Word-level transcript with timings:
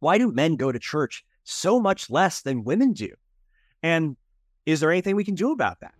Why 0.00 0.16
do 0.16 0.30
men 0.30 0.54
go 0.54 0.70
to 0.70 0.78
church 0.78 1.24
so 1.42 1.80
much 1.80 2.08
less 2.08 2.40
than 2.40 2.62
women 2.62 2.92
do? 2.92 3.08
And 3.82 4.16
is 4.64 4.78
there 4.78 4.92
anything 4.92 5.16
we 5.16 5.24
can 5.24 5.34
do 5.34 5.50
about 5.50 5.80
that? 5.80 5.94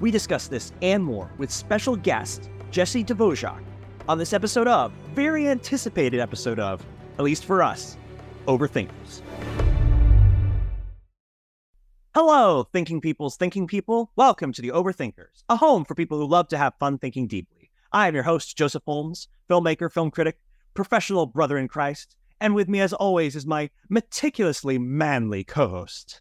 We 0.00 0.10
discuss 0.10 0.48
this 0.48 0.70
and 0.82 1.02
more 1.02 1.32
with 1.38 1.50
special 1.50 1.96
guest 1.96 2.50
Jesse 2.70 3.02
Dvorak 3.02 3.62
on 4.06 4.18
this 4.18 4.34
episode 4.34 4.68
of, 4.68 4.92
very 5.14 5.48
anticipated 5.48 6.20
episode 6.20 6.58
of, 6.58 6.84
at 7.18 7.24
least 7.24 7.46
for 7.46 7.62
us, 7.62 7.96
Overthinkers. 8.46 9.22
Hello, 12.14 12.64
thinking 12.70 13.00
people's 13.00 13.36
thinking 13.38 13.66
people. 13.66 14.10
Welcome 14.16 14.52
to 14.52 14.60
the 14.60 14.72
Overthinkers, 14.72 15.42
a 15.48 15.56
home 15.56 15.86
for 15.86 15.94
people 15.94 16.18
who 16.18 16.26
love 16.26 16.48
to 16.48 16.58
have 16.58 16.74
fun 16.78 16.98
thinking 16.98 17.28
deeply. 17.28 17.70
I 17.92 18.08
am 18.08 18.14
your 18.14 18.24
host, 18.24 18.58
Joseph 18.58 18.82
Holmes, 18.84 19.28
filmmaker, 19.48 19.90
film 19.90 20.10
critic, 20.10 20.38
professional 20.74 21.24
brother 21.24 21.56
in 21.56 21.66
Christ, 21.66 22.14
and 22.40 22.54
with 22.54 22.68
me, 22.68 22.80
as 22.80 22.92
always, 22.92 23.36
is 23.36 23.46
my 23.46 23.70
meticulously 23.88 24.78
manly 24.78 25.44
co 25.44 25.68
host, 25.68 26.20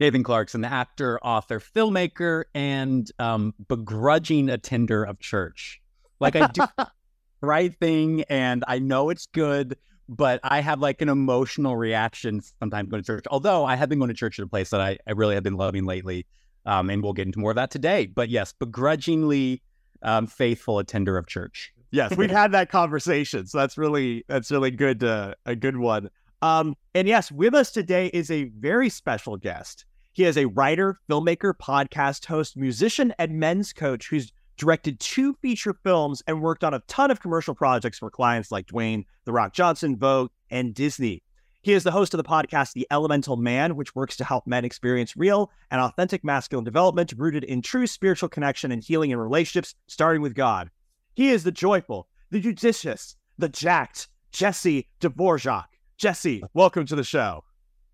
Nathan 0.00 0.22
Clarkson, 0.22 0.60
the 0.60 0.72
actor, 0.72 1.18
author, 1.20 1.60
filmmaker, 1.60 2.44
and 2.54 3.10
um, 3.18 3.54
begrudging 3.68 4.48
attender 4.48 5.04
of 5.04 5.18
church. 5.18 5.80
Like 6.20 6.36
I 6.36 6.46
do 6.48 6.62
the 6.76 6.90
right 7.40 7.74
thing, 7.74 8.24
and 8.28 8.64
I 8.66 8.78
know 8.78 9.10
it's 9.10 9.26
good, 9.26 9.76
but 10.08 10.40
I 10.42 10.60
have 10.60 10.80
like 10.80 11.02
an 11.02 11.08
emotional 11.08 11.76
reaction 11.76 12.40
sometimes 12.58 12.90
going 12.90 13.02
to 13.02 13.06
church. 13.06 13.24
Although 13.30 13.64
I 13.64 13.76
have 13.76 13.88
been 13.88 13.98
going 13.98 14.08
to 14.08 14.14
church 14.14 14.38
at 14.38 14.44
a 14.44 14.48
place 14.48 14.70
that 14.70 14.80
I, 14.80 14.98
I 15.06 15.12
really 15.12 15.34
have 15.34 15.44
been 15.44 15.56
loving 15.56 15.84
lately, 15.84 16.26
um, 16.64 16.90
and 16.90 17.02
we'll 17.02 17.12
get 17.12 17.26
into 17.26 17.38
more 17.38 17.50
of 17.50 17.56
that 17.56 17.70
today. 17.70 18.06
But 18.06 18.28
yes, 18.28 18.52
begrudgingly 18.52 19.62
um, 20.02 20.26
faithful 20.26 20.78
attender 20.78 21.16
of 21.16 21.26
church. 21.26 21.72
Yes, 21.90 22.16
we've 22.16 22.30
had 22.30 22.52
that 22.52 22.70
conversation, 22.70 23.46
so 23.46 23.58
that's 23.58 23.78
really 23.78 24.24
that's 24.28 24.50
really 24.50 24.70
good. 24.70 25.02
Uh, 25.04 25.34
a 25.44 25.54
good 25.56 25.76
one. 25.76 26.10
Um, 26.42 26.76
and 26.94 27.08
yes, 27.08 27.32
with 27.32 27.54
us 27.54 27.70
today 27.70 28.10
is 28.12 28.30
a 28.30 28.44
very 28.44 28.88
special 28.88 29.36
guest. 29.36 29.86
He 30.12 30.24
is 30.24 30.36
a 30.36 30.46
writer, 30.46 30.98
filmmaker, 31.10 31.52
podcast 31.54 32.24
host, 32.26 32.56
musician, 32.56 33.14
and 33.18 33.38
men's 33.38 33.72
coach 33.72 34.08
who's 34.08 34.32
directed 34.56 34.98
two 34.98 35.34
feature 35.42 35.74
films 35.84 36.22
and 36.26 36.40
worked 36.40 36.64
on 36.64 36.74
a 36.74 36.80
ton 36.88 37.10
of 37.10 37.20
commercial 37.20 37.54
projects 37.54 37.98
for 37.98 38.10
clients 38.10 38.50
like 38.50 38.66
Dwayne, 38.66 39.04
The 39.24 39.32
Rock 39.32 39.52
Johnson, 39.52 39.96
Vogue, 39.96 40.30
and 40.50 40.74
Disney. 40.74 41.22
He 41.60 41.72
is 41.72 41.82
the 41.82 41.90
host 41.90 42.14
of 42.14 42.18
the 42.18 42.24
podcast 42.24 42.72
The 42.72 42.86
Elemental 42.90 43.36
Man, 43.36 43.76
which 43.76 43.94
works 43.94 44.16
to 44.18 44.24
help 44.24 44.46
men 44.46 44.64
experience 44.64 45.16
real 45.16 45.50
and 45.70 45.80
authentic 45.80 46.24
masculine 46.24 46.64
development 46.64 47.12
rooted 47.16 47.44
in 47.44 47.60
true 47.60 47.86
spiritual 47.86 48.28
connection 48.28 48.70
and 48.70 48.82
healing 48.82 49.10
in 49.10 49.18
relationships, 49.18 49.74
starting 49.88 50.22
with 50.22 50.34
God. 50.34 50.70
He 51.16 51.30
is 51.30 51.44
the 51.44 51.50
joyful, 51.50 52.08
the 52.30 52.40
judicious, 52.40 53.16
the 53.38 53.48
jacked 53.48 54.08
Jesse 54.32 54.86
Dvorak. 55.00 55.64
Jesse, 55.96 56.42
welcome 56.52 56.84
to 56.84 56.94
the 56.94 57.02
show. 57.02 57.42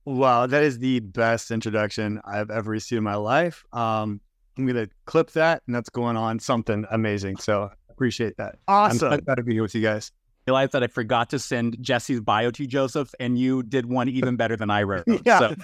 Wow, 0.05 0.49
that 0.49 0.65
is 0.65 0.81
the 0.81 0.99
best 0.99 1.53
introduction 1.53 2.21
I've 2.25 2.51
ever 2.51 2.73
received 2.73 2.99
in 2.99 3.05
my 3.05 3.15
life. 3.15 3.65
Um, 3.73 4.21
I'm 4.59 4.67
gonna 4.67 4.89
clip 5.05 5.31
that, 5.35 5.63
and 5.69 5.77
that's 5.77 5.89
going 5.89 6.17
on 6.17 6.41
something 6.41 6.85
amazing. 6.91 7.37
So 7.37 7.71
appreciate 7.89 8.37
that. 8.39 8.57
Awesome. 8.67 9.13
I'm 9.13 9.21
glad 9.21 9.37
to 9.37 9.45
be 9.45 9.53
here 9.53 9.63
with 9.63 9.77
you 9.77 9.83
guys. 9.83 10.11
I 10.49 10.51
realized 10.51 10.73
that 10.73 10.83
I 10.83 10.89
forgot 10.89 11.31
to 11.31 11.39
send 11.39 11.77
Jesse's 11.81 12.21
bio 12.21 12.51
to 12.51 12.67
Joseph, 12.67 13.15
and 13.21 13.39
you 13.39 13.63
did 13.63 13.87
one 13.87 14.09
even 14.09 14.35
better 14.35 14.57
than 14.57 14.69
I 14.69 14.83
wrote. 14.83 15.05
Yeah. 15.25 15.39
So, 15.39 15.55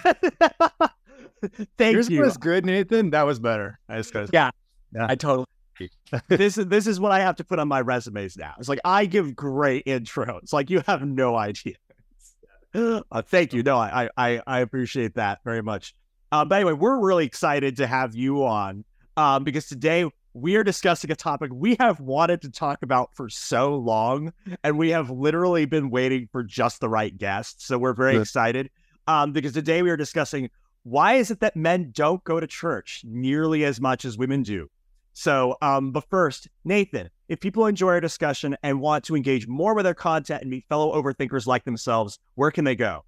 Thank 1.77 1.95
Yours 1.95 2.09
you. 2.09 2.21
was 2.21 2.37
good, 2.37 2.65
Nathan. 2.65 3.09
That 3.09 3.23
was 3.23 3.41
better. 3.41 3.79
I 3.89 3.97
just 3.97 4.13
gotta 4.13 4.29
yeah, 4.31 4.51
Yeah. 4.95 5.07
I 5.09 5.15
totally. 5.15 5.45
this 6.27 6.57
is 6.57 6.67
this 6.67 6.87
is 6.87 6.99
what 6.99 7.11
I 7.11 7.19
have 7.19 7.35
to 7.37 7.43
put 7.43 7.59
on 7.59 7.67
my 7.67 7.81
resumes 7.81 8.37
now. 8.37 8.53
It's 8.59 8.69
like 8.69 8.79
I 8.83 9.05
give 9.05 9.35
great 9.35 9.85
intros. 9.85 10.53
Like 10.53 10.69
you 10.69 10.81
have 10.87 11.05
no 11.05 11.35
idea. 11.35 11.75
Uh, 12.71 13.23
thank 13.23 13.51
you. 13.51 13.63
No, 13.63 13.77
I, 13.77 14.09
I 14.15 14.43
I 14.45 14.59
appreciate 14.59 15.15
that 15.15 15.39
very 15.43 15.63
much. 15.63 15.95
Uh, 16.31 16.45
but 16.45 16.53
anyway, 16.53 16.73
we're 16.73 16.99
really 16.99 17.25
excited 17.25 17.77
to 17.77 17.87
have 17.87 18.13
you 18.13 18.45
on 18.45 18.85
um, 19.17 19.43
because 19.43 19.65
today 19.65 20.07
we 20.33 20.55
are 20.55 20.63
discussing 20.63 21.09
a 21.11 21.15
topic 21.15 21.49
we 21.51 21.75
have 21.79 21.99
wanted 21.99 22.43
to 22.43 22.49
talk 22.51 22.83
about 22.83 23.09
for 23.15 23.27
so 23.27 23.75
long, 23.75 24.31
and 24.63 24.77
we 24.77 24.89
have 24.89 25.09
literally 25.09 25.65
been 25.65 25.89
waiting 25.89 26.29
for 26.31 26.43
just 26.43 26.79
the 26.79 26.89
right 26.89 27.17
guest. 27.17 27.65
So 27.65 27.79
we're 27.79 27.93
very 27.93 28.13
Good. 28.13 28.21
excited 28.21 28.69
um, 29.07 29.31
because 29.31 29.53
today 29.53 29.81
we 29.81 29.89
are 29.89 29.97
discussing 29.97 30.49
why 30.83 31.15
is 31.15 31.31
it 31.31 31.39
that 31.41 31.55
men 31.55 31.91
don't 31.91 32.23
go 32.23 32.39
to 32.39 32.47
church 32.47 33.01
nearly 33.05 33.65
as 33.65 33.81
much 33.81 34.05
as 34.05 34.17
women 34.17 34.43
do. 34.43 34.69
So, 35.19 35.57
um, 35.61 35.91
but 35.91 36.05
first, 36.09 36.47
Nathan, 36.63 37.09
if 37.27 37.41
people 37.41 37.65
enjoy 37.65 37.89
our 37.89 37.99
discussion 37.99 38.55
and 38.63 38.79
want 38.79 39.03
to 39.03 39.17
engage 39.17 39.49
more 39.49 39.73
with 39.73 39.85
our 39.85 39.93
content 39.93 40.43
and 40.43 40.49
meet 40.49 40.63
fellow 40.69 40.95
overthinkers 40.95 41.45
like 41.45 41.65
themselves, 41.65 42.19
where 42.35 42.51
can 42.51 42.63
they 42.63 42.77
go? 42.77 43.03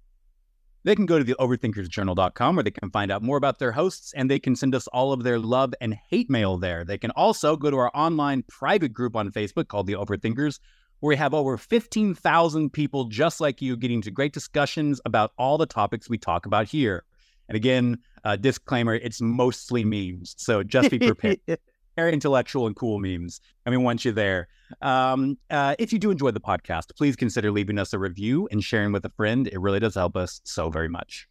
They 0.84 0.94
can 0.94 1.06
go 1.06 1.16
to 1.16 1.24
the 1.24 1.34
overthinkersjournal.com 1.40 2.54
where 2.54 2.62
they 2.62 2.70
can 2.70 2.90
find 2.90 3.10
out 3.10 3.22
more 3.22 3.38
about 3.38 3.58
their 3.58 3.72
hosts 3.72 4.12
and 4.14 4.30
they 4.30 4.38
can 4.38 4.54
send 4.54 4.74
us 4.74 4.86
all 4.88 5.14
of 5.14 5.22
their 5.22 5.38
love 5.38 5.72
and 5.80 5.96
hate 6.10 6.28
mail 6.28 6.58
there. 6.58 6.84
They 6.84 6.98
can 6.98 7.12
also 7.12 7.56
go 7.56 7.70
to 7.70 7.78
our 7.78 7.90
online 7.94 8.44
private 8.46 8.92
group 8.92 9.16
on 9.16 9.32
Facebook 9.32 9.68
called 9.68 9.86
the 9.86 9.94
Overthinkers, 9.94 10.60
where 11.00 11.08
we 11.08 11.16
have 11.16 11.32
over 11.32 11.56
15,000 11.56 12.70
people 12.74 13.06
just 13.06 13.40
like 13.40 13.62
you 13.62 13.74
getting 13.74 14.02
to 14.02 14.10
great 14.10 14.34
discussions 14.34 15.00
about 15.06 15.32
all 15.38 15.56
the 15.56 15.64
topics 15.64 16.10
we 16.10 16.18
talk 16.18 16.44
about 16.44 16.68
here. 16.68 17.04
And 17.48 17.56
again, 17.56 18.00
uh, 18.22 18.36
disclaimer, 18.36 18.96
it's 18.96 19.22
mostly 19.22 19.82
memes. 19.82 20.34
So 20.36 20.62
just 20.62 20.90
be 20.90 20.98
prepared. 20.98 21.40
very 21.96 22.12
intellectual 22.12 22.66
and 22.66 22.76
cool 22.76 22.98
memes. 22.98 23.40
And 23.64 23.72
we 23.72 23.76
want 23.76 24.04
you 24.04 24.12
there. 24.12 24.48
Um, 24.80 25.36
uh, 25.50 25.74
if 25.78 25.92
you 25.92 25.98
do 25.98 26.10
enjoy 26.10 26.30
the 26.30 26.40
podcast, 26.40 26.94
please 26.96 27.16
consider 27.16 27.50
leaving 27.50 27.78
us 27.78 27.92
a 27.92 27.98
review 27.98 28.48
and 28.50 28.62
sharing 28.62 28.92
with 28.92 29.04
a 29.04 29.10
friend. 29.10 29.46
It 29.48 29.60
really 29.60 29.80
does 29.80 29.94
help 29.94 30.16
us 30.16 30.40
so 30.44 30.70
very 30.70 30.88
much. 30.88 31.28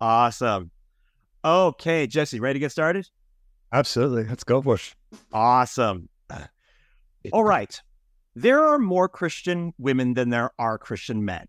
awesome. 0.00 0.70
Okay, 1.44 2.06
Jesse, 2.06 2.40
ready 2.40 2.54
to 2.54 2.60
get 2.60 2.72
started? 2.72 3.08
Absolutely. 3.72 4.24
Let's 4.24 4.44
go 4.44 4.62
for 4.62 4.76
it. 4.76 4.94
Awesome. 5.32 6.08
All 7.32 7.44
right. 7.44 7.80
There 8.34 8.64
are 8.64 8.78
more 8.78 9.08
Christian 9.08 9.74
women 9.78 10.14
than 10.14 10.30
there 10.30 10.50
are 10.58 10.78
Christian 10.78 11.24
men. 11.24 11.46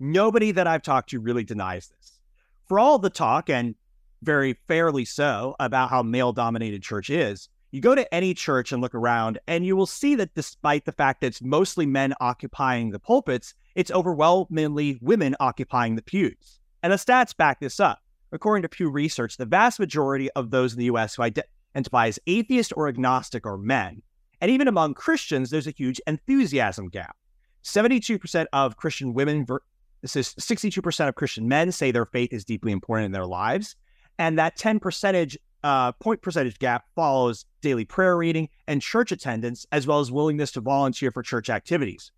Nobody 0.00 0.50
that 0.52 0.66
I've 0.66 0.82
talked 0.82 1.10
to 1.10 1.20
really 1.20 1.44
denies 1.44 1.88
this. 1.88 2.18
For 2.66 2.78
all 2.78 2.98
the 2.98 3.10
talk, 3.10 3.48
and 3.48 3.74
very 4.22 4.54
fairly 4.66 5.04
so, 5.04 5.54
about 5.60 5.90
how 5.90 6.02
male 6.02 6.32
dominated 6.32 6.82
church 6.82 7.08
is, 7.08 7.48
you 7.70 7.80
go 7.80 7.94
to 7.94 8.14
any 8.14 8.32
church 8.32 8.72
and 8.72 8.80
look 8.80 8.94
around, 8.94 9.38
and 9.46 9.66
you 9.66 9.76
will 9.76 9.86
see 9.86 10.14
that 10.14 10.34
despite 10.34 10.84
the 10.84 10.92
fact 10.92 11.20
that 11.20 11.28
it's 11.28 11.42
mostly 11.42 11.86
men 11.86 12.14
occupying 12.20 12.90
the 12.90 12.98
pulpits, 12.98 13.54
it's 13.74 13.90
overwhelmingly 13.90 14.98
women 15.02 15.36
occupying 15.40 15.96
the 15.96 16.02
pews. 16.02 16.60
And 16.82 16.92
the 16.92 16.96
stats 16.96 17.36
back 17.36 17.60
this 17.60 17.80
up. 17.80 18.00
According 18.32 18.62
to 18.62 18.68
Pew 18.68 18.88
Research, 18.90 19.36
the 19.36 19.46
vast 19.46 19.78
majority 19.78 20.30
of 20.32 20.50
those 20.50 20.72
in 20.72 20.78
the 20.78 20.86
US 20.86 21.14
who 21.14 21.22
identify 21.22 22.06
as 22.06 22.18
atheist 22.26 22.72
or 22.76 22.88
agnostic 22.88 23.46
are 23.46 23.58
men. 23.58 24.02
And 24.40 24.50
even 24.50 24.68
among 24.68 24.94
Christians, 24.94 25.50
there's 25.50 25.66
a 25.66 25.72
huge 25.72 26.00
enthusiasm 26.06 26.88
gap. 26.88 27.16
72% 27.64 28.46
of 28.52 28.76
Christian 28.76 29.14
women, 29.14 29.44
ver- 29.44 29.62
this 30.02 30.16
is 30.16 30.34
62% 30.34 31.08
of 31.08 31.14
Christian 31.14 31.48
men 31.48 31.72
say 31.72 31.90
their 31.90 32.06
faith 32.06 32.32
is 32.32 32.44
deeply 32.44 32.72
important 32.72 33.06
in 33.06 33.12
their 33.12 33.26
lives. 33.26 33.74
And 34.18 34.38
that 34.38 34.56
10 34.56 34.78
percentage 34.80 35.36
uh, 35.64 35.92
point 35.92 36.22
percentage 36.22 36.58
gap 36.58 36.84
follows 36.94 37.44
daily 37.60 37.84
prayer 37.84 38.16
reading 38.16 38.48
and 38.66 38.80
church 38.82 39.12
attendance, 39.12 39.66
as 39.72 39.86
well 39.86 40.00
as 40.00 40.12
willingness 40.12 40.52
to 40.52 40.60
volunteer 40.60 41.10
for 41.10 41.22
church 41.22 41.50
activities. 41.50 42.12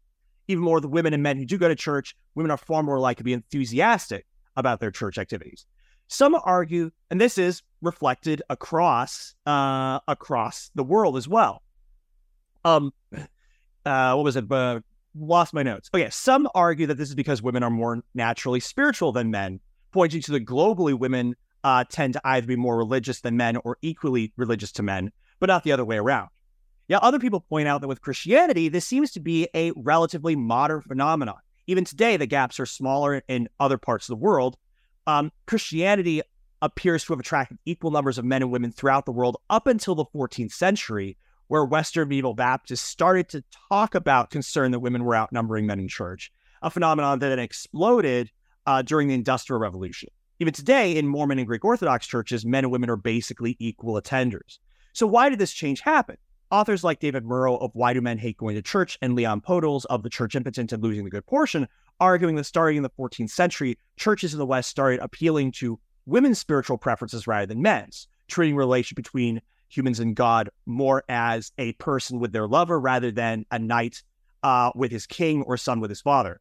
Even 0.49 0.65
more, 0.65 0.81
the 0.81 0.89
women 0.89 1.13
and 1.13 1.23
men 1.23 1.37
who 1.37 1.45
do 1.45 1.59
go 1.59 1.69
to 1.69 1.75
church, 1.75 2.17
women 2.35 2.51
are 2.51 2.57
far 2.57 2.83
more 2.83 2.99
likely 2.99 3.21
to 3.21 3.25
be 3.25 3.33
enthusiastic 3.33 4.27
about 4.57 4.81
their 4.81 4.91
church 4.91 5.19
activities. 5.19 5.67
Some 6.09 6.35
argue, 6.43 6.91
and 7.11 7.21
this 7.21 7.37
is 7.37 7.63
reflected 7.83 8.43
across 8.49 9.35
uh, 9.47 10.01
across 10.09 10.71
the 10.75 10.83
world 10.83 11.17
as 11.17 11.29
well. 11.29 11.63
Um, 12.65 12.93
uh, 13.85 14.15
what 14.15 14.25
was 14.25 14.37
it? 14.37 14.51
Uh, 14.51 14.81
lost 15.15 15.53
my 15.53 15.63
notes. 15.63 15.91
Okay, 15.93 16.09
some 16.11 16.49
argue 16.55 16.87
that 16.87 16.97
this 16.97 17.09
is 17.09 17.15
because 17.15 17.43
women 17.43 17.63
are 17.63 17.71
more 17.71 18.03
naturally 18.15 18.61
spiritual 18.61 19.13
than 19.13 19.31
men, 19.31 19.61
pointing 19.93 20.23
to 20.23 20.33
the 20.33 20.41
globally 20.41 20.99
women 20.99 21.37
uh, 21.65 21.85
tend 21.89 22.15
to 22.15 22.21
either 22.25 22.47
be 22.47 22.57
more 22.57 22.77
religious 22.77 23.21
than 23.21 23.37
men 23.37 23.57
or 23.59 23.79
equally 23.83 24.33
religious 24.37 24.73
to 24.73 24.83
men, 24.83 25.11
but 25.41 25.47
not 25.47 25.65
the 25.65 25.73
other 25.73 25.85
way 25.85 25.97
around. 25.97 26.29
Yeah, 26.89 26.99
other 26.99 27.19
people 27.19 27.41
point 27.41 27.69
out 27.69 27.83
that 27.83 27.89
with 27.89 28.01
Christianity, 28.01 28.69
this 28.69 28.87
seems 28.87 29.11
to 29.13 29.21
be 29.21 29.49
a 29.55 29.73
relatively 29.77 30.37
modern 30.37 30.81
phenomenon. 30.81 31.37
Even 31.67 31.85
today, 31.85 32.17
the 32.17 32.27
gaps 32.27 32.59
are 32.59 32.67
smaller 32.67 33.23
in 33.29 33.49
other 33.61 33.77
parts 33.77 34.09
of 34.09 34.19
the 34.19 34.25
world. 34.25 34.57
Um, 35.07 35.31
Christianity 35.47 36.23
appears 36.63 37.05
to 37.05 37.13
have 37.13 37.21
attracted 37.21 37.59
equal 37.67 37.91
numbers 37.91 38.19
of 38.19 38.25
men 38.25 38.43
and 38.43 38.51
women 38.51 38.73
throughout 38.73 39.05
the 39.05 39.13
world 39.13 39.37
up 39.51 39.67
until 39.67 39.95
the 39.95 40.07
14th 40.07 40.53
century, 40.53 41.19
where 41.49 41.65
Western 41.65 42.09
medieval 42.09 42.35
Baptists 42.35 42.81
started 42.81 43.29
to 43.29 43.45
talk 43.69 43.95
about 43.95 44.31
concern 44.31 44.71
that 44.71 44.81
women 44.81 45.05
were 45.05 45.15
outnumbering 45.15 45.67
men 45.67 45.79
in 45.79 45.89
church, 45.89 46.33
a 46.63 46.71
phenomenon 46.71 47.19
that 47.19 47.29
then 47.29 47.39
exploded 47.39 48.31
uh, 48.67 48.83
during 48.83 49.09
the 49.09 49.15
Industrial 49.15 49.61
Revolution. 49.61 50.09
Even 50.41 50.55
today, 50.55 50.97
in 50.97 51.07
Mormon 51.07 51.39
and 51.39 51.47
Greek 51.49 51.65
Orthodox 51.65 52.07
churches, 52.07 52.47
men 52.47 52.65
and 52.65 52.73
women 52.73 52.91
are 52.91 52.97
basically 52.97 53.57
equal 53.59 54.01
attenders. 54.01 54.59
So, 54.93 55.07
why 55.07 55.29
did 55.29 55.39
this 55.39 55.53
change 55.53 55.81
happen? 55.81 56.17
authors 56.51 56.83
like 56.83 56.99
David 56.99 57.25
Murrow 57.25 57.61
of 57.61 57.71
Why 57.75 57.93
Do 57.93 58.01
Men 58.01 58.17
Hate 58.17 58.39
Going 58.39 58.55
to 58.55 58.63
Church 58.63 58.99
and 59.03 59.15
Leon 59.15 59.43
Podles 59.43 59.85
of 59.91 60.03
The 60.03 60.09
Church 60.09 60.35
Impotent 60.35 60.73
and 60.73 60.83
Losing 60.83 61.05
the 61.05 61.11
Good 61.11 61.27
Portion 61.27 61.69
arguing 62.01 62.37
that 62.37 62.45
starting 62.45 62.77
in 62.77 62.83
the 62.83 62.91
14th 62.91 63.31
century, 63.31 63.79
churches 63.97 64.33
in 64.33 64.39
the 64.39 64.47
West 64.47 64.71
started 64.71 65.01
appealing 65.01 65.53
to 65.53 65.79
women's 66.07 66.39
spiritual 66.39 66.79
preferences 66.79 67.27
rather 67.27 67.47
than 67.47 67.63
men's, 67.63 68.09
treating 68.29 68.57
relation 68.57 68.95
between 68.95 69.41
humans 69.69 70.01
and 70.01 70.17
God 70.17 70.49
more 70.67 71.05
as 71.09 71.53
a 71.59 71.73
person 71.75 72.19
with 72.19 72.33
their 72.33 72.47
lover 72.47 72.81
rather 72.81 73.11
than 73.11 73.45
a 73.51 73.59
knight 73.59 74.03
uh, 74.43 74.71
with 74.75 74.91
his 74.91 75.07
king 75.07 75.43
or 75.43 75.57
son 75.57 75.81
with 75.81 75.91
his 75.91 76.01
father. 76.01 76.41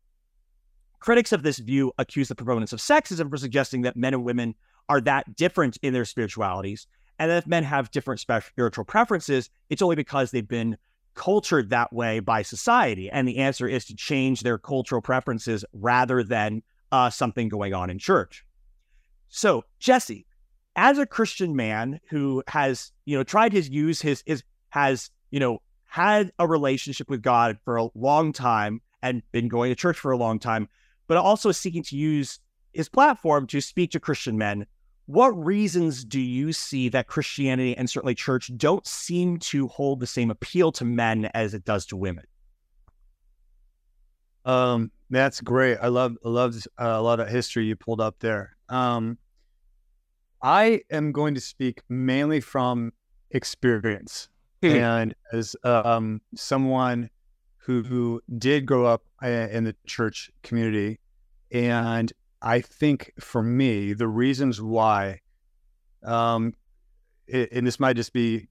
Critics 0.99 1.31
of 1.31 1.44
this 1.44 1.59
view 1.59 1.91
accuse 1.97 2.27
the 2.27 2.35
proponents 2.35 2.73
of 2.73 2.79
sexism 2.79 3.29
for 3.29 3.38
suggesting 3.38 3.81
that 3.81 3.95
men 3.95 4.13
and 4.13 4.23
women 4.23 4.55
are 4.89 5.01
that 5.01 5.35
different 5.35 5.77
in 5.81 5.94
their 5.94 6.05
spiritualities, 6.05 6.88
and 7.19 7.29
that 7.29 7.38
if 7.38 7.47
men 7.47 7.63
have 7.63 7.91
different 7.91 8.19
spiritual 8.19 8.85
preferences, 8.85 9.49
it's 9.69 9.81
only 9.81 9.95
because 9.95 10.31
they've 10.31 10.47
been 10.47 10.77
cultured 11.13 11.69
that 11.69 11.91
way 11.91 12.19
by 12.19 12.41
society. 12.41 13.09
And 13.09 13.27
the 13.27 13.38
answer 13.38 13.67
is 13.67 13.85
to 13.85 13.95
change 13.95 14.41
their 14.41 14.57
cultural 14.57 15.01
preferences 15.01 15.65
rather 15.73 16.23
than 16.23 16.61
uh, 16.91 17.09
something 17.09 17.50
going 17.50 17.73
on 17.73 17.89
in 17.89 18.00
church. 18.00 18.45
So, 19.27 19.65
Jesse, 19.79 20.25
as 20.75 20.97
a 21.00 21.05
Christian 21.05 21.55
man 21.55 22.00
who 22.09 22.43
has, 22.47 22.91
you 23.05 23.17
know, 23.17 23.23
tried 23.23 23.51
his 23.51 23.67
use 23.67 24.01
his 24.01 24.23
is 24.25 24.43
has, 24.69 25.09
you 25.31 25.39
know, 25.39 25.59
had 25.85 26.31
a 26.39 26.47
relationship 26.47 27.09
with 27.09 27.21
God 27.21 27.57
for 27.65 27.77
a 27.77 27.89
long 27.95 28.31
time 28.31 28.81
and 29.01 29.23
been 29.31 29.47
going 29.47 29.71
to 29.71 29.75
church 29.75 29.97
for 29.97 30.11
a 30.11 30.17
long 30.17 30.39
time, 30.39 30.69
but 31.07 31.18
also 31.18 31.51
seeking 31.51 31.83
to 31.83 31.95
use 31.95 32.39
his 32.74 32.89
platform 32.89 33.48
to 33.48 33.62
speak 33.62 33.92
to 33.92 34.00
Christian 34.00 34.38
men. 34.38 34.65
What 35.07 35.30
reasons 35.30 36.04
do 36.04 36.19
you 36.19 36.51
see 36.51 36.89
that 36.89 37.07
Christianity 37.07 37.75
and 37.75 37.89
certainly 37.89 38.13
church 38.13 38.51
don't 38.57 38.86
seem 38.86 39.39
to 39.39 39.68
hold 39.69 40.01
the 40.01 40.07
same 40.07 40.30
appeal 40.30 40.71
to 40.74 40.86
men 40.86 41.25
as 41.33 41.54
it 41.54 41.63
does 41.63 41.86
to 41.88 41.98
women? 41.98 42.25
Um, 44.44 44.92
that's 45.09 45.42
great. 45.42 45.77
I 45.81 45.88
love 45.88 46.18
I 46.25 46.30
love 46.30 46.56
uh, 46.80 46.86
a 46.86 47.01
lot 47.01 47.19
of 47.19 47.27
history 47.30 47.65
you 47.65 47.75
pulled 47.75 48.01
up 48.01 48.15
there. 48.19 48.56
Um, 48.69 49.18
I 50.42 50.81
am 50.92 51.12
going 51.12 51.36
to 51.36 51.42
speak 51.42 51.81
mainly 51.89 52.42
from 52.42 52.92
experience 53.31 54.30
hmm. 54.62 54.71
and 54.71 55.15
as 55.33 55.56
um, 55.63 56.21
someone 56.36 57.10
who, 57.67 57.83
who 57.83 58.21
did 58.37 58.65
grow 58.65 58.85
up 58.85 59.03
uh, 59.21 59.27
in 59.27 59.65
the 59.65 59.75
church 59.85 60.31
community. 60.41 60.99
And 61.51 62.11
I 62.41 62.61
think 62.61 63.11
for 63.19 63.43
me, 63.43 63.91
the 63.91 64.07
reasons 64.07 64.61
why, 64.61 65.19
um, 66.05 66.53
it, 67.27 67.51
and 67.51 67.67
this 67.67 67.77
might 67.77 67.97
just 67.97 68.13
be, 68.13 68.47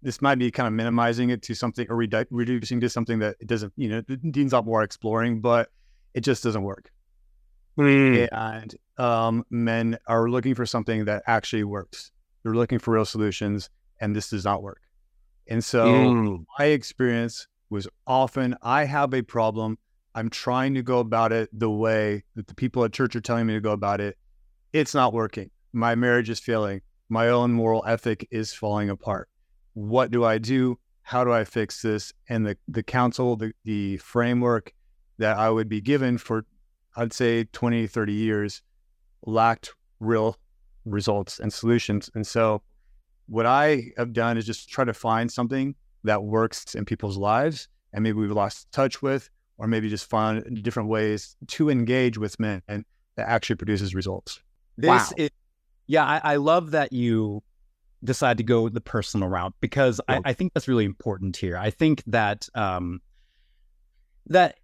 this 0.00 0.22
might 0.22 0.38
be 0.38 0.52
kind 0.52 0.68
of 0.68 0.74
minimizing 0.74 1.30
it 1.30 1.42
to 1.42 1.56
something 1.56 1.88
or 1.90 1.96
redu- 1.96 2.26
reducing 2.30 2.80
to 2.82 2.88
something 2.88 3.18
that 3.18 3.34
it 3.40 3.48
doesn't, 3.48 3.72
you 3.76 3.88
know, 3.88 4.02
needs 4.22 4.54
up 4.54 4.64
more 4.64 4.84
exploring, 4.84 5.40
but 5.40 5.68
it 6.14 6.20
just 6.20 6.44
doesn't 6.44 6.62
work. 6.62 6.92
Mm. 7.76 8.28
And 8.30 8.74
um, 8.96 9.44
men 9.50 9.98
are 10.06 10.30
looking 10.30 10.54
for 10.54 10.66
something 10.66 11.06
that 11.06 11.24
actually 11.26 11.64
works. 11.64 12.12
They're 12.44 12.54
looking 12.54 12.78
for 12.78 12.94
real 12.94 13.04
solutions, 13.04 13.70
and 14.00 14.14
this 14.14 14.30
does 14.30 14.44
not 14.44 14.62
work. 14.62 14.82
And 15.48 15.64
so, 15.64 15.86
mm. 15.86 16.44
my 16.60 16.66
experience 16.66 17.48
was 17.70 17.88
often 18.06 18.56
I 18.62 18.84
have 18.84 19.14
a 19.14 19.22
problem. 19.22 19.78
I'm 20.14 20.30
trying 20.30 20.74
to 20.74 20.82
go 20.82 20.98
about 20.98 21.32
it 21.32 21.50
the 21.52 21.70
way 21.70 22.24
that 22.34 22.46
the 22.46 22.54
people 22.54 22.84
at 22.84 22.92
church 22.92 23.14
are 23.16 23.20
telling 23.20 23.46
me 23.46 23.54
to 23.54 23.60
go 23.60 23.72
about 23.72 24.00
it. 24.00 24.16
It's 24.72 24.94
not 24.94 25.12
working. 25.12 25.50
My 25.72 25.94
marriage 25.94 26.30
is 26.30 26.40
failing. 26.40 26.80
My 27.08 27.28
own 27.28 27.52
moral 27.52 27.84
ethic 27.86 28.26
is 28.30 28.52
falling 28.52 28.90
apart. 28.90 29.28
What 29.74 30.10
do 30.10 30.24
I 30.24 30.38
do? 30.38 30.78
How 31.02 31.22
do 31.22 31.32
I 31.32 31.44
fix 31.44 31.82
this? 31.82 32.12
And 32.28 32.46
the, 32.46 32.56
the 32.66 32.82
counsel, 32.82 33.36
the, 33.36 33.52
the 33.64 33.98
framework 33.98 34.72
that 35.18 35.36
I 35.36 35.50
would 35.50 35.68
be 35.68 35.80
given 35.80 36.18
for 36.18 36.44
I'd 36.96 37.12
say 37.12 37.44
20, 37.44 37.86
30 37.86 38.12
years 38.12 38.62
lacked 39.26 39.74
real 40.00 40.38
results 40.86 41.38
and 41.38 41.52
solutions. 41.52 42.10
And 42.14 42.26
so 42.26 42.62
what 43.26 43.44
I 43.44 43.90
have 43.98 44.12
done 44.12 44.38
is 44.38 44.46
just 44.46 44.68
try 44.68 44.84
to 44.84 44.94
find 44.94 45.30
something 45.30 45.74
that 46.04 46.22
works 46.22 46.74
in 46.74 46.84
people's 46.84 47.16
lives 47.16 47.68
and 47.92 48.02
maybe 48.02 48.18
we've 48.18 48.30
lost 48.30 48.70
touch 48.72 49.02
with, 49.02 49.30
or 49.58 49.66
maybe 49.66 49.88
just 49.88 50.08
find 50.08 50.62
different 50.62 50.88
ways 50.88 51.36
to 51.48 51.70
engage 51.70 52.18
with 52.18 52.38
men 52.38 52.62
and 52.68 52.84
that 53.16 53.28
actually 53.28 53.56
produces 53.56 53.94
results. 53.94 54.40
This 54.76 54.88
wow. 54.88 55.08
is, 55.16 55.30
yeah, 55.86 56.04
I, 56.04 56.20
I, 56.22 56.36
love 56.36 56.72
that 56.72 56.92
you 56.92 57.42
decide 58.04 58.36
to 58.36 58.44
go 58.44 58.68
the 58.68 58.80
personal 58.80 59.28
route 59.28 59.54
because 59.60 60.00
yeah. 60.08 60.16
I, 60.24 60.30
I, 60.30 60.32
think 60.34 60.52
that's 60.52 60.68
really 60.68 60.84
important 60.84 61.36
here. 61.36 61.56
I 61.56 61.70
think 61.70 62.02
that 62.06 62.46
um, 62.54 63.00
that 64.26 64.56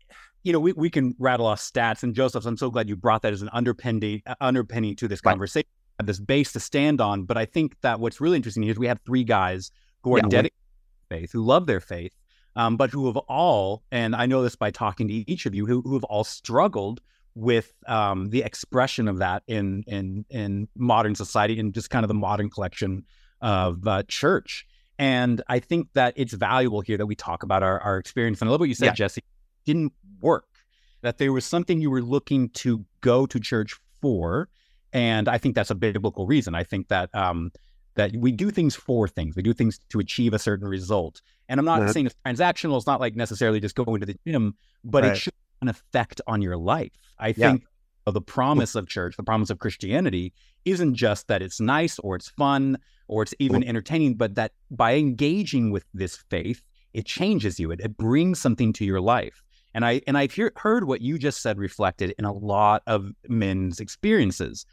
you 0.43 0.53
know, 0.53 0.61
we, 0.61 0.73
we 0.73 0.91
can 0.91 1.15
rattle 1.19 1.47
off 1.47 1.61
stats. 1.61 2.03
And 2.03 2.15
Joseph, 2.15 2.45
I'm 2.47 2.57
so 2.57 2.71
glad 2.71 2.89
you 2.89 2.97
brought 2.97 3.23
that 3.23 3.33
as 3.33 3.43
an 3.43 3.51
underpinning 3.53 4.23
uh, 4.27 4.35
underpinning 4.41 4.97
to 4.97 5.09
this 5.09 5.21
right. 5.25 5.33
conversation, 5.33 5.69
this 6.03 6.19
base 6.19 6.53
to 6.53 6.61
stand 6.61 7.01
on. 7.01 7.25
But 7.25 7.37
I 7.37 7.45
think 7.45 7.81
that 7.83 8.01
what's 8.01 8.21
really 8.21 8.37
interesting 8.37 8.63
here 8.63 8.73
is 8.73 8.79
we 8.79 8.89
have 8.89 9.01
three 9.07 9.25
guys 9.25 9.71
who 10.03 10.15
are 10.15 10.19
yeah, 10.19 10.29
dedicated 10.29 10.51
to 10.51 10.62
faith, 11.13 11.31
who 11.35 11.43
love 11.55 11.65
their 11.67 11.85
faith, 11.95 12.15
um, 12.61 12.77
but 12.77 12.89
who 12.91 13.07
have 13.07 13.19
all, 13.29 13.83
and 13.91 14.11
I 14.23 14.27
know 14.31 14.43
this 14.43 14.57
by 14.57 14.71
talking 14.71 15.09
to 15.09 15.15
each 15.33 15.47
of 15.47 15.55
you, 15.55 15.65
who, 15.67 15.83
who 15.87 15.95
have 15.99 16.05
all 16.13 16.25
struggled 16.25 16.99
with 17.35 17.69
um, 17.87 18.31
the 18.31 18.43
expression 18.43 19.09
of 19.09 19.17
that 19.19 19.43
in 19.47 19.85
in 19.87 20.25
in 20.29 20.69
modern 20.77 21.15
society 21.15 21.59
and 21.61 21.75
just 21.75 21.89
kind 21.89 22.05
of 22.05 22.09
the 22.09 22.21
modern 22.29 22.51
collection 22.51 23.05
of 23.41 23.87
uh, 23.87 24.03
church. 24.21 24.67
And 24.99 25.43
I 25.49 25.59
think 25.59 25.89
that 25.95 26.13
it's 26.17 26.35
valuable 26.35 26.83
here 26.89 26.99
that 26.99 27.07
we 27.07 27.17
talk 27.17 27.43
about 27.43 27.63
our, 27.63 27.81
our 27.81 27.97
experience. 27.99 28.41
And 28.41 28.49
I 28.49 28.51
love 28.51 28.61
what 28.61 28.69
you 28.69 28.75
said, 28.75 28.87
yeah. 28.87 29.03
Jesse 29.03 29.23
didn't 29.65 29.93
work, 30.21 30.47
that 31.01 31.17
there 31.19 31.33
was 31.33 31.45
something 31.45 31.81
you 31.81 31.91
were 31.91 32.03
looking 32.03 32.51
to 32.51 32.85
go 33.01 33.27
to 33.27 33.41
church 33.41 33.71
for. 34.01 34.49
And 34.93 35.27
I 35.35 35.39
think 35.39 35.55
that's 35.55 35.71
a 35.71 35.75
biblical 35.75 36.27
reason. 36.27 36.55
I 36.55 36.65
think 36.65 36.89
that 36.89 37.09
um, 37.15 37.51
that 37.95 38.17
we 38.17 38.33
do 38.33 38.51
things 38.51 38.75
for 38.75 39.07
things. 39.09 39.37
We 39.37 39.43
do 39.43 39.53
things 39.53 39.81
to 39.91 39.99
achieve 40.01 40.33
a 40.33 40.39
certain 40.39 40.67
result. 40.67 41.21
And 41.49 41.61
I'm 41.61 41.67
not 41.67 41.81
mm-hmm. 41.81 41.91
saying 41.91 42.07
it's 42.07 42.17
transactional. 42.27 42.77
It's 42.77 42.87
not 42.87 43.01
like 43.01 43.17
necessarily 43.17 43.61
just 43.61 43.75
going 43.75 44.01
to 44.01 44.07
the 44.07 44.17
gym, 44.27 44.55
but 44.85 45.03
right. 45.03 45.13
it 45.13 45.17
should 45.17 45.35
have 45.35 45.63
an 45.63 45.69
effect 45.69 46.21
on 46.27 46.41
your 46.43 46.57
life. 46.57 46.93
I 47.19 47.29
yeah. 47.29 47.51
think 47.51 47.65
the 48.07 48.21
promise 48.21 48.75
of 48.75 48.89
church, 48.89 49.17
the 49.17 49.23
promise 49.23 49.51
of 49.51 49.59
Christianity, 49.59 50.33
isn't 50.65 50.95
just 50.95 51.29
that 51.29 51.43
it's 51.43 51.61
nice 51.61 51.99
or 51.99 52.17
it's 52.17 52.29
fun 52.31 52.79
or 53.09 53.23
it's 53.23 53.35
even 53.39 53.63
entertaining, 53.63 54.15
but 54.15 54.35
that 54.35 54.53
by 54.71 54.95
engaging 54.95 55.71
with 55.71 55.85
this 55.93 56.17
faith, 56.31 56.65
it 56.95 57.07
changes 57.07 57.61
you. 57.61 57.71
It, 57.71 57.81
it 57.81 57.97
brings 57.97 58.41
something 58.41 58.73
to 58.75 58.85
your 58.85 59.01
life. 59.01 59.43
And 59.75 59.85
I 59.85 60.03
and 60.07 60.19
I've 60.19 60.33
hear, 60.33 60.53
heard 60.57 60.85
what 60.85 61.01
you 61.01 61.19
just 61.19 61.43
said 61.43 61.59
reflected 61.59 62.15
in 62.19 62.25
a 62.25 62.33
lot 62.33 62.83
of 62.87 63.11
men's 63.29 63.81
experiences. 63.81 64.67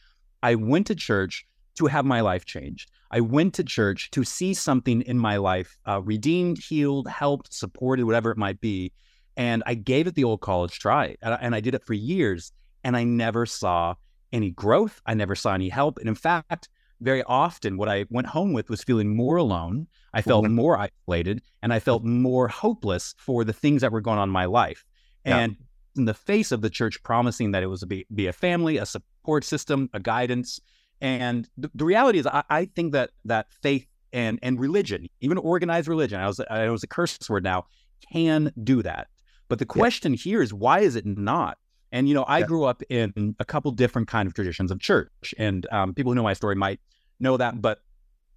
I 0.43 0.55
went 0.55 0.87
to 0.87 0.95
church 0.95 1.45
to 1.79 1.87
have 1.87 2.05
my 2.05 2.21
life 2.21 2.45
changed. 2.45 2.91
I 3.09 3.21
went 3.21 3.53
to 3.55 3.63
church 3.63 4.11
to 4.11 4.23
see 4.23 4.53
something 4.53 5.01
in 5.01 5.17
my 5.17 5.37
life 5.37 5.79
uh, 5.87 6.01
redeemed, 6.01 6.59
healed, 6.59 7.07
helped, 7.07 7.53
supported, 7.53 8.05
whatever 8.05 8.31
it 8.31 8.37
might 8.37 8.59
be. 8.59 8.91
And 9.37 9.63
I 9.65 9.75
gave 9.75 10.05
it 10.05 10.15
the 10.15 10.25
old 10.25 10.41
college 10.41 10.77
try. 10.77 11.15
And 11.21 11.33
I, 11.33 11.37
and 11.37 11.55
I 11.55 11.61
did 11.61 11.73
it 11.73 11.85
for 11.85 11.93
years. 11.93 12.51
And 12.83 12.97
I 12.97 13.05
never 13.05 13.45
saw 13.45 13.95
any 14.33 14.51
growth. 14.51 15.01
I 15.05 15.13
never 15.13 15.35
saw 15.35 15.53
any 15.53 15.69
help. 15.69 15.97
And 15.99 16.09
in 16.09 16.15
fact, 16.15 16.67
very 16.99 17.23
often 17.23 17.77
what 17.77 17.87
I 17.87 18.05
went 18.09 18.27
home 18.27 18.51
with 18.51 18.69
was 18.69 18.83
feeling 18.83 19.15
more 19.15 19.37
alone. 19.37 19.87
I 20.13 20.21
felt 20.21 20.43
mm-hmm. 20.43 20.55
more 20.55 20.77
isolated 20.77 21.41
and 21.61 21.71
I 21.71 21.79
felt 21.79 22.03
more 22.03 22.49
hopeless 22.49 23.15
for 23.17 23.45
the 23.45 23.53
things 23.53 23.81
that 23.81 23.91
were 23.93 24.01
going 24.01 24.17
on 24.17 24.27
in 24.27 24.33
my 24.33 24.45
life. 24.45 24.83
And 25.23 25.55
in 25.95 26.05
the 26.05 26.13
face 26.13 26.51
of 26.51 26.61
the 26.61 26.69
church 26.69 27.01
promising 27.03 27.51
that 27.51 27.63
it 27.63 27.67
was 27.67 27.85
be, 27.85 28.05
be 28.13 28.27
a 28.27 28.33
family, 28.33 28.77
a 28.77 28.85
support 28.85 29.45
system, 29.45 29.89
a 29.93 29.99
guidance, 29.99 30.59
and 31.01 31.47
the, 31.57 31.71
the 31.73 31.85
reality 31.85 32.19
is, 32.19 32.27
I, 32.27 32.43
I, 32.49 32.65
think 32.65 32.93
that 32.93 33.11
that 33.25 33.47
faith 33.61 33.87
and 34.11 34.39
and 34.41 34.59
religion, 34.59 35.07
even 35.21 35.37
organized 35.37 35.87
religion, 35.87 36.19
I 36.19 36.27
was 36.27 36.39
I 36.49 36.69
was 36.69 36.83
a 36.83 36.87
curse 36.87 37.17
word 37.29 37.43
now, 37.43 37.65
can 38.11 38.51
do 38.63 38.81
that. 38.83 39.07
But 39.47 39.59
the 39.59 39.65
question 39.65 40.13
yeah. 40.13 40.17
here 40.17 40.41
is, 40.41 40.53
why 40.53 40.79
is 40.79 40.95
it 40.95 41.05
not? 41.05 41.57
And 41.91 42.07
you 42.07 42.13
know, 42.13 42.23
I 42.23 42.39
yeah. 42.39 42.45
grew 42.45 42.65
up 42.65 42.83
in 42.89 43.35
a 43.39 43.45
couple 43.45 43.71
different 43.71 44.07
kind 44.07 44.27
of 44.27 44.33
traditions 44.33 44.71
of 44.71 44.79
church, 44.79 45.33
and 45.37 45.65
um, 45.71 45.93
people 45.93 46.11
who 46.11 46.15
know 46.15 46.23
my 46.23 46.33
story 46.33 46.55
might 46.55 46.79
know 47.19 47.37
that. 47.37 47.61
But 47.61 47.79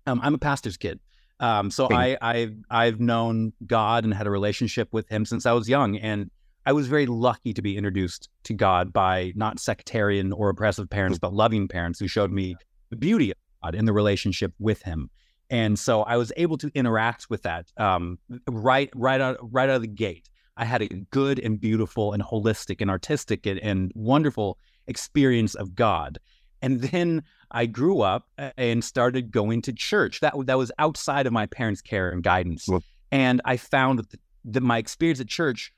um, 0.07 0.21
I'm 0.23 0.35
a 0.35 0.39
pastor's 0.39 0.77
kid, 0.77 1.01
um, 1.41 1.71
so 1.71 1.89
I, 1.91 2.17
I've 2.23 2.55
I've 2.71 3.01
known 3.01 3.53
God 3.67 4.05
and 4.05 4.15
had 4.15 4.27
a 4.27 4.31
relationship 4.31 4.89
with 4.93 5.09
Him 5.09 5.27
since 5.27 5.45
I 5.45 5.53
was 5.53 5.69
young, 5.69 5.97
and 5.97 6.31
I 6.65 6.73
was 6.73 6.87
very 6.87 7.07
lucky 7.07 7.53
to 7.55 7.63
be 7.63 7.77
introduced 7.77 8.29
to 8.45 8.55
God 8.55 8.93
by 8.93 9.33
not 9.35 9.59
sectarian 9.59 10.33
or 10.33 10.49
oppressive 10.49 10.89
parents, 10.89 11.19
but 11.19 11.33
loving 11.33 11.69
parents 11.69 11.99
who 11.99 12.07
showed 12.07 12.31
me 12.31 12.57
the 12.91 12.97
beauty 12.97 13.31
of 13.31 13.37
God 13.63 13.75
in 13.75 13.85
the 13.85 13.93
relationship 13.93 14.53
with 14.59 14.83
Him. 14.83 15.11
And 15.51 15.79
so 15.79 16.03
I 16.03 16.17
was 16.17 16.33
able 16.37 16.57
to 16.59 16.71
interact 16.75 17.29
with 17.29 17.43
that 17.43 17.67
um, 17.77 18.19
right, 18.49 18.91
right 18.95 19.21
out, 19.21 19.39
right 19.43 19.69
out 19.69 19.77
of 19.77 19.83
the 19.83 19.89
gate. 19.89 20.29
I 20.57 20.65
had 20.65 20.83
a 20.83 20.89
good 20.89 21.39
and 21.39 21.61
beautiful 21.61 22.13
and 22.13 22.23
holistic 22.23 22.81
and 22.81 22.91
artistic 22.91 23.47
and, 23.47 23.59
and 23.61 23.91
wonderful 23.95 24.59
experience 24.87 25.55
of 25.55 25.75
God. 25.75 26.19
And 26.63 26.81
then 26.81 27.25
I 27.51 27.67
grew 27.67 28.03
up 28.03 28.29
and 28.57 28.85
started 28.85 29.31
going 29.31 29.63
to 29.63 29.73
church. 29.73 30.21
That 30.21 30.35
that 30.47 30.59
was 30.59 30.71
outside 30.79 31.27
of 31.27 31.33
my 31.33 31.47
parents' 31.47 31.83
care 31.83 32.09
and 32.11 32.23
guidance. 32.23 32.69
Well, 32.69 32.83
And 33.11 33.43
I 33.45 33.57
found 33.57 33.99
that, 33.99 34.11
the, 34.11 34.19
that 34.45 34.63
my 34.63 34.79
experience 34.79 35.21
at 35.21 35.29
church 35.29 35.73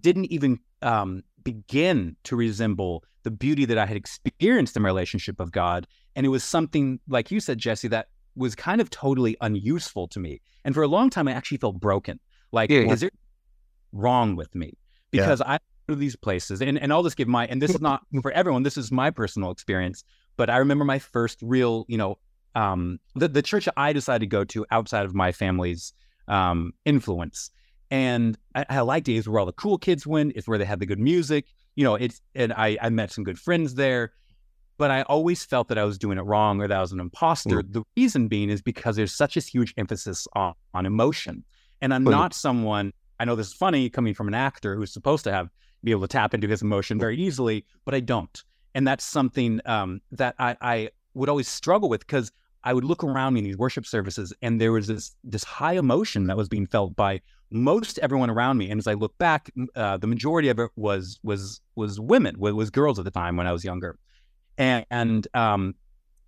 didn't 0.00 0.26
even 0.26 0.58
um, 0.82 1.22
begin 1.42 2.16
to 2.24 2.36
resemble 2.36 3.04
the 3.22 3.30
beauty 3.30 3.64
that 3.64 3.78
I 3.78 3.86
had 3.86 3.96
experienced 3.96 4.76
in 4.76 4.82
my 4.82 4.88
relationship 4.88 5.38
with 5.38 5.50
God. 5.50 5.86
And 6.14 6.24
it 6.24 6.28
was 6.28 6.44
something, 6.44 7.00
like 7.08 7.30
you 7.30 7.40
said, 7.40 7.58
Jesse, 7.58 7.88
that 7.88 8.08
was 8.36 8.54
kind 8.54 8.80
of 8.80 8.90
totally 8.90 9.36
unuseful 9.40 10.08
to 10.08 10.20
me. 10.20 10.40
And 10.64 10.74
for 10.74 10.82
a 10.82 10.88
long 10.88 11.10
time, 11.10 11.28
I 11.28 11.32
actually 11.32 11.58
felt 11.58 11.80
broken. 11.80 12.20
Like, 12.52 12.70
yeah. 12.70 12.90
is 12.90 13.00
there 13.00 13.10
wrong 13.92 14.36
with 14.36 14.54
me? 14.54 14.74
Because 15.10 15.40
yeah. 15.40 15.52
I 15.52 15.58
go 15.88 15.94
to 15.94 15.96
these 15.96 16.16
places, 16.16 16.60
and, 16.60 16.78
and 16.78 16.92
I'll 16.92 17.02
just 17.02 17.16
give 17.16 17.28
my, 17.28 17.46
and 17.46 17.62
this 17.62 17.70
is 17.70 17.80
not 17.80 18.02
for 18.22 18.30
everyone, 18.32 18.62
this 18.62 18.76
is 18.76 18.92
my 18.92 19.10
personal 19.10 19.50
experience. 19.50 20.04
But 20.36 20.50
I 20.50 20.58
remember 20.58 20.84
my 20.84 20.98
first 20.98 21.38
real, 21.42 21.84
you 21.88 21.96
know, 21.96 22.18
um, 22.54 22.98
the, 23.14 23.28
the 23.28 23.42
church 23.42 23.68
I 23.76 23.92
decided 23.92 24.20
to 24.20 24.26
go 24.26 24.44
to 24.44 24.66
outside 24.70 25.06
of 25.06 25.14
my 25.14 25.32
family's 25.32 25.92
um, 26.28 26.72
influence. 26.84 27.50
And 27.94 28.36
I, 28.56 28.66
I 28.68 28.80
liked 28.80 29.08
it. 29.08 29.14
It's 29.14 29.28
where 29.28 29.38
all 29.38 29.46
the 29.46 29.52
cool 29.52 29.78
kids 29.78 30.04
went. 30.04 30.32
It's 30.34 30.48
where 30.48 30.58
they 30.58 30.64
had 30.64 30.80
the 30.80 30.86
good 30.86 30.98
music. 30.98 31.46
You 31.76 31.84
know, 31.84 31.94
it's 31.94 32.20
and 32.34 32.52
I, 32.52 32.76
I 32.82 32.88
met 32.88 33.12
some 33.12 33.22
good 33.22 33.38
friends 33.38 33.76
there. 33.76 34.12
But 34.78 34.90
I 34.90 35.02
always 35.02 35.44
felt 35.44 35.68
that 35.68 35.78
I 35.78 35.84
was 35.84 35.96
doing 35.96 36.18
it 36.18 36.22
wrong 36.22 36.60
or 36.60 36.66
that 36.66 36.76
I 36.76 36.80
was 36.80 36.90
an 36.90 36.98
imposter. 36.98 37.62
Mm. 37.62 37.72
The 37.72 37.84
reason 37.96 38.26
being 38.26 38.50
is 38.50 38.62
because 38.62 38.96
there's 38.96 39.14
such 39.14 39.36
a 39.36 39.40
huge 39.40 39.72
emphasis 39.76 40.26
on, 40.34 40.54
on 40.74 40.86
emotion. 40.86 41.44
And 41.80 41.94
I'm 41.94 42.02
not 42.02 42.34
someone, 42.34 42.92
I 43.20 43.24
know 43.26 43.36
this 43.36 43.46
is 43.46 43.52
funny 43.52 43.88
coming 43.88 44.12
from 44.12 44.26
an 44.26 44.34
actor 44.34 44.74
who's 44.74 44.92
supposed 44.92 45.22
to 45.24 45.32
have 45.32 45.48
be 45.84 45.92
able 45.92 46.00
to 46.00 46.08
tap 46.08 46.34
into 46.34 46.48
his 46.48 46.62
emotion 46.62 46.98
very 46.98 47.16
easily, 47.16 47.64
but 47.84 47.94
I 47.94 48.00
don't. 48.00 48.42
And 48.74 48.88
that's 48.88 49.04
something 49.04 49.60
um, 49.66 50.00
that 50.10 50.34
I, 50.40 50.56
I 50.60 50.88
would 51.12 51.28
always 51.28 51.46
struggle 51.46 51.88
with 51.88 52.00
because 52.00 52.32
I 52.64 52.72
would 52.72 52.84
look 52.84 53.04
around 53.04 53.34
me 53.34 53.40
in 53.40 53.44
these 53.44 53.58
worship 53.58 53.86
services 53.86 54.32
and 54.42 54.60
there 54.60 54.72
was 54.72 54.88
this 54.88 55.14
this 55.22 55.44
high 55.44 55.74
emotion 55.74 56.26
that 56.26 56.36
was 56.36 56.48
being 56.48 56.66
felt 56.66 56.96
by 56.96 57.20
most 57.50 57.98
everyone 57.98 58.30
around 58.30 58.58
me. 58.58 58.70
And 58.70 58.78
as 58.78 58.86
I 58.86 58.94
look 58.94 59.16
back, 59.18 59.50
uh, 59.76 59.96
the 59.96 60.06
majority 60.06 60.48
of 60.48 60.58
it 60.58 60.70
was 60.76 61.18
was 61.22 61.60
was 61.76 62.00
women, 62.00 62.38
was 62.38 62.70
girls 62.70 62.98
at 62.98 63.04
the 63.04 63.10
time 63.10 63.36
when 63.36 63.46
I 63.46 63.52
was 63.52 63.64
younger, 63.64 63.98
and, 64.58 64.84
and 64.90 65.28
um, 65.34 65.74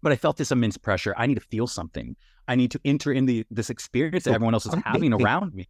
but 0.03 0.13
I 0.13 0.17
felt 0.17 0.37
this 0.37 0.53
immense 0.53 0.77
pressure. 0.77 1.15
I 1.17 1.27
need 1.27 1.35
to 1.37 1.41
feel 1.41 1.67
something. 1.67 2.17
I 2.49 2.55
need 2.55 2.71
to 2.73 2.81
enter 2.85 3.13
in 3.13 3.27
the 3.27 3.45
this 3.51 3.71
experience 3.71 4.25
that 4.25 4.35
everyone 4.35 4.55
else 4.55 4.67
is 4.67 4.75
having 4.85 5.13
around 5.13 5.55
me. 5.55 5.69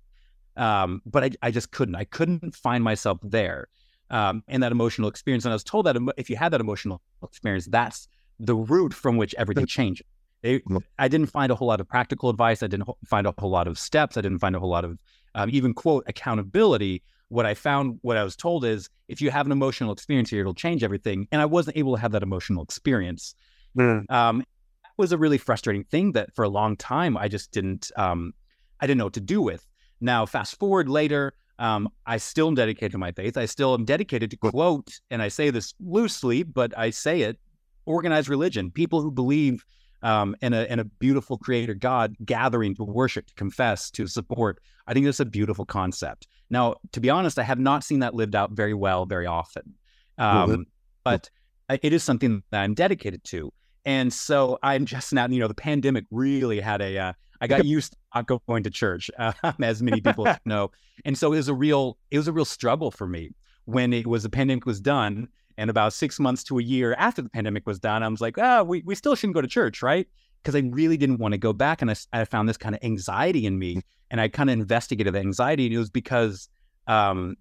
Um, 0.57 1.03
but 1.05 1.25
I, 1.25 1.31
I 1.43 1.51
just 1.51 1.71
couldn't. 1.71 1.95
I 1.95 2.05
couldn't 2.05 2.55
find 2.55 2.83
myself 2.83 3.19
there 3.23 3.69
um, 4.11 4.43
in 4.49 4.61
that 4.61 4.73
emotional 4.73 5.09
experience. 5.09 5.45
And 5.45 5.53
I 5.53 5.55
was 5.55 5.65
told 5.65 5.87
that 5.87 5.97
if 6.17 6.31
you 6.31 6.37
had 6.37 6.53
that 6.53 6.61
emotional 6.61 7.01
experience, 7.23 7.67
that's 7.67 8.09
the 8.39 8.55
root 8.55 8.93
from 8.95 9.17
which 9.17 9.35
everything 9.39 9.67
changes. 9.67 10.07
It, 10.43 10.63
I 10.99 11.09
didn't 11.09 11.29
find 11.29 11.51
a 11.51 11.55
whole 11.55 11.69
lot 11.69 11.81
of 11.81 11.89
practical 11.89 12.31
advice. 12.31 12.63
I 12.63 12.67
didn't 12.67 12.89
find 13.07 13.27
a 13.27 13.35
whole 13.39 13.51
lot 13.51 13.67
of 13.67 13.79
steps. 13.79 14.17
I 14.17 14.21
didn't 14.21 14.39
find 14.39 14.55
a 14.55 14.61
whole 14.61 14.69
lot 14.69 14.85
of 14.85 14.99
um, 15.37 15.51
even 15.53 15.73
quote 15.73 16.03
accountability. 16.09 17.03
What 17.29 17.47
I 17.47 17.55
found, 17.55 17.99
what 18.03 18.17
I 18.17 18.25
was 18.25 18.35
told 18.35 18.65
is, 18.65 18.89
if 19.09 19.21
you 19.21 19.31
have 19.31 19.47
an 19.47 19.53
emotional 19.53 19.93
experience 19.93 20.31
here, 20.31 20.41
it'll 20.41 20.55
change 20.55 20.83
everything. 20.83 21.29
And 21.31 21.41
I 21.41 21.45
wasn't 21.45 21.77
able 21.77 21.95
to 21.95 22.01
have 22.01 22.13
that 22.13 22.23
emotional 22.23 22.65
experience. 22.65 23.35
Mm. 23.77 24.11
Um, 24.11 24.39
that 24.39 24.93
was 24.97 25.13
a 25.13 25.19
really 25.19 25.39
frustrating 25.39 25.85
thing 25.85 26.13
that 26.13 26.35
for 26.35 26.45
a 26.45 26.49
long 26.49 26.77
time 26.77 27.17
I 27.17 27.29
just 27.29 27.53
didn't, 27.53 27.91
um, 27.97 28.33
I 28.81 28.87
didn't 28.87 28.99
know 28.99 29.05
what 29.05 29.15
to 29.15 29.21
do 29.21 29.43
with. 29.43 29.67
Now, 30.01 30.27
fast 30.27 30.59
forward 30.59 30.89
later, 30.89 31.35
um, 31.59 31.89
I 32.07 32.19
still 32.19 32.49
am 32.49 32.55
dedicated 32.55 32.93
to 32.93 32.99
my 32.99 33.13
faith. 33.13 33.37
I 33.37 33.47
still 33.47 33.75
am 33.75 33.85
dedicated 33.85 34.31
to 34.31 34.37
quote, 34.37 35.01
and 35.11 35.23
I 35.23 35.29
say 35.29 35.51
this 35.51 35.75
loosely, 35.81 36.43
but 36.43 36.77
I 36.79 36.91
say 36.91 37.23
it: 37.23 37.39
organized 37.87 38.29
religion. 38.29 38.71
People 38.71 39.01
who 39.01 39.11
believe 39.11 39.65
um, 40.03 40.37
and, 40.43 40.55
a, 40.55 40.71
and 40.71 40.81
a 40.81 40.85
beautiful 40.85 41.39
creator 41.39 41.75
God 41.75 42.17
gathering 42.25 42.75
to 42.77 42.85
worship, 42.85 43.27
to 43.27 43.35
confess, 43.35 43.91
to 43.93 44.07
support. 44.07 44.61
I 44.87 44.95
think 44.95 45.07
that's 45.07 45.21
a 45.21 45.25
beautiful 45.25 45.65
concept. 45.65 46.29
Now, 46.51 46.77
to 46.93 47.01
be 47.01 47.11
honest, 47.11 47.39
I 47.39 47.43
have 47.43 47.59
not 47.59 47.83
seen 47.83 48.01
that 48.01 48.15
lived 48.15 48.37
out 48.37 48.53
very 48.53 48.75
well 48.75 49.07
very 49.07 49.27
often. 49.27 49.75
Um, 50.19 50.67
but 51.05 51.31
it 51.69 51.93
is 51.93 52.03
something 52.03 52.43
that 52.51 52.63
I'm 52.63 52.75
dedicated 52.75 53.25
to. 53.25 53.53
And 53.85 54.13
so 54.13 54.59
I'm 54.63 54.85
just 54.85 55.13
now, 55.13 55.29
you 55.29 55.39
know, 55.39 55.49
the 55.49 55.55
pandemic 55.55 56.05
really 56.11 56.61
had 56.61 56.83
a, 56.83 56.99
uh, 56.99 57.13
I 57.41 57.47
got 57.47 57.65
used 57.77 57.93
to 57.93 57.99
not 58.15 58.47
going 58.47 58.63
to 58.65 58.71
church, 58.71 59.11
uh, 59.19 59.33
as 59.63 59.83
many 59.83 60.01
people 60.01 60.27
know. 60.45 60.71
And 61.05 61.17
so 61.17 61.33
it 61.33 61.37
was 61.37 61.49
a 61.49 61.55
real, 61.55 61.99
it 62.11 62.19
was 62.19 62.29
a 62.29 62.33
real 62.33 62.45
struggle 62.45 62.91
for 62.91 63.07
me 63.07 63.31
when 63.65 63.93
it 63.93 64.07
was 64.07 64.23
the 64.23 64.31
pandemic 64.31 64.67
was 64.67 64.81
done 64.81 65.29
and 65.59 65.71
about 65.71 65.93
six 65.93 66.21
months 66.21 66.45
to 66.45 66.59
a 66.59 66.63
year 66.63 66.95
after 66.99 67.23
the 67.23 67.29
pandemic 67.29 67.67
was 67.67 67.79
done, 67.79 68.03
I 68.03 68.09
was 68.09 68.21
like, 68.21 68.37
ah, 68.39 68.59
oh, 68.59 68.65
we, 68.65 68.83
we 68.85 68.95
still 68.95 69.15
shouldn't 69.15 69.35
go 69.35 69.41
to 69.41 69.49
church, 69.49 69.83
right? 69.83 70.07
Because 70.43 70.55
I 70.55 70.61
really 70.71 70.97
didn't 70.97 71.19
want 71.19 71.33
to 71.33 71.39
go 71.39 71.53
back. 71.53 71.83
And 71.83 71.91
I, 71.91 71.97
I 72.13 72.25
found 72.25 72.49
this 72.49 72.57
kind 72.57 72.75
of 72.75 72.85
anxiety 72.85 73.47
in 73.47 73.59
me. 73.59 73.81
And 74.11 74.21
I 74.21 74.29
kind 74.29 74.51
of 74.51 74.55
investigated 74.55 75.15
the 75.15 75.19
anxiety. 75.19 75.67
And 75.67 75.75
it 75.75 75.79
was 75.79 75.91
because 75.91 76.49
um, 76.87 77.37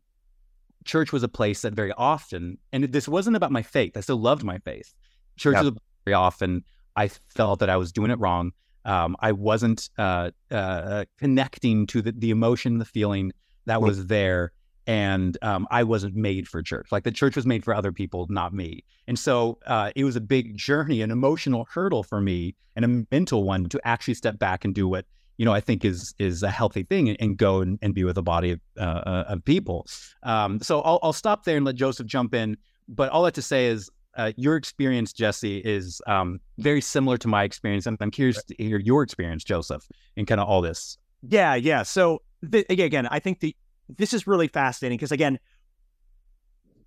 church 0.85 1.11
was 1.11 1.23
a 1.23 1.27
place 1.27 1.61
that 1.61 1.73
very 1.73 1.91
often, 1.93 2.57
and 2.71 2.85
this 2.85 3.07
wasn't 3.07 3.35
about 3.35 3.51
my 3.51 3.61
faith. 3.61 3.97
I 3.97 3.99
still 3.99 4.17
loved 4.17 4.43
my 4.43 4.57
faith. 4.59 4.93
Church 5.37 5.55
yep. 5.55 5.63
was 5.65 5.73
very 6.05 6.15
often, 6.15 6.63
I 6.95 7.09
felt 7.29 7.59
that 7.59 7.69
I 7.69 7.77
was 7.77 7.91
doing 7.91 8.11
it 8.11 8.19
wrong. 8.19 8.53
Um, 8.85 9.15
I 9.19 9.31
wasn't 9.33 9.89
uh, 9.97 10.31
uh, 10.49 11.05
connecting 11.19 11.87
to 11.87 12.01
the, 12.01 12.11
the 12.11 12.29
emotion, 12.29 12.77
the 12.77 12.85
feeling 12.85 13.33
that 13.65 13.81
was 13.81 14.05
there 14.07 14.51
and 14.87 15.37
um, 15.41 15.67
I 15.71 15.83
wasn't 15.83 16.15
made 16.15 16.47
for 16.47 16.61
church. 16.61 16.91
Like 16.91 17.03
the 17.03 17.11
church 17.11 17.35
was 17.35 17.45
made 17.45 17.63
for 17.63 17.73
other 17.73 17.91
people, 17.91 18.27
not 18.29 18.53
me. 18.53 18.83
And 19.07 19.17
so 19.17 19.57
uh, 19.65 19.91
it 19.95 20.03
was 20.03 20.15
a 20.15 20.21
big 20.21 20.55
journey, 20.55 21.01
an 21.01 21.11
emotional 21.11 21.67
hurdle 21.71 22.03
for 22.03 22.21
me, 22.21 22.55
and 22.75 22.85
a 22.85 23.05
mental 23.11 23.43
one 23.43 23.67
to 23.69 23.79
actually 23.85 24.13
step 24.13 24.37
back 24.37 24.65
and 24.65 24.75
do 24.75 24.87
what 24.87 25.05
you 25.37 25.45
know 25.45 25.53
I 25.53 25.59
think 25.59 25.83
is 25.83 26.13
is 26.17 26.43
a 26.43 26.49
healthy 26.49 26.83
thing, 26.83 27.09
and, 27.09 27.17
and 27.19 27.37
go 27.37 27.61
and, 27.61 27.79
and, 27.81 27.93
be 27.93 28.03
with 28.03 28.17
a 28.17 28.21
body 28.21 28.51
of, 28.51 28.59
uh, 28.77 28.81
uh, 28.81 29.25
of 29.27 29.43
people. 29.43 29.85
Um, 30.23 30.61
so 30.61 30.81
I'll, 30.81 30.99
I'll 31.03 31.13
stop 31.13 31.43
there 31.43 31.57
and 31.57 31.65
let 31.65 31.75
Joseph 31.75 32.07
jump 32.07 32.33
in. 32.33 32.57
But 32.87 33.09
all 33.09 33.25
have 33.25 33.33
to 33.33 33.41
say 33.41 33.67
is. 33.67 33.89
Uh, 34.17 34.31
your 34.37 34.55
experience, 34.55 35.11
Jesse, 35.11 35.57
is 35.57 36.01
um, 36.07 36.39
very 36.57 36.79
similar 36.79 37.17
to 37.17 37.27
my 37.27 37.43
experience, 37.43 37.85
and 37.85 37.97
I'm 37.99 38.11
curious 38.11 38.41
to 38.45 38.55
hear 38.57 38.79
your 38.79 39.03
experience, 39.03 39.43
Joseph, 39.43 39.85
in 40.15 40.25
kind 40.25 40.39
of 40.39 40.47
all 40.47 40.61
this. 40.61 40.97
Yeah, 41.27 41.55
yeah. 41.55 41.83
So 41.83 42.21
the, 42.41 42.65
again, 42.69 43.07
I 43.07 43.19
think 43.19 43.41
the 43.41 43.53
this 43.89 44.13
is 44.13 44.27
really 44.27 44.47
fascinating 44.47 44.97
because 44.97 45.11
again, 45.11 45.39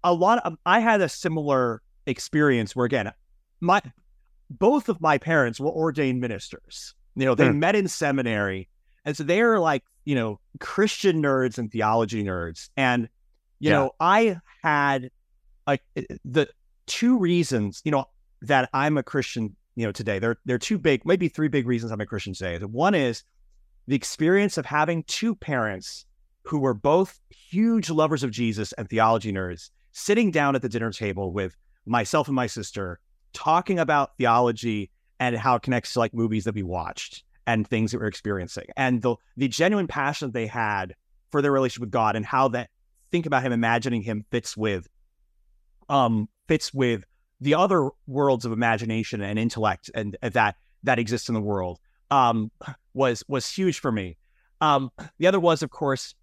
a 0.05 0.13
lot 0.13 0.39
of 0.45 0.57
I 0.65 0.81
had 0.81 1.01
a 1.01 1.09
similar 1.09 1.83
experience 2.07 2.75
where 2.75 2.87
again, 2.87 3.13
my 3.61 3.83
both 4.51 4.89
of 4.89 5.01
my 5.01 5.19
parents 5.19 5.61
were 5.61 5.71
ordained 5.71 6.21
ministers. 6.21 6.95
You 7.15 7.27
know, 7.27 7.35
they 7.35 7.49
hmm. 7.49 7.59
met 7.59 7.75
in 7.75 7.89
seminary. 7.89 8.69
And 9.05 9.17
so 9.17 9.25
they're 9.25 9.59
like, 9.59 9.85
you 10.05 10.15
know, 10.15 10.41
Christian 10.61 11.23
nerds 11.23 11.59
and 11.59 11.71
theology 11.71 12.25
nerds. 12.25 12.71
And, 12.77 13.09
you 13.59 13.71
yeah. 13.71 13.77
know, 13.77 13.91
I 14.01 14.39
had 14.63 15.11
like 15.67 15.83
eh, 15.97 16.03
the 16.25 16.49
two 16.87 17.19
reasons, 17.19 17.83
you 17.85 17.91
know, 17.91 18.07
that 18.43 18.71
I'm 18.73 18.97
a 18.97 19.03
Christian, 19.03 19.55
you 19.75 19.85
know, 19.85 19.93
today. 19.93 20.19
There, 20.19 20.37
there 20.45 20.57
are 20.57 20.61
two 20.61 20.79
big, 20.79 21.05
maybe 21.05 21.29
three 21.29 21.49
big 21.49 21.67
reasons 21.67 21.93
I'm 21.93 22.01
a 22.01 22.07
Christian 22.07 22.35
today. 22.35 22.59
The 22.59 22.69
one 22.69 22.95
is 22.95 23.25
the 23.87 23.97
experience 23.97 24.57
of 24.59 24.65
having 24.65 25.03
two 25.05 25.35
parents 25.35 26.07
who 26.49 26.59
were 26.59 26.75
both 26.75 27.21
huge 27.31 27.91
lovers 27.91 28.23
of 28.23 28.31
Jesus 28.31 28.73
and 28.73 28.89
theology 28.89 29.31
nerds, 29.33 29.69
sitting 29.93 30.31
down 30.31 30.57
at 30.57 30.63
the 30.63 30.69
dinner 30.69 30.91
table 30.91 31.31
with 31.31 31.55
myself 31.85 32.27
and 32.27 32.35
my 32.35 32.47
sister, 32.47 32.99
talking 33.35 33.79
about 33.79 34.17
theology 34.17 34.91
and 35.21 35.37
how 35.37 35.57
it 35.57 35.63
connects 35.63 35.93
to 35.93 35.99
like 35.99 36.15
movies 36.15 36.45
that 36.45 36.55
we 36.55 36.63
watched 36.63 37.23
and 37.47 37.69
things 37.69 37.93
that 37.93 38.01
we're 38.01 38.07
experiencing. 38.07 38.65
And 38.77 39.03
the 39.03 39.17
the 39.37 39.49
genuine 39.49 39.87
passion 39.87 40.29
that 40.29 40.33
they 40.33 40.47
had 40.47 40.95
for 41.31 41.43
their 41.43 41.53
relationship 41.53 41.83
with 41.83 41.91
God 41.91 42.17
and 42.17 42.25
how 42.25 42.49
that 42.49 42.71
think 43.11 43.27
about 43.27 43.43
him, 43.43 43.53
imagining 43.53 44.01
him 44.01 44.25
fits 44.31 44.57
with 44.57 44.89
um 45.91 46.29
fits 46.47 46.73
with 46.73 47.05
the 47.43 47.55
other 47.55 47.91
worlds 48.07 48.47
of 48.47 48.53
imagination 48.53 49.21
and 49.21 49.39
intellect 49.39 49.91
and, 49.95 50.17
and 50.23 50.33
that 50.33 50.57
that 50.83 50.99
exists 50.99 51.29
in 51.29 51.35
the 51.35 51.43
world 51.43 51.79
um 52.11 52.51
was 52.95 53.23
was 53.29 53.47
huge 53.51 53.81
for 53.81 53.93
me. 53.93 54.17
Um 54.63 54.91
the 55.19 55.27
other 55.27 55.41
was 55.41 55.63
of 55.63 55.69
course 55.69 56.15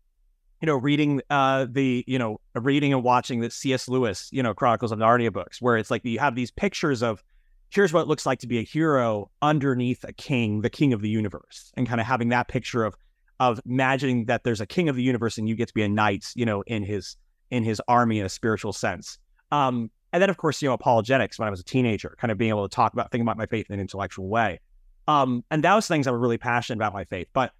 you 0.62 0.66
know, 0.66 0.76
reading 0.76 1.22
uh, 1.30 1.68
the, 1.70 2.04
you 2.08 2.18
know, 2.18 2.40
reading 2.56 2.94
and 2.94 3.04
watching 3.04 3.42
the 3.42 3.50
C.S. 3.50 3.88
Lewis, 3.88 4.30
you 4.32 4.42
know, 4.42 4.54
Chronicles 4.54 4.92
of 4.92 5.00
Narnia 5.00 5.32
books, 5.32 5.62
where 5.62 5.78
it's 5.78 5.92
like 5.92 6.04
you 6.06 6.20
have 6.20 6.36
these 6.36 6.52
pictures 6.52 7.04
of 7.04 7.24
here's 7.70 7.92
what 7.92 8.02
it 8.02 8.08
looks 8.08 8.26
like 8.26 8.40
to 8.40 8.48
be 8.48 8.60
a 8.60 8.64
hero 8.64 9.30
underneath 9.42 10.04
a 10.06 10.14
king, 10.14 10.62
the 10.62 10.70
king 10.70 10.94
of 10.94 11.02
the 11.02 11.10
universe, 11.10 11.72
and 11.76 11.88
kind 11.88 12.00
of 12.00 12.08
having 12.08 12.30
that 12.30 12.48
picture 12.48 12.84
of 12.84 12.96
of 13.40 13.60
imagining 13.66 14.26
that 14.26 14.46
there's 14.46 14.62
a 14.62 14.66
king 14.66 14.88
of 14.88 14.96
the 14.96 15.04
universe 15.04 15.38
and 15.38 15.50
you 15.50 15.56
get 15.56 15.68
to 15.68 15.74
be 15.74 15.84
a 15.84 15.90
knight, 15.90 16.26
you 16.36 16.46
know, 16.46 16.62
in 16.64 16.84
his 16.84 17.18
in 17.52 17.64
his 17.64 17.82
army 17.88 18.20
in 18.20 18.26
a 18.26 18.30
spiritual 18.30 18.74
sense. 18.74 19.18
Um, 19.52 19.92
and 20.14 20.22
then 20.22 20.30
of 20.30 20.38
course, 20.38 20.62
you 20.62 20.70
know, 20.70 20.74
apologetics 20.74 21.38
when 21.38 21.48
I 21.48 21.52
was 21.52 21.60
a 21.60 21.64
teenager, 21.64 22.16
kind 22.20 22.32
of 22.32 22.38
being 22.38 22.50
able 22.50 22.68
to 22.68 22.74
talk 22.74 22.94
about 22.94 23.12
thinking 23.12 23.26
about 23.26 23.38
my 23.38 23.46
faith 23.46 23.68
in 23.70 23.74
an 23.74 23.82
intellectual 23.82 24.28
way. 24.28 24.60
Um, 25.08 25.44
and 25.52 25.64
that 25.64 25.76
was 25.76 25.88
things 25.88 26.08
I 26.08 26.12
was 26.12 26.20
really 26.20 26.38
passionate 26.38 26.78
about 26.78 26.94
my 26.94 27.04
faith. 27.04 27.28
But 27.34 27.52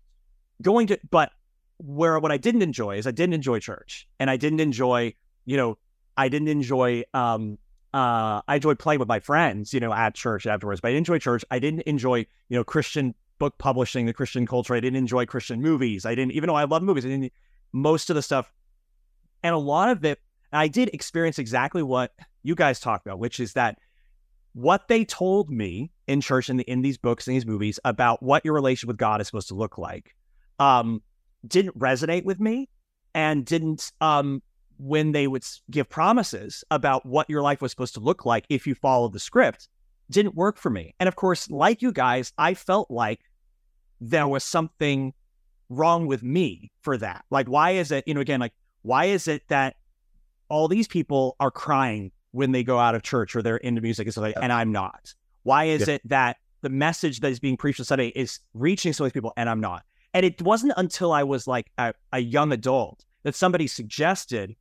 going 0.62 0.88
to 0.88 1.00
but 1.12 1.32
where 1.78 2.20
what 2.20 2.32
I 2.32 2.38
didn't 2.38 2.62
enjoy 2.62 2.98
is 2.98 3.08
I 3.08 3.12
didn't 3.12 3.34
enjoy 3.34 3.60
church 3.60 4.08
and 4.20 4.30
I 4.30 4.38
didn't 4.38 4.60
enjoy, 4.60 5.14
you 5.46 5.58
know, 5.58 5.78
I 6.18 6.30
didn't 6.30 6.48
enjoy 6.48 7.04
um 7.14 7.58
uh 7.94 8.42
I 8.48 8.56
enjoyed 8.56 8.80
playing 8.80 9.00
with 9.00 9.08
my 9.08 9.20
friends, 9.20 9.74
you 9.74 9.80
know, 9.80 9.94
at 9.94 10.16
church 10.16 10.48
afterwards, 10.48 10.82
but 10.82 10.90
I 10.90 10.92
didn't 10.92 11.08
enjoy 11.08 11.20
church. 11.20 11.46
I 11.52 11.60
didn't 11.60 11.82
enjoy, 11.82 12.20
you 12.50 12.58
know, 12.58 12.64
Christian 12.64 13.14
book 13.40 13.58
publishing, 13.58 14.06
the 14.06 14.14
Christian 14.14 14.48
culture. 14.48 14.76
I 14.76 14.80
didn't 14.80 14.98
enjoy 14.98 15.26
Christian 15.26 15.62
movies. 15.62 16.06
I 16.06 16.16
didn't, 16.16 16.32
even 16.32 16.48
though 16.48 16.56
I 16.56 16.64
love 16.64 16.84
movies, 16.84 17.06
I 17.06 17.10
didn't, 17.10 17.34
most 17.74 18.10
of 18.10 18.16
the 18.16 18.22
stuff. 18.22 18.52
And 19.44 19.54
a 19.54 19.60
lot 19.60 19.90
of 19.90 20.06
it, 20.06 20.20
I 20.52 20.68
did 20.68 20.90
experience 20.94 21.38
exactly 21.38 21.84
what 21.84 22.14
you 22.44 22.56
guys 22.56 22.80
talked 22.80 23.06
about, 23.06 23.20
which 23.20 23.40
is 23.40 23.54
that 23.54 23.78
what 24.54 24.88
they 24.88 25.04
told 25.04 25.50
me 25.50 25.92
in 26.08 26.22
church 26.22 26.48
and 26.50 26.62
in, 26.62 26.66
in 26.66 26.82
these 26.82 26.98
books 26.98 27.28
and 27.28 27.36
these 27.36 27.46
movies 27.46 27.80
about 27.84 28.24
what 28.24 28.46
your 28.46 28.54
relation 28.54 28.88
with 28.88 28.98
God 28.98 29.20
is 29.20 29.28
supposed 29.28 29.50
to 29.50 29.56
look 29.56 29.78
like 29.78 30.16
um, 30.60 31.02
didn't 31.48 31.78
resonate 31.78 32.26
with 32.26 32.40
me 32.40 32.70
and 33.14 33.46
didn't 33.46 33.92
um, 34.02 34.42
when 34.78 35.12
they 35.12 35.28
would 35.28 35.46
give 35.72 35.90
promises 35.90 36.64
about 36.72 37.06
what 37.06 37.30
your 37.30 37.42
life 37.42 37.62
was 37.62 37.72
supposed 37.72 37.94
to 37.94 38.00
look 38.00 38.26
like 38.26 38.46
if 38.50 38.68
you 38.68 38.76
followed 38.76 39.14
the 39.14 39.20
script 39.20 39.70
didn't 40.10 40.36
work 40.36 40.58
for 40.58 40.70
me. 40.70 40.94
And 41.00 41.08
of 41.08 41.16
course, 41.16 41.50
like 41.50 41.82
you 41.82 41.92
guys, 41.92 42.32
I 42.38 42.54
felt 42.54 42.92
like 42.92 43.22
there 44.00 44.28
was 44.28 44.44
something 44.44 45.14
wrong 45.70 46.08
with 46.08 46.24
me 46.24 46.72
for 46.82 46.98
that. 46.98 47.26
Like, 47.32 47.48
why 47.48 47.72
is 47.72 47.92
it, 47.92 48.04
you 48.08 48.14
know, 48.14 48.22
again, 48.22 48.40
like, 48.40 48.54
why 48.84 49.06
is 49.06 49.28
it 49.28 49.44
that 49.48 49.76
all 50.50 50.68
these 50.68 50.88
people 50.88 51.36
are 51.40 51.52
crying 51.52 52.12
when 52.32 52.52
they 52.52 52.64
go 52.64 52.78
out 52.78 52.94
of 52.94 53.02
church 53.02 53.36
or 53.36 53.42
they're 53.42 53.58
into 53.58 53.82
music 53.82 54.06
and 54.06 54.14
stuff 54.14 54.24
like, 54.24 54.36
and 54.40 54.54
I'm 54.54 54.72
not? 54.72 55.14
Why 55.44 55.66
is 55.66 55.88
yeah. 55.88 55.96
it 55.96 56.02
that 56.06 56.38
the 56.62 56.70
message 56.70 57.22
that 57.22 57.32
is 57.32 57.40
being 57.40 57.58
preached 57.58 57.80
on 57.80 57.86
Sunday 57.86 58.08
is 58.10 58.40
reaching 58.54 58.94
so 58.94 59.04
many 59.04 59.12
people 59.12 59.34
and 59.38 59.50
I'm 59.50 59.60
not? 59.62 59.84
And 60.16 60.26
it 60.26 60.42
wasn't 60.42 60.72
until 60.78 61.12
I 61.12 61.24
was 61.24 61.46
like 61.46 61.70
a, 61.78 61.94
a 62.14 62.20
young 62.20 62.54
adult 62.54 63.04
that 63.24 63.36
somebody 63.36 63.68
suggested 63.68 64.56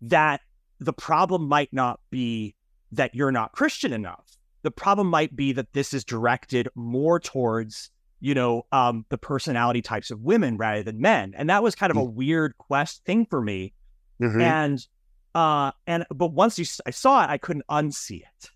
that 0.00 0.40
the 0.80 0.92
problem 0.92 1.46
might 1.46 1.72
not 1.72 2.00
be 2.10 2.56
that 2.90 3.14
you're 3.14 3.30
not 3.30 3.52
Christian 3.52 3.92
enough. 3.92 4.36
The 4.62 4.72
problem 4.72 5.06
might 5.06 5.36
be 5.36 5.52
that 5.52 5.72
this 5.72 5.94
is 5.94 6.04
directed 6.04 6.68
more 6.74 7.20
towards, 7.20 7.90
you 8.18 8.34
know, 8.34 8.66
um, 8.72 9.06
the 9.08 9.18
personality 9.18 9.82
types 9.82 10.10
of 10.10 10.20
women 10.22 10.56
rather 10.56 10.82
than 10.82 11.00
men. 11.00 11.32
And 11.36 11.48
that 11.48 11.62
was 11.62 11.76
kind 11.76 11.92
of 11.92 11.96
a 11.96 12.00
mm. 12.00 12.14
weird 12.14 12.58
quest 12.58 13.04
thing 13.04 13.24
for 13.26 13.40
me. 13.40 13.74
Mm-hmm. 14.20 14.40
And 14.40 14.86
uh 15.36 15.70
and 15.86 16.04
but 16.10 16.32
once 16.32 16.58
you 16.58 16.66
I 16.84 16.90
saw 16.90 17.22
it, 17.22 17.30
I 17.30 17.38
couldn't 17.38 17.66
unsee 17.70 18.22
it, 18.22 18.50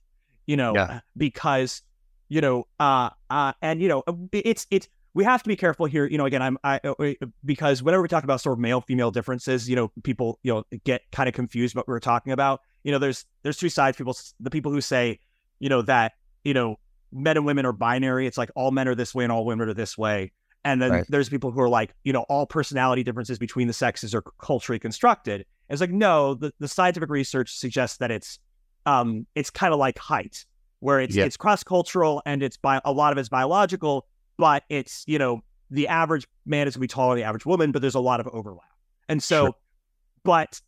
you 0.45 0.56
know, 0.56 0.75
yeah. 0.75 1.00
because 1.16 1.83
you 2.28 2.40
know, 2.40 2.64
uh 2.80 3.11
uh 3.30 3.52
and 3.62 3.80
you 3.80 3.88
know, 3.88 4.02
it's 4.33 4.66
it's 4.71 4.88
we 5.17 5.25
have 5.25 5.43
to 5.43 5.49
be 5.49 5.57
careful 5.57 5.87
here. 5.87 6.05
You 6.07 6.19
know, 6.19 6.27
again, 6.27 6.43
I'm 6.43 6.59
I 6.63 6.79
uh, 6.85 7.13
because 7.43 7.83
whenever 7.83 8.03
we 8.03 8.09
talk 8.09 8.23
about 8.23 8.43
sort 8.43 8.53
of 8.53 8.61
male 8.61 8.83
female 8.83 9.11
differences, 9.11 9.67
you 9.67 9.75
know, 9.75 9.91
people 10.03 10.39
you 10.43 10.53
know 10.53 10.65
get 10.85 11.11
kind 11.11 11.27
of 11.27 11.35
confused 11.35 11.75
what 11.75 11.89
we're 11.89 12.01
talking 12.01 12.35
about. 12.35 12.61
You 12.85 12.93
know, 12.93 12.99
there's 12.99 13.25
there's 13.43 13.57
two 13.57 13.71
sides. 13.71 13.97
People, 13.97 14.15
the 14.41 14.51
people 14.51 14.71
who 14.71 14.83
say, 14.83 15.19
you 15.59 15.71
know, 15.71 15.81
that 15.83 16.13
you 16.45 16.53
know 16.53 16.77
men 17.11 17.39
and 17.39 17.47
women 17.47 17.65
are 17.65 17.73
binary. 17.73 18.27
It's 18.27 18.37
like 18.37 18.51
all 18.55 18.71
men 18.73 18.89
are 18.89 18.95
this 18.95 19.15
way 19.15 19.25
and 19.25 19.33
all 19.33 19.47
women 19.47 19.71
are 19.71 19.75
this 19.75 19.97
way. 19.97 20.33
And 20.65 20.83
then 20.83 20.91
right. 20.91 21.07
there's 21.09 21.31
people 21.31 21.51
who 21.51 21.61
are 21.61 21.69
like, 21.69 21.95
you 22.05 22.13
know, 22.13 22.27
all 22.29 22.45
personality 22.45 23.03
differences 23.03 23.39
between 23.39 23.69
the 23.69 23.73
sexes 23.73 24.15
are 24.15 24.23
culturally 24.39 24.81
constructed. 24.81 25.47
And 25.69 25.75
it's 25.75 25.81
like, 25.81 25.93
no, 25.93 26.35
the, 26.35 26.53
the 26.59 26.69
scientific 26.69 27.09
research 27.09 27.57
suggests 27.57 27.97
that 27.99 28.11
it's 28.11 28.39
um 28.85 29.27
it's 29.35 29.49
kind 29.49 29.73
of 29.73 29.79
like 29.79 29.99
height, 29.99 30.45
where 30.81 31.01
it's 31.01 31.17
it's 31.17 31.39
cross 31.39 31.65
cultural 31.65 32.21
and 32.27 32.43
it's 32.43 32.59
by 32.59 32.83
a 32.85 32.93
lot 32.93 33.13
of 33.13 33.19
it's 33.19 33.31
biological, 33.31 34.07
but 34.37 34.64
it's, 34.69 35.05
you 35.07 35.19
know, 35.19 35.43
the 35.71 35.88
average 35.88 36.26
man 36.45 36.69
is 36.69 36.75
going 36.75 36.81
to 36.81 36.93
be 36.93 36.95
taller 36.95 37.14
than 37.14 37.23
the 37.23 37.28
average 37.28 37.47
woman, 37.47 37.73
but 37.73 37.83
there's 37.83 37.95
a 37.95 38.00
lot 38.00 38.21
of 38.21 38.28
overlap. 38.28 38.64
And 39.09 39.23
so, 39.23 39.47
sure. 39.47 39.55
but 40.25 40.61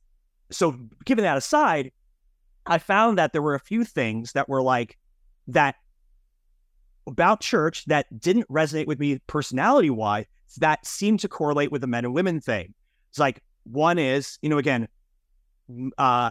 so 0.50 0.78
given 1.04 1.24
that 1.24 1.36
aside, 1.36 1.92
I 2.66 2.78
found 2.78 3.18
that 3.18 3.32
there 3.32 3.42
were 3.42 3.54
a 3.54 3.60
few 3.60 3.84
things 3.84 4.32
that 4.32 4.48
were 4.48 4.62
like 4.62 4.98
that 5.48 5.76
about 7.06 7.40
church 7.40 7.84
that 7.86 8.06
didn't 8.20 8.48
resonate 8.48 8.86
with 8.86 8.98
me 8.98 9.18
personality 9.26 9.90
wise 9.90 10.26
that 10.58 10.84
seemed 10.86 11.20
to 11.20 11.28
correlate 11.28 11.72
with 11.72 11.80
the 11.80 11.86
men 11.86 12.04
and 12.04 12.14
women 12.14 12.40
thing. 12.40 12.74
It's 13.10 13.18
like 13.18 13.42
one 13.64 13.98
is, 13.98 14.38
you 14.42 14.48
know, 14.48 14.58
again, 14.58 14.88
uh, 15.96 16.30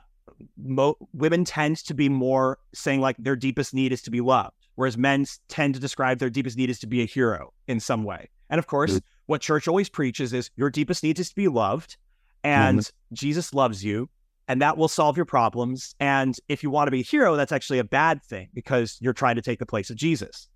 mo- 0.58 0.98
women 1.14 1.46
tend 1.46 1.78
to 1.78 1.94
be 1.94 2.10
more 2.10 2.60
saying 2.74 3.02
like 3.02 3.16
their 3.18 3.36
deepest 3.36 3.74
need 3.74 3.92
is 3.92 4.02
to 4.04 4.12
be 4.12 4.22
loved 4.22 4.57
whereas 4.78 4.96
men 4.96 5.26
tend 5.50 5.74
to 5.74 5.80
describe 5.80 6.20
their 6.20 6.30
deepest 6.30 6.56
need 6.56 6.70
is 6.70 6.80
to 6.80 6.88
be 6.88 7.02
a 7.02 7.06
hero 7.06 7.52
in 7.68 7.80
some 7.80 8.04
way. 8.04 8.30
And 8.50 8.60
of 8.60 8.68
course, 8.68 8.92
mm-hmm. 8.92 9.06
what 9.26 9.42
church 9.42 9.68
always 9.68 9.90
preaches 9.90 10.34
is 10.34 10.52
your 10.56 10.70
deepest 10.70 11.04
need 11.04 11.20
is 11.20 11.30
to 11.30 11.36
be 11.36 11.48
loved, 11.48 11.98
and 12.44 12.80
mm-hmm. 12.80 13.16
Jesus 13.16 13.54
loves 13.54 13.84
you, 13.84 14.08
and 14.48 14.62
that 14.62 14.78
will 14.78 14.88
solve 14.88 15.18
your 15.18 15.26
problems. 15.26 15.96
And 16.00 16.38
if 16.48 16.62
you 16.62 16.70
want 16.70 16.88
to 16.88 16.92
be 16.92 17.00
a 17.00 17.04
hero, 17.04 17.36
that's 17.36 17.52
actually 17.52 17.80
a 17.80 17.84
bad 17.84 18.24
thing 18.24 18.50
because 18.54 18.98
you're 19.02 19.14
trying 19.14 19.36
to 19.36 19.42
take 19.42 19.60
the 19.60 19.66
place 19.66 19.90
of 19.90 19.98
Jesus. 19.98 20.48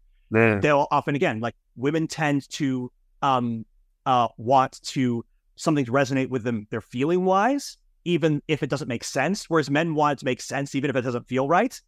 They'll 0.61 0.87
often, 0.91 1.15
again, 1.15 1.39
like 1.39 1.55
women 1.75 2.07
tend 2.07 2.47
to 2.51 2.91
um, 3.23 3.65
uh, 4.05 4.27
want 4.37 4.79
to 4.83 5.25
something 5.55 5.85
to 5.85 5.91
resonate 5.91 6.29
with 6.29 6.43
them, 6.43 6.67
their 6.69 6.81
feeling 6.81 7.25
wise, 7.25 7.77
even 8.05 8.41
if 8.47 8.61
it 8.61 8.69
doesn't 8.69 8.87
make 8.87 9.03
sense. 9.03 9.49
Whereas 9.49 9.69
men 9.69 9.95
want 9.95 10.13
it 10.13 10.19
to 10.19 10.25
make 10.25 10.41
sense, 10.41 10.75
even 10.75 10.89
if 10.91 10.95
it 10.95 11.01
doesn't 11.01 11.27
feel 11.27 11.47
right. 11.47 11.79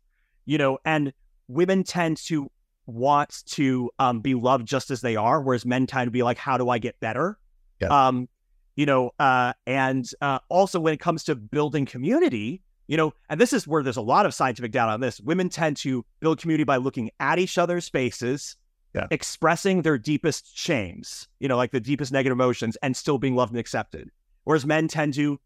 You 0.46 0.58
know, 0.58 0.80
and 0.84 1.14
women 1.48 1.84
tend 1.84 2.18
to 2.26 2.50
want 2.86 3.44
to 3.46 3.90
um, 4.00 4.20
be 4.20 4.34
loved 4.36 4.68
just 4.68 4.92
as 4.92 5.02
they 5.02 5.16
are, 5.16 5.42
whereas 5.42 5.66
men 5.66 5.88
tend 5.88 6.08
to 6.08 6.12
be 6.12 6.24
like, 6.24 6.38
how 6.38 6.58
do 6.58 6.70
I 6.70 6.80
get 6.80 7.00
better? 7.00 7.38
Yeah. 7.80 8.08
Um, 8.08 8.28
you 8.76 8.86
know, 8.86 9.12
uh, 9.20 9.54
and 9.68 10.10
uh, 10.22 10.40
also 10.50 10.80
when 10.80 10.94
it 10.94 11.00
comes 11.00 11.24
to 11.26 11.36
building 11.36 11.86
community, 11.86 12.62
you 12.88 12.98
know, 12.98 13.14
and 13.30 13.40
this 13.40 13.54
is 13.54 13.68
where 13.68 13.84
there's 13.84 13.98
a 13.98 14.02
lot 14.02 14.26
of 14.26 14.34
scientific 14.34 14.72
data 14.72 14.92
on 14.92 15.00
this. 15.00 15.22
Women 15.22 15.50
tend 15.50 15.78
to 15.78 16.06
build 16.20 16.40
community 16.40 16.64
by 16.64 16.78
looking 16.78 17.12
at 17.20 17.40
each 17.40 17.58
other's 17.58 17.88
faces, 17.88 18.58
yeah. 18.94 19.08
expressing 19.12 19.84
their 19.84 19.98
deepest 19.98 20.58
shames, 20.58 21.28
you 21.40 21.48
know, 21.48 21.56
like 21.56 21.72
the 21.72 21.80
deepest 21.80 22.12
negative 22.12 22.36
emotions, 22.36 22.78
and 22.82 22.98
still 22.98 23.18
being 23.18 23.36
loved 23.36 23.52
and 23.52 23.60
accepted. 23.60 24.10
Whereas 24.44 24.66
men 24.66 24.88
tend 24.88 25.14
to 25.14 25.40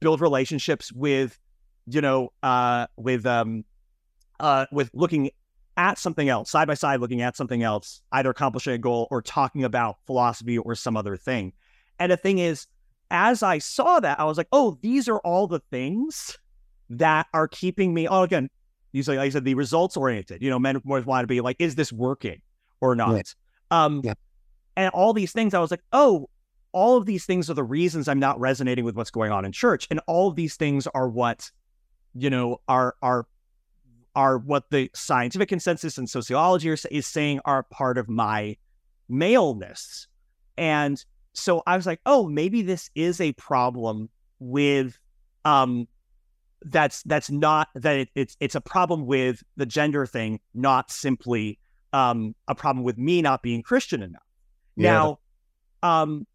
build 0.00 0.20
relationships 0.20 0.92
with, 0.92 1.38
you 1.86 2.00
know, 2.00 2.32
uh, 2.42 2.86
with 2.96 3.26
um, 3.26 3.64
uh, 4.40 4.66
with 4.72 4.90
looking 4.94 5.30
at 5.78 5.96
something 5.96 6.28
else, 6.28 6.50
side 6.50 6.66
by 6.66 6.74
side, 6.74 7.00
looking 7.00 7.22
at 7.22 7.36
something 7.36 7.62
else, 7.62 8.02
either 8.12 8.30
accomplishing 8.30 8.74
a 8.74 8.78
goal 8.78 9.06
or 9.10 9.22
talking 9.22 9.62
about 9.62 9.96
philosophy 10.06 10.58
or 10.58 10.74
some 10.74 10.96
other 10.96 11.16
thing. 11.16 11.52
And 12.00 12.12
the 12.12 12.16
thing 12.16 12.38
is, 12.38 12.66
as 13.10 13.42
I 13.42 13.58
saw 13.58 14.00
that, 14.00 14.20
I 14.20 14.24
was 14.24 14.36
like, 14.36 14.48
oh, 14.52 14.76
these 14.82 15.08
are 15.08 15.20
all 15.20 15.46
the 15.46 15.60
things 15.70 16.36
that 16.90 17.28
are 17.32 17.46
keeping 17.48 17.94
me. 17.94 18.08
Oh, 18.08 18.22
again, 18.22 18.50
usually, 18.92 19.16
like 19.16 19.26
I 19.26 19.30
said, 19.30 19.44
the 19.44 19.54
results 19.54 19.96
oriented. 19.96 20.42
You 20.42 20.50
know, 20.50 20.58
men 20.58 20.80
more 20.84 21.00
want 21.00 21.22
to 21.22 21.28
be 21.28 21.40
like, 21.40 21.56
is 21.60 21.76
this 21.76 21.92
working 21.92 22.42
or 22.80 22.96
not? 22.96 23.14
Yeah. 23.14 23.84
Um, 23.84 24.00
yeah. 24.04 24.14
And 24.76 24.90
all 24.90 25.12
these 25.12 25.32
things, 25.32 25.54
I 25.54 25.60
was 25.60 25.70
like, 25.70 25.82
oh, 25.92 26.28
all 26.72 26.96
of 26.96 27.06
these 27.06 27.24
things 27.24 27.48
are 27.48 27.54
the 27.54 27.64
reasons 27.64 28.08
I'm 28.08 28.18
not 28.18 28.38
resonating 28.40 28.84
with 28.84 28.96
what's 28.96 29.10
going 29.10 29.32
on 29.32 29.44
in 29.44 29.52
church, 29.52 29.86
and 29.90 30.00
all 30.06 30.28
of 30.28 30.36
these 30.36 30.56
things 30.56 30.86
are 30.88 31.08
what, 31.08 31.50
you 32.14 32.30
know, 32.30 32.60
are 32.68 32.94
are 33.00 33.26
are 34.14 34.38
what 34.38 34.70
the 34.70 34.90
scientific 34.94 35.48
consensus 35.48 35.98
and 35.98 36.08
sociology 36.08 36.70
are, 36.70 36.76
is 36.90 37.06
saying 37.06 37.40
are 37.44 37.62
part 37.64 37.98
of 37.98 38.08
my 38.08 38.56
maleness. 39.08 40.06
And 40.56 41.02
so 41.32 41.62
I 41.66 41.76
was 41.76 41.86
like, 41.86 42.00
oh, 42.04 42.28
maybe 42.28 42.62
this 42.62 42.90
is 42.94 43.20
a 43.20 43.32
problem 43.32 44.10
with 44.40 44.98
um 45.44 45.86
that's 46.62 47.02
that's 47.04 47.30
not 47.30 47.68
that 47.74 47.96
it, 47.96 48.08
it's 48.14 48.36
it's 48.40 48.54
a 48.54 48.60
problem 48.60 49.06
with 49.06 49.42
the 49.56 49.66
gender 49.66 50.06
thing, 50.06 50.40
not 50.54 50.90
simply 50.90 51.58
um 51.92 52.34
a 52.48 52.54
problem 52.54 52.84
with 52.84 52.98
me 52.98 53.22
not 53.22 53.42
being 53.42 53.62
Christian 53.62 54.02
enough. 54.02 54.22
Yeah. 54.76 54.92
Now, 54.92 55.18
um 55.82 56.26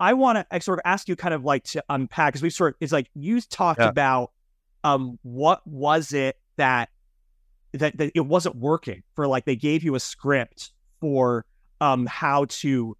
I 0.00 0.14
want 0.14 0.46
to 0.50 0.60
sort 0.60 0.80
of 0.80 0.82
ask 0.84 1.08
you 1.08 1.16
kind 1.16 1.34
of 1.34 1.44
like 1.44 1.64
to 1.64 1.84
unpack 1.88 2.32
because 2.32 2.42
we 2.42 2.50
sort 2.50 2.74
of 2.74 2.78
it's 2.80 2.92
like 2.92 3.08
you 3.14 3.40
talked 3.40 3.80
yeah. 3.80 3.88
about 3.88 4.32
um 4.82 5.18
what 5.22 5.64
was 5.66 6.12
it 6.12 6.36
that 6.56 6.88
that, 7.74 7.96
that 7.98 8.12
it 8.14 8.20
wasn't 8.20 8.56
working 8.56 9.02
for 9.14 9.26
like 9.26 9.44
they 9.44 9.56
gave 9.56 9.82
you 9.82 9.94
a 9.94 10.00
script 10.00 10.72
for 11.00 11.44
um 11.80 12.06
how 12.06 12.46
to 12.46 12.96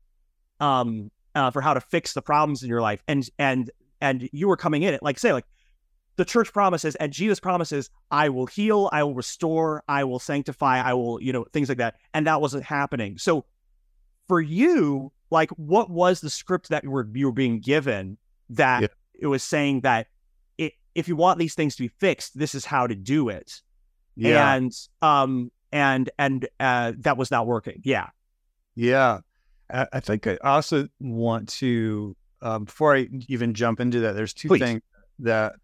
um 0.60 1.10
uh, 1.34 1.50
for 1.50 1.60
how 1.60 1.74
to 1.74 1.80
fix 1.80 2.12
the 2.12 2.22
problems 2.22 2.62
in 2.62 2.68
your 2.68 2.80
life. 2.80 3.02
And 3.08 3.28
and 3.38 3.70
and 4.00 4.28
you 4.32 4.48
were 4.48 4.56
coming 4.56 4.82
in 4.82 4.94
it 4.94 5.02
like 5.02 5.18
say 5.18 5.32
like 5.32 5.46
the 6.16 6.24
church 6.24 6.52
promises 6.52 6.94
and 6.96 7.12
Jesus 7.12 7.40
promises 7.40 7.90
I 8.10 8.28
will 8.28 8.46
heal 8.46 8.88
I 8.92 9.02
will 9.02 9.14
restore 9.14 9.82
I 9.88 10.04
will 10.04 10.18
sanctify 10.18 10.80
I 10.80 10.94
will 10.94 11.20
you 11.20 11.32
know 11.32 11.44
things 11.52 11.68
like 11.68 11.78
that. 11.78 11.96
And 12.12 12.26
that 12.26 12.40
wasn't 12.40 12.64
happening. 12.64 13.18
So 13.18 13.44
for 14.28 14.40
you 14.40 15.12
like 15.30 15.50
what 15.50 15.90
was 15.90 16.20
the 16.20 16.30
script 16.30 16.68
that 16.68 16.84
you 16.84 16.90
were 16.90 17.08
you 17.12 17.26
were 17.26 17.32
being 17.32 17.60
given 17.60 18.18
that 18.50 18.82
yeah. 18.82 18.88
it 19.14 19.26
was 19.26 19.42
saying 19.42 19.80
that 19.82 20.06
it, 20.58 20.74
if 20.94 21.08
you 21.08 21.16
want 21.16 21.38
these 21.38 21.54
things 21.54 21.76
to 21.76 21.82
be 21.82 21.88
fixed 21.88 22.38
this 22.38 22.54
is 22.54 22.64
how 22.64 22.86
to 22.86 22.94
do 22.94 23.28
it 23.28 23.60
yeah. 24.16 24.54
and 24.54 24.72
um 25.02 25.50
and 25.72 26.10
and 26.18 26.48
uh, 26.60 26.92
that 26.98 27.16
was 27.16 27.30
not 27.30 27.46
working. 27.46 27.80
Yeah, 27.84 28.08
yeah. 28.74 29.20
I, 29.72 29.86
I 29.92 30.00
think 30.00 30.26
I 30.26 30.36
also 30.42 30.88
want 31.00 31.48
to 31.60 32.16
um, 32.42 32.64
before 32.64 32.94
I 32.94 33.08
even 33.28 33.54
jump 33.54 33.80
into 33.80 34.00
that. 34.00 34.12
There's 34.14 34.34
two 34.34 34.48
Please. 34.48 34.60
things 34.60 34.82
that 35.20 35.54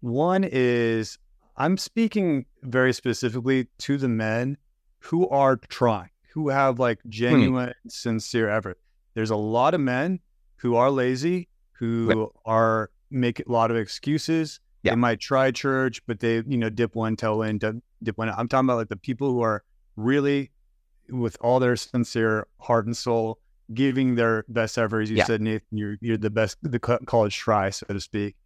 one 0.00 0.44
is 0.44 1.18
I'm 1.56 1.76
speaking 1.76 2.46
very 2.62 2.92
specifically 2.92 3.66
to 3.80 3.98
the 3.98 4.08
men 4.08 4.56
who 5.00 5.28
are 5.28 5.56
trying, 5.56 6.10
who 6.32 6.48
have 6.48 6.78
like 6.78 7.00
Hmm. 7.02 7.10
genuine, 7.10 7.74
sincere 7.88 8.48
effort. 8.48 8.78
There's 9.14 9.30
a 9.30 9.36
lot 9.36 9.74
of 9.74 9.80
men 9.80 10.20
who 10.56 10.76
are 10.76 10.90
lazy, 10.90 11.48
who 11.72 12.30
are 12.44 12.90
make 13.10 13.40
a 13.40 13.50
lot 13.50 13.70
of 13.70 13.76
excuses. 13.76 14.60
Yeah. 14.82 14.92
They 14.92 14.96
might 14.96 15.20
try 15.20 15.50
church, 15.50 16.00
but 16.06 16.20
they, 16.20 16.36
you 16.46 16.56
know, 16.56 16.70
dip 16.70 16.94
one 16.94 17.16
toe 17.16 17.42
in, 17.42 17.58
dip, 17.58 17.76
dip 18.02 18.16
one. 18.16 18.28
out. 18.28 18.38
I'm 18.38 18.48
talking 18.48 18.66
about 18.66 18.76
like 18.76 18.88
the 18.88 18.96
people 18.96 19.32
who 19.32 19.40
are 19.40 19.64
really, 19.96 20.50
with 21.10 21.36
all 21.40 21.58
their 21.58 21.74
sincere 21.76 22.46
heart 22.60 22.86
and 22.86 22.96
soul, 22.96 23.38
giving 23.74 24.14
their 24.14 24.44
best 24.48 24.78
effort. 24.78 25.00
As 25.00 25.10
you 25.10 25.16
Yeah. 25.16 25.24
said, 25.24 25.40
Nathan, 25.40 25.76
you're 25.78 25.96
you're 26.00 26.16
the 26.16 26.30
best, 26.30 26.58
the 26.62 26.78
college 26.78 27.36
try, 27.36 27.70
so 27.70 27.86
to 27.86 28.00
speak. 28.00 28.36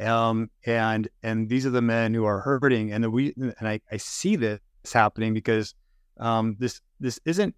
Um, 0.00 0.50
and 0.64 1.08
and 1.22 1.48
these 1.48 1.66
are 1.66 1.70
the 1.70 1.82
men 1.82 2.14
who 2.14 2.24
are 2.24 2.40
hurting, 2.40 2.92
and 2.92 3.04
the, 3.04 3.10
we 3.10 3.34
and 3.36 3.54
I, 3.68 3.80
I 3.90 3.98
see 3.98 4.36
this 4.36 4.60
happening 4.92 5.34
because 5.34 5.74
um, 6.18 6.56
this 6.58 6.80
this 7.00 7.20
isn't 7.26 7.54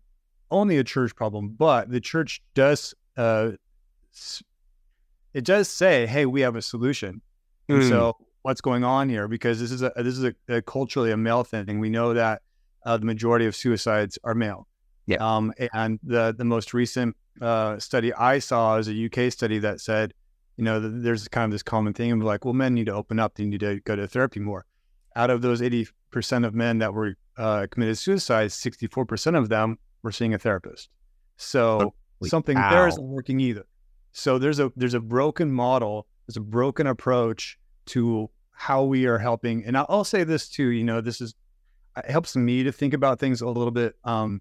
only 0.50 0.76
a 0.78 0.84
church 0.84 1.14
problem, 1.14 1.50
but 1.56 1.90
the 1.90 2.00
church 2.00 2.42
does 2.54 2.94
uh, 3.16 3.52
it 5.32 5.44
does 5.44 5.68
say, 5.68 6.06
"Hey, 6.06 6.26
we 6.26 6.40
have 6.40 6.56
a 6.56 6.62
solution." 6.62 7.20
And 7.68 7.82
Mm. 7.82 7.88
So 7.88 8.16
what's 8.42 8.60
going 8.60 8.84
on 8.84 9.08
here? 9.08 9.28
Because 9.28 9.60
this 9.60 9.70
is 9.72 9.82
a 9.82 9.92
this 9.96 10.18
is 10.18 10.24
a, 10.24 10.34
a 10.48 10.62
culturally 10.62 11.10
a 11.10 11.16
male 11.16 11.44
thing. 11.44 11.78
We 11.80 11.88
know 11.90 12.14
that 12.14 12.42
uh, 12.84 12.96
the 12.96 13.06
majority 13.06 13.46
of 13.46 13.56
suicides 13.56 14.18
are 14.24 14.34
male. 14.34 14.68
Yeah. 15.06 15.16
Um, 15.16 15.52
and 15.72 15.98
the 16.02 16.34
the 16.36 16.44
most 16.44 16.74
recent 16.74 17.16
uh, 17.40 17.78
study 17.78 18.12
I 18.14 18.38
saw 18.38 18.76
is 18.76 18.88
a 18.88 19.04
UK 19.06 19.32
study 19.32 19.58
that 19.60 19.80
said, 19.80 20.14
you 20.56 20.64
know, 20.64 20.80
th- 20.80 20.92
there's 20.96 21.26
kind 21.28 21.46
of 21.46 21.50
this 21.50 21.62
common 21.62 21.92
thing 21.92 22.12
of 22.12 22.18
like, 22.20 22.44
well, 22.44 22.54
men 22.54 22.74
need 22.74 22.86
to 22.86 22.94
open 22.94 23.18
up. 23.18 23.34
They 23.34 23.44
need 23.44 23.60
to 23.60 23.80
go 23.80 23.96
to 23.96 24.06
therapy 24.06 24.40
more. 24.40 24.66
Out 25.16 25.30
of 25.30 25.42
those 25.42 25.60
80% 25.60 26.46
of 26.46 26.54
men 26.54 26.78
that 26.78 26.92
were 26.92 27.16
uh, 27.36 27.66
committed 27.70 27.98
suicide, 27.98 28.50
64% 28.50 29.38
of 29.38 29.48
them 29.48 29.78
were 30.02 30.12
seeing 30.12 30.34
a 30.34 30.38
therapist. 30.38 30.88
So 31.36 31.94
Holy 32.20 32.28
something 32.30 32.54
there 32.56 32.70
cow. 32.70 32.86
isn't 32.86 33.04
working 33.04 33.40
either. 33.40 33.64
So 34.12 34.38
there's 34.38 34.60
a 34.60 34.72
there's 34.76 34.94
a 34.94 35.00
broken 35.00 35.50
model, 35.50 36.06
there's 36.26 36.36
a 36.36 36.40
broken 36.40 36.86
approach 36.86 37.58
to 37.86 38.30
how 38.52 38.84
we 38.84 39.06
are 39.06 39.18
helping. 39.18 39.64
And 39.64 39.76
I'll, 39.76 39.86
I'll 39.88 40.04
say 40.04 40.24
this 40.24 40.48
too, 40.48 40.68
you 40.68 40.84
know, 40.84 41.00
this 41.00 41.20
is 41.20 41.34
it 41.96 42.10
helps 42.10 42.34
me 42.34 42.64
to 42.64 42.72
think 42.72 42.94
about 42.94 43.20
things 43.20 43.40
a 43.40 43.46
little 43.46 43.70
bit. 43.70 43.94
Um, 44.04 44.40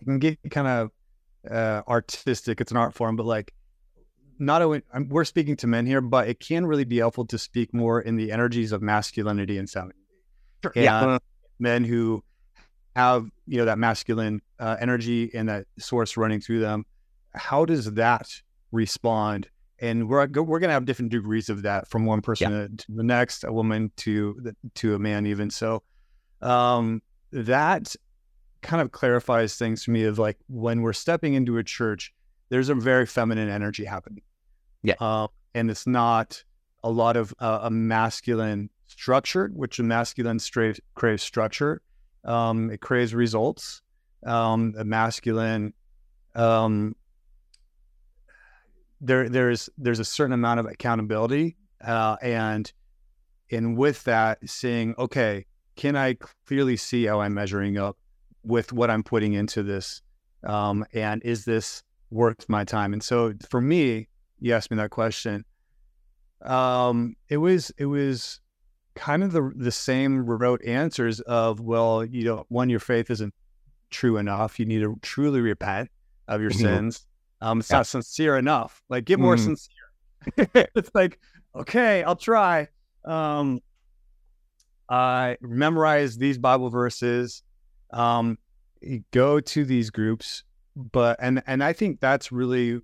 it 0.00 0.04
can 0.04 0.18
get 0.18 0.38
kind 0.50 0.66
of 0.66 0.90
uh, 1.50 1.82
artistic. 1.88 2.60
It's 2.60 2.70
an 2.70 2.76
art 2.76 2.94
form, 2.94 3.16
but 3.16 3.26
like 3.26 3.54
not 4.38 4.62
a, 4.62 4.82
I'm, 4.92 5.08
we're 5.08 5.24
speaking 5.24 5.56
to 5.56 5.66
men 5.66 5.86
here, 5.86 6.00
but 6.00 6.28
it 6.28 6.40
can 6.40 6.66
really 6.66 6.84
be 6.84 6.98
helpful 6.98 7.26
to 7.26 7.38
speak 7.38 7.72
more 7.72 8.00
in 8.00 8.16
the 8.16 8.32
energies 8.32 8.72
of 8.72 8.82
masculinity 8.82 9.58
and 9.58 9.70
femininity. 9.70 9.98
Sure. 10.62 10.72
And 10.74 10.84
Yeah. 10.84 11.18
men 11.58 11.84
who 11.84 12.24
have 12.96 13.28
you 13.46 13.58
know 13.58 13.64
that 13.64 13.78
masculine 13.78 14.40
uh, 14.58 14.76
energy 14.80 15.30
and 15.34 15.48
that 15.48 15.66
source 15.78 16.16
running 16.16 16.40
through 16.40 16.60
them. 16.60 16.84
How 17.34 17.64
does 17.64 17.92
that 17.94 18.28
respond? 18.72 19.48
And 19.84 20.08
we're 20.08 20.26
we're 20.26 20.60
gonna 20.60 20.72
have 20.72 20.86
different 20.86 21.10
degrees 21.10 21.50
of 21.50 21.62
that 21.62 21.88
from 21.88 22.06
one 22.06 22.22
person 22.22 22.50
to, 22.50 22.68
to 22.68 22.92
the 22.92 23.02
next, 23.02 23.44
a 23.44 23.52
woman 23.52 23.92
to 23.98 24.52
to 24.76 24.94
a 24.94 24.98
man, 24.98 25.26
even 25.26 25.50
so. 25.50 25.82
Um, 26.40 27.02
that 27.32 27.94
kind 28.62 28.80
of 28.80 28.92
clarifies 28.92 29.56
things 29.56 29.84
for 29.84 29.90
me 29.90 30.04
of 30.04 30.18
like 30.18 30.38
when 30.48 30.80
we're 30.80 30.94
stepping 30.94 31.34
into 31.34 31.58
a 31.58 31.62
church, 31.62 32.14
there's 32.48 32.70
a 32.70 32.74
very 32.74 33.04
feminine 33.04 33.48
energy 33.48 33.84
happening. 33.84 34.22
Yeah. 34.82 34.94
Uh, 35.00 35.28
and 35.54 35.70
it's 35.70 35.86
not 35.86 36.42
a 36.82 36.90
lot 36.90 37.16
of 37.16 37.34
uh, 37.38 37.60
a 37.62 37.70
masculine 37.70 38.70
structure, 38.86 39.50
which 39.54 39.78
a 39.78 39.82
masculine 39.82 40.38
straight 40.38 40.80
craves 40.94 41.22
structure. 41.22 41.82
Um, 42.24 42.70
it 42.70 42.80
craves 42.80 43.14
results. 43.14 43.82
Um, 44.24 44.74
a 44.78 44.84
masculine, 44.84 45.74
um, 46.34 46.96
there 49.00 49.28
there's 49.28 49.68
there's 49.76 49.98
a 49.98 50.04
certain 50.04 50.32
amount 50.32 50.60
of 50.60 50.66
accountability, 50.66 51.56
uh, 51.84 52.16
and 52.22 52.72
and 53.50 53.76
with 53.76 54.04
that, 54.04 54.38
seeing 54.48 54.94
okay, 54.98 55.46
can 55.76 55.96
I 55.96 56.16
clearly 56.46 56.76
see 56.76 57.04
how 57.04 57.20
I'm 57.20 57.34
measuring 57.34 57.78
up 57.78 57.96
with 58.44 58.72
what 58.72 58.90
I'm 58.90 59.02
putting 59.02 59.32
into 59.34 59.62
this, 59.62 60.02
um, 60.44 60.84
and 60.92 61.22
is 61.24 61.44
this 61.44 61.82
worth 62.10 62.48
my 62.48 62.64
time? 62.64 62.92
And 62.92 63.02
so 63.02 63.32
for 63.50 63.60
me, 63.60 64.08
you 64.40 64.52
asked 64.54 64.70
me 64.70 64.76
that 64.78 64.90
question. 64.90 65.44
Um, 66.42 67.16
it 67.28 67.38
was 67.38 67.72
it 67.78 67.86
was 67.86 68.40
kind 68.94 69.22
of 69.24 69.32
the 69.32 69.50
the 69.56 69.72
same 69.72 70.24
rote 70.24 70.64
answers 70.64 71.20
of 71.20 71.60
well, 71.60 72.04
you 72.04 72.24
know, 72.24 72.44
one, 72.48 72.68
your 72.70 72.80
faith 72.80 73.10
isn't 73.10 73.34
true 73.90 74.16
enough. 74.18 74.58
You 74.58 74.66
need 74.66 74.80
to 74.80 74.96
truly 75.02 75.40
repent 75.40 75.90
of 76.28 76.40
your 76.40 76.50
Mhm. 76.50 76.60
sins. 76.60 77.06
Um, 77.44 77.60
it's 77.60 77.70
Yeah. 77.70 77.78
not 77.78 77.86
sincere 77.86 78.38
enough. 78.38 78.82
Like, 78.88 79.04
get 79.04 79.20
more 79.20 79.36
Mm. 79.36 79.44
sincere. 79.44 80.66
it's 80.74 80.90
like, 80.94 81.18
okay, 81.54 82.02
I'll 82.02 82.16
try. 82.16 82.68
Um, 83.04 83.60
I 84.88 85.36
memorize 85.42 86.16
these 86.16 86.38
Bible 86.38 86.70
verses. 86.70 87.42
Um, 87.92 88.38
go 89.10 89.40
to 89.40 89.64
these 89.64 89.90
groups, 89.90 90.44
but 90.74 91.18
and 91.20 91.42
and 91.46 91.62
I 91.62 91.74
think 91.74 92.00
that's 92.00 92.32
really 92.32 92.80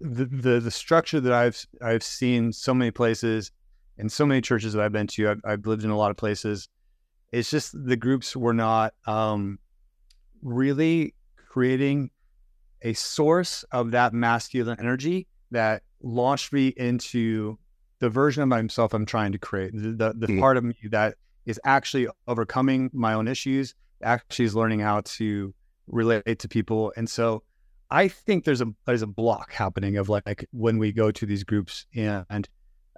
the 0.00 0.26
the 0.26 0.60
the 0.60 0.70
structure 0.70 1.20
that 1.20 1.32
I've 1.32 1.66
I've 1.82 2.04
seen 2.04 2.52
so 2.52 2.74
many 2.74 2.92
places 2.92 3.50
and 3.98 4.10
so 4.10 4.24
many 4.24 4.40
churches 4.40 4.72
that 4.72 4.82
I've 4.82 4.92
been 4.92 5.08
to. 5.08 5.30
I've, 5.30 5.40
I've 5.44 5.66
lived 5.66 5.82
in 5.84 5.90
a 5.90 5.96
lot 5.96 6.12
of 6.12 6.16
places. 6.16 6.68
It's 7.32 7.50
just 7.50 7.72
the 7.72 7.96
groups 7.96 8.36
were 8.36 8.54
not 8.54 8.94
um, 9.06 9.58
really 10.42 11.14
creating 11.48 12.10
a 12.86 12.92
source 12.94 13.64
of 13.72 13.90
that 13.90 14.12
masculine 14.12 14.78
energy 14.78 15.26
that 15.50 15.82
launched 16.02 16.52
me 16.52 16.68
into 16.76 17.58
the 17.98 18.08
version 18.08 18.42
of 18.42 18.48
myself 18.48 18.94
I'm 18.94 19.06
trying 19.06 19.32
to 19.32 19.38
create. 19.38 19.72
The 19.74 19.90
the, 20.02 20.08
the 20.22 20.26
Mm. 20.32 20.40
part 20.40 20.56
of 20.56 20.64
me 20.64 20.74
that 20.90 21.10
is 21.46 21.58
actually 21.64 22.06
overcoming 22.26 22.90
my 22.92 23.12
own 23.18 23.26
issues, 23.28 23.74
actually 24.02 24.44
is 24.46 24.54
learning 24.54 24.80
how 24.80 25.00
to 25.18 25.54
relate 26.00 26.38
to 26.38 26.48
people. 26.48 26.92
And 26.96 27.08
so 27.08 27.42
I 27.90 28.08
think 28.08 28.44
there's 28.44 28.60
a 28.60 28.68
there's 28.86 29.02
a 29.02 29.06
block 29.06 29.52
happening 29.52 29.96
of 29.96 30.08
like 30.08 30.24
like 30.26 30.46
when 30.52 30.78
we 30.78 30.92
go 30.92 31.10
to 31.10 31.24
these 31.26 31.44
groups 31.44 31.86
and 31.94 32.48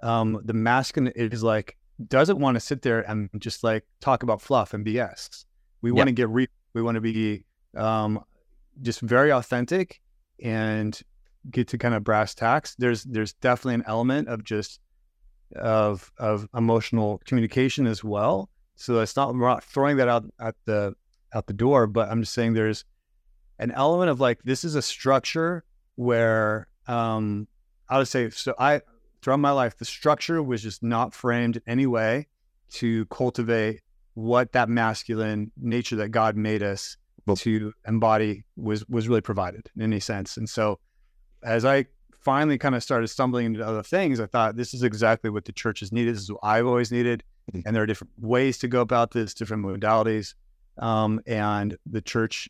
um 0.03 0.27
the 0.49 0.53
masculine 0.53 1.11
is 1.15 1.43
like 1.43 1.77
doesn't 2.07 2.39
want 2.39 2.55
to 2.55 2.59
sit 2.59 2.81
there 2.81 3.01
and 3.09 3.29
just 3.39 3.63
like 3.63 3.83
talk 4.01 4.23
about 4.23 4.41
fluff 4.41 4.73
and 4.73 4.85
BS. 4.85 5.45
We 5.81 5.89
Yeah. 5.91 5.95
want 5.97 6.07
to 6.07 6.13
get 6.13 6.29
re 6.29 6.47
we 6.73 6.81
want 6.81 6.95
to 6.95 7.01
be 7.01 7.43
um 7.75 8.23
just 8.81 9.01
very 9.01 9.31
authentic 9.31 10.01
and 10.41 10.99
get 11.49 11.67
to 11.69 11.77
kind 11.77 11.93
of 11.93 12.03
brass 12.03 12.35
tacks. 12.35 12.75
There's 12.77 13.03
there's 13.03 13.33
definitely 13.33 13.75
an 13.75 13.83
element 13.87 14.27
of 14.27 14.43
just 14.43 14.79
of 15.55 16.11
of 16.17 16.47
emotional 16.55 17.21
communication 17.25 17.87
as 17.87 18.03
well. 18.03 18.49
So 18.75 18.99
it's 18.99 19.15
not 19.15 19.33
we're 19.33 19.47
not 19.47 19.63
throwing 19.63 19.97
that 19.97 20.07
out 20.07 20.25
at 20.39 20.55
the 20.65 20.95
out 21.33 21.47
the 21.47 21.53
door, 21.53 21.87
but 21.87 22.09
I'm 22.09 22.21
just 22.21 22.33
saying 22.33 22.53
there's 22.53 22.85
an 23.59 23.71
element 23.71 24.09
of 24.09 24.19
like 24.19 24.41
this 24.43 24.63
is 24.63 24.75
a 24.75 24.81
structure 24.81 25.63
where 25.95 26.67
um 26.87 27.47
I 27.89 27.97
would 27.97 28.07
say 28.07 28.29
so 28.29 28.53
I 28.57 28.81
throughout 29.21 29.39
my 29.39 29.51
life 29.51 29.77
the 29.77 29.85
structure 29.85 30.41
was 30.41 30.63
just 30.63 30.81
not 30.81 31.13
framed 31.13 31.57
in 31.57 31.63
any 31.67 31.85
way 31.85 32.27
to 32.71 33.05
cultivate 33.05 33.81
what 34.13 34.51
that 34.51 34.69
masculine 34.69 35.51
nature 35.57 35.97
that 35.97 36.09
God 36.09 36.35
made 36.35 36.61
us 36.63 36.97
to 37.37 37.73
embody 37.87 38.43
was 38.55 38.87
was 38.89 39.07
really 39.07 39.21
provided 39.21 39.69
in 39.75 39.81
any 39.81 39.99
sense. 39.99 40.37
And 40.37 40.49
so 40.49 40.79
as 41.43 41.65
I 41.65 41.85
finally 42.19 42.57
kind 42.57 42.75
of 42.75 42.83
started 42.83 43.07
stumbling 43.07 43.45
into 43.45 43.65
other 43.65 43.83
things, 43.83 44.19
I 44.19 44.25
thought 44.25 44.55
this 44.55 44.73
is 44.73 44.83
exactly 44.83 45.29
what 45.29 45.45
the 45.45 45.51
church 45.53 45.79
has 45.79 45.91
needed. 45.91 46.15
This 46.15 46.23
is 46.23 46.31
what 46.31 46.41
I've 46.43 46.67
always 46.67 46.91
needed. 46.91 47.23
Mhm. 47.53 47.63
And 47.65 47.75
there 47.75 47.83
are 47.83 47.87
different 47.87 48.11
ways 48.19 48.57
to 48.59 48.67
go 48.67 48.81
about 48.81 49.11
this, 49.11 49.33
different 49.33 49.65
modalities. 49.65 50.35
Um, 50.77 51.19
and 51.25 51.77
the 51.85 52.01
church 52.01 52.49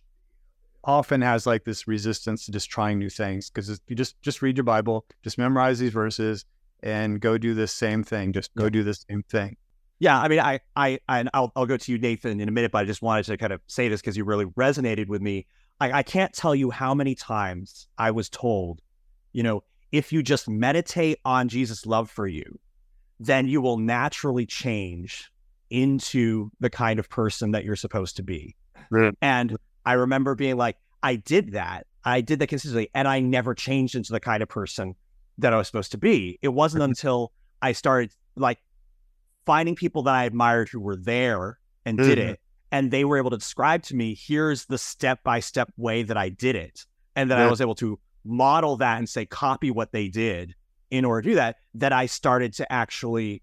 often 0.84 1.22
has 1.22 1.46
like 1.46 1.66
this 1.66 1.88
resistance 1.88 2.46
to 2.46 2.52
just 2.52 2.70
trying 2.70 3.00
new 3.00 3.10
things 3.10 3.50
because 3.50 3.70
if 3.70 3.80
you 3.88 3.96
just 3.96 4.22
just 4.22 4.42
read 4.42 4.58
your 4.58 4.64
Bible, 4.64 5.06
just 5.24 5.38
memorize 5.38 5.80
these 5.80 5.92
verses, 5.92 6.46
and 6.82 7.20
go 7.20 7.38
do 7.38 7.54
the 7.54 7.68
same 7.68 8.04
thing. 8.04 8.34
Just 8.34 8.54
go 8.56 8.70
do 8.70 8.84
the 8.84 8.94
same 8.94 9.24
thing. 9.24 9.58
Yeah, 10.00 10.20
I 10.20 10.28
mean, 10.30 10.40
I, 10.40 10.62
I, 10.76 11.00
and 11.10 11.30
I'll, 11.34 11.52
I'll 11.56 11.66
go 11.66 11.76
to 11.76 11.92
you, 11.92 11.98
Nathan, 11.98 12.40
in 12.40 12.48
a 12.48 12.52
minute. 12.52 12.72
But 12.72 12.80
I 12.80 12.86
just 12.86 13.02
wanted 13.02 13.26
to 13.26 13.38
kind 13.38 13.52
of 13.52 13.62
say 13.68 13.90
this 13.90 14.02
because 14.02 14.16
you 14.16 14.24
really 14.24 14.46
resonated 14.46 15.08
with 15.08 15.22
me. 15.22 15.46
I, 15.80 15.92
I 15.92 16.04
can't 16.04 16.34
tell 16.34 16.56
you 16.56 16.72
how 16.72 16.94
many 16.94 17.16
times 17.16 17.88
I 17.98 18.12
was 18.12 18.30
told, 18.30 18.82
you 19.34 19.44
know, 19.44 19.64
if 19.92 20.14
you 20.14 20.24
just 20.24 20.48
meditate 20.48 21.20
on 21.26 21.50
Jesus' 21.50 21.86
love 21.86 22.10
for 22.10 22.28
you, 22.28 22.60
then 23.20 23.48
you 23.48 23.62
will 23.62 23.78
naturally 23.78 24.46
change 24.46 25.32
into 25.70 26.50
the 26.60 26.70
kind 26.70 27.00
of 27.00 27.10
person 27.10 27.52
that 27.52 27.64
you're 27.64 27.76
supposed 27.76 28.16
to 28.18 28.24
be. 28.24 28.56
Right. 28.90 29.14
And 29.22 29.58
I 29.86 29.94
remember 29.94 30.36
being 30.36 30.58
like, 30.58 30.78
I 31.04 31.16
did 31.16 31.54
that. 31.54 31.86
I 32.04 32.22
did 32.22 32.40
that 32.40 32.48
consistently, 32.48 32.90
and 32.94 33.08
I 33.08 33.20
never 33.20 33.54
changed 33.54 33.96
into 33.96 34.14
the 34.14 34.20
kind 34.20 34.42
of 34.42 34.50
person 34.50 34.96
that 35.38 35.54
I 35.54 35.58
was 35.58 35.68
supposed 35.68 35.92
to 35.92 35.98
be. 35.98 36.40
It 36.42 36.50
wasn't 36.50 36.84
until 36.90 37.32
I 37.62 37.74
started 37.74 38.12
like 38.36 38.60
finding 39.50 39.74
people 39.74 40.04
that 40.04 40.14
I 40.14 40.26
admired 40.26 40.70
who 40.70 40.80
were 40.80 40.96
there 40.96 41.58
and 41.84 41.98
did 41.98 42.20
Mhm. 42.20 42.30
it 42.34 42.40
and 42.72 42.92
they 42.92 43.04
were 43.04 43.18
able 43.18 43.32
to 43.32 43.38
describe 43.38 43.82
to 43.84 43.96
me, 43.96 44.14
here's 44.14 44.66
the 44.66 44.78
step 44.78 45.24
by 45.24 45.40
step 45.40 45.72
way 45.76 46.04
that 46.04 46.18
I 46.18 46.30
did 46.30 46.56
it. 46.56 46.86
And 47.16 47.32
then 47.32 47.40
yeah. 47.40 47.48
I 47.48 47.50
was 47.50 47.62
able 47.62 47.74
to 47.76 48.00
model 48.24 48.78
that 48.78 49.00
and 49.00 49.10
say, 49.10 49.26
copy 49.26 49.72
what 49.72 49.92
they 49.92 50.08
did 50.08 50.54
in 50.92 51.04
order 51.04 51.24
to 51.24 51.30
do 51.30 51.36
that, 51.36 51.56
that 51.74 51.94
I 51.94 52.06
started 52.06 52.54
to 52.54 52.72
actually 52.72 53.42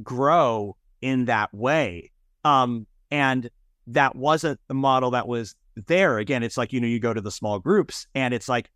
grow 0.00 0.76
in 1.00 1.24
that 1.24 1.52
way. 1.52 2.12
Um, 2.44 2.86
and 3.10 3.50
that 3.88 4.14
wasn't 4.14 4.60
the 4.68 4.74
model 4.74 5.10
that 5.10 5.26
was 5.26 5.56
there. 5.74 6.18
Again, 6.18 6.44
it's 6.44 6.56
like, 6.56 6.72
you 6.72 6.80
know, 6.80 6.86
you 6.86 7.00
go 7.00 7.12
to 7.12 7.20
the 7.20 7.32
small 7.32 7.58
groups 7.58 8.06
and 8.14 8.32
it's 8.32 8.48
like 8.48 8.70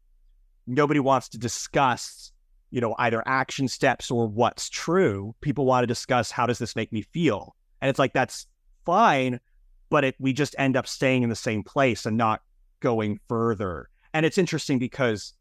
nobody 0.66 0.99
wants 0.99 1.29
to 1.31 1.38
discuss, 1.38 2.33
you 2.72 2.80
know, 2.80 2.96
either 2.98 3.22
action 3.26 3.68
steps 3.68 4.11
or 4.11 4.26
what's 4.26 4.68
true. 4.68 5.35
People 5.42 5.66
want 5.66 5.85
to 5.85 5.87
discuss 5.87 6.30
how 6.30 6.46
does 6.46 6.58
this 6.58 6.74
make 6.74 6.90
me 6.90 7.02
feel? 7.02 7.54
And 7.80 7.88
it's 7.88 7.98
like, 7.98 8.14
that's 8.14 8.46
fine, 8.85 9.38
but 9.90 10.04
it, 10.04 10.16
we 10.18 10.32
just 10.32 10.56
end 10.58 10.76
up 10.76 10.87
staying 10.88 11.22
in 11.22 11.28
the 11.28 11.37
same 11.37 11.62
place 11.62 12.06
and 12.06 12.16
not 12.16 12.40
going 12.80 13.20
further. 13.28 13.90
And 14.14 14.24
it's 14.24 14.38
interesting 14.38 14.78
because 14.78 15.35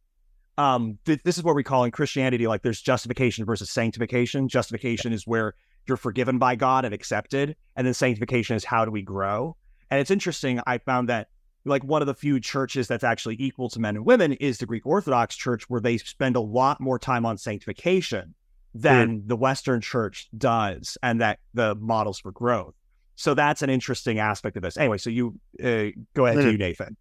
um, 0.57 0.99
th- 1.05 1.21
this 1.23 1.37
is 1.37 1.43
what 1.43 1.55
we 1.55 1.63
call 1.63 1.85
in 1.85 1.91
Christianity 1.91 2.47
like 2.47 2.63
there's 2.63 2.81
justification 2.81 3.45
versus 3.45 3.71
sanctification. 3.71 4.49
Justification 4.49 5.13
is 5.13 5.25
where 5.25 5.55
you're 5.87 5.97
forgiven 5.97 6.37
by 6.37 6.55
God 6.55 6.83
and 6.83 6.93
accepted, 6.93 7.55
and 7.77 7.87
then 7.87 7.93
sanctification 7.93 8.57
is 8.57 8.65
how 8.65 8.83
do 8.83 8.91
we 8.91 9.01
grow. 9.01 9.55
And 9.89 10.01
it's 10.01 10.11
interesting. 10.11 10.59
I 10.67 10.77
found 10.79 11.09
that 11.09 11.29
like 11.65 11.83
one 11.83 12.01
of 12.01 12.07
the 12.07 12.13
few 12.13 12.39
churches 12.39 12.87
that's 12.87 13.03
actually 13.03 13.35
equal 13.39 13.69
to 13.69 13.79
men 13.79 13.95
and 13.95 14.05
women 14.05 14.33
is 14.33 14.57
the 14.57 14.65
Greek 14.65 14.85
Orthodox 14.85 15.35
Church, 15.35 15.69
where 15.69 15.81
they 15.81 15.97
spend 15.97 16.35
a 16.35 16.41
lot 16.41 16.79
more 16.79 16.97
time 16.97 17.25
on 17.25 17.37
sanctification 17.37 18.33
than 18.73 19.21
mm. 19.21 19.27
the 19.27 19.35
Western 19.35 19.81
Church 19.81 20.29
does, 20.37 20.97
and 21.03 21.21
that 21.21 21.39
the 21.53 21.75
models 21.75 22.19
for 22.19 22.31
growth. 22.31 22.73
So 23.15 23.33
that's 23.33 23.61
an 23.61 23.69
interesting 23.69 24.19
aspect 24.19 24.57
of 24.57 24.63
this. 24.63 24.77
Anyway, 24.77 24.97
so 24.97 25.09
you 25.09 25.39
uh, 25.63 25.87
go 26.13 26.25
ahead, 26.25 26.43
to 26.43 26.51
you, 26.51 26.57
Nathan. 26.57 26.97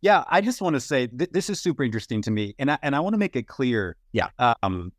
Yeah, 0.00 0.24
I 0.28 0.40
just 0.40 0.60
want 0.60 0.74
to 0.74 0.80
say 0.80 1.06
th- 1.06 1.30
this 1.30 1.50
is 1.50 1.60
super 1.60 1.84
interesting 1.84 2.22
to 2.22 2.30
me, 2.30 2.54
and 2.58 2.70
I, 2.70 2.78
and 2.82 2.96
I 2.96 3.00
want 3.00 3.14
to 3.14 3.18
make 3.18 3.36
it 3.36 3.46
clear, 3.46 3.96
yeah, 4.12 4.30
um, 4.62 4.92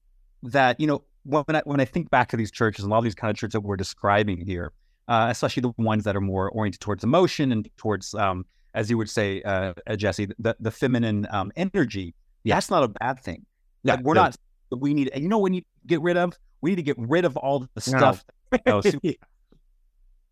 that 0.43 0.79
you 0.79 0.87
know 0.87 1.03
when 1.23 1.43
I 1.49 1.61
when 1.65 1.79
I 1.79 1.85
think 1.85 2.09
back 2.09 2.29
to 2.29 2.37
these 2.37 2.51
churches 2.51 2.83
and 2.83 2.91
a 2.91 2.93
lot 2.93 2.99
of 2.99 3.03
these 3.03 3.15
kind 3.15 3.31
of 3.31 3.37
churches 3.37 3.53
that 3.53 3.61
we're 3.61 3.77
describing 3.77 4.45
here, 4.45 4.71
uh, 5.07 5.27
especially 5.29 5.61
the 5.61 5.73
ones 5.77 6.03
that 6.03 6.15
are 6.15 6.21
more 6.21 6.49
oriented 6.51 6.81
towards 6.81 7.03
emotion 7.03 7.51
and 7.51 7.69
towards, 7.77 8.13
um, 8.13 8.45
as 8.73 8.89
you 8.89 8.97
would 8.97 9.09
say, 9.09 9.41
uh, 9.43 9.73
uh, 9.87 9.95
Jesse, 9.95 10.27
the 10.39 10.55
the 10.59 10.71
feminine 10.71 11.27
um, 11.31 11.51
energy. 11.55 12.13
Yeah. 12.43 12.55
That's 12.55 12.69
not 12.69 12.83
a 12.83 12.87
bad 12.87 13.19
thing. 13.19 13.45
Yeah, 13.83 13.95
like, 13.95 14.05
we're 14.05 14.13
not. 14.13 14.35
We 14.71 14.93
need. 14.93 15.11
You 15.15 15.27
know, 15.27 15.39
we 15.39 15.49
need 15.49 15.61
to 15.61 15.87
get 15.87 16.01
rid 16.01 16.17
of. 16.17 16.37
We 16.61 16.71
need 16.71 16.77
to 16.77 16.83
get 16.83 16.97
rid 16.97 17.25
of 17.25 17.37
all 17.37 17.67
the 17.73 17.81
stuff. 17.81 18.23
No. 18.65 18.81
You 18.83 18.91
know, 19.03 19.13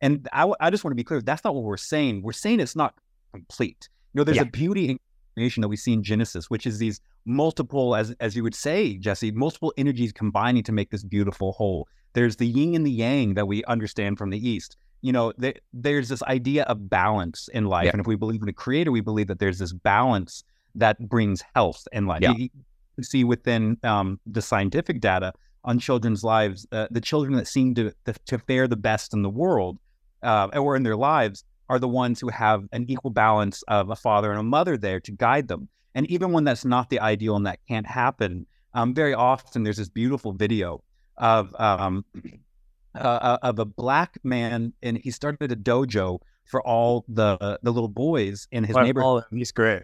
and 0.02 0.28
I, 0.34 0.52
I 0.60 0.69
just 0.69 0.84
want 0.84 0.91
to 0.91 0.95
be 0.95 1.04
clear. 1.04 1.21
That's 1.21 1.43
not 1.43 1.56
what 1.56 1.63
we're 1.63 1.78
saying. 1.78 2.21
We're 2.21 2.32
saying 2.32 2.60
it's 2.60 2.75
not 2.75 2.95
complete. 3.34 3.89
You 4.13 4.19
know, 4.19 4.23
there's 4.23 4.38
yeah. 4.38 4.43
a 4.43 4.52
beauty 4.52 4.89
in 4.89 4.99
creation 5.36 5.62
that 5.62 5.67
we 5.67 5.78
see 5.78 5.93
in 5.93 6.04
Genesis, 6.04 6.49
which 6.49 6.65
is 6.65 6.80
these 6.80 7.02
multiple, 7.25 7.95
as 7.95 8.12
as 8.19 8.36
you 8.36 8.43
would 8.43 8.56
say, 8.56 8.97
Jesse, 8.97 9.32
multiple 9.32 9.73
energies 9.78 10.12
combining 10.12 10.63
to 10.63 10.71
make 10.71 10.89
this 10.89 11.04
beautiful 11.04 11.52
whole. 11.54 11.88
There's 12.13 12.38
the 12.38 12.47
yin 12.47 12.75
and 12.75 12.86
the 12.86 12.91
yang 12.91 13.36
that 13.36 13.47
we 13.47 13.63
understand 13.65 14.17
from 14.17 14.32
the 14.32 14.49
East. 14.49 14.78
You 15.01 15.13
know, 15.13 15.33
there's 15.73 16.09
this 16.09 16.21
idea 16.23 16.63
of 16.63 16.89
balance 16.89 17.47
in 17.53 17.65
life, 17.65 17.85
yeah. 17.85 17.91
and 17.91 18.01
if 18.01 18.07
we 18.07 18.15
believe 18.15 18.41
in 18.41 18.49
a 18.49 18.53
creator, 18.53 18.91
we 18.91 19.01
believe 19.01 19.27
that 19.27 19.39
there's 19.39 19.59
this 19.59 19.73
balance 19.73 20.43
that 20.75 20.99
brings 21.07 21.41
health 21.55 21.88
in 21.91 22.05
life. 22.05 22.21
Yeah. 22.21 22.33
You, 22.35 22.49
you 22.97 23.03
see 23.03 23.23
within 23.23 23.77
um, 23.83 24.19
the 24.25 24.41
scientific 24.41 24.99
data 24.99 25.33
on 25.63 25.79
children's 25.79 26.23
lives, 26.23 26.67
uh, 26.71 26.88
the 26.91 27.01
children 27.01 27.33
that 27.35 27.47
seem 27.47 27.75
to, 27.75 27.93
to, 28.05 28.13
to 28.25 28.38
fare 28.39 28.67
the 28.67 28.75
best 28.75 29.13
in 29.13 29.21
the 29.21 29.29
world 29.29 29.77
uh, 30.23 30.49
or 30.53 30.75
in 30.75 30.83
their 30.83 30.95
lives 30.95 31.43
are 31.69 31.79
the 31.79 31.88
ones 31.88 32.19
who 32.19 32.29
have 32.29 32.67
an 32.71 32.85
equal 32.89 33.12
balance 33.12 33.62
of 33.67 33.89
a 33.89 33.95
father 33.95 34.31
and 34.31 34.39
a 34.39 34.43
mother 34.43 34.77
there 34.77 34.99
to 34.99 35.12
guide 35.12 35.47
them. 35.47 35.67
And 35.95 36.09
even 36.09 36.31
when 36.31 36.43
that's 36.43 36.65
not 36.65 36.89
the 36.89 36.99
ideal 36.99 37.35
and 37.35 37.45
that 37.45 37.59
can't 37.67 37.85
happen, 37.85 38.45
um, 38.73 38.93
very 38.93 39.13
often 39.13 39.63
there's 39.63 39.77
this 39.77 39.89
beautiful 39.89 40.33
video 40.33 40.83
of 41.17 41.55
um, 41.59 42.05
uh, 42.95 42.97
uh, 42.97 43.38
of 43.43 43.60
a 43.60 43.65
black 43.65 44.17
man, 44.23 44.73
and 44.82 44.97
he 44.97 45.12
started 45.12 45.52
a 45.52 45.56
dojo 45.56 46.19
for 46.45 46.65
all 46.65 47.06
the 47.08 47.60
the 47.62 47.71
little 47.71 47.89
boys 47.89 48.47
in 48.52 48.63
his 48.63 48.75
neighborhood. 48.75 49.23
He's 49.32 49.52
great, 49.52 49.84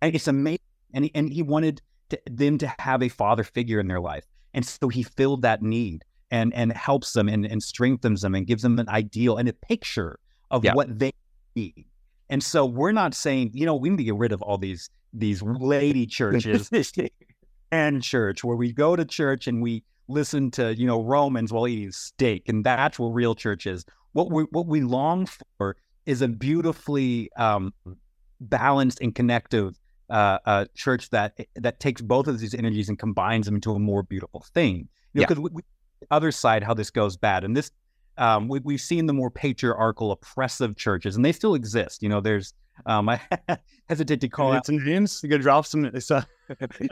and 0.00 0.14
it's 0.14 0.28
amazing. 0.28 0.58
And 0.92 1.04
he, 1.04 1.12
and 1.14 1.32
he 1.32 1.42
wanted 1.42 1.80
to, 2.08 2.20
them 2.28 2.58
to 2.58 2.74
have 2.80 3.02
a 3.02 3.08
father 3.08 3.44
figure 3.44 3.78
in 3.78 3.88
their 3.88 4.00
life, 4.00 4.24
and 4.54 4.66
so 4.66 4.88
he 4.88 5.02
filled 5.02 5.42
that 5.42 5.62
need 5.62 6.04
and 6.30 6.54
and 6.54 6.72
helps 6.72 7.12
them 7.12 7.28
and, 7.28 7.44
and 7.44 7.62
strengthens 7.62 8.22
them 8.22 8.34
and 8.34 8.46
gives 8.46 8.62
them 8.62 8.78
an 8.78 8.88
ideal 8.88 9.36
and 9.36 9.48
a 9.48 9.52
picture 9.52 10.18
of 10.50 10.64
yeah. 10.64 10.74
what 10.74 10.98
they 10.98 11.12
need. 11.54 11.86
And 12.28 12.42
so 12.42 12.64
we're 12.64 12.92
not 12.92 13.14
saying, 13.14 13.50
you 13.54 13.66
know, 13.66 13.74
we 13.74 13.90
need 13.90 13.96
to 13.98 14.04
get 14.04 14.14
rid 14.14 14.32
of 14.32 14.42
all 14.42 14.58
these 14.58 14.88
these 15.12 15.42
lady 15.42 16.06
churches 16.06 16.70
and 17.72 18.02
church 18.02 18.44
where 18.44 18.56
we 18.56 18.72
go 18.72 18.96
to 18.96 19.04
church 19.04 19.46
and 19.46 19.62
we 19.62 19.82
listen 20.10 20.50
to, 20.52 20.74
you 20.74 20.86
know, 20.86 21.02
Romans 21.02 21.52
while 21.52 21.68
eating 21.68 21.92
steak. 21.92 22.48
And 22.48 22.64
that's 22.64 22.98
what 22.98 23.08
real 23.08 23.34
church 23.34 23.66
is. 23.66 23.84
What 24.12 24.30
we 24.30 24.42
what 24.50 24.66
we 24.66 24.82
long 24.82 25.28
for 25.58 25.76
is 26.06 26.22
a 26.22 26.28
beautifully 26.28 27.30
um, 27.36 27.72
balanced 28.40 29.00
and 29.00 29.14
connective 29.14 29.78
uh, 30.08 30.38
uh, 30.44 30.64
church 30.74 31.10
that 31.10 31.38
that 31.54 31.78
takes 31.80 32.02
both 32.02 32.26
of 32.26 32.40
these 32.40 32.54
energies 32.54 32.88
and 32.88 32.98
combines 32.98 33.46
them 33.46 33.54
into 33.54 33.72
a 33.72 33.78
more 33.78 34.02
beautiful 34.02 34.44
thing. 34.52 34.88
You 35.12 35.22
know, 35.22 35.26
because 35.28 35.50
yeah. 35.54 36.06
other 36.10 36.32
side 36.32 36.62
how 36.64 36.74
this 36.74 36.90
goes 36.90 37.16
bad, 37.16 37.44
and 37.44 37.56
this 37.56 37.70
um, 38.18 38.48
we, 38.48 38.60
we've 38.60 38.80
seen 38.80 39.06
the 39.06 39.12
more 39.12 39.30
patriarchal, 39.30 40.12
oppressive 40.12 40.76
churches, 40.76 41.16
and 41.16 41.24
they 41.24 41.32
still 41.32 41.54
exist. 41.54 42.02
You 42.02 42.08
know, 42.08 42.20
there's 42.20 42.52
um, 42.86 43.08
I 43.08 43.20
hesitate 43.88 44.20
to 44.22 44.28
call 44.28 44.52
out 44.52 44.66
some 44.66 44.84
names. 44.84 45.20
You 45.22 45.38
drop 45.38 45.66
some. 45.66 45.84
Uh, 45.86 46.22
you 46.80 46.88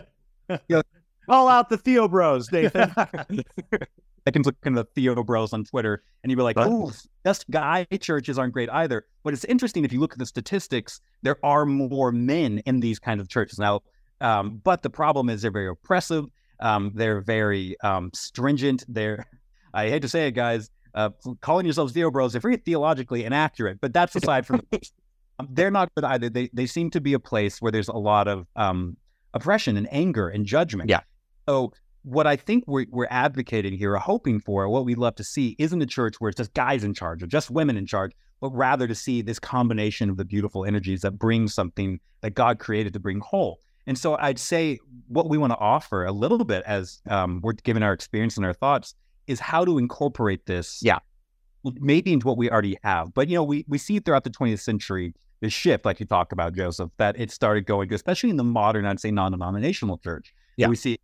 know, 0.68 0.83
call 1.29 1.49
out 1.49 1.69
the 1.69 1.79
Theo 1.79 2.09
Bros, 2.09 2.51
Nathan. 2.51 2.93
I 4.27 4.31
can 4.31 4.43
look 4.43 4.57
into 4.64 4.83
the 4.83 4.88
Theo 4.95 5.23
Bros 5.23 5.53
on 5.53 5.64
Twitter, 5.64 6.03
and 6.23 6.31
you'd 6.31 6.37
be 6.37 6.43
like, 6.43 6.59
"Ooh, 6.59 6.93
just 7.25 7.49
guy 7.51 7.87
churches 8.01 8.38
aren't 8.38 8.53
great 8.53 8.69
either." 8.71 9.07
But 9.25 9.33
it's 9.33 9.45
interesting 9.45 9.85
if 9.85 9.93
you 9.93 10.01
look 10.01 10.12
at 10.12 10.19
the 10.19 10.27
statistics. 10.27 11.01
There 11.23 11.37
are 11.43 11.64
more 11.64 12.12
men 12.12 12.59
in 12.67 12.81
these 12.81 12.99
kinds 12.99 13.21
of 13.21 13.29
churches 13.29 13.59
now, 13.59 13.81
um, 14.21 14.61
but 14.62 14.83
the 14.83 14.91
problem 14.91 15.31
is 15.31 15.43
they're 15.43 15.51
very 15.51 15.69
oppressive. 15.69 16.27
Um, 16.61 16.93
they're 16.95 17.21
very 17.21 17.77
um, 17.83 18.11
stringent. 18.14 18.85
They're 18.88 19.27
I 19.73 19.88
hate 19.88 20.03
to 20.03 20.09
say 20.09 20.27
it, 20.29 20.33
guys 20.33 20.71
uh, 20.95 21.11
calling 21.41 21.67
yourselves 21.67 21.93
Theo 21.93 22.11
Bros, 22.11 22.33
they're 22.33 22.41
very 22.41 22.57
theologically 22.57 23.25
inaccurate, 23.25 23.81
but 23.81 23.93
that's 23.93 24.17
aside 24.17 24.47
from 24.47 24.62
um, 25.38 25.49
they're 25.51 25.71
not 25.71 25.95
good 25.95 26.05
either. 26.05 26.29
They 26.29 26.51
they 26.53 26.67
seem 26.67 26.91
to 26.91 27.01
be 27.01 27.12
a 27.12 27.21
place 27.21 27.61
where 27.61 27.73
there's 27.73 27.88
a 27.88 27.97
lot 27.97 28.29
of 28.29 28.47
um, 28.57 28.97
oppression 29.35 29.77
and 29.77 29.88
anger 29.93 30.29
and 30.29 30.45
judgment. 30.45 30.91
Yeah. 30.91 31.01
So 31.48 31.72
what 32.02 32.26
I 32.26 32.37
think 32.37 32.64
we're, 32.66 32.87
we're 32.90 33.08
advocating 33.11 33.72
here, 33.72 33.94
or 33.94 33.98
hoping 33.98 34.38
for, 34.38 34.68
what 34.68 34.84
we'd 34.84 34.98
love 34.98 35.14
to 35.16 35.24
see, 35.24 35.56
isn't 35.58 35.80
a 35.80 35.87
church 35.87 36.16
where 36.18 36.28
it's 36.28 36.37
just 36.37 36.52
guys 36.52 36.84
in 36.84 36.92
charge 36.92 37.22
or 37.22 37.26
just 37.26 37.50
women 37.50 37.76
in 37.76 37.87
charge, 37.87 38.12
but 38.40 38.50
rather 38.50 38.87
to 38.87 38.94
see 38.94 39.22
this 39.22 39.38
combination 39.38 40.11
of 40.11 40.18
the 40.18 40.24
beautiful 40.24 40.66
energies 40.66 41.00
that 41.02 41.12
bring 41.12 41.48
something 41.48 42.00
that 42.20 42.34
God 42.34 42.58
created 42.58 42.92
to 42.92 43.00
bring 43.00 43.20
whole. 43.20 43.61
And 43.87 43.96
so 43.96 44.16
I'd 44.18 44.38
say 44.38 44.78
what 45.06 45.30
we 45.30 45.38
want 45.38 45.52
to 45.52 45.58
offer 45.58 46.04
a 46.04 46.12
little 46.12 46.44
bit 46.44 46.62
as 46.66 47.00
um, 47.08 47.40
we're 47.42 47.54
given 47.54 47.82
our 47.82 47.94
experience 47.94 48.37
and 48.37 48.44
our 48.44 48.52
thoughts 48.52 48.94
is 49.26 49.40
how 49.40 49.64
to 49.64 49.78
incorporate 49.78 50.44
this. 50.44 50.80
Yeah. 50.82 50.98
Maybe 51.64 52.12
into 52.12 52.26
what 52.26 52.37
we 52.37 52.50
already 52.50 52.76
have. 52.84 53.14
But, 53.14 53.28
you 53.28 53.37
know, 53.37 53.44
we, 53.44 53.64
we 53.68 53.78
see 53.78 53.98
throughout 54.00 54.24
the 54.24 54.30
20th 54.30 54.61
century, 54.61 55.14
the 55.40 55.48
shift, 55.48 55.87
like 55.87 55.98
you 55.98 56.06
talked 56.06 56.32
about, 56.32 56.54
Joseph, 56.54 56.90
that 56.98 57.18
it 57.18 57.30
started 57.30 57.64
going, 57.64 57.92
especially 57.92 58.28
in 58.28 58.37
the 58.37 58.44
modern, 58.44 58.84
I'd 58.84 59.00
say, 59.00 59.11
non 59.11 59.32
denominational 59.32 59.96
church. 59.98 60.34
Yeah. 60.58 60.68
We 60.68 60.76
see, 60.76 60.98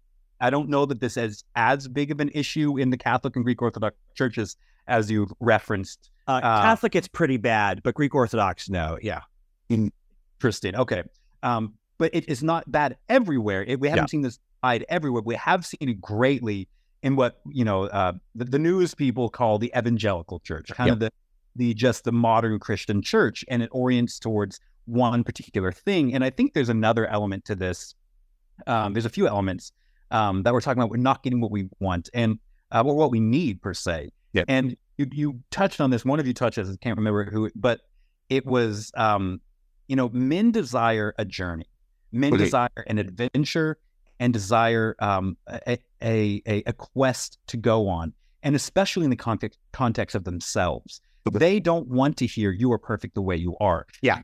I 0.44 0.50
don't 0.50 0.68
know 0.68 0.84
that 0.84 1.00
this 1.00 1.16
is 1.16 1.42
as 1.56 1.88
big 1.88 2.10
of 2.10 2.20
an 2.20 2.30
issue 2.34 2.76
in 2.76 2.90
the 2.90 2.98
Catholic 2.98 3.34
and 3.34 3.46
Greek 3.46 3.62
Orthodox 3.62 3.96
churches 4.14 4.58
as 4.86 5.10
you've 5.10 5.32
referenced. 5.40 6.10
Uh, 6.28 6.32
uh, 6.32 6.60
Catholic, 6.60 6.94
it's 6.94 7.08
pretty 7.08 7.38
bad, 7.38 7.82
but 7.82 7.94
Greek 7.94 8.14
Orthodox, 8.14 8.68
no. 8.68 8.98
Yeah. 9.00 9.22
Interesting. 9.70 10.76
Okay. 10.76 11.02
Um, 11.42 11.72
but 11.96 12.14
it 12.14 12.28
is 12.28 12.42
not 12.42 12.70
bad 12.70 12.98
everywhere. 13.08 13.64
It, 13.64 13.80
we 13.80 13.88
haven't 13.88 14.02
yeah. 14.02 14.08
seen 14.08 14.20
this 14.20 14.38
side 14.62 14.84
everywhere. 14.90 15.22
We 15.24 15.34
have 15.36 15.64
seen 15.64 15.88
it 15.88 15.98
greatly 16.02 16.68
in 17.02 17.16
what 17.16 17.40
you 17.50 17.64
know 17.64 17.84
uh, 17.84 18.12
the, 18.34 18.44
the, 18.44 18.58
news 18.58 18.94
people 18.94 19.30
call 19.30 19.58
the 19.58 19.72
evangelical 19.74 20.40
church, 20.40 20.70
kind 20.74 20.88
yep. 20.88 20.94
of 20.94 21.00
the 21.00 21.10
the 21.56 21.72
just 21.72 22.04
the 22.04 22.12
modern 22.12 22.58
Christian 22.58 23.00
church, 23.00 23.46
and 23.48 23.62
it 23.62 23.70
orients 23.72 24.18
towards 24.18 24.60
one 24.84 25.24
particular 25.24 25.72
thing. 25.72 26.14
And 26.14 26.22
I 26.22 26.28
think 26.28 26.52
there's 26.52 26.68
another 26.68 27.06
element 27.06 27.46
to 27.46 27.54
this. 27.54 27.94
Um, 28.66 28.92
there's 28.92 29.06
a 29.06 29.10
few 29.10 29.26
elements 29.26 29.72
um, 30.14 30.44
that 30.44 30.52
we're 30.52 30.60
talking 30.60 30.80
about. 30.80 30.90
We're 30.90 30.96
not 30.96 31.22
getting 31.22 31.40
what 31.40 31.50
we 31.50 31.68
want 31.80 32.08
and 32.14 32.38
uh, 32.72 32.82
or 32.84 32.94
what 32.94 33.10
we 33.10 33.20
need 33.20 33.60
per 33.60 33.74
se. 33.74 34.10
Yep. 34.32 34.44
And 34.48 34.76
you, 34.96 35.06
you 35.12 35.40
touched 35.50 35.80
on 35.80 35.90
this. 35.90 36.04
One 36.04 36.20
of 36.20 36.26
you 36.26 36.32
touched 36.32 36.58
I 36.58 36.64
can't 36.80 36.96
remember 36.96 37.24
who, 37.24 37.50
but 37.54 37.80
it 38.30 38.46
was 38.46 38.92
um, 38.96 39.40
you 39.88 39.96
know 39.96 40.08
men 40.10 40.52
desire 40.52 41.14
a 41.18 41.24
journey. 41.24 41.66
Men 42.12 42.32
okay. 42.34 42.44
desire 42.44 42.84
an 42.86 42.98
adventure 42.98 43.76
and 44.20 44.32
desire 44.32 44.94
um, 45.00 45.36
a, 45.48 45.76
a, 46.00 46.40
a, 46.46 46.72
quest 46.72 47.38
to 47.48 47.56
go 47.56 47.88
on, 47.88 48.12
and 48.44 48.54
especially 48.54 49.02
in 49.02 49.10
the 49.10 49.16
context, 49.16 49.58
context 49.72 50.14
of 50.14 50.22
themselves. 50.22 51.00
They 51.32 51.58
don't 51.58 51.88
want 51.88 52.18
to 52.18 52.26
hear 52.26 52.52
you 52.52 52.70
are 52.72 52.78
perfect 52.78 53.14
the 53.14 53.22
way 53.22 53.34
you 53.34 53.56
are. 53.58 53.86
Yeah. 54.02 54.20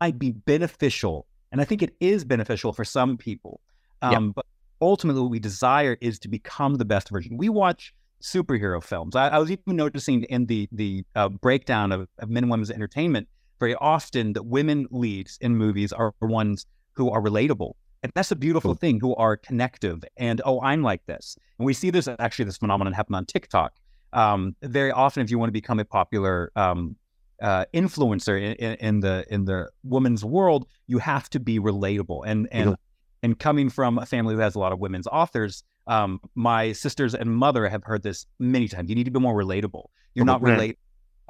I'd 0.00 0.18
be 0.18 0.30
beneficial. 0.30 1.26
And 1.50 1.60
I 1.60 1.64
think 1.64 1.82
it 1.82 1.96
is 2.00 2.24
beneficial 2.24 2.72
for 2.72 2.84
some 2.84 3.16
people. 3.16 3.60
Um, 4.02 4.12
yeah. 4.12 4.32
But 4.36 4.46
ultimately, 4.84 5.22
what 5.22 5.30
we 5.30 5.38
desire 5.38 5.96
is 6.00 6.18
to 6.20 6.28
become 6.28 6.76
the 6.76 6.84
best 6.84 7.08
version. 7.10 7.36
We 7.36 7.48
watch 7.48 7.94
superhero 8.22 8.82
films. 8.82 9.16
I, 9.16 9.28
I 9.28 9.38
was 9.38 9.50
even 9.50 9.76
noticing 9.76 10.24
in 10.24 10.46
the 10.46 10.68
the 10.72 11.04
uh, 11.14 11.28
breakdown 11.28 11.92
of, 11.92 12.08
of 12.18 12.30
men 12.30 12.44
and 12.44 12.50
women's 12.50 12.70
entertainment 12.70 13.28
very 13.60 13.74
often 13.76 14.32
that 14.34 14.44
women 14.44 14.86
leads 14.90 15.38
in 15.40 15.56
movies 15.56 15.92
are 15.92 16.12
ones 16.20 16.66
who 16.92 17.10
are 17.10 17.22
relatable. 17.22 17.72
And 18.02 18.12
that's 18.14 18.30
a 18.30 18.36
beautiful 18.36 18.74
thing, 18.74 19.00
who 19.00 19.14
are 19.14 19.36
connective. 19.36 20.04
And 20.18 20.42
oh, 20.44 20.60
I'm 20.60 20.82
like 20.82 21.06
this. 21.06 21.38
And 21.58 21.64
we 21.64 21.72
see 21.72 21.90
this 21.90 22.06
actually, 22.06 22.44
this 22.44 22.58
phenomenon 22.58 22.92
happen 22.92 23.14
on 23.14 23.24
TikTok. 23.24 23.72
Um, 24.12 24.54
very 24.62 24.92
often, 24.92 25.22
if 25.22 25.30
you 25.30 25.38
want 25.38 25.48
to 25.48 25.52
become 25.52 25.80
a 25.80 25.84
popular 25.84 26.52
um, 26.56 26.96
uh, 27.40 27.64
influencer 27.72 28.38
in, 28.38 28.74
in, 28.74 29.00
the 29.00 29.24
in 29.30 29.46
the 29.46 29.70
woman's 29.82 30.24
world, 30.24 30.66
you 30.86 30.98
have 30.98 31.30
to 31.30 31.40
be 31.40 31.58
relatable. 31.58 32.22
And 32.26 32.48
and. 32.52 32.76
And 33.24 33.38
coming 33.38 33.70
from 33.70 33.96
a 33.96 34.04
family 34.04 34.34
who 34.34 34.40
has 34.40 34.54
a 34.54 34.58
lot 34.58 34.70
of 34.70 34.78
women's 34.78 35.06
authors, 35.06 35.64
um, 35.86 36.20
my 36.34 36.72
sisters 36.72 37.14
and 37.14 37.34
mother 37.34 37.66
have 37.70 37.82
heard 37.82 38.02
this 38.02 38.26
many 38.38 38.68
times. 38.68 38.90
You 38.90 38.94
need 38.94 39.04
to 39.04 39.10
be 39.10 39.18
more 39.18 39.34
relatable. 39.34 39.86
You're 40.12 40.26
not 40.26 40.42
relatable. 40.42 40.76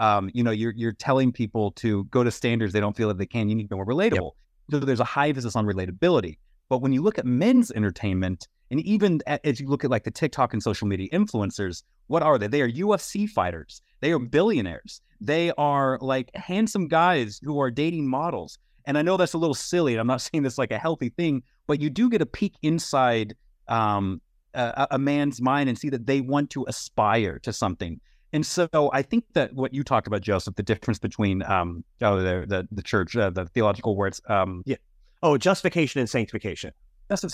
Um, 0.01 0.29
you 0.35 0.43
know, 0.43 0.51
you're 0.51 0.73
you're 0.73 0.93
telling 0.93 1.31
people 1.31 1.71
to 1.73 2.03
go 2.07 2.25
to 2.25 2.33
standards 2.33 2.73
they 2.73 2.81
don't 2.81 2.97
feel 2.97 3.07
that 3.09 3.19
they 3.19 3.27
can. 3.27 3.49
You 3.49 3.55
need 3.55 3.63
to 3.63 3.69
be 3.69 3.77
more 3.77 3.87
relatable. 3.87 4.33
Yep. 4.71 4.81
So 4.81 4.81
there's 4.81 4.99
a 4.99 5.05
high 5.05 5.29
emphasis 5.29 5.55
on 5.55 5.67
relatability. 5.67 6.39
But 6.69 6.79
when 6.79 6.93
you 6.93 7.01
look 7.01 7.17
at 7.17 7.27
men's 7.27 7.71
entertainment, 7.71 8.49
and 8.73 8.81
even 8.81 9.21
as 9.27 9.61
you 9.61 9.69
look 9.69 9.85
at 9.85 9.91
like 9.91 10.03
the 10.03 10.11
TikTok 10.11 10.53
and 10.53 10.61
social 10.61 10.89
media 10.89 11.09
influencers, 11.13 11.85
what 12.09 12.25
are 12.25 12.39
they? 12.39 12.49
They 12.49 12.63
are 12.63 12.71
UFC 12.71 13.29
fighters. 13.29 13.83
They 14.01 14.11
are 14.11 14.19
billionaires. 14.19 15.01
They 15.21 15.53
are 15.57 15.99
like 16.01 16.35
handsome 16.35 16.89
guys 16.89 17.41
who 17.45 17.61
are 17.61 17.71
dating 17.71 18.09
models. 18.09 18.59
And 18.87 18.99
I 18.99 19.03
know 19.03 19.17
that's 19.17 19.35
a 19.35 19.39
little 19.39 19.55
silly. 19.55 19.95
And 19.95 20.01
I'm 20.01 20.07
not 20.07 20.21
saying 20.33 20.43
this 20.43 20.59
like 20.59 20.71
a 20.71 20.79
healthy 20.79 21.11
thing, 21.11 21.43
but 21.67 21.81
you 21.81 21.91
do 21.91 22.11
get 22.11 22.23
a 22.23 22.27
peek 22.27 22.55
inside 22.63 23.35
um, 23.69 24.21
a, 24.55 24.89
a 24.93 24.99
man's 24.99 25.41
mind 25.41 25.69
and 25.69 25.79
see 25.79 25.91
that 25.91 26.07
they 26.07 26.21
want 26.21 26.51
to 26.51 26.65
aspire 26.69 27.39
to 27.41 27.53
something. 27.53 28.01
And 28.33 28.45
so 28.45 28.91
I 28.93 29.03
think 29.03 29.25
that 29.35 29.55
what 29.55 29.73
you 29.73 29.85
talked 29.85 30.09
about, 30.09 30.21
Joseph, 30.21 30.57
the 30.57 30.63
difference 30.63 30.99
between 30.99 31.45
um, 31.45 31.85
oh, 32.03 32.19
the 32.19 32.45
the, 32.47 32.69
the 32.73 32.83
church, 32.83 33.17
uh, 33.17 33.31
the 33.31 33.47
theological 33.47 33.97
words, 33.97 34.21
um, 34.29 34.63
yeah, 34.67 34.77
oh, 35.23 35.39
justification 35.39 36.01
and 36.01 36.11
sanctification. 36.11 36.73
That's 37.09 37.25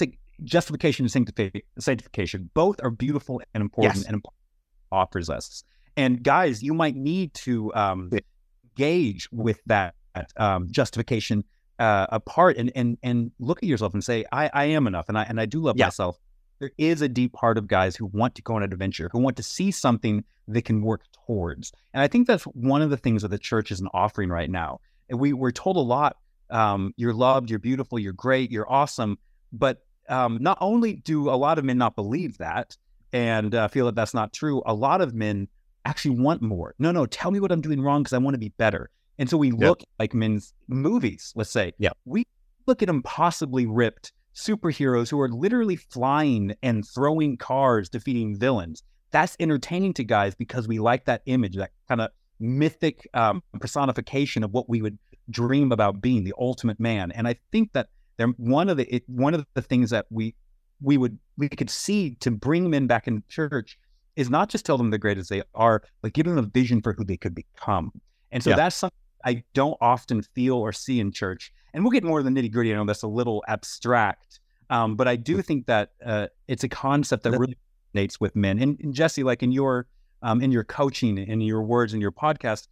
justification 0.44 1.04
and 1.04 1.60
sanctification, 1.78 2.50
both 2.54 2.82
are 2.82 2.90
beautiful 2.90 3.40
and 3.54 3.62
important 3.62 4.00
yes. 4.00 4.06
and 4.06 4.22
offers 4.92 5.30
us. 5.30 5.64
And 5.96 6.22
guys, 6.22 6.62
you 6.62 6.74
might 6.74 6.96
need 6.96 7.32
to 7.34 7.72
um, 7.74 8.10
gauge 8.74 9.28
with 9.32 9.60
that 9.66 9.94
um, 10.36 10.68
justification 10.70 11.44
uh, 11.78 12.06
apart 12.10 12.56
and 12.58 12.70
and 12.74 12.98
and 13.02 13.32
look 13.38 13.62
at 13.62 13.68
yourself 13.68 13.94
and 13.94 14.04
say, 14.04 14.24
I, 14.30 14.50
I 14.52 14.64
am 14.66 14.86
enough, 14.86 15.08
and 15.08 15.18
I 15.18 15.22
and 15.24 15.40
I 15.40 15.46
do 15.46 15.60
love 15.60 15.76
yeah. 15.76 15.86
myself. 15.86 16.18
There 16.58 16.72
is 16.76 17.00
a 17.00 17.08
deep 17.08 17.32
part 17.32 17.56
of 17.56 17.66
guys 17.66 17.96
who 17.96 18.04
want 18.06 18.34
to 18.34 18.42
go 18.42 18.54
on 18.54 18.62
an 18.62 18.70
adventure, 18.70 19.08
who 19.10 19.18
want 19.18 19.38
to 19.38 19.42
see 19.42 19.70
something 19.70 20.22
they 20.46 20.60
can 20.60 20.82
work 20.82 21.04
towards. 21.26 21.72
And 21.94 22.02
I 22.02 22.06
think 22.06 22.26
that's 22.26 22.44
one 22.44 22.82
of 22.82 22.90
the 22.90 22.98
things 22.98 23.22
that 23.22 23.28
the 23.28 23.38
church 23.38 23.72
isn't 23.72 23.88
offering 23.94 24.28
right 24.28 24.50
now. 24.50 24.80
And 25.08 25.18
we 25.18 25.32
we're 25.32 25.52
told 25.52 25.76
a 25.76 25.80
lot, 25.80 26.16
um, 26.50 26.92
you're 26.96 27.14
loved, 27.14 27.48
you're 27.48 27.58
beautiful, 27.58 27.98
you're 27.98 28.12
great, 28.12 28.50
you're 28.50 28.70
awesome. 28.70 29.18
But 29.52 29.78
um, 30.10 30.36
not 30.40 30.58
only 30.60 30.96
do 30.96 31.30
a 31.30 31.36
lot 31.36 31.58
of 31.58 31.64
men 31.64 31.78
not 31.78 31.96
believe 31.96 32.36
that, 32.38 32.76
and 33.12 33.54
uh, 33.54 33.68
feel 33.68 33.86
that 33.86 33.94
that's 33.94 34.14
not 34.14 34.32
true, 34.32 34.62
a 34.66 34.74
lot 34.74 35.00
of 35.00 35.14
men 35.14 35.48
actually 35.84 36.16
want 36.20 36.42
more. 36.42 36.74
No, 36.78 36.92
no, 36.92 37.06
tell 37.06 37.30
me 37.30 37.40
what 37.40 37.50
I'm 37.52 37.60
doing 37.60 37.80
wrong 37.80 38.02
because 38.02 38.12
I 38.12 38.18
want 38.18 38.34
to 38.34 38.38
be 38.38 38.50
better. 38.50 38.90
And 39.20 39.28
so 39.28 39.36
we 39.36 39.50
yep. 39.50 39.60
look 39.60 39.82
like 39.98 40.14
men's 40.14 40.54
movies, 40.66 41.32
let's 41.36 41.50
say. 41.50 41.74
Yeah. 41.76 41.90
We 42.06 42.26
look 42.66 42.82
at 42.82 42.88
impossibly 42.88 43.66
ripped 43.66 44.12
superheroes 44.34 45.10
who 45.10 45.20
are 45.20 45.28
literally 45.28 45.76
flying 45.76 46.54
and 46.62 46.88
throwing 46.88 47.36
cars, 47.36 47.90
defeating 47.90 48.38
villains. 48.38 48.82
That's 49.10 49.36
entertaining 49.38 49.92
to 49.94 50.04
guys 50.04 50.34
because 50.34 50.66
we 50.66 50.78
like 50.78 51.04
that 51.04 51.20
image, 51.26 51.56
that 51.56 51.70
kind 51.86 52.00
of 52.00 52.10
mythic 52.38 53.06
um, 53.12 53.42
personification 53.60 54.42
of 54.42 54.52
what 54.52 54.70
we 54.70 54.80
would 54.80 54.98
dream 55.28 55.70
about 55.70 56.00
being, 56.00 56.24
the 56.24 56.32
ultimate 56.38 56.80
man. 56.80 57.12
And 57.12 57.28
I 57.28 57.36
think 57.52 57.74
that 57.74 57.88
they're 58.16 58.28
one 58.38 58.70
of 58.70 58.78
the 58.78 58.94
it, 58.94 59.02
one 59.06 59.34
of 59.34 59.44
the 59.52 59.60
things 59.60 59.90
that 59.90 60.06
we 60.08 60.34
we 60.80 60.96
would 60.96 61.18
we 61.36 61.50
could 61.50 61.68
see 61.68 62.14
to 62.20 62.30
bring 62.30 62.70
men 62.70 62.86
back 62.86 63.06
in 63.06 63.22
church 63.28 63.78
is 64.16 64.30
not 64.30 64.48
just 64.48 64.64
tell 64.64 64.78
them 64.78 64.88
they're 64.88 64.98
great 64.98 65.18
as 65.18 65.28
they 65.28 65.42
are, 65.54 65.82
but 66.00 66.14
give 66.14 66.24
them 66.24 66.38
a 66.38 66.42
vision 66.42 66.80
for 66.80 66.94
who 66.94 67.04
they 67.04 67.18
could 67.18 67.34
become. 67.34 67.92
And 68.32 68.42
so 68.42 68.50
yeah. 68.50 68.56
that's 68.56 68.76
something 68.76 68.96
I 69.24 69.42
don't 69.54 69.76
often 69.80 70.22
feel 70.22 70.56
or 70.56 70.72
see 70.72 71.00
in 71.00 71.12
church. 71.12 71.52
And 71.72 71.84
we'll 71.84 71.92
get 71.92 72.04
more 72.04 72.18
of 72.18 72.24
the 72.24 72.30
nitty 72.30 72.50
gritty. 72.50 72.72
I 72.72 72.76
know 72.76 72.84
that's 72.84 73.02
a 73.02 73.08
little 73.08 73.44
abstract, 73.46 74.40
um, 74.70 74.96
but 74.96 75.06
I 75.06 75.16
do 75.16 75.40
think 75.42 75.66
that 75.66 75.92
uh, 76.04 76.26
it's 76.48 76.64
a 76.64 76.68
concept 76.68 77.22
that 77.24 77.32
really 77.32 77.56
resonates 77.94 78.20
with 78.20 78.34
men. 78.34 78.58
And, 78.58 78.78
and, 78.80 78.94
Jesse, 78.94 79.22
like 79.22 79.42
in 79.42 79.52
your 79.52 79.86
um, 80.22 80.42
in 80.42 80.52
your 80.52 80.64
coaching, 80.64 81.16
in 81.16 81.40
your 81.40 81.62
words, 81.62 81.94
in 81.94 82.00
your 82.00 82.12
podcast, 82.12 82.68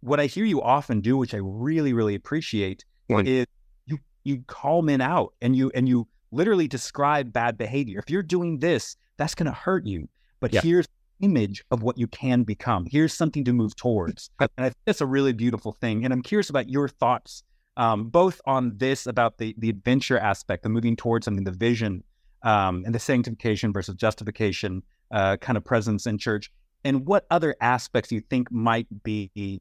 what 0.00 0.18
I 0.18 0.26
hear 0.26 0.44
you 0.44 0.60
often 0.62 1.00
do, 1.00 1.16
which 1.16 1.34
I 1.34 1.38
really, 1.42 1.92
really 1.92 2.14
appreciate, 2.14 2.84
is 3.26 3.46
you 3.86 3.98
you 4.24 4.42
call 4.46 4.82
men 4.82 5.00
out 5.00 5.34
and 5.40 5.54
you 5.54 5.70
and 5.74 5.88
you 5.88 6.08
literally 6.32 6.68
describe 6.68 7.32
bad 7.32 7.58
behavior. 7.58 7.98
If 7.98 8.10
you're 8.10 8.22
doing 8.22 8.58
this, 8.58 8.96
that's 9.16 9.34
going 9.34 9.46
to 9.46 9.52
hurt 9.52 9.86
you. 9.86 10.08
But 10.40 10.52
yeah. 10.52 10.62
here's 10.62 10.86
image 11.20 11.64
of 11.70 11.82
what 11.82 11.98
you 11.98 12.06
can 12.06 12.42
become. 12.42 12.86
Here's 12.90 13.12
something 13.12 13.44
to 13.44 13.52
move 13.52 13.76
towards. 13.76 14.30
And 14.40 14.50
I 14.58 14.68
think 14.70 14.76
that's 14.84 15.00
a 15.00 15.06
really 15.06 15.32
beautiful 15.32 15.72
thing. 15.72 16.04
And 16.04 16.12
I'm 16.12 16.22
curious 16.22 16.50
about 16.50 16.68
your 16.68 16.88
thoughts, 16.88 17.42
um, 17.76 18.08
both 18.08 18.40
on 18.46 18.76
this 18.76 19.06
about 19.06 19.38
the 19.38 19.54
the 19.58 19.70
adventure 19.70 20.18
aspect, 20.18 20.62
the 20.62 20.68
moving 20.68 20.96
towards 20.96 21.24
something, 21.24 21.44
the 21.44 21.50
vision, 21.50 22.02
um, 22.42 22.82
and 22.84 22.94
the 22.94 22.98
sanctification 22.98 23.72
versus 23.72 23.94
justification 23.94 24.82
uh, 25.10 25.36
kind 25.36 25.56
of 25.56 25.64
presence 25.64 26.06
in 26.06 26.18
church, 26.18 26.50
and 26.84 27.06
what 27.06 27.26
other 27.30 27.56
aspects 27.60 28.12
you 28.12 28.20
think 28.20 28.50
might 28.50 28.86
be 29.02 29.60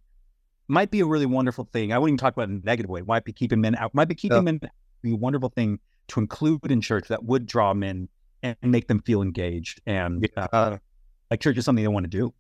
might 0.67 0.91
be 0.91 0.99
a 0.99 1.05
really 1.05 1.25
wonderful 1.25 1.67
thing. 1.73 1.91
I 1.91 1.97
wouldn't 1.97 2.13
even 2.13 2.17
talk 2.17 2.33
about 2.33 2.49
it 2.49 2.51
in 2.53 2.61
a 2.63 2.65
negative 2.65 2.89
way. 2.89 3.01
Might 3.01 3.25
be 3.25 3.33
keeping 3.33 3.61
men 3.61 3.75
out. 3.75 3.93
Might 3.93 4.07
be 4.07 4.15
keeping 4.15 4.37
yeah. 4.37 4.41
men 4.43 4.59
be 5.01 5.13
a 5.13 5.15
wonderful 5.15 5.49
thing 5.49 5.79
to 6.09 6.19
include 6.19 6.71
in 6.71 6.81
church 6.81 7.07
that 7.07 7.23
would 7.23 7.45
draw 7.45 7.73
men 7.73 8.07
and 8.43 8.57
make 8.63 8.87
them 8.87 9.01
feel 9.01 9.21
engaged 9.21 9.81
and 9.85 10.29
yeah. 10.35 10.77
Like 11.29 11.41
church 11.41 11.57
is 11.57 11.65
something 11.65 11.83
they 11.83 11.87
want 11.87 12.05
to 12.05 12.09
do. 12.09 12.33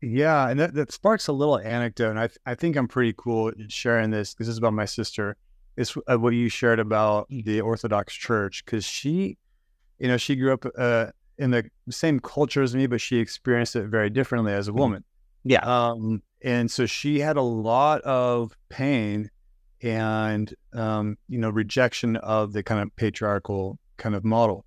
Yeah, 0.00 0.48
and 0.48 0.58
that, 0.58 0.74
that 0.74 0.92
sparks 0.92 1.28
a 1.28 1.32
little 1.32 1.58
anecdote. 1.58 2.10
And 2.10 2.20
I 2.20 2.28
I 2.44 2.54
think 2.54 2.76
I'm 2.76 2.88
pretty 2.88 3.14
cool 3.16 3.52
sharing 3.68 4.10
this. 4.10 4.34
This 4.34 4.48
is 4.48 4.58
about 4.58 4.72
my 4.72 4.84
sister. 4.84 5.36
It's 5.76 5.96
uh, 6.10 6.18
what 6.18 6.34
you 6.34 6.48
shared 6.48 6.80
about 6.80 7.28
the 7.30 7.60
Orthodox 7.60 8.12
Church 8.14 8.64
because 8.64 8.84
she, 8.84 9.38
you 9.98 10.08
know, 10.08 10.16
she 10.16 10.36
grew 10.36 10.52
up 10.52 10.66
uh, 10.76 11.06
in 11.38 11.50
the 11.50 11.64
same 11.88 12.20
culture 12.20 12.62
as 12.62 12.74
me, 12.74 12.86
but 12.86 13.00
she 13.00 13.18
experienced 13.18 13.76
it 13.76 13.86
very 13.86 14.10
differently 14.10 14.52
as 14.52 14.68
a 14.68 14.70
mm-hmm. 14.70 14.80
woman. 14.80 15.04
Yeah. 15.44 15.60
Um, 15.60 16.22
and 16.42 16.70
so 16.70 16.86
she 16.86 17.20
had 17.20 17.36
a 17.36 17.42
lot 17.42 18.02
of 18.02 18.56
pain 18.68 19.30
and 19.82 20.54
um, 20.72 21.16
you 21.28 21.38
know 21.38 21.50
rejection 21.50 22.16
of 22.16 22.52
the 22.52 22.62
kind 22.62 22.80
of 22.80 22.94
patriarchal 22.96 23.78
kind 23.96 24.14
of 24.14 24.24
model. 24.24 24.64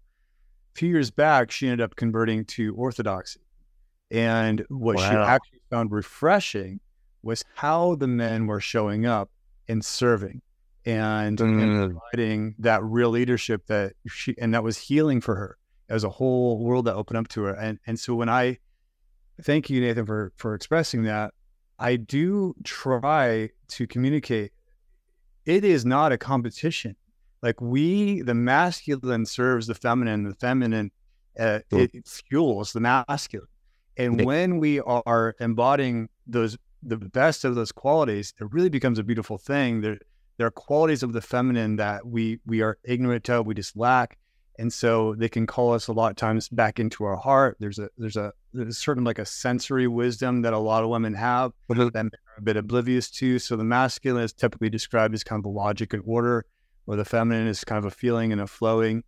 A 0.75 0.79
few 0.79 0.89
years 0.89 1.09
back, 1.09 1.51
she 1.51 1.67
ended 1.67 1.81
up 1.81 1.95
converting 1.95 2.45
to 2.45 2.75
Orthodoxy, 2.75 3.39
and 4.11 4.65
what 4.69 4.97
wow. 4.97 5.09
she 5.09 5.15
actually 5.15 5.61
found 5.69 5.91
refreshing 5.91 6.79
was 7.23 7.43
how 7.55 7.95
the 7.95 8.07
men 8.07 8.47
were 8.47 8.59
showing 8.59 9.05
up 9.05 9.29
and 9.67 9.83
serving 9.83 10.41
and, 10.85 11.39
mm. 11.39 11.61
and 11.61 11.91
providing 11.91 12.55
that 12.59 12.83
real 12.83 13.09
leadership 13.09 13.65
that 13.67 13.93
she 14.07 14.35
and 14.37 14.53
that 14.53 14.63
was 14.63 14.77
healing 14.77 15.21
for 15.21 15.35
her 15.35 15.57
as 15.89 16.03
a 16.03 16.09
whole 16.09 16.59
world 16.59 16.85
that 16.85 16.95
opened 16.95 17.17
up 17.17 17.27
to 17.29 17.43
her. 17.43 17.53
And 17.53 17.79
and 17.87 17.99
so 17.99 18.15
when 18.15 18.29
I 18.29 18.59
thank 19.41 19.69
you, 19.69 19.81
Nathan, 19.81 20.05
for 20.05 20.31
for 20.35 20.53
expressing 20.53 21.03
that, 21.03 21.33
I 21.79 21.95
do 21.95 22.55
try 22.63 23.49
to 23.69 23.87
communicate. 23.87 24.51
It 25.45 25.63
is 25.63 25.85
not 25.85 26.11
a 26.11 26.17
competition. 26.17 26.95
Like 27.41 27.61
we, 27.61 28.21
the 28.21 28.33
masculine 28.33 29.25
serves 29.25 29.67
the 29.67 29.75
feminine. 29.75 30.23
The 30.23 30.33
feminine, 30.33 30.91
uh, 31.37 31.59
it 31.69 32.07
fuels 32.07 32.73
the 32.73 32.79
masculine. 32.79 33.47
And 33.97 34.25
when 34.25 34.59
we 34.59 34.79
are 34.81 35.35
embodying 35.39 36.09
those 36.27 36.57
the 36.83 36.97
best 36.97 37.43
of 37.43 37.55
those 37.55 37.71
qualities, 37.71 38.33
it 38.39 38.47
really 38.51 38.69
becomes 38.69 38.99
a 38.99 39.03
beautiful 39.03 39.37
thing. 39.37 39.81
There, 39.81 39.97
there 40.37 40.47
are 40.47 40.51
qualities 40.51 41.01
of 41.01 41.13
the 41.13 41.21
feminine 41.21 41.77
that 41.77 42.05
we 42.05 42.39
we 42.45 42.61
are 42.61 42.77
ignorant 42.83 43.29
of, 43.29 43.45
we 43.45 43.55
just 43.55 43.75
lack, 43.75 44.17
and 44.59 44.71
so 44.71 45.15
they 45.15 45.29
can 45.29 45.47
call 45.47 45.73
us 45.73 45.87
a 45.87 45.93
lot 45.93 46.11
of 46.11 46.17
times 46.17 46.49
back 46.49 46.79
into 46.79 47.03
our 47.03 47.15
heart. 47.15 47.57
There's 47.59 47.79
a 47.79 47.89
there's 47.97 48.17
a 48.17 48.33
there's 48.53 48.77
certain 48.77 49.03
like 49.03 49.19
a 49.19 49.25
sensory 49.25 49.87
wisdom 49.87 50.41
that 50.43 50.53
a 50.53 50.59
lot 50.59 50.83
of 50.83 50.89
women 50.89 51.13
have 51.13 51.51
that 51.69 51.93
they're 51.93 52.09
a 52.37 52.41
bit 52.41 52.57
oblivious 52.57 53.09
to. 53.11 53.39
So 53.39 53.55
the 53.55 53.63
masculine 53.63 54.23
is 54.23 54.33
typically 54.33 54.69
described 54.69 55.13
as 55.13 55.23
kind 55.23 55.39
of 55.39 55.45
a 55.45 55.49
logic 55.49 55.93
and 55.93 56.03
order, 56.05 56.45
where 56.85 56.97
the 56.97 57.05
feminine 57.05 57.47
is 57.47 57.63
kind 57.63 57.79
of 57.79 57.85
a 57.85 57.95
feeling 57.95 58.31
and 58.31 58.41
a 58.41 58.47
flowing 58.47 59.03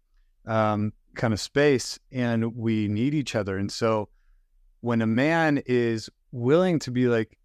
um, 0.45 0.93
kind 1.15 1.33
of 1.33 1.39
space, 1.39 1.99
and 2.11 2.55
we 2.55 2.87
need 2.87 3.13
each 3.13 3.35
other. 3.35 3.57
And 3.57 3.71
so 3.71 4.09
when 4.81 5.01
a 5.01 5.07
man 5.07 5.61
is 5.65 6.09
willing 6.31 6.79
to 6.79 6.91
be 6.91 7.07
like, 7.07 7.37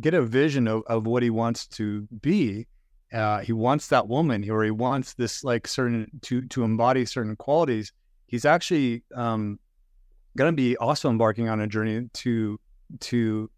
get 0.00 0.14
a 0.14 0.22
vision 0.22 0.68
of, 0.68 0.82
of 0.86 1.06
what 1.06 1.22
he 1.22 1.30
wants 1.30 1.66
to 1.66 2.02
be. 2.20 2.66
Uh, 3.12 3.40
he 3.40 3.52
wants 3.52 3.88
that 3.88 4.08
woman, 4.08 4.48
or 4.48 4.64
he 4.64 4.70
wants 4.70 5.14
this 5.14 5.44
like 5.44 5.68
certain 5.68 6.10
to 6.22 6.40
to 6.48 6.64
embody 6.64 7.04
certain 7.04 7.36
qualities. 7.36 7.92
He's 8.26 8.46
actually 8.46 9.02
um, 9.14 9.58
to 10.38 10.52
be 10.52 10.76
also 10.78 11.10
embarking 11.10 11.48
on 11.48 11.60
a 11.60 11.66
journey 11.66 12.08
to 12.14 12.58
to 13.00 13.50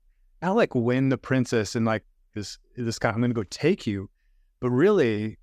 not 0.43 0.57
like 0.57 0.75
win 0.75 1.09
the 1.09 1.19
princess 1.19 1.77
and 1.77 1.87
like 1.87 2.05
this 2.35 2.59
this 2.77 2.99
guy 2.99 3.11
I'm 3.11 3.23
to 3.23 3.29
go 3.29 3.45
take 3.45 3.87
you, 3.87 4.11
but 4.61 4.71
really 4.71 5.39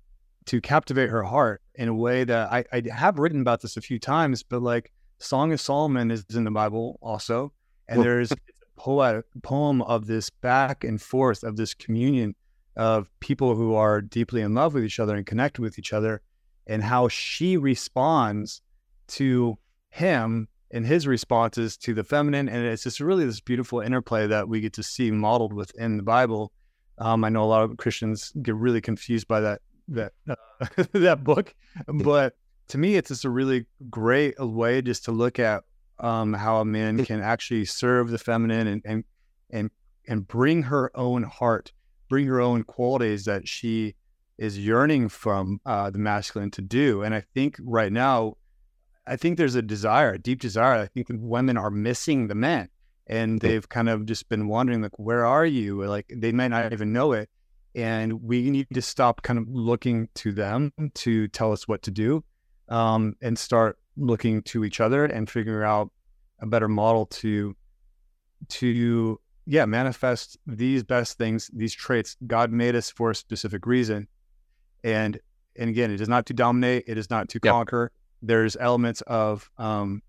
to 0.46 0.60
captivate 0.60 1.08
her 1.08 1.22
heart 1.22 1.62
in 1.76 1.88
a 1.88 1.94
way 1.94 2.24
that 2.24 2.52
I, 2.52 2.64
I 2.72 2.82
have 2.92 3.18
written 3.18 3.40
about 3.40 3.62
this 3.62 3.76
a 3.76 3.80
few 3.80 3.98
times, 3.98 4.42
but 4.42 4.60
like 4.60 4.92
Song 5.22 5.52
of 5.52 5.60
Solomon 5.60 6.10
is 6.10 6.24
in 6.34 6.44
the 6.44 6.50
Bible 6.50 6.98
also, 7.00 7.52
and 7.88 8.02
there's 8.02 8.32
a 8.32 8.36
poet, 8.76 9.24
poem 9.42 9.82
of 9.82 10.06
this 10.06 10.30
back 10.30 10.84
and 10.84 11.00
forth 11.00 11.44
of 11.44 11.56
this 11.56 11.74
communion 11.74 12.34
of 12.76 13.08
people 13.20 13.54
who 13.54 13.74
are 13.74 14.00
deeply 14.00 14.40
in 14.40 14.54
love 14.54 14.74
with 14.74 14.84
each 14.84 14.98
other 14.98 15.14
and 15.14 15.26
connected 15.26 15.62
with 15.62 15.78
each 15.78 15.92
other, 15.92 16.22
and 16.66 16.82
how 16.82 17.08
she 17.08 17.56
responds 17.56 18.62
to 19.08 19.58
him 19.90 20.48
and 20.70 20.86
his 20.86 21.06
responses 21.06 21.76
to 21.76 21.92
the 21.94 22.02
feminine, 22.02 22.48
and 22.48 22.64
it's 22.64 22.82
just 22.82 22.98
really 22.98 23.26
this 23.26 23.40
beautiful 23.40 23.80
interplay 23.80 24.26
that 24.26 24.48
we 24.48 24.60
get 24.60 24.72
to 24.72 24.82
see 24.82 25.10
modeled 25.10 25.52
within 25.52 25.98
the 25.98 26.02
Bible. 26.02 26.50
Um, 26.98 27.24
I 27.24 27.28
know 27.28 27.44
a 27.44 27.46
lot 27.46 27.62
of 27.62 27.76
Christians 27.76 28.32
get 28.42 28.54
really 28.54 28.80
confused 28.80 29.28
by 29.28 29.40
that 29.40 29.60
that 29.88 30.12
uh, 30.28 30.34
that 30.92 31.22
book, 31.22 31.54
but 31.86 32.34
to 32.72 32.78
me, 32.78 32.96
it's 32.96 33.08
just 33.08 33.26
a 33.26 33.30
really 33.30 33.66
great 33.90 34.34
way 34.38 34.80
just 34.80 35.04
to 35.04 35.12
look 35.12 35.38
at 35.38 35.62
um, 35.98 36.32
how 36.32 36.56
a 36.56 36.64
man 36.64 37.04
can 37.04 37.20
actually 37.20 37.66
serve 37.66 38.10
the 38.10 38.16
feminine 38.16 38.66
and 38.66 38.82
and 38.86 39.04
and 39.50 39.70
and 40.08 40.26
bring 40.26 40.62
her 40.62 40.90
own 40.94 41.22
heart, 41.22 41.70
bring 42.08 42.26
her 42.26 42.40
own 42.40 42.62
qualities 42.62 43.26
that 43.26 43.46
she 43.46 43.94
is 44.38 44.58
yearning 44.58 45.10
from 45.10 45.60
uh, 45.66 45.90
the 45.90 45.98
masculine 45.98 46.50
to 46.52 46.62
do. 46.62 47.02
And 47.02 47.14
I 47.14 47.24
think 47.34 47.58
right 47.60 47.92
now, 47.92 48.38
I 49.06 49.16
think 49.16 49.36
there's 49.36 49.54
a 49.54 49.60
desire, 49.60 50.14
a 50.14 50.18
deep 50.18 50.40
desire. 50.40 50.80
I 50.80 50.86
think 50.86 51.08
women 51.10 51.58
are 51.58 51.70
missing 51.70 52.28
the 52.28 52.34
men, 52.34 52.70
and 53.06 53.38
they've 53.38 53.68
kind 53.68 53.90
of 53.90 54.06
just 54.06 54.30
been 54.30 54.48
wondering, 54.48 54.80
like, 54.80 54.98
where 54.98 55.26
are 55.26 55.44
you? 55.44 55.84
Like 55.84 56.10
they 56.10 56.32
might 56.32 56.48
not 56.48 56.72
even 56.72 56.90
know 56.94 57.12
it, 57.12 57.28
and 57.74 58.22
we 58.22 58.48
need 58.48 58.68
to 58.72 58.80
stop 58.80 59.20
kind 59.20 59.38
of 59.38 59.44
looking 59.46 60.08
to 60.14 60.32
them 60.32 60.72
to 60.94 61.28
tell 61.28 61.52
us 61.52 61.68
what 61.68 61.82
to 61.82 61.90
do 61.90 62.24
um, 62.72 63.14
and 63.20 63.38
start 63.38 63.78
looking 63.98 64.42
to 64.42 64.64
each 64.64 64.80
other 64.80 65.04
and 65.04 65.28
figuring 65.28 65.64
out 65.64 65.90
a 66.40 66.46
better 66.46 66.68
model 66.68 67.06
to 67.06 67.54
to 68.48 69.20
yeah 69.46 69.66
manifest 69.66 70.38
these 70.46 70.82
best 70.82 71.18
things 71.18 71.50
these 71.52 71.74
traits 71.74 72.16
god 72.26 72.50
made 72.50 72.74
us 72.74 72.90
for 72.90 73.10
a 73.10 73.14
specific 73.14 73.66
reason. 73.66 74.08
And 74.82 75.20
and 75.56 75.68
again 75.68 75.90
it 75.92 76.00
is 76.00 76.08
not 76.08 76.26
to 76.26 76.32
dominate 76.32 76.84
it 76.86 76.96
is 76.96 77.10
not 77.10 77.28
to 77.28 77.40
yep. 77.44 77.52
conquer. 77.52 77.92
There's 78.22 78.56
elements 78.56 79.02
of 79.02 79.50
um 79.58 80.02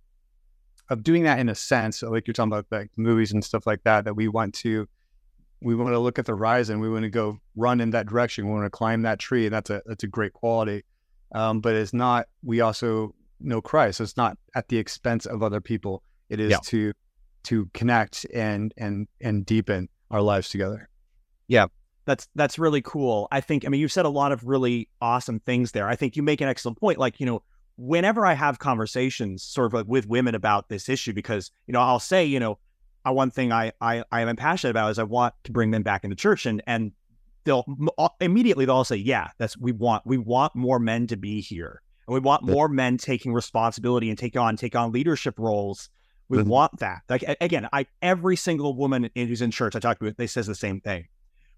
of 0.89 1.03
doing 1.03 1.23
that 1.23 1.39
in 1.39 1.49
a 1.49 1.55
sense. 1.55 2.01
Like 2.01 2.27
you're 2.27 2.33
talking 2.33 2.51
about 2.53 2.67
like 2.71 2.91
movies 2.95 3.33
and 3.33 3.43
stuff 3.43 3.67
like 3.67 3.83
that 3.83 4.05
that 4.05 4.15
we 4.15 4.29
want 4.29 4.53
to 4.55 4.87
we 5.61 5.75
want 5.75 5.91
to 5.91 5.99
look 5.99 6.17
at 6.17 6.25
the 6.25 6.31
horizon 6.31 6.79
we 6.79 6.89
want 6.89 7.03
to 7.03 7.09
go 7.09 7.39
run 7.55 7.81
in 7.81 7.89
that 7.91 8.07
direction 8.07 8.45
we 8.45 8.53
want 8.53 8.65
to 8.65 8.69
climb 8.69 9.01
that 9.01 9.19
tree 9.19 9.45
and 9.45 9.53
that's 9.53 9.69
a 9.69 9.81
that's 9.85 10.03
a 10.03 10.07
great 10.07 10.33
quality 10.33 10.83
um, 11.33 11.59
but 11.59 11.75
it's 11.75 11.93
not. 11.93 12.27
We 12.43 12.61
also 12.61 13.13
know 13.39 13.61
Christ. 13.61 13.97
So 13.97 14.03
it's 14.03 14.17
not 14.17 14.37
at 14.55 14.67
the 14.69 14.77
expense 14.77 15.25
of 15.25 15.43
other 15.43 15.61
people. 15.61 16.03
It 16.29 16.39
is 16.39 16.51
yeah. 16.51 16.57
to 16.65 16.93
to 17.43 17.69
connect 17.73 18.25
and 18.33 18.73
and 18.77 19.07
and 19.21 19.45
deepen 19.45 19.89
our 20.11 20.21
lives 20.21 20.49
together. 20.49 20.89
Yeah, 21.47 21.67
that's 22.05 22.27
that's 22.35 22.57
really 22.57 22.81
cool. 22.81 23.27
I 23.31 23.41
think. 23.41 23.65
I 23.65 23.69
mean, 23.69 23.81
you've 23.81 23.91
said 23.91 24.05
a 24.05 24.09
lot 24.09 24.31
of 24.31 24.47
really 24.47 24.89
awesome 25.01 25.39
things 25.39 25.71
there. 25.71 25.87
I 25.87 25.95
think 25.95 26.15
you 26.15 26.23
make 26.23 26.41
an 26.41 26.47
excellent 26.47 26.79
point. 26.79 26.97
Like 26.97 27.19
you 27.19 27.25
know, 27.25 27.43
whenever 27.75 28.25
I 28.25 28.33
have 28.33 28.59
conversations 28.59 29.43
sort 29.43 29.67
of 29.67 29.73
like 29.73 29.87
with 29.87 30.07
women 30.07 30.35
about 30.35 30.69
this 30.69 30.87
issue, 30.87 31.13
because 31.13 31.51
you 31.67 31.73
know, 31.73 31.81
I'll 31.81 31.99
say, 31.99 32.25
you 32.25 32.39
know, 32.39 32.59
one 33.05 33.31
thing 33.31 33.51
I 33.51 33.73
I 33.81 34.03
I 34.11 34.21
am 34.21 34.35
passionate 34.35 34.71
about 34.71 34.91
is 34.91 34.99
I 34.99 35.03
want 35.03 35.33
to 35.43 35.51
bring 35.51 35.69
men 35.69 35.83
back 35.83 36.03
into 36.03 36.15
church, 36.15 36.45
and 36.45 36.61
and 36.67 36.91
they'll 37.43 37.65
immediately 38.19 38.65
they'll 38.65 38.83
say, 38.83 38.95
"Yeah, 38.95 39.29
that's 39.37 39.57
we 39.57 39.71
want 39.71 40.05
we 40.05 40.17
want 40.17 40.55
more 40.55 40.79
men 40.79 41.07
to 41.07 41.17
be 41.17 41.41
here, 41.41 41.81
and 42.07 42.13
we 42.13 42.19
want 42.19 42.43
more 42.43 42.67
men 42.67 42.97
taking 42.97 43.33
responsibility 43.33 44.09
and 44.09 44.17
take 44.17 44.35
on 44.35 44.55
take 44.55 44.75
on 44.75 44.91
leadership 44.91 45.37
roles. 45.37 45.89
We 46.29 46.39
mm-hmm. 46.39 46.49
want 46.49 46.79
that. 46.79 47.01
Like 47.09 47.23
again, 47.41 47.67
I 47.73 47.85
every 48.01 48.35
single 48.35 48.75
woman 48.75 49.09
who's 49.15 49.41
in 49.41 49.51
church 49.51 49.75
I 49.75 49.79
talk 49.79 49.99
to, 49.99 50.11
they 50.11 50.27
says 50.27 50.47
the 50.47 50.55
same 50.55 50.81
thing. 50.81 51.07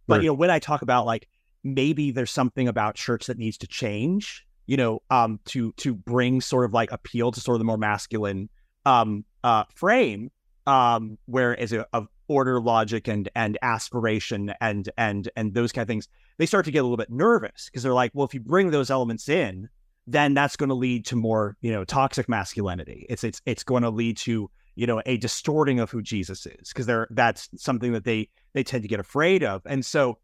But 0.07 0.15
right. 0.15 0.23
you 0.23 0.29
know, 0.29 0.33
when 0.33 0.49
I 0.49 0.59
talk 0.59 0.81
about 0.81 1.05
like 1.05 1.27
maybe 1.63 2.11
there's 2.11 2.31
something 2.31 2.67
about 2.67 2.95
church 2.95 3.25
that 3.27 3.37
needs 3.37 3.57
to 3.59 3.67
change, 3.67 4.45
you 4.67 4.77
know, 4.77 5.01
um, 5.09 5.39
to 5.45 5.71
to 5.73 5.93
bring 5.93 6.41
sort 6.41 6.65
of 6.65 6.73
like 6.73 6.91
appeal 6.91 7.31
to 7.31 7.39
sort 7.39 7.55
of 7.55 7.59
the 7.59 7.65
more 7.65 7.77
masculine 7.77 8.49
um 8.85 9.25
uh 9.43 9.63
frame, 9.73 10.31
um, 10.67 11.17
where 11.25 11.59
as 11.59 11.73
a, 11.73 11.85
a 11.93 12.03
order 12.27 12.59
logic 12.59 13.07
and 13.07 13.29
and 13.35 13.57
aspiration 13.61 14.53
and 14.61 14.89
and 14.97 15.29
and 15.35 15.53
those 15.53 15.71
kind 15.71 15.83
of 15.83 15.87
things 15.87 16.07
they 16.37 16.45
start 16.45 16.65
to 16.65 16.71
get 16.71 16.79
a 16.79 16.83
little 16.83 16.97
bit 16.97 17.11
nervous 17.11 17.65
because 17.65 17.83
they're 17.83 17.93
like 17.93 18.11
well 18.13 18.25
if 18.25 18.33
you 18.33 18.39
bring 18.39 18.71
those 18.71 18.89
elements 18.89 19.29
in 19.29 19.69
then 20.07 20.33
that's 20.33 20.55
going 20.55 20.69
to 20.69 20.75
lead 20.75 21.05
to 21.05 21.15
more 21.15 21.57
you 21.61 21.71
know 21.71 21.83
toxic 21.83 22.29
masculinity. 22.29 23.05
It's 23.09 23.23
it's 23.23 23.41
it's 23.45 23.63
going 23.63 23.83
to 23.83 23.89
lead 23.89 24.17
to 24.17 24.49
you 24.75 24.87
know 24.87 25.01
a 25.05 25.17
distorting 25.17 25.79
of 25.79 25.89
who 25.89 26.01
jesus 26.01 26.45
is 26.45 26.69
because 26.69 26.85
they're 26.85 27.07
that's 27.11 27.49
something 27.57 27.93
that 27.93 28.03
they 28.03 28.29
they 28.53 28.63
tend 28.63 28.83
to 28.83 28.87
get 28.87 28.99
afraid 28.99 29.43
of. 29.43 29.61
And 29.65 29.85
so 29.85 30.19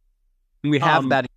we 0.64 0.80
have 0.80 1.04
um, 1.04 1.10
that 1.10 1.28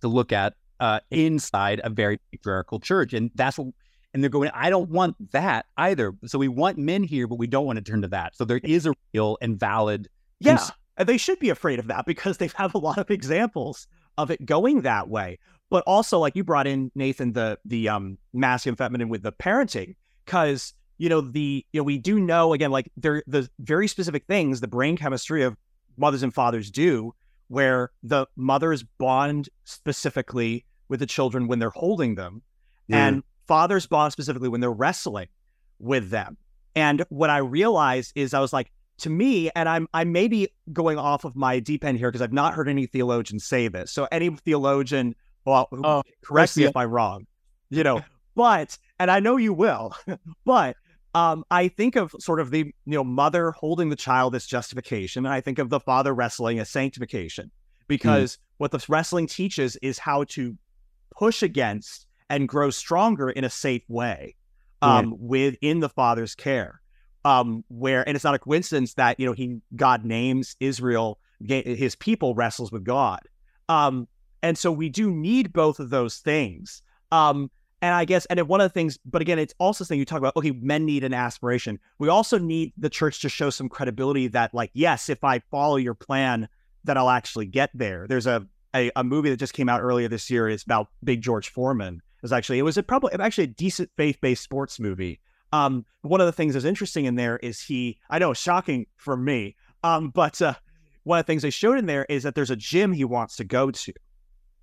to 0.00 0.08
look 0.08 0.32
at 0.32 0.54
uh, 0.80 1.00
inside 1.10 1.80
a 1.84 1.90
very 1.90 2.18
patriarchal 2.32 2.80
church 2.80 3.12
and 3.12 3.30
that's 3.34 3.58
what 3.58 3.68
and 4.14 4.22
they're 4.22 4.30
going, 4.30 4.50
I 4.54 4.70
don't 4.70 4.88
want 4.88 5.16
that 5.32 5.66
either. 5.76 6.14
So 6.24 6.38
we 6.38 6.48
want 6.48 6.78
men 6.78 7.02
here, 7.02 7.26
but 7.26 7.34
we 7.34 7.48
don't 7.48 7.66
want 7.66 7.76
to 7.76 7.82
turn 7.82 8.02
to 8.02 8.08
that. 8.08 8.36
So 8.36 8.44
there 8.44 8.60
is 8.62 8.86
a 8.86 8.94
real 9.12 9.36
and 9.42 9.58
valid. 9.58 10.08
Yeah. 10.38 10.56
Cons- 10.56 10.72
they 11.04 11.18
should 11.18 11.40
be 11.40 11.50
afraid 11.50 11.80
of 11.80 11.88
that 11.88 12.06
because 12.06 12.38
they 12.38 12.48
have 12.54 12.74
a 12.74 12.78
lot 12.78 12.98
of 12.98 13.10
examples 13.10 13.88
of 14.16 14.30
it 14.30 14.46
going 14.46 14.82
that 14.82 15.08
way. 15.08 15.40
But 15.68 15.82
also, 15.88 16.20
like 16.20 16.36
you 16.36 16.44
brought 16.44 16.68
in 16.68 16.92
Nathan, 16.94 17.32
the 17.32 17.58
the 17.64 17.88
um 17.88 18.18
masculine 18.32 18.76
feminine 18.76 19.08
with 19.08 19.24
the 19.24 19.32
parenting, 19.32 19.96
because 20.24 20.72
you 20.98 21.08
know 21.08 21.20
the 21.20 21.66
you 21.72 21.80
know 21.80 21.84
we 21.84 21.98
do 21.98 22.20
know 22.20 22.52
again 22.52 22.70
like 22.70 22.92
there 22.96 23.24
the 23.26 23.48
very 23.58 23.88
specific 23.88 24.26
things 24.26 24.60
the 24.60 24.68
brain 24.68 24.96
chemistry 24.96 25.42
of 25.42 25.56
mothers 25.96 26.22
and 26.22 26.32
fathers 26.32 26.70
do 26.70 27.12
where 27.48 27.90
the 28.02 28.26
mothers 28.36 28.84
bond 28.98 29.48
specifically 29.64 30.64
with 30.88 31.00
the 31.00 31.06
children 31.06 31.48
when 31.48 31.58
they're 31.58 31.70
holding 31.70 32.14
them 32.14 32.42
yeah. 32.86 33.08
and 33.08 33.22
fathers 33.46 33.86
bond 33.86 34.12
specifically 34.12 34.48
when 34.48 34.60
they're 34.60 34.70
wrestling 34.70 35.28
with 35.78 36.10
them. 36.10 36.36
And 36.76 37.04
what 37.08 37.30
I 37.30 37.38
realized 37.38 38.12
is 38.14 38.34
I 38.34 38.40
was 38.40 38.52
like, 38.52 38.70
to 38.98 39.10
me, 39.10 39.50
and 39.54 39.68
I'm 39.68 39.88
I 39.92 40.04
may 40.04 40.28
be 40.28 40.48
going 40.72 40.98
off 40.98 41.24
of 41.24 41.34
my 41.34 41.58
deep 41.58 41.84
end 41.84 41.98
here 41.98 42.10
because 42.10 42.22
I've 42.22 42.32
not 42.32 42.54
heard 42.54 42.68
any 42.68 42.86
theologian 42.86 43.40
say 43.40 43.68
this. 43.68 43.90
So 43.90 44.06
any 44.12 44.30
theologian, 44.30 45.14
well, 45.44 45.68
oh, 45.72 46.02
correct 46.22 46.56
me 46.56 46.64
if 46.64 46.76
I'm 46.76 46.90
wrong, 46.90 47.26
you 47.70 47.82
know. 47.82 48.02
but 48.36 48.78
and 48.98 49.10
I 49.10 49.20
know 49.20 49.36
you 49.36 49.52
will, 49.52 49.94
but 50.44 50.76
um, 51.14 51.44
I 51.50 51.68
think 51.68 51.96
of 51.96 52.14
sort 52.18 52.40
of 52.40 52.50
the 52.50 52.58
you 52.58 52.72
know 52.86 53.04
mother 53.04 53.50
holding 53.52 53.88
the 53.88 53.96
child 53.96 54.34
as 54.34 54.46
justification, 54.46 55.26
and 55.26 55.32
I 55.32 55.40
think 55.40 55.58
of 55.58 55.70
the 55.70 55.80
father 55.80 56.14
wrestling 56.14 56.60
as 56.60 56.70
sanctification, 56.70 57.50
because 57.88 58.36
mm. 58.36 58.38
what 58.58 58.70
the 58.70 58.84
wrestling 58.88 59.26
teaches 59.26 59.76
is 59.76 59.98
how 59.98 60.24
to 60.24 60.56
push 61.10 61.42
against 61.42 62.06
and 62.30 62.48
grow 62.48 62.70
stronger 62.70 63.30
in 63.30 63.44
a 63.44 63.50
safe 63.50 63.82
way 63.88 64.34
um, 64.82 65.10
yeah. 65.10 65.16
within 65.18 65.80
the 65.80 65.88
father's 65.88 66.34
care. 66.34 66.80
Um, 67.24 67.64
where 67.68 68.06
and 68.06 68.16
it's 68.16 68.24
not 68.24 68.34
a 68.34 68.38
coincidence 68.38 68.94
that 68.94 69.18
you 69.18 69.24
know 69.24 69.32
he 69.32 69.58
God 69.76 70.04
names 70.04 70.56
Israel, 70.60 71.18
his 71.40 71.96
people 71.96 72.34
wrestles 72.34 72.70
with 72.70 72.84
God. 72.84 73.20
Um, 73.70 74.08
and 74.42 74.58
so 74.58 74.70
we 74.70 74.90
do 74.90 75.10
need 75.10 75.52
both 75.52 75.80
of 75.80 75.88
those 75.88 76.18
things. 76.18 76.82
Um, 77.12 77.50
and 77.80 77.94
I 77.94 78.04
guess, 78.04 78.26
and 78.26 78.40
one 78.46 78.60
of 78.60 78.66
the 78.66 78.72
things, 78.72 78.98
but 79.06 79.22
again, 79.22 79.38
it's 79.38 79.54
also 79.58 79.84
something 79.84 79.98
you 79.98 80.04
talk 80.04 80.18
about. 80.18 80.36
Okay, 80.36 80.52
men 80.52 80.84
need 80.84 81.02
an 81.02 81.14
aspiration. 81.14 81.78
We 81.98 82.08
also 82.08 82.38
need 82.38 82.72
the 82.76 82.90
church 82.90 83.20
to 83.22 83.28
show 83.30 83.50
some 83.50 83.68
credibility 83.68 84.26
that, 84.28 84.54
like, 84.54 84.70
yes, 84.74 85.08
if 85.08 85.24
I 85.24 85.38
follow 85.50 85.76
your 85.76 85.94
plan, 85.94 86.48
that 86.84 86.96
I'll 86.96 87.10
actually 87.10 87.46
get 87.46 87.70
there. 87.74 88.06
There's 88.06 88.26
a 88.26 88.46
a, 88.74 88.90
a 88.96 89.04
movie 89.04 89.30
that 89.30 89.36
just 89.38 89.54
came 89.54 89.68
out 89.68 89.80
earlier 89.80 90.08
this 90.08 90.28
year. 90.30 90.48
It's 90.48 90.64
about 90.64 90.88
Big 91.02 91.22
George 91.22 91.48
Foreman, 91.48 92.02
was 92.24 92.32
actually 92.32 92.58
it 92.58 92.62
was 92.62 92.78
a 92.78 92.82
probably 92.82 93.12
actually 93.12 93.44
a 93.44 93.48
decent 93.48 93.90
faith 93.96 94.18
based 94.20 94.42
sports 94.42 94.80
movie. 94.80 95.20
Um, 95.52 95.84
one 96.00 96.20
of 96.20 96.26
the 96.26 96.32
things 96.32 96.54
that's 96.54 96.64
interesting 96.64 97.04
in 97.04 97.16
there 97.16 97.36
is 97.36 97.60
he 97.60 97.98
I 98.08 98.18
know 98.18 98.32
shocking 98.32 98.86
for 98.96 99.16
me, 99.16 99.54
um, 99.84 100.08
but 100.08 100.40
uh, 100.40 100.54
one 101.04 101.18
of 101.18 101.26
the 101.26 101.30
things 101.30 101.42
they 101.42 101.50
showed 101.50 101.78
in 101.78 101.84
there 101.84 102.06
is 102.08 102.22
that 102.22 102.34
there's 102.34 102.50
a 102.50 102.56
gym 102.56 102.92
he 102.92 103.04
wants 103.04 103.36
to 103.36 103.44
go 103.44 103.70
to, 103.70 103.92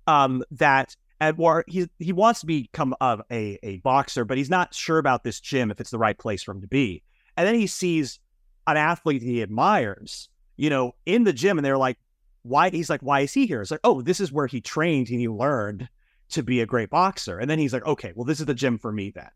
um, 0.08 0.42
that 0.50 0.96
and 1.20 1.36
or 1.38 1.64
he 1.68 1.88
he 2.00 2.12
wants 2.12 2.40
to 2.40 2.46
become 2.46 2.96
a, 3.00 3.20
a 3.30 3.58
a 3.62 3.76
boxer, 3.78 4.24
but 4.24 4.36
he's 4.36 4.50
not 4.50 4.74
sure 4.74 4.98
about 4.98 5.22
this 5.22 5.38
gym 5.38 5.70
if 5.70 5.80
it's 5.80 5.90
the 5.90 5.98
right 5.98 6.18
place 6.18 6.42
for 6.42 6.50
him 6.50 6.60
to 6.60 6.66
be. 6.66 7.02
And 7.36 7.46
then 7.46 7.54
he 7.54 7.68
sees 7.68 8.18
an 8.66 8.76
athlete 8.76 9.22
he 9.22 9.40
admires, 9.40 10.28
you 10.56 10.68
know, 10.68 10.96
in 11.06 11.22
the 11.22 11.32
gym, 11.32 11.58
and 11.58 11.64
they're 11.64 11.78
like, 11.78 11.98
why 12.42 12.70
he's 12.70 12.90
like, 12.90 13.02
why 13.02 13.20
is 13.20 13.32
he 13.32 13.46
here? 13.46 13.62
It's 13.62 13.70
like, 13.70 13.80
oh, 13.84 14.02
this 14.02 14.18
is 14.18 14.32
where 14.32 14.48
he 14.48 14.60
trained 14.60 15.10
and 15.10 15.20
he 15.20 15.28
learned 15.28 15.88
to 16.32 16.42
be 16.42 16.60
a 16.60 16.66
great 16.66 16.90
boxer. 16.90 17.38
And 17.38 17.48
then 17.48 17.58
he's 17.58 17.72
like, 17.72 17.86
okay, 17.86 18.12
well, 18.14 18.24
this 18.24 18.40
is 18.40 18.46
the 18.46 18.54
gym 18.54 18.78
for 18.78 18.92
me 18.92 19.10
then. 19.10 19.30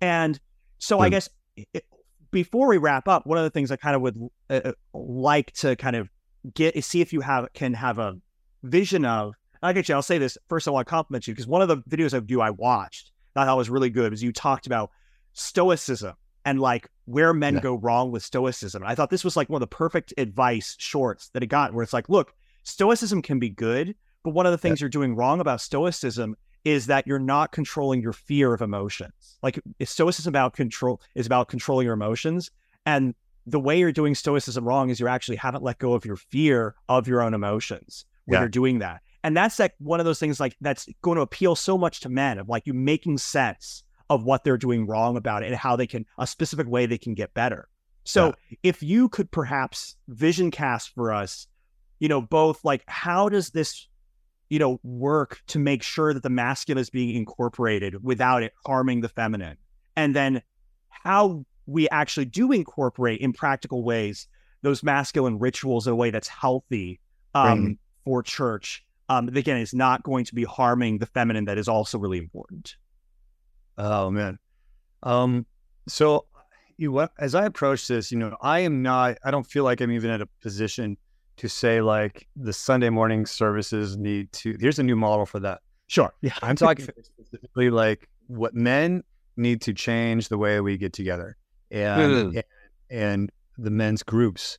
And 0.00 0.38
so 0.78 1.00
I 1.00 1.08
guess 1.08 1.28
it, 1.56 1.84
before 2.30 2.68
we 2.68 2.76
wrap 2.76 3.08
up, 3.08 3.26
one 3.26 3.38
of 3.38 3.44
the 3.44 3.50
things 3.50 3.70
I 3.70 3.76
kind 3.76 3.96
of 3.96 4.02
would 4.02 4.28
uh, 4.50 4.60
uh 4.64 4.72
like 4.92 5.52
to 5.52 5.76
kind 5.76 5.96
of 5.96 6.08
get 6.54 6.76
is 6.76 6.86
see 6.86 7.00
if 7.00 7.12
you 7.12 7.20
have 7.20 7.52
can 7.54 7.74
have 7.74 7.98
a 7.98 8.16
vision 8.62 9.04
of. 9.04 9.34
I 9.62 9.72
get 9.72 9.88
you. 9.88 9.94
I'll 9.94 10.02
say 10.02 10.18
this 10.18 10.36
first. 10.48 10.68
I 10.68 10.70
want 10.70 10.86
to 10.86 10.90
compliment 10.90 11.26
you 11.26 11.34
because 11.34 11.46
one 11.46 11.62
of 11.62 11.68
the 11.68 11.78
videos 11.78 12.12
of 12.12 12.30
you 12.30 12.40
I 12.40 12.50
watched 12.50 13.10
that 13.34 13.42
I 13.42 13.46
thought 13.46 13.56
was 13.56 13.70
really 13.70 13.90
good 13.90 14.12
was 14.12 14.22
you 14.22 14.32
talked 14.32 14.66
about 14.66 14.90
stoicism 15.32 16.14
and 16.44 16.60
like 16.60 16.88
where 17.06 17.32
men 17.32 17.54
yeah. 17.54 17.60
go 17.60 17.74
wrong 17.74 18.10
with 18.12 18.22
stoicism. 18.22 18.82
I 18.84 18.94
thought 18.94 19.10
this 19.10 19.24
was 19.24 19.36
like 19.36 19.48
one 19.48 19.62
of 19.62 19.68
the 19.68 19.74
perfect 19.74 20.14
advice 20.16 20.76
shorts 20.78 21.30
that 21.30 21.42
it 21.42 21.46
got, 21.46 21.74
where 21.74 21.82
it's 21.82 21.92
like, 21.92 22.08
look, 22.08 22.32
stoicism 22.62 23.22
can 23.22 23.38
be 23.38 23.48
good, 23.48 23.94
but 24.26 24.34
one 24.34 24.44
of 24.44 24.50
the 24.50 24.58
things 24.58 24.80
yeah. 24.80 24.86
you're 24.86 24.90
doing 24.90 25.14
wrong 25.14 25.38
about 25.38 25.60
stoicism 25.60 26.34
is 26.64 26.86
that 26.86 27.06
you're 27.06 27.20
not 27.20 27.52
controlling 27.52 28.02
your 28.02 28.12
fear 28.12 28.52
of 28.52 28.60
emotions. 28.60 29.38
Like 29.40 29.60
stoicism 29.84 30.32
about 30.32 30.54
control 30.54 31.00
is 31.14 31.26
about 31.26 31.46
controlling 31.46 31.84
your 31.84 31.94
emotions. 31.94 32.50
And 32.84 33.14
the 33.46 33.60
way 33.60 33.78
you're 33.78 33.92
doing 33.92 34.16
stoicism 34.16 34.64
wrong 34.64 34.90
is 34.90 34.98
you 34.98 35.06
actually 35.06 35.36
haven't 35.36 35.62
let 35.62 35.78
go 35.78 35.92
of 35.92 36.04
your 36.04 36.16
fear 36.16 36.74
of 36.88 37.06
your 37.06 37.22
own 37.22 37.34
emotions 37.34 38.04
when 38.24 38.34
yeah. 38.34 38.40
you're 38.40 38.48
doing 38.48 38.80
that. 38.80 39.00
And 39.22 39.36
that's 39.36 39.60
like 39.60 39.74
one 39.78 40.00
of 40.00 40.06
those 40.06 40.18
things 40.18 40.40
like 40.40 40.56
that's 40.60 40.88
going 41.02 41.14
to 41.14 41.22
appeal 41.22 41.54
so 41.54 41.78
much 41.78 42.00
to 42.00 42.08
men 42.08 42.40
of 42.40 42.48
like 42.48 42.66
you 42.66 42.74
making 42.74 43.18
sense 43.18 43.84
of 44.10 44.24
what 44.24 44.42
they're 44.42 44.58
doing 44.58 44.88
wrong 44.88 45.16
about 45.16 45.44
it 45.44 45.46
and 45.46 45.54
how 45.54 45.76
they 45.76 45.86
can 45.86 46.04
a 46.18 46.26
specific 46.26 46.66
way 46.66 46.84
they 46.84 46.98
can 46.98 47.14
get 47.14 47.32
better. 47.32 47.68
So 48.02 48.34
yeah. 48.50 48.56
if 48.64 48.82
you 48.82 49.08
could 49.08 49.30
perhaps 49.30 49.94
vision 50.08 50.50
cast 50.50 50.92
for 50.96 51.12
us, 51.12 51.46
you 52.00 52.08
know, 52.08 52.20
both 52.20 52.64
like 52.64 52.82
how 52.88 53.28
does 53.28 53.50
this, 53.50 53.86
you 54.48 54.58
know, 54.58 54.80
work 54.82 55.40
to 55.48 55.58
make 55.58 55.82
sure 55.82 56.14
that 56.14 56.22
the 56.22 56.30
masculine 56.30 56.80
is 56.80 56.90
being 56.90 57.14
incorporated 57.14 58.02
without 58.02 58.42
it 58.42 58.52
harming 58.64 59.00
the 59.00 59.08
feminine? 59.08 59.56
And 59.96 60.14
then 60.14 60.42
how 60.88 61.44
we 61.66 61.88
actually 61.88 62.26
do 62.26 62.52
incorporate 62.52 63.20
in 63.20 63.32
practical 63.32 63.82
ways 63.82 64.28
those 64.62 64.82
masculine 64.82 65.38
rituals 65.38 65.86
in 65.86 65.92
a 65.92 65.96
way 65.96 66.10
that's 66.10 66.28
healthy 66.28 67.00
um, 67.34 67.64
right. 67.64 67.78
for 68.04 68.22
church. 68.22 68.84
Um, 69.08 69.28
again, 69.28 69.58
is 69.58 69.72
not 69.72 70.02
going 70.02 70.24
to 70.24 70.34
be 70.34 70.42
harming 70.42 70.98
the 70.98 71.06
feminine. 71.06 71.44
That 71.44 71.58
is 71.58 71.68
also 71.68 71.98
really 71.98 72.18
important. 72.18 72.74
Oh 73.78 74.10
man. 74.10 74.38
Um, 75.02 75.46
so 75.86 76.26
you 76.76 77.06
as 77.18 77.34
I 77.34 77.46
approach 77.46 77.86
this, 77.86 78.10
you 78.10 78.18
know, 78.18 78.36
I 78.40 78.60
am 78.60 78.82
not. 78.82 79.18
I 79.24 79.30
don't 79.30 79.46
feel 79.46 79.64
like 79.64 79.80
I'm 79.80 79.92
even 79.92 80.10
at 80.10 80.20
a 80.20 80.26
position 80.42 80.96
to 81.36 81.48
say 81.48 81.80
like 81.80 82.26
the 82.36 82.52
Sunday 82.52 82.90
morning 82.90 83.26
services 83.26 83.96
need 83.96 84.32
to. 84.32 84.56
Here's 84.60 84.78
a 84.78 84.82
new 84.82 84.96
model 84.96 85.26
for 85.26 85.40
that. 85.40 85.60
Sure. 85.86 86.12
Yeah. 86.20 86.32
I'm 86.42 86.56
talking 86.56 86.86
specifically 87.02 87.70
like 87.70 88.08
what 88.26 88.54
men 88.54 89.02
need 89.36 89.60
to 89.62 89.74
change 89.74 90.28
the 90.28 90.38
way 90.38 90.60
we 90.60 90.76
get 90.76 90.92
together, 90.92 91.36
and 91.70 92.12
mm. 92.12 92.26
and, 92.28 92.44
and 92.90 93.32
the 93.58 93.70
men's 93.70 94.02
groups 94.02 94.58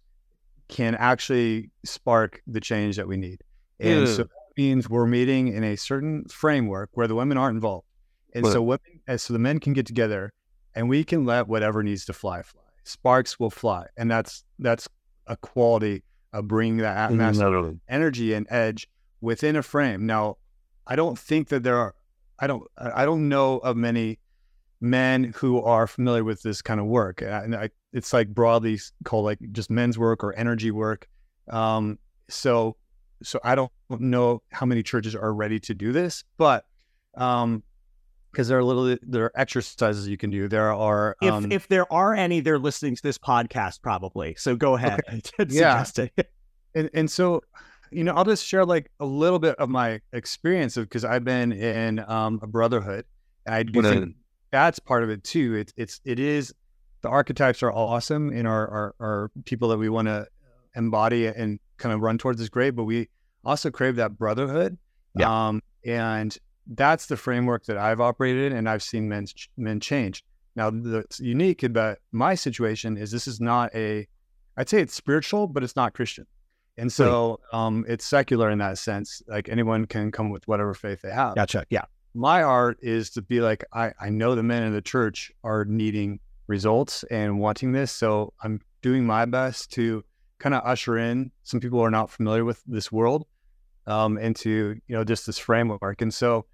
can 0.68 0.96
actually 0.96 1.70
spark 1.86 2.42
the 2.48 2.60
change 2.60 2.98
that 2.98 3.08
we 3.08 3.18
need. 3.18 3.42
And 3.80 4.08
mm. 4.08 4.16
so 4.16 4.24
that 4.24 4.58
means 4.58 4.90
we're 4.90 5.06
meeting 5.06 5.50
in 5.50 5.64
a 5.64 5.76
certain 5.76 6.26
framework 6.26 6.90
where 6.94 7.08
the 7.08 7.16
women 7.16 7.38
aren't 7.38 7.56
involved. 7.56 7.86
And 8.34 8.46
so 8.46 8.62
women, 8.62 9.02
and 9.08 9.20
so 9.20 9.34
the 9.34 9.40
men 9.40 9.60
can 9.60 9.74
get 9.74 9.86
together 9.86 10.34
and 10.76 10.90
we 10.90 11.04
can 11.04 11.26
let 11.26 11.48
whatever 11.48 11.82
needs 11.82 12.06
to 12.06 12.14
fly 12.14 12.42
fly. 12.44 12.62
Sparks 12.84 13.40
will 13.40 13.50
fly. 13.50 13.88
And 13.98 14.12
that's 14.12 14.44
that's 14.60 14.88
a 15.26 15.36
quality 15.38 16.04
of 16.34 16.48
bringing 16.48 16.78
that 16.78 17.12
mm, 17.12 17.18
energy 17.88 18.34
and 18.34 18.48
edge 18.50 18.88
within 19.22 19.56
a 19.56 19.64
frame. 19.64 20.06
Now, 20.06 20.38
I 20.86 20.96
don't 20.96 21.18
think 21.18 21.50
that 21.50 21.64
there 21.64 21.78
are 21.78 21.96
I 22.40 22.48
don't 22.48 22.64
I 22.78 23.06
don't 23.06 23.30
know 23.30 23.58
of 23.60 23.76
many 23.78 24.20
men 24.80 25.34
who 25.36 25.62
are 25.62 25.88
familiar 25.88 26.24
with 26.24 26.42
this 26.44 26.62
kind 26.62 26.80
of 26.80 26.86
work. 26.86 27.22
And 27.22 27.56
I, 27.56 27.70
it's 27.94 28.14
like 28.14 28.30
broadly 28.30 28.80
called 29.04 29.26
like 29.26 29.40
just 29.52 29.70
men's 29.70 29.98
work 29.98 30.24
or 30.24 30.34
energy 30.34 30.72
work. 30.72 31.08
Um, 31.50 31.98
so 32.30 32.78
so 33.24 33.40
I 33.44 33.56
don't 33.56 33.72
know 33.90 34.44
how 34.52 34.66
many 34.66 34.84
churches 34.84 35.16
are 35.16 35.34
ready 35.34 35.60
to 35.62 35.74
do 35.74 35.92
this, 35.92 36.24
but 36.38 36.66
um, 37.16 37.64
because 38.38 38.50
there 38.50 38.60
are 38.60 38.64
little 38.64 38.96
there 39.02 39.24
are 39.24 39.32
exercises 39.34 40.08
you 40.08 40.16
can 40.16 40.30
do. 40.30 40.48
There 40.48 40.72
are 40.72 41.16
um, 41.24 41.46
if 41.46 41.52
if 41.64 41.68
there 41.70 41.92
are 41.92 42.14
any, 42.14 42.40
they're 42.40 42.60
listening 42.60 42.96
to 42.96 43.02
this 43.02 43.18
podcast 43.18 43.82
probably. 43.82 44.36
So 44.38 44.56
go 44.56 44.76
ahead. 44.76 45.02
Okay. 45.10 45.22
yeah. 45.50 45.84
and 46.76 46.88
and 46.94 47.10
so 47.10 47.42
you 47.90 48.04
know, 48.04 48.14
I'll 48.14 48.26
just 48.26 48.46
share 48.46 48.64
like 48.64 48.92
a 49.00 49.08
little 49.08 49.40
bit 49.40 49.56
of 49.56 49.70
my 49.70 50.02
experience 50.14 50.78
of 50.78 50.86
because 50.86 51.04
I've 51.04 51.24
been 51.24 51.52
in 51.52 51.98
um, 52.08 52.40
a 52.44 52.48
brotherhood, 52.48 53.06
and 53.48 53.56
I 53.56 53.64
do 53.64 53.82
think 53.82 54.16
that's 54.52 54.78
part 54.78 55.02
of 55.02 55.10
it 55.10 55.24
too. 55.24 55.56
It's 55.56 55.74
it's 55.76 56.00
it 56.06 56.20
is 56.20 56.54
the 57.02 57.10
archetypes 57.10 57.64
are 57.64 57.74
awesome 57.74 58.30
and 58.30 58.48
our 58.48 58.70
our, 58.70 58.96
our 59.00 59.32
people 59.46 59.70
that 59.70 59.80
we 59.80 59.90
want 59.90 60.10
to 60.10 60.28
embody 60.76 61.26
and 61.26 61.60
kind 61.78 61.92
of 61.92 62.02
run 62.02 62.20
towards 62.20 62.40
is 62.40 62.50
great, 62.50 62.76
but 62.76 62.84
we 62.84 63.10
also 63.44 63.72
crave 63.72 63.96
that 63.96 64.16
brotherhood. 64.16 64.78
Yeah. 65.18 65.48
Um, 65.48 65.64
and 65.84 66.38
that's 66.74 67.06
the 67.08 67.18
framework 67.18 67.66
that 67.66 67.78
I've 67.78 68.02
operated 68.02 68.52
in, 68.52 68.58
and 68.58 68.70
I've 68.70 68.84
seen 68.84 69.08
men 69.08 69.26
men 69.58 69.80
change. 69.80 70.24
Now, 70.56 70.72
what's 70.72 71.20
unique 71.20 71.64
about 71.64 71.98
my 72.12 72.34
situation 72.36 72.98
is 72.98 73.12
this 73.12 73.28
is 73.28 73.40
not 73.40 73.74
a, 73.76 74.08
I'd 74.58 74.68
say 74.68 74.82
it's 74.82 74.96
spiritual, 74.96 75.48
but 75.48 75.64
it's 75.64 75.76
not 75.76 75.94
Christian. 75.94 76.26
And 76.80 76.92
so 76.92 77.40
um, 77.54 77.86
it's 77.88 78.06
secular 78.06 78.50
in 78.50 78.58
that 78.60 78.78
sense. 78.78 79.22
Like 79.28 79.50
anyone 79.50 79.86
can 79.86 80.12
come 80.12 80.30
with 80.30 80.48
whatever 80.48 80.74
faith 80.74 81.02
they 81.02 81.12
have. 81.12 81.36
Gotcha. 81.36 81.66
Yeah. 81.70 81.86
My 82.14 82.42
art 82.42 82.78
is 82.82 83.12
to 83.12 83.22
be 83.22 83.40
like, 83.40 83.66
I, 83.74 83.94
I 84.00 84.10
know 84.10 84.34
the 84.36 84.44
men 84.44 84.64
in 84.64 84.74
the 84.74 84.82
church 84.82 85.32
are 85.44 85.66
needing 85.66 86.20
results 86.48 87.04
and 87.12 87.40
wanting 87.40 87.72
this. 87.72 87.92
So 87.92 88.34
I'm 88.44 88.60
doing 88.82 89.06
my 89.06 89.26
best 89.26 89.72
to 89.74 90.04
kind 90.40 90.56
of 90.56 90.62
usher 90.66 90.98
in 90.98 91.32
some 91.44 91.60
people 91.60 91.80
who 91.80 91.86
are 91.86 91.92
not 91.92 92.10
familiar 92.10 92.46
with 92.46 92.64
this 92.66 92.92
world 92.92 93.28
um, 93.86 94.18
into, 94.18 94.80
you 94.88 94.96
know, 94.96 95.04
just 95.04 95.26
this 95.26 95.38
framework. 95.38 96.02
And 96.02 96.14
so 96.14 96.46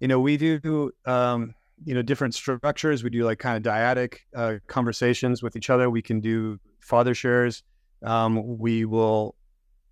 you 0.00 0.08
know, 0.08 0.20
we 0.20 0.36
do, 0.36 0.92
um, 1.06 1.54
you 1.84 1.94
know, 1.94 2.02
different 2.02 2.34
structures. 2.34 3.04
We 3.04 3.10
do 3.10 3.24
like 3.24 3.38
kind 3.38 3.56
of 3.56 3.72
dyadic 3.72 4.18
uh, 4.34 4.54
conversations 4.66 5.42
with 5.42 5.56
each 5.56 5.70
other. 5.70 5.90
We 5.90 6.02
can 6.02 6.20
do 6.20 6.58
father 6.80 7.14
shares. 7.14 7.62
Um, 8.02 8.58
we 8.58 8.84
will, 8.84 9.34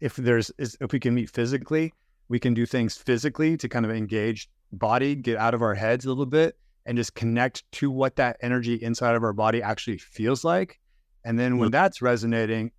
if 0.00 0.16
there's, 0.16 0.50
if 0.58 0.92
we 0.92 1.00
can 1.00 1.14
meet 1.14 1.30
physically, 1.30 1.92
we 2.28 2.38
can 2.38 2.54
do 2.54 2.66
things 2.66 2.96
physically 2.96 3.56
to 3.56 3.68
kind 3.68 3.84
of 3.84 3.92
engage 3.92 4.48
body, 4.72 5.14
get 5.14 5.36
out 5.36 5.54
of 5.54 5.62
our 5.62 5.74
heads 5.74 6.04
a 6.04 6.08
little 6.08 6.26
bit 6.26 6.56
and 6.86 6.96
just 6.96 7.14
connect 7.14 7.70
to 7.72 7.90
what 7.90 8.16
that 8.16 8.36
energy 8.42 8.74
inside 8.74 9.14
of 9.14 9.22
our 9.22 9.32
body 9.32 9.62
actually 9.62 9.98
feels 9.98 10.44
like. 10.44 10.78
And 11.24 11.38
then 11.38 11.58
when 11.58 11.70
that's 11.72 12.00
resonating, 12.00 12.70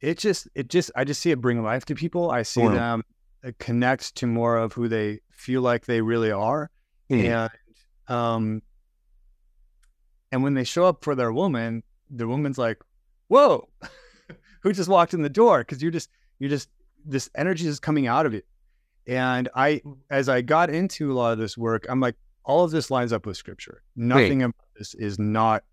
it 0.00 0.18
just, 0.18 0.48
it 0.54 0.68
just, 0.68 0.90
I 0.96 1.04
just 1.04 1.20
see 1.20 1.30
it 1.30 1.40
bring 1.40 1.62
life 1.62 1.84
to 1.86 1.94
people. 1.94 2.30
I 2.30 2.42
see 2.42 2.62
them 2.74 3.04
connect 3.58 4.16
to 4.16 4.26
more 4.26 4.56
of 4.56 4.72
who 4.72 4.88
they 4.88 5.20
feel 5.40 5.62
like 5.62 5.86
they 5.86 6.00
really 6.00 6.30
are. 6.30 6.70
Mm. 7.10 7.24
And 8.08 8.14
um 8.14 8.62
and 10.32 10.42
when 10.42 10.54
they 10.54 10.64
show 10.64 10.84
up 10.84 11.04
for 11.04 11.14
their 11.14 11.32
woman, 11.32 11.82
the 12.10 12.28
woman's 12.28 12.58
like, 12.58 12.78
Whoa, 13.28 13.68
who 14.62 14.72
just 14.72 14.88
walked 14.88 15.14
in 15.14 15.22
the 15.22 15.28
door? 15.28 15.64
Cause 15.64 15.82
you're 15.82 15.90
just 15.90 16.10
you're 16.38 16.50
just 16.50 16.68
this 17.04 17.30
energy 17.34 17.66
is 17.66 17.80
coming 17.80 18.06
out 18.06 18.26
of 18.26 18.34
you. 18.34 18.42
And 19.06 19.48
I 19.54 19.82
as 20.10 20.28
I 20.28 20.42
got 20.42 20.70
into 20.70 21.12
a 21.12 21.14
lot 21.14 21.32
of 21.32 21.38
this 21.38 21.56
work, 21.56 21.86
I'm 21.88 22.00
like, 22.00 22.16
all 22.44 22.64
of 22.64 22.70
this 22.70 22.90
lines 22.90 23.12
up 23.12 23.26
with 23.26 23.36
scripture. 23.36 23.82
Nothing 23.96 24.38
Wait. 24.38 24.44
about 24.44 24.66
this 24.76 24.94
is 24.94 25.18
not 25.18 25.64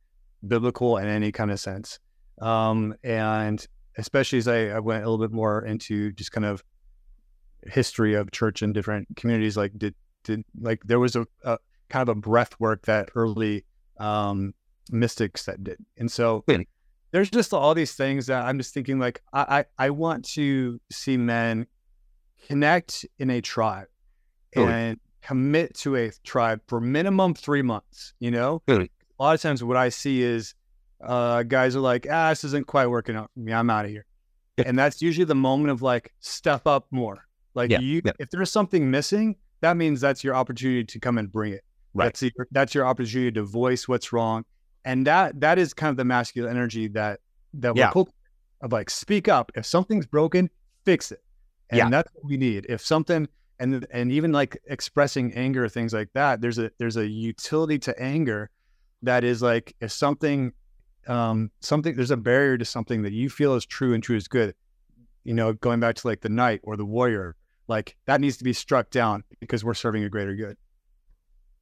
biblical 0.45 0.97
in 0.97 1.07
any 1.07 1.31
kind 1.31 1.51
of 1.51 1.59
sense. 1.59 1.99
Um, 2.39 2.95
and 3.03 3.65
especially 3.97 4.39
as 4.39 4.47
I, 4.47 4.67
I, 4.67 4.79
went 4.79 5.03
a 5.03 5.09
little 5.09 5.25
bit 5.25 5.33
more 5.33 5.65
into 5.65 6.11
just 6.11 6.31
kind 6.31 6.45
of 6.45 6.63
history 7.65 8.13
of 8.13 8.31
church 8.31 8.61
in 8.61 8.73
different 8.73 9.07
communities 9.15 9.57
like 9.57 9.77
did 9.77 9.95
did 10.23 10.43
like 10.59 10.81
there 10.83 10.99
was 10.99 11.15
a, 11.15 11.25
a 11.43 11.57
kind 11.89 12.07
of 12.07 12.09
a 12.09 12.19
breath 12.19 12.59
work 12.59 12.85
that 12.85 13.09
early 13.15 13.65
um 13.99 14.53
mystics 14.91 15.45
that 15.45 15.63
did 15.63 15.77
and 15.97 16.11
so 16.11 16.43
really? 16.47 16.67
there's 17.11 17.29
just 17.29 17.53
all 17.53 17.73
these 17.73 17.93
things 17.93 18.27
that 18.27 18.45
i'm 18.45 18.57
just 18.57 18.73
thinking 18.73 18.99
like 18.99 19.21
i 19.33 19.65
i, 19.77 19.85
I 19.85 19.89
want 19.89 20.25
to 20.33 20.79
see 20.91 21.17
men 21.17 21.67
connect 22.47 23.05
in 23.19 23.29
a 23.29 23.41
tribe 23.41 23.87
really? 24.55 24.71
and 24.71 24.99
commit 25.21 25.73
to 25.75 25.95
a 25.97 26.11
tribe 26.23 26.61
for 26.67 26.79
minimum 26.79 27.33
three 27.33 27.61
months 27.61 28.13
you 28.19 28.31
know 28.31 28.61
really? 28.67 28.91
a 29.19 29.23
lot 29.23 29.35
of 29.35 29.41
times 29.41 29.63
what 29.63 29.77
i 29.77 29.89
see 29.89 30.21
is 30.21 30.53
uh 31.03 31.43
guys 31.43 31.75
are 31.75 31.81
like 31.81 32.07
ah 32.09 32.29
this 32.29 32.43
isn't 32.43 32.67
quite 32.67 32.87
working 32.87 33.15
out 33.15 33.29
for 33.33 33.39
me 33.39 33.51
i'm 33.51 33.69
out 33.69 33.85
of 33.85 33.91
here 33.91 34.05
and 34.65 34.77
that's 34.77 35.01
usually 35.01 35.25
the 35.25 35.35
moment 35.35 35.69
of 35.69 35.81
like 35.81 36.13
step 36.19 36.65
up 36.65 36.87
more 36.91 37.26
like 37.57 37.71
yeah, 37.71 37.79
you, 37.79 38.01
yeah. 38.05 38.13
if 38.19 38.29
there's 38.29 38.51
something 38.51 38.89
missing, 38.89 39.35
that 39.61 39.75
means 39.75 39.99
that's 39.99 40.23
your 40.23 40.35
opportunity 40.35 40.85
to 40.85 40.99
come 40.99 41.17
and 41.17 41.29
bring 41.31 41.51
it. 41.53 41.63
Right. 41.93 42.05
That's 42.05 42.21
your, 42.21 42.47
that's 42.51 42.75
your 42.75 42.85
opportunity 42.85 43.31
to 43.31 43.43
voice 43.43 43.87
what's 43.87 44.13
wrong, 44.13 44.45
and 44.85 45.05
that 45.07 45.41
that 45.41 45.57
is 45.57 45.73
kind 45.73 45.89
of 45.89 45.97
the 45.97 46.05
masculine 46.05 46.51
energy 46.51 46.87
that 46.89 47.19
that 47.55 47.75
yeah. 47.75 47.91
we're 47.93 48.05
of 48.61 48.71
like 48.71 48.89
speak 48.89 49.27
up 49.27 49.51
if 49.55 49.65
something's 49.65 50.05
broken, 50.05 50.49
fix 50.85 51.11
it. 51.11 51.21
and 51.69 51.77
Yeah. 51.77 51.89
that's 51.89 52.09
what 52.13 52.25
we 52.25 52.37
need. 52.37 52.65
If 52.69 52.81
something 52.81 53.27
and 53.59 53.85
and 53.91 54.11
even 54.11 54.31
like 54.31 54.57
expressing 54.67 55.33
anger, 55.33 55.67
things 55.69 55.93
like 55.93 56.09
that, 56.13 56.41
there's 56.41 56.59
a 56.59 56.71
there's 56.77 56.97
a 56.97 57.07
utility 57.07 57.79
to 57.79 57.99
anger 58.01 58.49
that 59.01 59.23
is 59.23 59.41
like 59.41 59.75
if 59.79 59.91
something 59.91 60.51
um 61.07 61.49
something 61.61 61.95
there's 61.95 62.11
a 62.11 62.17
barrier 62.17 62.57
to 62.57 62.65
something 62.65 63.01
that 63.03 63.13
you 63.13 63.29
feel 63.29 63.55
is 63.55 63.65
true 63.65 63.93
and 63.93 64.03
true 64.03 64.17
is 64.17 64.27
good. 64.27 64.53
You 65.23 65.33
know, 65.33 65.53
going 65.53 65.79
back 65.79 65.95
to 65.95 66.07
like 66.07 66.21
the 66.21 66.29
knight 66.29 66.61
or 66.63 66.77
the 66.77 66.85
warrior, 66.85 67.35
like 67.67 67.95
that 68.05 68.21
needs 68.21 68.37
to 68.37 68.43
be 68.43 68.53
struck 68.53 68.89
down 68.89 69.23
because 69.39 69.63
we're 69.63 69.73
serving 69.73 70.03
a 70.03 70.09
greater 70.09 70.35
good. 70.35 70.57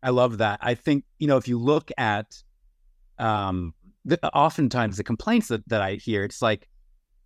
I 0.03 0.09
love 0.09 0.37
that. 0.37 0.59
I 0.61 0.75
think 0.75 1.03
you 1.19 1.27
know 1.27 1.37
if 1.37 1.47
you 1.47 1.57
look 1.59 1.91
at, 1.97 2.43
um, 3.17 3.73
the, 4.05 4.23
oftentimes 4.35 4.97
the 4.97 5.03
complaints 5.03 5.47
that, 5.47 5.67
that 5.69 5.81
I 5.81 5.95
hear, 5.95 6.23
it's 6.23 6.41
like 6.41 6.67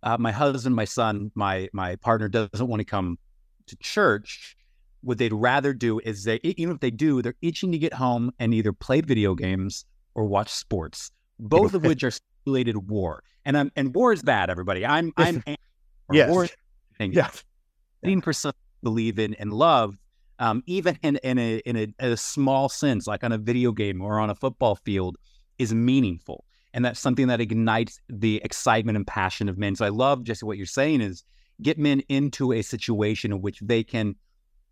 uh, 0.02 0.16
my 0.18 0.32
husband, 0.32 0.74
my 0.74 0.86
son, 0.86 1.30
my 1.34 1.68
my 1.72 1.96
partner 1.96 2.28
doesn't 2.28 2.66
want 2.66 2.80
to 2.80 2.84
come 2.84 3.18
to 3.66 3.76
church. 3.76 4.56
What 5.02 5.18
they'd 5.18 5.32
rather 5.32 5.72
do 5.72 5.98
is 6.00 6.24
they 6.24 6.40
even 6.42 6.74
if 6.74 6.80
they 6.80 6.90
do, 6.90 7.22
they're 7.22 7.34
itching 7.42 7.72
to 7.72 7.78
get 7.78 7.94
home 7.94 8.32
and 8.38 8.52
either 8.54 8.72
play 8.72 9.00
video 9.00 9.34
games 9.34 9.84
or 10.14 10.24
watch 10.24 10.50
sports, 10.50 11.10
both 11.38 11.74
of 11.74 11.84
which 11.84 12.02
are 12.04 12.12
simulated 12.44 12.90
war. 12.90 13.22
And 13.44 13.56
I'm 13.56 13.72
and 13.76 13.94
war 13.94 14.12
is 14.12 14.22
bad, 14.22 14.50
everybody. 14.50 14.84
I'm 14.84 15.12
I'm 15.16 15.42
Yes. 16.12 16.30
war. 16.30 16.48
thing. 16.98 17.12
Yeah. 17.12 17.30
Eighteen 18.02 18.20
percent 18.20 18.54
believe 18.82 19.18
in 19.18 19.34
and 19.34 19.52
love, 19.52 19.96
um, 20.38 20.62
even 20.66 20.98
in 21.02 21.16
in 21.18 21.38
a 21.38 21.58
in 21.58 21.76
a, 21.76 21.94
a 21.98 22.16
small 22.16 22.68
sense, 22.68 23.06
like 23.06 23.24
on 23.24 23.32
a 23.32 23.38
video 23.38 23.72
game 23.72 24.00
or 24.00 24.18
on 24.18 24.30
a 24.30 24.34
football 24.34 24.76
field, 24.76 25.16
is 25.58 25.74
meaningful, 25.74 26.44
and 26.72 26.84
that's 26.84 27.00
something 27.00 27.28
that 27.28 27.40
ignites 27.40 28.00
the 28.08 28.40
excitement 28.44 28.96
and 28.96 29.06
passion 29.06 29.48
of 29.48 29.58
men. 29.58 29.76
So 29.76 29.84
I 29.84 29.90
love 29.90 30.24
Jesse. 30.24 30.46
What 30.46 30.56
you're 30.56 30.66
saying 30.66 31.00
is 31.00 31.24
get 31.62 31.78
men 31.78 32.00
into 32.08 32.52
a 32.52 32.62
situation 32.62 33.32
in 33.32 33.42
which 33.42 33.60
they 33.60 33.84
can 33.84 34.16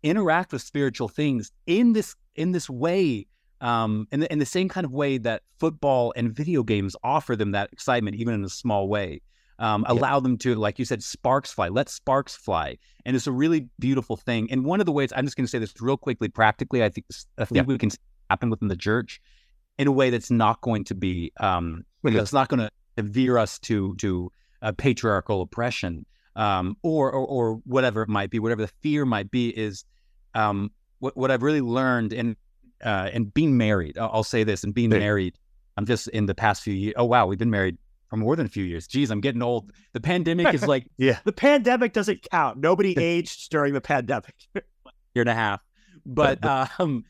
interact 0.01 0.53
with 0.53 0.61
spiritual 0.61 1.07
things 1.07 1.51
in 1.67 1.93
this 1.93 2.15
in 2.35 2.51
this 2.51 2.69
way. 2.69 3.27
Um, 3.61 4.07
in 4.13 4.21
the, 4.21 4.31
in 4.31 4.39
the 4.39 4.45
same 4.45 4.69
kind 4.69 4.85
of 4.85 4.93
way 4.93 5.17
that 5.17 5.41
football 5.59 6.13
and 6.15 6.33
video 6.33 6.63
games 6.63 6.95
offer 7.03 7.35
them 7.35 7.51
that 7.51 7.69
excitement, 7.73 8.15
even 8.15 8.33
in 8.33 8.45
a 8.45 8.49
small 8.49 8.87
way 8.87 9.19
um, 9.59 9.85
allow 9.87 10.19
them 10.19 10.37
to, 10.39 10.55
like 10.55 10.79
you 10.79 10.85
said, 10.85 11.03
sparks 11.03 11.51
fly. 11.51 11.67
Let 11.67 11.89
sparks 11.89 12.35
fly, 12.35 12.77
and 13.05 13.15
it's 13.15 13.27
a 13.27 13.31
really 13.31 13.67
beautiful 13.77 14.15
thing. 14.15 14.49
And 14.51 14.63
one 14.63 14.79
of 14.79 14.85
the 14.85 14.91
ways 14.91 15.11
I'm 15.15 15.25
just 15.25 15.35
going 15.35 15.45
to 15.45 15.51
say 15.51 15.59
this 15.59 15.73
real 15.79 15.97
quickly, 15.97 16.29
practically, 16.29 16.83
I 16.83 16.89
think 16.89 17.07
I 17.37 17.45
think 17.45 17.67
we 17.67 17.77
can 17.77 17.91
happen 18.29 18.49
within 18.49 18.69
the 18.69 18.77
church 18.77 19.21
in 19.77 19.87
a 19.87 19.91
way 19.91 20.09
that's 20.09 20.31
not 20.31 20.61
going 20.61 20.85
to 20.85 20.95
be 20.95 21.31
um, 21.39 21.83
that's 22.03 22.33
not 22.33 22.47
going 22.47 22.69
to 22.97 23.03
veer 23.03 23.37
us 23.37 23.59
to 23.59 23.95
to 23.95 24.31
uh, 24.61 24.71
patriarchal 24.71 25.41
oppression 25.41 26.05
um, 26.35 26.77
or, 26.81 27.11
or 27.11 27.25
or 27.27 27.53
whatever 27.65 28.01
it 28.01 28.09
might 28.09 28.29
be, 28.29 28.39
whatever 28.39 28.61
the 28.61 28.71
fear 28.81 29.05
might 29.05 29.29
be. 29.29 29.49
Is 29.49 29.83
um, 30.35 30.71
what 30.99 31.17
what 31.17 31.31
I've 31.31 31.43
really 31.43 31.61
learned 31.61 32.13
in 32.13 32.37
uh, 32.83 33.09
and 33.11 33.33
being 33.33 33.57
married. 33.57 33.97
I'll, 33.97 34.09
I'll 34.13 34.23
say 34.23 34.45
this, 34.45 34.63
and 34.63 34.73
being 34.73 34.89
married. 34.89 35.35
I'm 35.75 35.85
just 35.85 36.07
in 36.09 36.27
the 36.27 36.35
past 36.35 36.63
few 36.63 36.73
years. 36.73 36.93
Oh 36.95 37.05
wow, 37.05 37.25
we've 37.25 37.39
been 37.39 37.49
married 37.49 37.77
for 38.09 38.17
more 38.17 38.35
than 38.35 38.45
a 38.45 38.49
few 38.49 38.63
years. 38.63 38.87
Geez, 38.87 39.11
I'm 39.11 39.21
getting 39.21 39.41
old. 39.41 39.71
The 39.93 40.01
pandemic 40.01 40.53
is 40.53 40.65
like 40.67 40.87
Yeah. 40.97 41.19
The 41.23 41.31
pandemic 41.31 41.93
doesn't 41.93 42.27
count. 42.31 42.57
Nobody 42.57 42.97
aged 42.97 43.49
during 43.51 43.73
the 43.73 43.81
pandemic. 43.81 44.35
year 44.55 44.63
and 45.21 45.29
a 45.29 45.33
half. 45.33 45.61
But 46.05 46.43
um, 46.79 47.03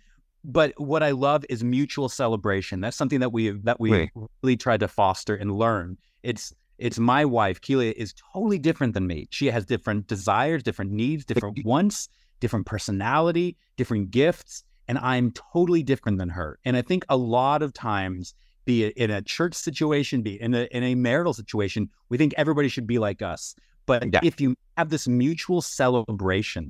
but 0.44 0.74
what 0.78 1.04
I 1.04 1.12
love 1.12 1.46
is 1.50 1.64
mutual 1.64 2.10
celebration. 2.10 2.82
That's 2.82 2.98
something 2.98 3.20
that 3.20 3.32
we 3.32 3.50
that 3.64 3.80
we 3.80 3.92
Right. 3.92 4.12
really 4.44 4.58
tried 4.58 4.82
to 4.82 4.88
foster 4.88 5.36
and 5.36 5.52
learn. 5.52 5.98
It's 6.24 6.54
it's 6.78 6.98
my 6.98 7.26
wife, 7.26 7.60
Kelia, 7.62 7.92
is 7.94 8.14
totally 8.34 8.58
different 8.58 8.94
than 8.94 9.06
me. 9.06 9.28
She 9.32 9.48
has 9.48 9.66
different 9.66 10.08
desires, 10.08 10.64
different 10.64 10.92
needs, 10.92 11.26
different 11.26 11.66
wants, 11.66 12.08
different 12.40 12.66
personality, 12.66 13.58
different 13.76 14.12
gifts, 14.12 14.64
and 14.88 14.98
I'm 14.98 15.32
totally 15.54 15.84
different 15.84 16.18
than 16.20 16.30
her. 16.30 16.58
And 16.64 16.78
I 16.78 16.82
think 16.82 17.04
a 17.10 17.18
lot 17.18 17.62
of 17.62 17.74
times, 17.74 18.34
be 18.70 18.84
it 18.84 18.94
in 19.04 19.10
a 19.10 19.22
church 19.36 19.56
situation, 19.56 20.22
be 20.22 20.36
it 20.36 20.42
in 20.42 20.54
a 20.54 20.64
in 20.78 20.84
a 20.84 20.94
marital 20.94 21.34
situation, 21.34 21.82
we 22.10 22.16
think 22.20 22.32
everybody 22.38 22.70
should 22.70 22.86
be 22.86 23.00
like 23.00 23.22
us. 23.34 23.56
But 23.88 24.00
Yeah. 24.14 24.20
if 24.30 24.40
you 24.40 24.50
have 24.78 24.90
this 24.96 25.08
mutual 25.08 25.62
celebration 25.64 26.66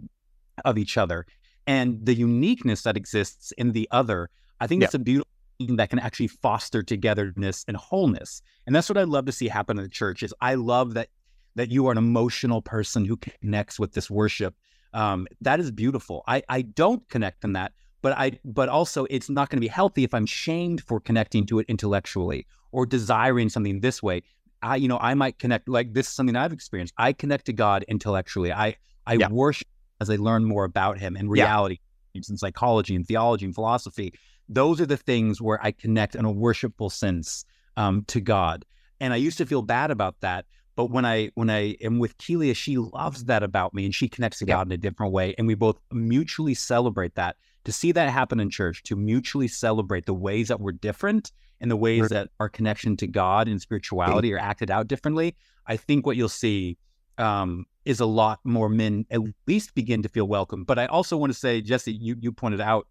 of 0.64 0.78
each 0.84 0.95
other 1.04 1.20
and 1.68 1.88
the 2.10 2.16
uniqueness 2.30 2.84
that 2.84 2.95
exists 2.95 3.52
in 3.62 3.74
the 3.78 3.86
other, 3.91 4.30
I 4.62 4.66
think 4.68 4.80
Yeah. 4.82 4.86
it's 4.88 4.93
a 5.04 5.06
beautiful 5.12 5.36
thing 5.60 5.76
that 5.76 5.89
can 5.89 6.00
actually 6.00 6.30
foster 6.45 6.82
togetherness 6.82 7.66
and 7.68 7.76
wholeness. 7.76 8.41
And 8.66 8.74
that's 8.74 8.88
what 8.91 8.97
I 8.97 9.04
love 9.16 9.26
to 9.26 9.34
see 9.34 9.50
happen 9.50 9.78
in 9.78 9.84
the 9.84 9.89
church. 9.89 10.24
Is 10.24 10.34
I 10.39 10.54
love 10.56 10.93
that 10.93 11.10
that 11.56 11.70
you 11.70 11.82
are 11.88 11.91
an 11.91 11.97
emotional 11.97 12.62
person 12.62 13.04
who 13.04 13.18
connects 13.18 13.78
with 13.82 13.91
this 13.91 14.10
worship. 14.10 14.54
Um, 14.93 15.28
that 15.41 15.60
is 15.60 15.70
beautiful. 15.84 16.24
I 16.28 16.38
I 16.47 16.62
don't 16.62 17.04
connect 17.10 17.43
in 17.43 17.52
that, 17.60 17.74
but 18.02 18.14
I 18.18 18.39
but 18.45 18.70
also 18.70 19.06
it's 19.10 19.30
not 19.30 19.50
going 19.50 19.58
to 19.58 19.62
be 19.62 19.68
healthy 19.68 20.04
if 20.04 20.14
I'm 20.14 20.26
shamed 20.26 20.82
for 20.84 21.00
connecting 21.00 21.45
to 21.47 21.60
it 21.60 21.66
intellectually 21.68 22.45
or 22.72 22.86
desiring 22.86 23.50
something 23.50 23.82
this 23.82 24.02
way. 24.02 24.22
I 24.62 24.76
you 24.78 24.88
know 24.88 24.97
I 25.02 25.14
might 25.14 25.39
connect 25.39 25.68
like 25.70 25.93
this 25.93 26.08
is 26.08 26.14
something 26.14 26.36
I've 26.36 26.54
experienced. 26.54 26.93
I 26.97 27.14
connect 27.14 27.45
to 27.45 27.54
God 27.54 27.84
intellectually. 27.88 28.52
I 28.52 28.76
I 29.06 29.16
Yeah. 29.16 29.30
worship 29.30 29.68
as 30.02 30.10
I 30.10 30.16
learn 30.16 30.45
more 30.45 30.64
about 30.66 31.00
Him 31.00 31.16
and 31.16 31.28
Yeah. 31.30 31.43
reality 31.43 31.78
and 32.16 32.39
psychology 32.39 32.95
and 32.95 33.06
theology 33.06 33.45
and 33.45 33.56
philosophy. 33.56 34.14
Those 34.47 34.82
are 34.82 34.86
the 34.86 34.97
things 34.97 35.41
where 35.41 35.64
I 35.64 35.72
connect 35.72 36.16
in 36.16 36.26
a 36.26 36.32
worshipful 36.32 36.89
sense 36.89 37.45
um, 37.78 38.04
to 38.08 38.20
God. 38.20 38.66
And 39.00 39.14
I 39.14 39.18
used 39.18 39.38
to 39.38 39.45
feel 39.45 39.62
bad 39.62 39.91
about 39.91 40.16
that. 40.22 40.45
But 40.76 40.89
when 40.91 41.06
I 41.06 41.30
when 41.36 41.50
I 41.50 41.76
am 41.82 42.00
with 42.00 42.18
Kelia, 42.18 42.56
she 42.56 42.78
loves 42.78 43.26
that 43.26 43.43
about 43.43 43.74
me 43.74 43.86
and 43.86 43.93
she 43.93 44.08
connects 44.08 44.39
to 44.39 44.45
Yeah. 44.45 44.56
God 44.56 44.68
in 44.68 44.72
a 44.72 44.78
different 44.78 45.14
way. 45.14 45.36
And 45.38 45.45
we 45.47 45.54
both 45.54 45.78
mutually 45.91 46.54
celebrate 46.54 47.16
that. 47.16 47.36
To 47.66 47.72
see 47.72 47.91
that 47.91 48.10
happen 48.10 48.39
in 48.39 48.49
church, 48.49 48.84
to 48.84 48.95
mutually 48.95 49.47
celebrate 49.47 50.05
the 50.05 50.14
ways 50.14 50.47
that 50.47 50.60
we're 50.60 50.72
different 50.72 51.32
and 51.62 51.70
the 51.70 51.76
ways 51.76 52.01
Right. 52.03 52.10
that 52.12 52.30
our 52.39 52.47
connection 52.49 52.95
to 52.97 53.07
God 53.07 53.47
and 53.47 53.62
spirituality 53.62 54.34
are 54.34 54.39
acted 54.39 54.72
out 54.72 54.88
differently, 54.88 55.36
I 55.68 55.76
think 55.78 56.05
what 56.05 56.16
you'll 56.16 56.30
see 56.30 56.78
um, 57.18 57.66
is 57.84 57.99
a 57.99 58.05
lot 58.05 58.39
more 58.45 58.70
men 58.70 59.05
at 59.12 59.20
least 59.45 59.76
begin 59.76 60.01
to 60.03 60.10
feel 60.10 60.26
welcome. 60.28 60.64
But 60.64 60.80
I 60.80 60.86
also 60.86 61.18
want 61.18 61.34
to 61.34 61.38
say, 61.38 61.60
Jesse, 61.62 61.91
you 61.93 62.16
you 62.20 62.32
pointed 62.32 62.62
out 62.62 62.88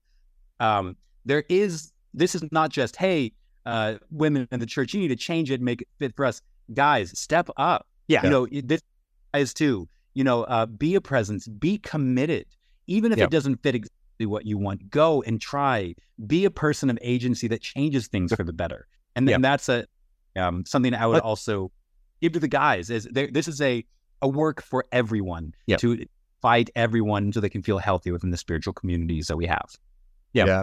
um, 0.61 0.97
there 1.25 1.45
is 1.49 1.93
this 2.15 2.35
is 2.35 2.43
not 2.53 2.71
just 2.71 2.97
hey, 2.97 3.33
uh, 3.65 3.95
women 4.11 4.47
in 4.51 4.61
the 4.61 4.67
church, 4.67 4.93
you 4.95 5.01
need 5.01 5.09
to 5.09 5.17
change 5.17 5.51
it, 5.51 5.61
make 5.63 5.83
it 5.83 5.89
fit 5.99 6.15
for 6.15 6.25
us, 6.27 6.43
guys. 6.75 7.19
Step 7.19 7.49
up. 7.57 7.87
Yeah. 8.07 8.23
you 8.23 8.31
know 8.31 8.47
this 8.47 8.83
guys 9.33 9.55
too. 9.55 9.89
You 10.15 10.25
know, 10.25 10.45
uh, 10.45 10.67
be 10.67 10.95
a 10.95 11.01
presence, 11.01 11.47
be 11.49 11.79
committed, 11.79 12.47
even 12.87 13.13
if 13.13 13.19
Yep. 13.19 13.29
it 13.29 13.31
doesn't 13.31 13.63
fit 13.63 13.75
exactly 14.19 14.27
what 14.27 14.47
you 14.47 14.59
want. 14.59 14.91
Go 14.91 15.23
and 15.23 15.41
try. 15.41 15.95
Be 16.27 16.45
a 16.45 16.51
person 16.51 16.91
of 16.91 16.99
agency 17.03 17.49
that 17.49 17.61
changes 17.61 18.09
things 18.09 18.35
for 18.35 18.45
the 18.45 18.53
better. 18.53 18.87
And, 19.15 19.27
then 19.27 19.37
and 19.37 19.45
that's 19.45 19.69
a 19.69 19.87
um, 20.37 20.65
something 20.67 20.95
I 20.95 21.07
would 21.07 21.15
But- 21.15 21.25
also 21.25 21.71
give 22.21 22.33
to 22.33 22.41
the 22.41 22.49
guys. 22.49 22.91
Is 22.91 23.09
there, 23.11 23.29
this 23.31 23.49
is 23.49 23.61
a 23.61 23.85
a 24.21 24.29
work 24.29 24.63
for 24.63 24.85
everyone 24.91 25.55
Yep. 25.67 25.81
to 25.81 26.05
fight 26.43 26.71
everyone 26.75 27.33
so 27.33 27.41
they 27.41 27.49
can 27.49 27.63
feel 27.63 27.79
healthy 27.79 28.11
within 28.11 28.31
the 28.31 28.37
spiritual 28.37 28.73
communities 28.73 29.29
that 29.29 29.37
we 29.37 29.47
have. 29.47 29.69
Yeah. 30.33 30.47
Yeah. 30.47 30.63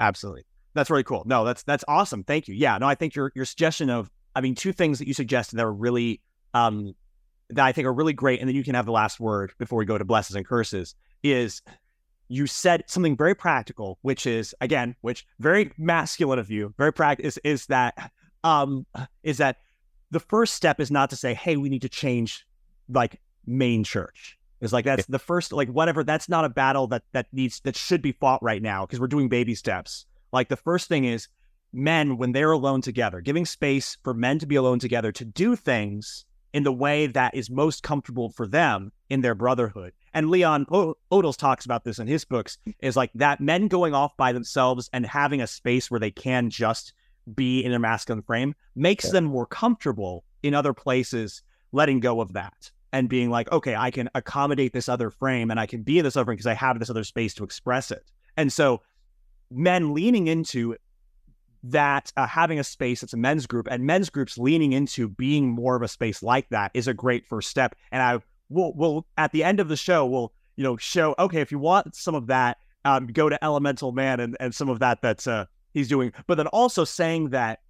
Absolutely. 0.00 0.44
That's 0.74 0.90
really 0.90 1.04
cool. 1.04 1.22
No, 1.26 1.44
that's 1.44 1.62
that's 1.64 1.84
awesome. 1.86 2.24
Thank 2.24 2.48
you. 2.48 2.54
Yeah. 2.54 2.78
No, 2.78 2.86
I 2.88 2.94
think 2.94 3.14
your 3.14 3.30
your 3.34 3.44
suggestion 3.44 3.90
of 3.90 4.10
I 4.34 4.40
mean, 4.40 4.54
two 4.54 4.72
things 4.72 4.98
that 4.98 5.06
you 5.06 5.14
suggested 5.14 5.56
that 5.56 5.64
were 5.64 5.72
really 5.72 6.20
um 6.54 6.94
that 7.50 7.64
I 7.66 7.72
think 7.72 7.86
are 7.86 7.92
really 7.92 8.14
great, 8.14 8.40
and 8.40 8.48
then 8.48 8.56
you 8.56 8.64
can 8.64 8.74
have 8.74 8.86
the 8.86 8.92
last 8.92 9.20
word 9.20 9.52
before 9.58 9.78
we 9.78 9.84
go 9.84 9.98
to 9.98 10.04
blesses 10.04 10.36
and 10.36 10.46
curses, 10.46 10.94
is 11.22 11.60
you 12.32 12.46
said 12.46 12.82
something 12.86 13.14
very 13.14 13.34
practical, 13.34 13.98
which 14.00 14.26
is 14.26 14.54
again, 14.62 14.96
which 15.02 15.26
very 15.38 15.70
masculine 15.76 16.38
of 16.38 16.50
you, 16.50 16.72
very 16.78 16.92
practical 16.92 17.28
is 17.28 17.38
is 17.44 17.66
that 17.66 18.10
um 18.42 18.86
is 19.22 19.36
that 19.36 19.58
the 20.10 20.20
first 20.20 20.54
step 20.54 20.80
is 20.80 20.90
not 20.90 21.10
to 21.10 21.16
say, 21.16 21.34
hey, 21.34 21.56
we 21.56 21.68
need 21.68 21.82
to 21.82 21.90
change 21.90 22.46
like 22.88 23.20
main 23.44 23.84
church. 23.84 24.38
It's 24.62 24.72
like 24.72 24.86
that's 24.86 25.04
the 25.06 25.18
first 25.18 25.52
like 25.52 25.68
whatever. 25.68 26.04
That's 26.04 26.28
not 26.28 26.46
a 26.46 26.48
battle 26.48 26.86
that 26.86 27.02
that 27.12 27.26
needs 27.32 27.60
that 27.64 27.76
should 27.76 28.00
be 28.00 28.12
fought 28.12 28.42
right 28.42 28.62
now 28.62 28.86
because 28.86 28.98
we're 28.98 29.08
doing 29.08 29.28
baby 29.28 29.54
steps. 29.54 30.06
Like 30.32 30.48
the 30.48 30.56
first 30.56 30.88
thing 30.88 31.04
is 31.04 31.28
men 31.74 32.16
when 32.16 32.32
they're 32.32 32.52
alone 32.52 32.80
together, 32.80 33.20
giving 33.20 33.44
space 33.44 33.98
for 34.02 34.14
men 34.14 34.38
to 34.38 34.46
be 34.46 34.56
alone 34.56 34.78
together 34.78 35.12
to 35.12 35.24
do 35.26 35.54
things 35.54 36.24
in 36.54 36.62
the 36.62 36.72
way 36.72 37.08
that 37.08 37.34
is 37.34 37.50
most 37.50 37.82
comfortable 37.82 38.30
for 38.30 38.46
them 38.46 38.90
in 39.10 39.20
their 39.20 39.34
brotherhood. 39.34 39.92
And 40.14 40.30
Leon 40.30 40.66
Podles 40.66 41.36
talks 41.36 41.64
about 41.64 41.84
this 41.84 41.98
in 41.98 42.06
his 42.06 42.24
books 42.24 42.58
is 42.80 42.96
like 42.96 43.10
that 43.14 43.40
men 43.40 43.68
going 43.68 43.94
off 43.94 44.16
by 44.16 44.32
themselves 44.32 44.90
and 44.92 45.06
having 45.06 45.40
a 45.40 45.46
space 45.46 45.90
where 45.90 46.00
they 46.00 46.10
can 46.10 46.50
just 46.50 46.92
be 47.34 47.64
in 47.64 47.72
a 47.72 47.78
masculine 47.78 48.22
frame 48.22 48.54
makes 48.74 49.10
them 49.10 49.24
more 49.24 49.46
comfortable 49.46 50.24
in 50.42 50.54
other 50.54 50.74
places 50.74 51.42
letting 51.72 52.00
go 52.00 52.20
of 52.20 52.32
that 52.34 52.70
and 52.92 53.08
being 53.08 53.30
like, 53.30 53.50
okay, 53.50 53.74
I 53.74 53.90
can 53.90 54.10
accommodate 54.14 54.72
this 54.72 54.88
other 54.88 55.10
frame 55.10 55.50
and 55.50 55.58
I 55.58 55.66
can 55.66 55.82
be 55.82 55.98
in 55.98 56.04
this 56.04 56.16
other 56.16 56.26
frame 56.26 56.36
because 56.36 56.46
I 56.46 56.54
have 56.54 56.78
this 56.78 56.90
other 56.90 57.04
space 57.04 57.32
to 57.34 57.44
express 57.44 57.90
it. 57.90 58.10
And 58.36 58.52
so 58.52 58.82
men 59.50 59.94
leaning 59.94 60.26
into 60.26 60.76
that 61.64 62.12
uh, 62.16 62.26
having 62.26 62.58
a 62.58 62.64
space 62.64 63.00
that's 63.00 63.12
a 63.12 63.16
men's 63.16 63.46
group 63.46 63.68
and 63.70 63.84
men's 63.84 64.10
groups 64.10 64.36
leaning 64.36 64.72
into 64.72 65.08
being 65.08 65.48
more 65.48 65.76
of 65.76 65.82
a 65.82 65.88
space 65.88 66.22
like 66.22 66.48
that 66.48 66.72
is 66.74 66.88
a 66.88 66.94
great 66.94 67.24
first 67.26 67.48
step. 67.48 67.76
And 67.92 68.02
I 68.02 68.18
we'll 68.52 68.72
we'll 68.74 69.06
at 69.16 69.32
the 69.32 69.44
end 69.44 69.60
of 69.60 69.68
the 69.68 69.76
show 69.76 70.06
we'll 70.06 70.32
you 70.56 70.64
know 70.64 70.76
show 70.76 71.14
okay 71.18 71.40
if 71.40 71.50
you 71.50 71.58
want 71.58 71.94
some 71.94 72.14
of 72.14 72.26
that 72.26 72.58
um, 72.84 73.06
go 73.06 73.28
to 73.28 73.42
Elemental 73.44 73.92
Man 73.92 74.20
and 74.20 74.36
and 74.40 74.54
some 74.54 74.68
of 74.68 74.80
that 74.80 75.00
that's 75.02 75.26
uh 75.26 75.46
he's 75.72 75.88
doing, 75.88 76.12
but 76.26 76.36
then 76.36 76.46
also 76.48 76.84
saying 76.84 77.30
that 77.30 77.60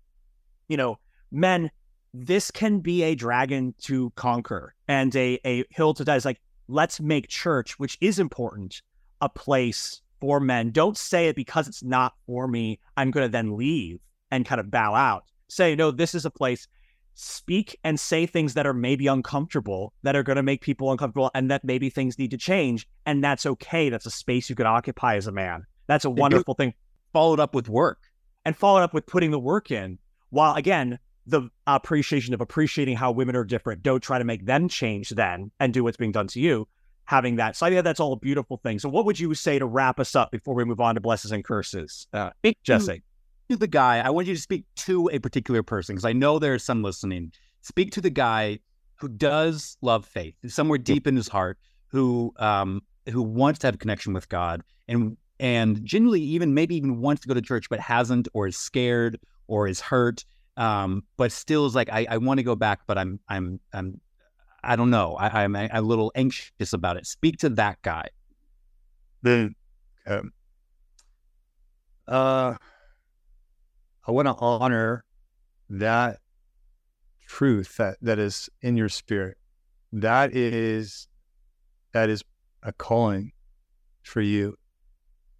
you 0.68 0.76
know 0.76 0.99
men 1.30 1.70
this 2.14 2.51
can 2.51 2.80
be 2.80 3.03
a 3.03 3.14
dragon 3.14 3.74
to 3.80 4.11
conquer 4.16 4.74
and 4.89 5.14
a 5.16 5.39
a 5.45 5.64
hill 5.70 5.95
to 5.95 6.05
die. 6.05 6.16
It's 6.16 6.24
like 6.24 6.41
let's 6.68 7.01
make 7.01 7.28
church, 7.28 7.78
which 7.78 7.99
is 8.01 8.18
important, 8.18 8.83
a 9.20 9.28
place 9.28 10.03
for 10.20 10.41
men. 10.41 10.70
Don't 10.70 10.97
say 10.97 11.28
it 11.28 11.37
because 11.37 11.68
it's 11.68 11.83
not 11.83 12.14
for 12.26 12.47
me. 12.47 12.78
I'm 12.97 13.11
going 13.11 13.24
to 13.24 13.33
then 13.33 13.57
leave 13.57 14.01
and 14.30 14.47
kind 14.47 14.61
of 14.61 14.70
bow 14.70 14.95
out. 14.95 15.24
Say, 15.49 15.74
no, 15.74 15.91
this 15.91 16.14
is 16.14 16.24
a 16.24 16.30
place. 16.30 16.68
Speak 17.14 17.78
and 17.84 18.00
say 18.00 18.26
things 18.26 18.54
that 18.54 18.66
are 18.66 18.74
maybe 18.74 19.06
uncomfortable, 19.06 19.92
that 20.02 20.16
are 20.16 20.22
going 20.22 20.36
to 20.36 20.42
make 20.42 20.60
people 20.60 20.90
uncomfortable, 20.90 21.30
and 21.34 21.50
that 21.50 21.64
maybe 21.64 21.90
things 21.90 22.18
need 22.18 22.30
to 22.30 22.38
change. 22.38 22.88
And 23.06 23.22
that's 23.22 23.44
okay. 23.44 23.90
That's 23.90 24.06
a 24.06 24.10
space 24.10 24.48
you 24.48 24.56
could 24.56 24.66
occupy 24.66 25.16
as 25.16 25.26
a 25.26 25.32
man. 25.32 25.64
That's 25.86 26.04
a 26.04 26.10
wonderful 26.10 26.54
thing. 26.54 26.74
Followed 27.12 27.40
up 27.40 27.54
with 27.54 27.68
work. 27.68 27.98
And 28.44 28.56
followed 28.56 28.82
up 28.82 28.94
with 28.94 29.06
putting 29.06 29.30
the 29.30 29.38
work 29.38 29.70
in. 29.70 29.98
While 30.30 30.54
again, 30.54 30.98
the 31.26 31.42
appreciation 31.66 32.34
of 32.34 32.40
appreciating 32.40 32.96
how 32.96 33.12
women 33.12 33.36
are 33.36 33.44
different. 33.44 33.82
Don't 33.82 34.02
try 34.02 34.18
to 34.18 34.24
make 34.24 34.44
them 34.46 34.68
change 34.68 35.10
then 35.10 35.50
and 35.60 35.72
do 35.72 35.84
what's 35.84 35.96
being 35.96 36.12
done 36.12 36.26
to 36.28 36.40
you. 36.40 36.66
Having 37.04 37.36
that. 37.36 37.56
So 37.56 37.66
I 37.66 37.70
think 37.70 37.84
that's 37.84 38.00
all 38.00 38.12
a 38.12 38.18
beautiful 38.18 38.56
thing. 38.56 38.78
So 38.78 38.88
what 38.88 39.04
would 39.04 39.20
you 39.20 39.34
say 39.34 39.58
to 39.58 39.66
wrap 39.66 40.00
us 40.00 40.16
up 40.16 40.30
before 40.30 40.54
we 40.54 40.64
move 40.64 40.80
on 40.80 40.94
to 40.94 41.00
blessings 41.00 41.32
and 41.32 41.44
curses? 41.44 42.06
Uh, 42.12 42.30
Jesse. 42.62 43.02
To 43.53 43.59
the 43.59 43.66
guy, 43.66 43.98
I 43.98 44.09
want 44.09 44.26
you 44.28 44.34
to 44.34 44.40
speak 44.40 44.64
to 44.76 45.11
a 45.12 45.18
particular 45.18 45.62
person 45.62 45.94
because 45.94 46.07
I 46.07 46.14
know 46.14 46.38
there's 46.38 46.64
some 46.64 46.82
listening. 46.82 47.32
Speak 47.61 47.90
to 47.90 48.00
the 48.00 48.09
guy 48.09 48.61
who 48.94 49.09
does 49.09 49.76
love 49.82 50.07
faith, 50.07 50.34
somewhere 50.46 50.78
deep 50.78 51.07
in 51.07 51.14
his 51.14 51.28
heart, 51.28 51.59
who 51.88 52.32
um, 52.38 52.80
who 53.11 53.20
wants 53.20 53.59
to 53.59 53.66
have 53.66 53.74
a 53.74 53.76
connection 53.76 54.14
with 54.14 54.30
God 54.30 54.62
and 54.88 55.18
and 55.38 55.84
genuinely 55.84 56.22
even 56.22 56.55
maybe 56.55 56.76
even 56.76 57.03
wants 57.03 57.20
to 57.20 57.28
go 57.28 57.34
to 57.34 57.42
church 57.42 57.68
but 57.68 57.78
hasn't 57.78 58.26
or 58.32 58.46
is 58.46 58.57
scared 58.57 59.20
or 59.48 59.68
is 59.68 59.82
hurt 59.82 60.24
um, 60.57 61.05
but 61.18 61.30
still 61.30 61.66
is 61.66 61.74
like 61.74 61.90
I, 61.92 62.07
I 62.09 62.16
want 62.16 62.38
to 62.38 62.44
go 62.44 62.57
back, 62.57 62.80
but 62.86 62.96
I'm 62.96 63.20
I'm 63.28 63.61
I'm 63.74 64.00
I 64.64 64.76
don't 64.76 64.88
know. 64.88 65.14
I, 65.16 65.44
I'm 65.44 65.55
a 65.55 65.82
little 65.82 66.11
anxious 66.14 66.72
about 66.72 66.96
it. 66.96 67.07
Speak 67.07 67.36
to 67.40 67.50
that 67.50 67.82
guy. 67.82 68.09
The 69.22 69.53
um, 70.07 70.32
uh, 72.09 72.55
I 74.07 74.11
want 74.11 74.26
to 74.26 74.34
honor 74.34 75.05
that 75.70 76.18
truth 77.26 77.76
that 77.76 77.98
that 78.03 78.18
is 78.18 78.50
in 78.61 78.76
your 78.76 78.88
spirit. 78.88 79.36
That 79.92 80.34
is 80.34 81.09
that 81.92 82.11
is 82.11 82.24
a 82.62 82.72
calling 82.72 83.32
for 84.03 84.20
you, 84.20 84.57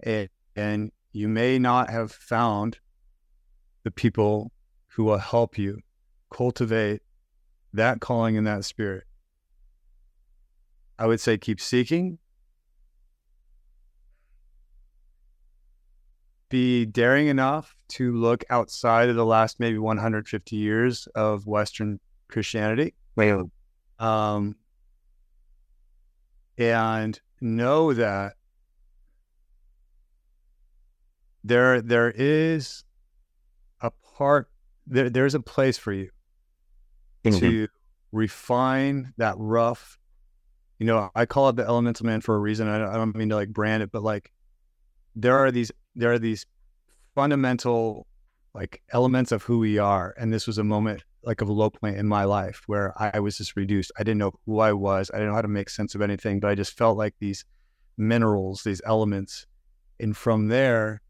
and 0.03 0.29
and 0.55 0.93
you 1.13 1.29
may 1.29 1.59
not 1.59 1.91
have 1.91 2.13
found 2.13 2.79
the 3.83 3.91
people 3.91 4.53
who 4.89 5.05
will 5.05 5.19
help 5.19 5.59
you 5.59 5.81
cultivate 6.31 7.03
that 7.73 8.01
calling 8.01 8.37
in 8.37 8.45
that 8.45 8.65
spirit. 8.65 9.05
I 10.99 11.07
would 11.07 11.21
say 11.21 11.37
keep 11.37 11.61
seeking. 11.61 12.19
Be 16.53 16.85
daring 16.85 17.29
enough 17.29 17.75
to 17.89 18.13
look 18.13 18.45
outside 18.51 19.09
of 19.09 19.17
the 19.17 19.25
last 19.25 19.59
maybe 19.59 19.79
150 19.79 20.55
years 20.55 21.09
of 21.15 21.47
Western 21.47 21.99
Christianity. 22.29 22.93
Wow. 23.17 23.51
Um, 23.99 24.57
and 26.59 27.19
know 27.41 27.95
that 27.95 28.35
there 31.43 31.81
there 31.81 32.11
is 32.11 32.85
a 33.81 33.91
part 34.17 34.51
there, 34.87 35.09
there's 35.09 35.35
a 35.35 35.41
place 35.41 35.79
for 35.79 35.95
you 35.95 36.11
mm-hmm. 37.25 37.39
to 37.39 37.69
refine 38.13 39.15
that 39.17 39.37
rough. 39.39 39.99
You 40.79 40.85
know, 40.85 41.11
I 41.15 41.25
call 41.25 41.49
it 41.49 41.57
the 41.57 41.65
elemental 41.65 42.05
man 42.05 42.21
for 42.21 42.35
a 42.35 42.39
reason. 42.39 42.69
I 42.69 42.77
don't, 42.77 42.89
I 42.89 42.97
don't 42.97 43.17
mean 43.17 43.31
to 43.31 43.37
like 43.37 43.49
brand 43.49 43.83
it, 43.83 43.91
but 43.91 44.03
like 44.03 44.31
there 45.17 45.39
are 45.39 45.51
these 45.51 45.73
there 45.95 46.13
are 46.13 46.19
these 46.19 46.47
fundamental 47.15 48.07
like 48.55 48.83
elements 48.93 49.33
of 49.33 49.43
who 49.43 49.59
we 49.59 49.79
are. 49.79 50.15
And 50.19 50.33
this 50.33 50.47
was 50.47 50.59
a 50.59 50.65
moment 50.65 51.03
like 51.25 51.41
of 51.41 51.49
a 51.49 51.53
low 51.53 51.71
point 51.71 51.97
in 51.97 52.07
my 52.07 52.25
life 52.25 52.63
where 52.67 52.93
I, 53.01 53.13
I, 53.15 53.21
was 53.21 53.39
just 53.39 53.57
reduced. 53.57 53.93
I 53.97 54.03
didn't 54.03 54.19
know 54.19 54.33
who 54.45 54.59
I 54.59 54.73
was. 54.73 55.11
I 55.11 55.17
didn't 55.17 55.31
know 55.31 55.37
how 55.37 55.43
to 55.43 55.49
make 55.49 55.71
sense 55.71 55.95
of 55.95 56.03
anything, 56.03 56.41
but 56.41 56.51
I 56.51 56.55
just 56.55 56.77
felt 56.77 56.99
like 56.99 57.15
these 57.21 57.45
minerals, 57.97 58.63
these 58.63 58.83
elements. 58.85 59.47
And 60.01 60.17
from 60.17 60.49
there, 60.49 61.01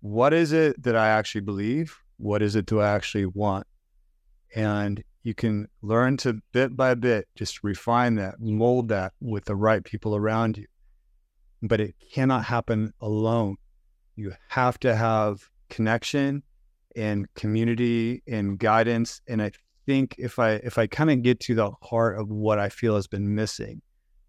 what 0.00 0.32
is 0.34 0.52
it 0.52 0.82
that 0.82 0.96
I 0.96 1.08
actually 1.08 1.42
believe? 1.42 1.96
what 2.18 2.42
is 2.42 2.56
it 2.56 2.66
do 2.66 2.80
I 2.80 2.90
actually 2.90 3.26
want? 3.26 3.66
And 4.54 5.02
you 5.22 5.34
can 5.34 5.68
learn 5.82 6.16
to 6.18 6.40
bit 6.52 6.76
by 6.76 6.94
bit 6.94 7.28
just 7.34 7.62
refine 7.64 8.14
that, 8.16 8.40
mold 8.40 8.88
that 8.88 9.12
with 9.20 9.44
the 9.44 9.56
right 9.56 9.84
people 9.84 10.16
around 10.16 10.56
you. 10.56 10.66
But 11.66 11.80
it 11.80 11.94
cannot 12.12 12.44
happen 12.44 12.92
alone. 13.00 13.56
You 14.14 14.32
have 14.48 14.78
to 14.80 14.94
have 14.94 15.48
connection 15.68 16.42
and 16.94 17.26
community 17.34 18.22
and 18.26 18.58
guidance. 18.58 19.20
And 19.28 19.42
I 19.42 19.52
think 19.84 20.16
if 20.18 20.38
I 20.38 20.52
if 20.52 20.78
I 20.78 20.86
kind 20.86 21.10
of 21.10 21.22
get 21.22 21.40
to 21.40 21.54
the 21.54 21.70
heart 21.82 22.18
of 22.18 22.28
what 22.28 22.58
I 22.58 22.68
feel 22.68 22.96
has 22.96 23.06
been 23.06 23.34
missing, 23.34 23.82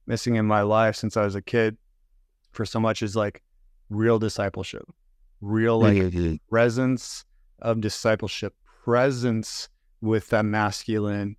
missing 0.06 0.36
in 0.36 0.46
my 0.46 0.62
life 0.62 0.96
since 0.96 1.18
I 1.18 1.24
was 1.24 1.36
a 1.36 1.42
kid, 1.42 1.78
for 2.52 2.66
so 2.66 2.80
much 2.80 3.02
is 3.02 3.16
like 3.16 3.42
real 3.90 4.20
discipleship, 4.20 4.86
real 5.42 5.80
like 5.80 5.98
mm-hmm. 5.98 6.36
presence 6.50 7.26
of 7.60 7.82
discipleship 7.82 8.54
presence 8.84 9.68
with 10.02 10.30
that 10.30 10.46
masculine 10.46 11.36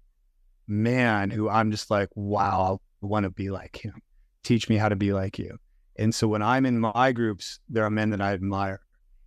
man 0.66 1.30
who 1.30 1.48
I'm 1.48 1.70
just 1.70 1.90
like, 1.90 2.08
wow, 2.14 2.80
I 3.02 3.06
want 3.06 3.24
to 3.24 3.30
be 3.30 3.50
like 3.50 3.76
him. 3.76 3.94
Teach 4.42 4.68
me 4.68 4.76
how 4.76 4.88
to 4.88 4.96
be 4.96 5.12
like 5.12 5.38
you. 5.38 5.58
And 5.98 6.14
so 6.14 6.28
when 6.28 6.42
I'm 6.42 6.64
in 6.64 6.78
my 6.78 7.12
groups, 7.12 7.58
there 7.68 7.84
are 7.84 7.90
men 7.90 8.10
that 8.10 8.20
I 8.20 8.32
admire. 8.32 8.80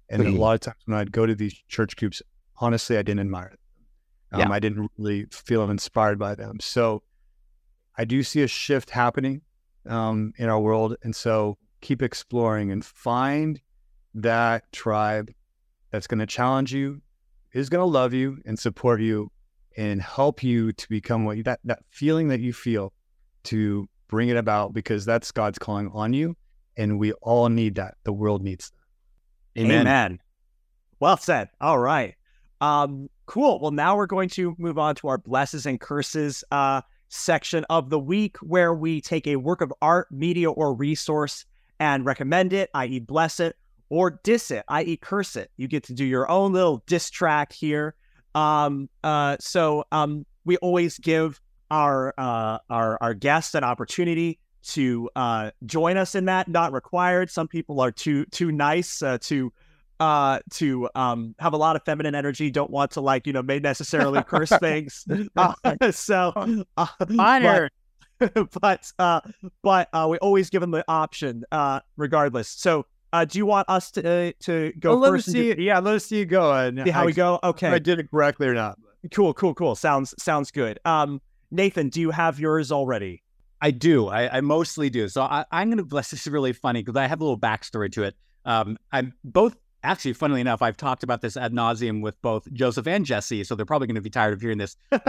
And 0.10 0.24
mm-hmm. 0.24 0.38
a 0.38 0.40
lot 0.40 0.54
of 0.56 0.60
times 0.62 0.78
when 0.86 0.98
I'd 0.98 1.12
go 1.12 1.26
to 1.26 1.36
these 1.36 1.54
church 1.68 1.96
groups, 1.98 2.22
honestly, 2.60 2.98
I 2.98 3.02
didn't 3.02 3.20
admire 3.20 3.50
them. 3.50 3.58
Um, 4.34 4.40
yeah. 4.40 4.56
I 4.56 4.60
didn't 4.60 4.90
really 4.98 5.26
feel 5.32 5.70
inspired 5.70 6.18
by 6.18 6.36
them. 6.36 6.60
So 6.62 7.04
I 7.98 8.06
do 8.06 8.24
see 8.24 8.42
a 8.42 8.48
shift 8.48 8.90
happening 8.90 9.42
um, 9.86 10.34
in 10.38 10.48
our 10.48 10.60
world. 10.60 10.96
And 11.04 11.14
so 11.16 11.58
keep 11.82 12.02
exploring 12.02 12.72
and 12.72 12.84
find 12.84 13.60
that 14.14 14.72
tribe 14.72 15.32
that's 15.92 16.08
going 16.08 16.20
to 16.20 16.26
challenge 16.26 16.74
you, 16.74 17.02
is 17.54 17.70
going 17.70 17.82
to 17.82 17.86
love 17.86 18.14
you 18.14 18.38
and 18.46 18.58
support 18.58 19.02
you 19.02 19.30
and 19.76 20.02
help 20.02 20.44
you 20.44 20.72
to 20.74 20.90
become 20.90 21.26
what 21.26 21.38
you, 21.38 21.44
that 21.44 21.60
that 21.64 21.80
feeling 21.90 22.28
that 22.30 22.40
you 22.40 22.54
feel 22.54 22.94
to 23.44 23.88
bring 24.08 24.30
it 24.30 24.38
about 24.38 24.74
because 24.74 25.06
that's 25.06 25.32
God's 25.32 25.58
calling 25.58 25.90
on 25.94 26.14
you 26.14 26.36
and 26.82 27.00
we 27.00 27.14
all 27.14 27.48
need 27.48 27.76
that. 27.76 27.96
The 28.04 28.12
world 28.12 28.44
needs 28.44 28.72
that. 28.72 29.62
Amen. 29.62 29.82
Amen. 29.82 30.20
Well 31.00 31.18
said. 31.18 31.50
All 31.60 31.78
right. 31.78 32.16
Um, 32.60 33.10
cool. 33.28 33.60
Well, 33.60 33.72
now 33.72 33.96
we're 33.96 34.08
going 34.08 34.30
to 34.30 34.56
move 34.58 34.80
on 34.80 34.96
to 34.96 35.08
our 35.10 35.18
blesses 35.20 35.66
and 35.66 35.80
curses 35.80 36.44
uh, 36.52 36.82
section 37.10 37.66
of 37.70 37.90
the 37.90 38.00
week 38.00 38.38
where 38.38 38.74
we 38.74 39.00
take 39.00 39.28
a 39.28 39.36
work 39.36 39.62
of 39.62 39.72
art, 39.82 40.08
media, 40.12 40.50
or 40.50 40.74
resource 40.74 41.46
and 41.80 42.06
recommend 42.06 42.54
it, 42.54 42.70
i.e., 42.74 43.00
bless 43.00 43.40
it, 43.40 43.56
or 43.90 44.20
diss 44.24 44.50
it, 44.50 44.64
i.e., 44.68 44.98
curse 44.98 45.36
it. 45.36 45.52
You 45.58 45.68
get 45.68 45.84
to 45.86 45.94
do 45.94 46.06
your 46.06 46.30
own 46.30 46.54
little 46.54 46.84
diss 46.88 47.10
track 47.10 47.52
here. 47.52 47.96
Um, 48.34 48.90
uh, 49.04 49.38
so 49.40 49.86
um, 49.92 50.26
we 50.46 50.58
always 50.58 50.98
give 50.98 51.40
our 51.70 52.14
uh, 52.18 52.58
our 52.70 52.98
our 53.02 53.14
guests 53.14 53.56
an 53.56 53.64
opportunity 53.64 54.40
to 54.64 55.10
uh, 55.16 55.52
join 55.66 55.98
us 55.98 56.16
in 56.16 56.26
that. 56.26 56.48
Not 56.48 56.74
required. 56.74 57.30
Some 57.30 57.48
people 57.48 57.80
are 57.80 57.92
too 57.92 58.26
too 58.26 58.52
nice 58.52 59.02
uh, 59.02 59.18
to 59.22 59.52
uh, 60.00 60.40
to 60.50 60.90
um, 60.96 61.36
have 61.40 61.54
a 61.54 61.58
lot 61.58 61.76
of 61.76 61.84
feminine 61.84 62.16
energy. 62.16 62.50
Don't 62.50 62.72
want 62.72 62.92
to 62.92 63.02
like 63.02 63.28
you 63.28 63.34
know 63.34 63.44
may 63.44 63.60
necessarily 63.60 64.24
curse 64.24 64.50
things. 64.60 65.06
Uh, 65.36 65.54
so 65.92 66.66
uh, 66.78 66.88
Minor. 67.08 67.70
But, 68.18 68.52
but 68.62 68.92
uh, 69.00 69.22
but 69.62 69.90
uh, 69.94 70.08
we 70.10 70.18
always 70.18 70.50
give 70.50 70.62
them 70.62 70.72
the 70.72 70.84
option 70.88 71.44
uh, 71.52 71.82
regardless. 71.98 72.50
So 72.50 72.86
uh, 73.14 73.26
do 73.26 73.38
you 73.38 73.46
want 73.46 73.70
us 73.70 73.92
to 73.92 74.10
uh, 74.10 74.32
to 74.42 74.74
go 74.80 74.98
well, 74.98 75.12
first? 75.12 75.28
Let 75.28 75.34
see, 75.34 75.54
do, 75.54 75.62
yeah, 75.62 75.80
let 75.80 75.96
us 75.96 76.06
see 76.06 76.20
you 76.20 76.26
go 76.26 76.52
and 76.54 76.82
see 76.84 76.90
how 76.90 77.04
I, 77.04 77.06
we 77.06 77.14
go. 77.14 77.40
Okay, 77.44 77.68
I 77.68 77.80
did 77.80 78.00
it 78.00 78.10
correctly 78.10 78.48
or 78.48 78.54
not. 78.54 78.80
Cool, 79.12 79.34
cool, 79.34 79.54
cool. 79.54 79.76
Sounds 79.76 80.16
sounds 80.18 80.52
good. 80.52 80.80
Um, 80.86 81.22
Nathan, 81.52 81.90
do 81.90 82.00
you 82.00 82.12
have 82.12 82.40
yours 82.40 82.72
already? 82.72 83.24
I 83.62 83.72
do. 83.72 84.08
I, 84.08 84.38
I 84.38 84.42
mostly 84.42 84.90
do. 84.90 85.08
So 85.08 85.22
I, 85.22 85.46
am 85.52 85.68
going 85.68 85.78
to 85.78 85.86
bless. 85.86 86.10
This 86.12 86.22
is 86.26 86.32
really 86.34 86.54
funny 86.54 86.82
because 86.82 86.98
I 86.98 87.08
have 87.08 87.22
a 87.22 87.24
little 87.24 87.40
backstory 87.40 87.92
to 87.94 88.04
it. 88.04 88.16
Um, 88.46 88.78
I'm 88.92 89.14
both 89.24 89.56
actually, 89.84 90.14
funnily 90.14 90.42
enough, 90.42 90.62
I've 90.62 90.78
talked 90.78 91.04
about 91.04 91.22
this 91.22 91.38
ad 91.38 91.54
nauseum 91.54 92.02
with 92.02 92.20
both 92.22 92.52
Joseph 92.54 92.88
and 92.88 93.06
Jesse, 93.06 93.44
so 93.44 93.56
they're 93.56 93.66
probably 93.66 93.88
going 93.88 93.96
to 93.96 94.02
be 94.02 94.10
tired 94.10 94.34
of 94.34 94.42
hearing 94.42 94.58
this. 94.58 94.76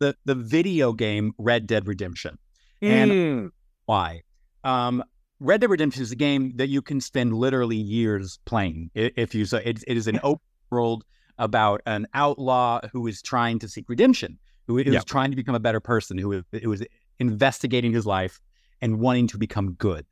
The 0.00 0.14
the 0.26 0.36
video 0.36 0.92
game 0.92 1.32
Red 1.38 1.66
Dead 1.66 1.88
Redemption. 1.88 2.38
And 2.80 3.10
Mm. 3.10 3.50
why? 3.86 4.22
Um, 4.62 5.02
Red 5.40 5.60
Dead 5.60 5.70
Redemption 5.70 6.02
is 6.04 6.12
a 6.12 6.16
game 6.16 6.52
that 6.54 6.68
you 6.68 6.82
can 6.82 7.00
spend 7.00 7.34
literally 7.34 7.74
years 7.76 8.38
playing. 8.44 8.92
If 8.94 9.34
you 9.34 9.44
so, 9.44 9.56
it, 9.56 9.82
it 9.88 9.96
is 9.96 10.06
an 10.06 10.20
open 10.22 10.40
world 10.70 11.02
about 11.38 11.80
an 11.86 12.06
outlaw 12.14 12.80
who 12.92 13.08
is 13.08 13.20
trying 13.22 13.58
to 13.58 13.68
seek 13.68 13.88
redemption, 13.88 14.38
who 14.68 14.78
is 14.78 14.86
Yeah. 14.94 15.00
trying 15.00 15.30
to 15.30 15.36
become 15.36 15.56
a 15.56 15.60
better 15.60 15.80
person, 15.80 16.16
who 16.16 16.30
is, 16.30 16.44
who 16.62 16.70
is 16.72 16.84
investigating 17.18 17.92
his 17.92 18.06
life 18.06 18.40
and 18.80 18.98
wanting 18.98 19.26
to 19.28 19.38
become 19.38 19.72
good. 19.72 20.06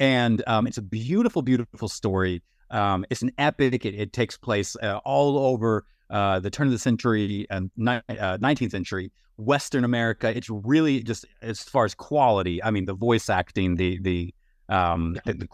And 0.00 0.42
um, 0.46 0.66
it's 0.66 0.78
a 0.78 0.82
beautiful, 0.82 1.42
beautiful 1.42 1.88
story. 1.88 2.42
Um, 2.70 3.04
it's 3.10 3.22
an 3.22 3.32
epic. 3.38 3.84
It, 3.84 3.94
it 3.94 4.12
takes 4.12 4.36
place 4.36 4.76
uh, 4.82 5.00
all 5.04 5.38
over 5.38 5.84
uh, 6.10 6.40
the 6.40 6.50
turn 6.50 6.66
of 6.66 6.72
the 6.72 6.78
century 6.78 7.46
and 7.50 7.70
ni- 7.76 8.00
uh, 8.08 8.38
19th 8.38 8.70
century 8.70 9.12
Western 9.36 9.84
America. 9.84 10.34
It's 10.36 10.50
really 10.50 11.02
just 11.02 11.24
as 11.42 11.62
far 11.62 11.84
as 11.84 11.94
quality. 11.94 12.62
I 12.62 12.70
mean, 12.70 12.84
the 12.84 12.94
voice 12.94 13.28
acting, 13.28 13.76
the 13.76 13.98
the 14.00 14.34
um, 14.68 15.18
the, 15.24 15.34
the, 15.34 15.48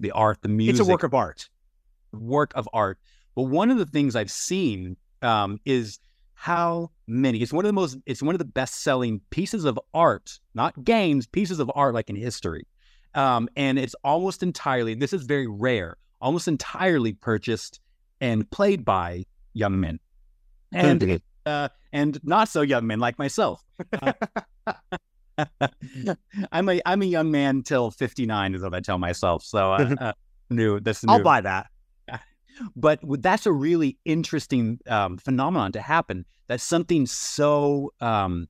the 0.00 0.10
art, 0.12 0.38
the 0.42 0.48
music. 0.48 0.80
It's 0.80 0.88
a 0.88 0.90
work 0.90 1.02
of 1.02 1.14
art. 1.14 1.48
work 2.12 2.52
of 2.54 2.68
art. 2.72 2.98
But 3.34 3.42
one 3.44 3.70
of 3.70 3.78
the 3.78 3.86
things 3.86 4.16
I've 4.16 4.30
seen 4.30 4.96
um, 5.22 5.58
is 5.64 5.98
how 6.38 6.88
many. 7.08 7.38
It's 7.38 7.52
one 7.52 7.64
of 7.64 7.68
the 7.68 7.72
most. 7.72 7.98
It's 8.06 8.22
one 8.22 8.32
of 8.32 8.38
the 8.38 8.44
best 8.44 8.82
selling 8.82 9.20
pieces 9.30 9.64
of 9.64 9.78
art, 9.92 10.38
not 10.54 10.84
games, 10.84 11.26
pieces 11.26 11.58
of 11.58 11.68
art 11.74 11.94
like 11.94 12.08
in 12.08 12.14
history. 12.14 12.64
Um, 13.16 13.48
and 13.56 13.76
it's 13.76 13.96
almost 14.04 14.44
entirely. 14.44 14.94
This 14.94 15.12
is 15.12 15.24
very 15.24 15.48
rare. 15.48 15.96
Almost 16.20 16.46
entirely 16.46 17.12
purchased 17.12 17.80
and 18.20 18.48
played 18.52 18.84
by 18.84 19.24
young 19.52 19.80
men, 19.80 19.98
and 20.72 21.20
uh, 21.44 21.70
and 21.92 22.20
not 22.22 22.48
so 22.48 22.62
young 22.62 22.86
men 22.86 23.00
like 23.00 23.18
myself. 23.18 23.64
Uh, 24.00 24.12
I'm 26.52 26.68
a 26.68 26.80
I'm 26.86 27.02
a 27.02 27.06
young 27.06 27.32
man 27.32 27.64
till 27.64 27.90
59 27.90 28.54
is 28.54 28.62
what 28.62 28.74
I 28.74 28.80
tell 28.80 28.98
myself. 28.98 29.42
So 29.42 29.72
uh, 29.72 29.94
uh, 30.00 30.12
new. 30.50 30.80
I'll 31.08 31.18
new 31.18 31.24
buy 31.24 31.40
that. 31.40 31.66
But 32.76 33.00
that's 33.22 33.46
a 33.46 33.52
really 33.52 33.98
interesting 34.04 34.78
um, 34.88 35.16
phenomenon 35.18 35.72
to 35.72 35.80
happen. 35.80 36.24
That 36.48 36.60
something 36.60 37.06
so 37.06 37.92
um, 38.00 38.48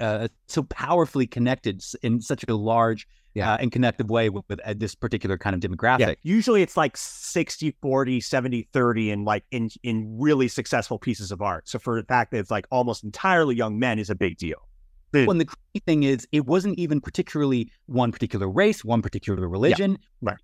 uh, 0.00 0.28
so 0.48 0.62
powerfully 0.64 1.26
connected 1.26 1.82
in 2.02 2.20
such 2.20 2.44
a 2.48 2.54
large 2.54 3.06
Yeah. 3.34 3.52
uh, 3.52 3.56
and 3.60 3.70
connective 3.72 4.10
way 4.10 4.28
with, 4.30 4.44
with 4.48 4.60
uh, 4.64 4.74
this 4.76 4.94
particular 4.94 5.38
kind 5.38 5.54
of 5.54 5.60
demographic. 5.60 6.00
Yeah. 6.00 6.14
Usually 6.22 6.62
it's 6.62 6.76
like 6.76 6.96
60, 6.96 7.74
40, 7.80 8.20
70, 8.20 8.68
30 8.72 9.10
in 9.10 9.24
like 9.24 9.44
in 9.50 9.70
in 9.82 10.16
really 10.18 10.48
successful 10.48 10.98
pieces 10.98 11.32
of 11.32 11.40
art. 11.40 11.68
So 11.68 11.78
for 11.78 12.00
the 12.00 12.06
fact 12.06 12.30
that 12.32 12.38
it's 12.38 12.50
like 12.50 12.66
almost 12.70 13.04
entirely 13.04 13.54
young 13.56 13.78
men 13.78 13.98
is 13.98 14.10
a 14.10 14.14
big 14.14 14.36
deal. 14.38 14.68
Well, 15.14 15.30
and 15.30 15.40
the 15.40 15.44
crazy 15.44 15.82
thing 15.84 16.02
is, 16.04 16.26
it 16.32 16.46
wasn't 16.46 16.78
even 16.78 16.98
particularly 17.00 17.70
one 17.86 18.12
particular 18.12 18.48
race, 18.48 18.82
one 18.84 19.02
particular 19.02 19.46
religion. 19.46 19.98
right. 20.22 20.36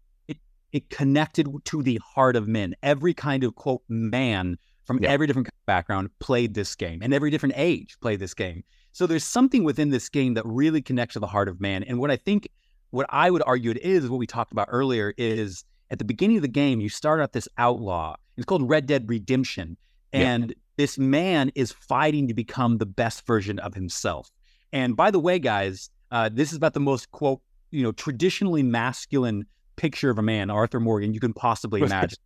It 0.72 0.90
connected 0.90 1.48
to 1.64 1.82
the 1.82 1.98
heart 2.04 2.36
of 2.36 2.46
men. 2.46 2.74
Every 2.82 3.14
kind 3.14 3.44
of 3.44 3.54
quote 3.54 3.82
man 3.88 4.58
from 4.84 4.98
Yeah. 5.02 5.10
every 5.10 5.26
different 5.26 5.48
background 5.66 6.10
played 6.18 6.54
this 6.54 6.74
game, 6.74 7.00
and 7.02 7.12
every 7.12 7.30
different 7.30 7.54
age 7.56 7.98
played 8.00 8.20
this 8.20 8.34
game. 8.34 8.64
So 8.92 9.06
there's 9.06 9.24
something 9.24 9.64
within 9.64 9.90
this 9.90 10.08
game 10.08 10.34
that 10.34 10.44
really 10.46 10.82
connects 10.82 11.12
to 11.14 11.20
the 11.20 11.26
heart 11.26 11.48
of 11.48 11.60
man. 11.60 11.82
And 11.84 11.98
what 11.98 12.10
I 12.10 12.16
think, 12.16 12.48
what 12.90 13.06
I 13.10 13.30
would 13.30 13.42
argue 13.46 13.70
it 13.70 13.78
is, 13.78 14.08
what 14.08 14.18
we 14.18 14.26
talked 14.26 14.52
about 14.52 14.68
earlier, 14.70 15.14
is 15.18 15.64
at 15.90 15.98
the 15.98 16.04
beginning 16.04 16.36
of 16.36 16.42
the 16.42 16.48
game, 16.48 16.80
you 16.80 16.88
start 16.88 17.20
out 17.20 17.32
this 17.32 17.48
outlaw. 17.58 18.16
It's 18.36 18.44
called 18.46 18.68
Red 18.68 18.86
Dead 18.86 19.08
Redemption, 19.08 19.76
Yeah. 20.12 20.20
and 20.32 20.54
this 20.76 20.96
man 20.98 21.50
is 21.54 21.72
fighting 21.72 22.28
to 22.28 22.34
become 22.34 22.78
the 22.78 22.86
best 22.86 23.26
version 23.26 23.58
of 23.58 23.74
himself. 23.74 24.30
And 24.72 24.96
by 24.96 25.10
the 25.10 25.18
way, 25.20 25.38
guys, 25.38 25.90
uh, 26.10 26.30
this 26.32 26.50
is 26.50 26.56
about 26.56 26.74
the 26.74 26.80
most 26.80 27.10
quote, 27.10 27.40
you 27.70 27.82
know, 27.82 27.92
traditionally 27.92 28.62
masculine 28.62 29.44
picture 29.78 30.10
of 30.10 30.18
a 30.18 30.22
man, 30.22 30.50
Arthur 30.50 30.80
Morgan, 30.80 31.14
you 31.14 31.20
can 31.20 31.32
possibly 31.32 31.80
imagine. 31.80 32.18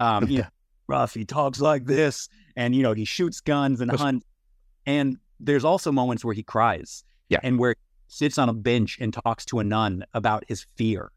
Um, 0.00 0.26
you 0.28 0.38
know, 0.40 0.46
rough, 0.88 1.14
he 1.14 1.24
talks 1.24 1.60
like 1.60 1.86
this, 1.86 2.28
and 2.56 2.74
you 2.74 2.82
know, 2.82 2.92
he 2.92 3.04
shoots 3.06 3.40
guns 3.40 3.80
and 3.80 3.90
hunts. 3.90 4.26
And 4.84 5.16
there's 5.40 5.64
also 5.64 5.90
moments 5.92 6.24
where 6.24 6.34
he 6.34 6.42
cries, 6.42 7.04
Yeah. 7.28 7.38
and 7.42 7.58
where 7.58 7.70
he 7.72 7.76
sits 8.08 8.38
on 8.38 8.48
a 8.48 8.52
bench 8.52 8.98
and 9.00 9.12
talks 9.14 9.44
to 9.46 9.58
a 9.60 9.64
nun 9.64 10.04
about 10.14 10.44
his 10.48 10.66
fear, 10.76 11.10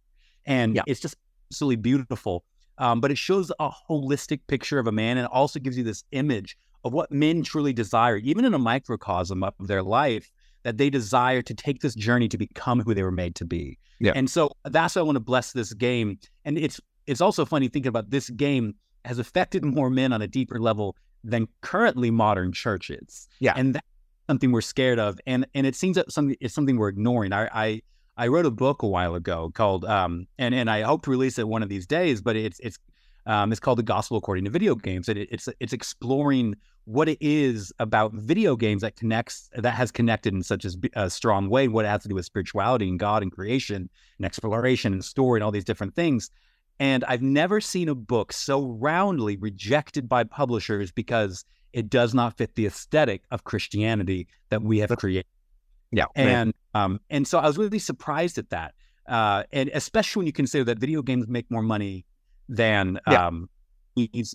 and 0.46 0.76
Yeah. 0.76 0.84
it's 0.88 1.00
just 1.00 1.16
absolutely 1.52 1.78
beautiful. 1.78 2.44
Um, 2.78 3.02
but 3.02 3.12
it 3.12 3.18
shows 3.18 3.52
a 3.60 3.70
holistic 3.90 4.40
picture 4.48 4.80
of 4.80 4.88
a 4.88 4.92
man, 4.92 5.18
and 5.18 5.28
also 5.28 5.60
gives 5.60 5.78
you 5.78 5.84
this 5.84 6.04
image 6.12 6.58
of 6.86 6.94
what 6.94 7.12
men 7.12 7.44
truly 7.44 7.74
desire, 7.74 8.16
even 8.18 8.46
in 8.46 8.54
a 8.54 8.60
microcosm 8.60 9.44
of 9.44 9.54
their 9.60 9.84
life, 9.84 10.32
that 10.70 10.78
they 10.78 10.92
desire 10.92 11.42
to 11.42 11.54
take 11.56 11.82
this 11.82 11.96
journey 11.96 12.28
to 12.30 12.38
become 12.38 12.80
who 12.80 12.94
they 12.94 13.02
were 13.02 13.12
made 13.12 13.34
to 13.34 13.44
be. 13.44 13.76
Yeah. 14.00 14.12
And 14.14 14.30
so 14.30 14.52
that's 14.66 14.96
why 14.96 15.00
I 15.00 15.04
want 15.04 15.16
to 15.16 15.20
bless 15.20 15.52
this 15.52 15.74
game. 15.74 16.20
And 16.46 16.60
it's 16.60 16.80
it's 17.08 17.22
also 17.22 17.44
funny 17.44 17.70
thinking 17.70 17.90
about 17.90 18.12
this 18.12 18.30
game 18.30 18.76
has 19.04 19.18
affected 19.18 19.66
more 19.66 19.90
men 19.90 20.14
on 20.14 20.22
a 20.22 20.28
deeper 20.28 20.60
level 20.60 20.96
than 21.24 21.48
currently 21.62 22.12
modern 22.12 22.52
churches. 22.52 23.28
Yeah. 23.40 23.56
And 23.58 23.74
that's 23.74 23.88
something 24.28 24.52
we're 24.52 24.62
scared 24.62 25.00
of. 25.00 25.18
And 25.26 25.48
and 25.56 25.66
it 25.66 25.76
seems 25.76 25.96
that 25.96 26.12
something 26.12 26.38
it's 26.40 26.54
something 26.54 26.78
we're 26.78 26.90
ignoring. 26.90 27.34
I 27.34 27.50
I 27.52 27.82
I 28.16 28.28
wrote 28.28 28.46
a 28.46 28.52
book 28.52 28.84
a 28.84 28.88
while 28.88 29.16
ago 29.16 29.50
called 29.56 29.86
um 29.86 30.28
and 30.38 30.54
and 30.54 30.70
I 30.70 30.84
hope 30.84 31.02
to 31.06 31.10
release 31.10 31.40
it 31.40 31.48
one 31.48 31.64
of 31.64 31.70
these 31.70 31.88
days, 31.88 32.22
but 32.22 32.36
it's 32.36 32.60
it's 32.60 32.78
um, 33.26 33.52
it's 33.52 33.60
called 33.60 33.80
the 33.80 33.84
Gospel 33.84 34.18
According 34.18 34.46
to 34.46 34.52
Video 34.52 34.76
Games, 34.76 35.10
and 35.10 35.18
it, 35.18 35.30
it's 35.32 35.50
it's 35.60 35.74
exploring 35.74 36.56
what 36.90 37.08
it 37.08 37.20
is 37.22 37.72
about 37.78 38.12
video 38.14 38.56
games 38.56 38.82
that 38.82 38.96
connects 38.96 39.48
that 39.54 39.76
has 39.76 39.92
connected 39.92 40.34
in 40.34 40.42
such 40.42 40.66
a, 40.96 41.08
strong 41.08 41.48
way. 41.48 41.68
What 41.68 41.86
it 41.86 41.88
has 41.88 42.02
to 42.02 42.10
do 42.10 42.16
with 42.16 42.26
spirituality 42.26 42.90
and 42.90 42.98
God 42.98 43.22
and 43.22 43.32
creation 43.32 43.88
and 44.18 44.26
exploration 44.26 44.92
and 44.94 45.06
story 45.06 45.38
and 45.38 45.44
all 45.44 45.52
these 45.52 45.64
different 45.64 45.94
things. 45.94 46.32
And 46.80 47.04
I've 47.04 47.22
never 47.22 47.62
seen 47.62 47.90
a 47.90 47.94
book 47.94 48.34
so 48.34 48.66
roundly 48.66 49.38
rejected 49.38 50.10
by 50.10 50.24
publishers 50.24 50.92
because 50.92 51.46
it 51.74 51.92
does 51.92 52.16
not 52.16 52.38
fit 52.38 52.56
the 52.56 52.66
aesthetic 52.66 53.22
of 53.30 53.44
Christianity 53.44 54.28
that 54.50 54.64
we 54.64 54.80
have 54.80 54.90
created. 54.98 55.28
Yeah. 55.92 56.06
And 56.16 56.56
um, 56.74 57.00
and 57.12 57.28
so 57.28 57.38
I 57.38 57.46
was 57.46 57.60
really 57.60 57.78
surprised 57.78 58.40
at 58.40 58.50
that, 58.50 58.74
uh, 59.08 59.44
and 59.52 59.70
especially 59.76 60.22
when 60.22 60.26
you 60.26 60.34
consider 60.34 60.64
that 60.64 60.80
video 60.80 61.04
games 61.04 61.28
make 61.28 61.52
more 61.52 61.62
money 61.62 62.04
than 62.48 63.00
Yeah. 63.08 63.28
um, 63.28 63.48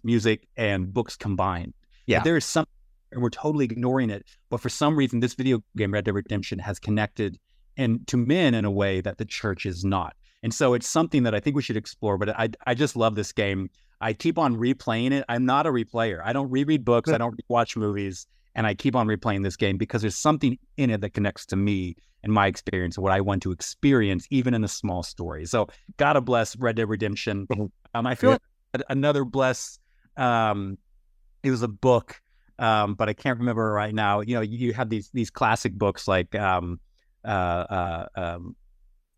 music, 0.05 0.47
and 0.57 0.95
books 0.95 1.17
combined. 1.17 1.75
Yeah. 2.07 2.23
there 2.23 2.37
is 2.37 2.45
some, 2.45 2.67
and 3.13 3.23
we're 3.23 3.31
totally 3.31 3.65
ignoring 3.65 4.11
it. 4.11 4.25
But 4.51 4.61
for 4.61 4.69
some 4.69 4.97
reason, 4.97 5.21
this 5.21 5.35
video 5.35 5.63
game, 5.77 5.93
Red 5.93 6.05
Dead 6.05 6.15
Redemption, 6.15 6.59
has 6.59 6.79
connected 6.79 7.39
and 7.77 8.07
to 8.09 8.17
men 8.17 8.55
in 8.55 8.65
a 8.65 8.71
way 8.71 9.01
that 9.01 9.19
the 9.19 9.25
church 9.25 9.67
is 9.67 9.85
not. 9.85 10.15
And 10.43 10.53
so 10.53 10.75
it's 10.75 10.87
something 10.89 11.23
that 11.23 11.35
I 11.35 11.41
think 11.41 11.57
we 11.57 11.63
should 11.63 11.77
explore. 11.77 12.19
But 12.19 12.31
I 12.39 12.49
I 12.67 12.75
just 12.75 12.97
love 12.97 13.15
this 13.15 13.33
game. 13.33 13.71
I 14.01 14.13
keep 14.13 14.39
on 14.39 14.57
replaying 14.57 15.13
it. 15.13 15.25
I'm 15.29 15.47
not 15.47 15.67
a 15.67 15.71
replayer. 15.71 16.21
I 16.25 16.33
don't 16.33 16.51
reread 16.51 16.85
books. 16.85 17.11
I 17.11 17.17
don't 17.19 17.39
watch 17.49 17.77
movies. 17.77 18.27
And 18.57 18.67
I 18.67 18.75
keep 18.75 18.95
on 18.95 19.09
replaying 19.09 19.43
this 19.43 19.57
game 19.57 19.77
because 19.79 20.03
there's 20.03 20.17
something 20.17 20.57
in 20.77 20.91
it 20.91 21.01
that 21.01 21.11
connects 21.11 21.47
to 21.47 21.57
me 21.57 21.97
and 22.23 22.33
my 22.33 22.47
experience, 22.47 22.97
what 22.99 23.11
I 23.13 23.21
want 23.21 23.43
to 23.43 23.51
experience, 23.53 24.27
even 24.31 24.55
in 24.55 24.63
a 24.63 24.69
small 24.69 25.03
story. 25.03 25.45
So, 25.47 25.67
gotta 25.97 26.21
bless 26.21 26.57
Red 26.57 26.77
Dead 26.77 26.89
Redemption. 26.89 27.47
Mhm. 27.49 27.71
Um, 27.95 28.07
I 28.07 28.15
feel 28.15 28.31
Yeah. 28.31 28.39
like 28.75 28.85
another 28.91 29.25
bless. 29.25 29.79
Um, 30.17 30.79
it 31.45 31.51
was 31.51 31.63
a 31.63 31.69
book, 31.69 32.21
um, 32.59 32.95
but 32.95 33.09
I 33.09 33.13
can't 33.13 33.39
remember 33.39 33.71
right 33.71 33.95
now. 33.95 34.21
You 34.21 34.35
know, 34.37 34.41
you 34.41 34.73
have 34.73 34.89
these 34.89 35.11
these 35.11 35.31
classic 35.31 35.75
books 35.75 36.09
like, 36.09 36.35
um, 36.35 36.81
uh, 37.25 37.29
uh, 37.29 38.07
um, 38.17 38.57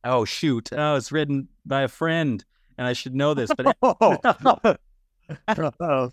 oh 0.04 0.24
shoot, 0.26 0.68
oh, 0.72 0.96
it's 0.96 1.10
written 1.12 1.48
by 1.64 1.82
a 1.82 1.88
friend, 1.88 2.44
and 2.76 2.86
I 2.86 2.92
should 2.92 3.14
know 3.14 3.32
this, 3.34 3.50
but 3.56 3.76
oh. 3.82 4.18
uh, 5.48 6.08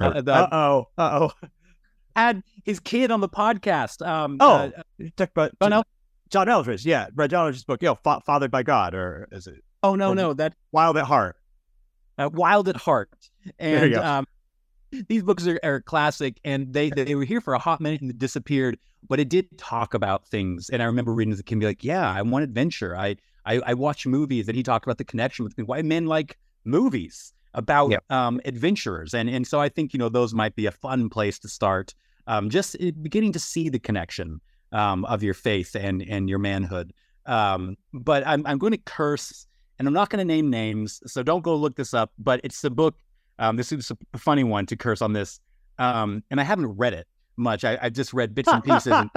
Uh 0.00 0.48
oh. 0.52 0.86
Uh 0.96 1.18
oh. 1.22 1.48
had 2.16 2.42
his 2.64 2.80
kid 2.80 3.10
on 3.10 3.20
the 3.20 3.28
podcast. 3.28 4.06
Um, 4.06 4.38
Oh, 4.40 4.54
uh, 4.56 4.70
Talk 5.16 5.30
about 5.30 5.52
John 5.60 5.72
El- 5.72 5.84
John 6.30 6.46
Eldredge. 6.48 6.84
Yeah, 6.84 7.08
Brad 7.12 7.30
John 7.30 7.46
Eldredge's 7.46 7.64
book. 7.64 7.82
You 7.82 7.88
know, 7.90 7.94
Fa- 8.02 8.20
Fathered 8.26 8.50
by 8.50 8.62
God, 8.62 8.94
or 8.94 9.28
is 9.32 9.46
it 9.46 9.62
oh 9.82 9.94
no, 9.94 10.14
no, 10.14 10.32
that 10.34 10.54
Wild 10.72 10.96
at 10.96 11.04
Heart? 11.04 11.36
uh, 12.18 12.28
Wild 12.32 12.68
at 12.68 12.76
Heart, 12.76 13.10
There 13.58 13.78
you 13.78 13.84
and 13.84 13.94
go. 13.94 14.02
um, 14.02 14.26
these 15.08 15.22
books 15.22 15.46
are, 15.46 15.60
are 15.62 15.80
classic, 15.80 16.40
and 16.44 16.72
they 16.72 16.90
they 16.90 17.14
were 17.14 17.24
here 17.24 17.40
for 17.40 17.54
a 17.54 17.58
hot 17.58 17.80
minute 17.80 18.00
and 18.00 18.16
disappeared. 18.18 18.78
But 19.08 19.20
it 19.20 19.28
did 19.28 19.56
talk 19.58 19.94
about 19.94 20.26
things, 20.26 20.70
and 20.70 20.82
I 20.82 20.86
remember 20.86 21.14
reading 21.14 21.32
as 21.32 21.40
a 21.40 21.42
kid, 21.42 21.60
be 21.60 21.66
like, 21.66 21.84
"Yeah, 21.84 22.10
I 22.10 22.22
want 22.22 22.44
adventure. 22.44 22.96
I 22.96 23.16
I, 23.44 23.60
I 23.66 23.74
watch 23.74 24.06
movies," 24.06 24.48
and 24.48 24.56
he 24.56 24.62
talked 24.62 24.86
about 24.86 24.98
the 24.98 25.04
connection 25.04 25.46
between 25.46 25.66
why 25.66 25.82
men 25.82 26.06
like 26.06 26.36
movies 26.64 27.32
about 27.54 27.90
Yep. 27.90 28.10
um, 28.10 28.40
adventurers, 28.44 29.14
and 29.14 29.28
and 29.28 29.46
so 29.46 29.60
I 29.60 29.68
think 29.68 29.92
you 29.92 29.98
know 29.98 30.08
those 30.08 30.34
might 30.34 30.54
be 30.56 30.66
a 30.66 30.72
fun 30.72 31.08
place 31.08 31.38
to 31.40 31.48
start. 31.48 31.94
Um, 32.26 32.50
just 32.50 32.76
uh, 32.76 32.90
beginning 33.00 33.32
to 33.32 33.38
see 33.38 33.68
the 33.68 33.78
connection 33.78 34.40
um, 34.72 35.04
of 35.06 35.22
your 35.22 35.34
faith 35.34 35.74
and 35.74 36.02
and 36.02 36.28
your 36.28 36.38
manhood. 36.38 36.92
Um, 37.26 37.76
but 37.92 38.26
I'm 38.26 38.46
I'm 38.46 38.58
going 38.58 38.72
to 38.72 38.78
curse, 38.78 39.46
and 39.78 39.86
I'm 39.86 39.94
not 39.94 40.10
going 40.10 40.18
to 40.18 40.24
name 40.24 40.50
names, 40.50 41.00
so 41.06 41.22
don't 41.22 41.42
go 41.42 41.54
look 41.56 41.76
this 41.76 41.94
up. 41.94 42.12
But 42.18 42.40
it's 42.44 42.60
the 42.62 42.70
book. 42.70 42.96
Um, 43.38 43.56
this 43.56 43.72
is 43.72 43.92
a 44.12 44.18
funny 44.18 44.44
one 44.44 44.66
to 44.66 44.76
curse 44.76 45.02
on 45.02 45.12
this, 45.12 45.40
um, 45.78 46.22
and 46.30 46.40
I 46.40 46.44
haven't 46.44 46.76
read 46.76 46.94
it, 46.94 47.06
much. 47.36 47.64
I, 47.64 47.78
I 47.80 47.88
just 47.90 48.12
read 48.12 48.34
bits 48.34 48.48
and 48.48 48.62
pieces. 48.64 48.92
and 48.92 49.10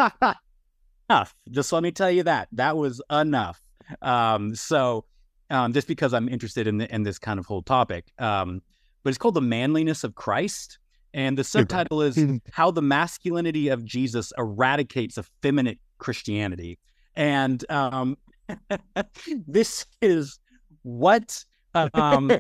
enough. 1.10 1.36
Just 1.50 1.72
let 1.74 1.84
me 1.84 1.92
tell 1.92 2.12
you 2.12 2.24
that 2.24 2.48
that 2.54 2.78
was 2.78 3.02
enough. 3.12 3.62
Um, 4.02 4.56
so 4.56 5.06
um, 5.50 5.74
just 5.74 5.88
because 5.88 6.14
I'm 6.14 6.30
interested 6.30 6.68
in 6.68 6.78
the, 6.78 6.94
in 6.94 7.04
this 7.04 7.20
kind 7.20 7.40
of 7.40 7.46
whole 7.46 7.62
topic, 7.62 8.06
um, 8.20 8.62
but 9.04 9.10
it's 9.10 9.18
called 9.18 9.34
the 9.34 9.42
manliness 9.42 10.04
of 10.04 10.16
Christ, 10.16 10.78
and 11.14 11.38
the 11.38 11.44
subtitle 11.44 12.02
is 12.02 12.18
how 12.52 12.72
the 12.72 12.82
masculinity 12.82 13.68
of 13.68 13.84
Jesus 13.84 14.32
eradicates 14.38 15.18
effeminate 15.18 15.80
Christianity. 15.98 16.80
And 17.16 17.70
um, 17.70 18.18
this 19.48 19.86
is 20.02 20.40
what 20.84 21.44
um, 21.74 22.32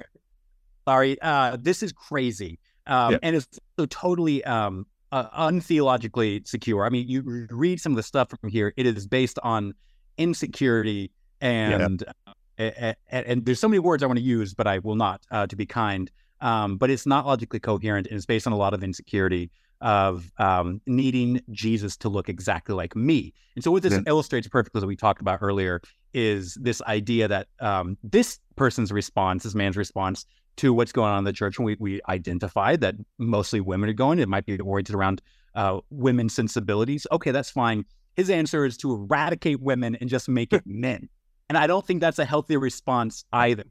sorry, 0.88 1.22
uh, 1.22 1.58
this 1.60 1.84
is 1.84 1.92
crazy. 1.92 2.60
Um, 2.88 3.14
yeah. 3.14 3.20
and 3.24 3.36
it's 3.36 3.60
so 3.78 3.86
totally 3.86 4.44
um, 4.44 4.86
uh, 5.12 5.30
untheologically 5.50 6.48
secure. 6.48 6.86
I 6.86 6.90
mean, 6.90 7.08
you 7.08 7.48
read 7.52 7.80
some 7.80 7.92
of 7.92 7.96
the 7.96 8.04
stuff 8.04 8.30
from 8.30 8.50
here; 8.50 8.74
it 8.76 8.86
is 8.86 9.08
based 9.08 9.40
on 9.44 9.74
insecurity 10.18 11.12
and 11.42 12.04
yeah. 12.06 12.34
uh, 12.60 12.94
and, 13.10 13.26
and, 13.26 13.46
there's 13.46 13.60
so 13.60 13.68
many 13.68 13.80
words 13.80 14.04
I 14.04 14.06
want 14.06 14.20
to 14.20 14.24
use, 14.24 14.54
but 14.54 14.68
I 14.68 14.80
will 14.80 14.96
not, 14.96 15.22
uh, 15.32 15.48
to 15.48 15.56
be 15.56 15.66
kind. 15.66 16.12
Um, 16.42 16.78
but 16.78 16.90
it's 16.90 17.06
not 17.06 17.26
logically 17.26 17.60
coherent, 17.60 18.08
and 18.08 18.16
it's 18.16 18.26
based 18.26 18.48
on 18.48 18.54
a 18.54 18.58
lot 18.58 18.74
of 18.74 18.84
insecurity 18.84 19.52
of 19.80 20.32
um, 20.38 20.82
needing 20.86 21.42
Jesus 21.52 21.98
to 21.98 22.10
look 22.10 22.30
exactly 22.30 22.74
like 22.76 22.96
me. 22.96 23.34
And 23.56 23.64
so, 23.64 23.72
what 23.72 23.84
this 23.84 23.94
yeah. 23.94 24.02
illustrates 24.08 24.48
perfectly, 24.48 24.80
as 24.80 24.86
we 24.86 24.96
talked 24.96 25.22
about 25.22 25.40
earlier, 25.42 25.82
is 26.14 26.56
this 26.60 26.82
idea 26.84 27.28
that 27.28 27.48
um, 27.60 27.98
this 28.04 28.40
person's 28.56 28.92
response, 28.92 29.44
this 29.44 29.56
man's 29.56 29.78
response 29.78 30.26
to 30.58 30.74
what's 30.74 30.92
going 30.92 31.12
on 31.12 31.20
in 31.20 31.24
the 31.24 31.34
church, 31.34 31.58
and 31.58 31.66
we, 31.66 31.78
we 31.80 32.02
identified 32.10 32.82
that 32.82 32.96
mostly 33.18 33.62
women 33.62 33.90
are 33.90 33.94
going, 33.94 34.20
it 34.20 34.30
might 34.30 34.46
be 34.46 34.60
oriented 34.60 34.96
around 34.96 35.22
uh, 35.56 35.80
women's 35.90 36.34
sensibilities. 36.34 37.08
Okay, 37.12 37.32
that's 37.32 37.50
fine. 37.50 37.86
His 38.16 38.30
answer 38.30 38.66
is 38.66 38.78
to 38.78 38.92
eradicate 38.94 39.62
women 39.62 39.96
and 39.96 40.10
just 40.10 40.30
make 40.30 40.54
it 40.54 40.64
men. 40.66 41.10
And 41.50 41.58
I 41.58 41.68
don't 41.68 41.86
think 41.86 42.02
that's 42.02 42.20
a 42.20 42.26
healthy 42.26 42.58
response 42.58 43.26
either. 43.34 43.66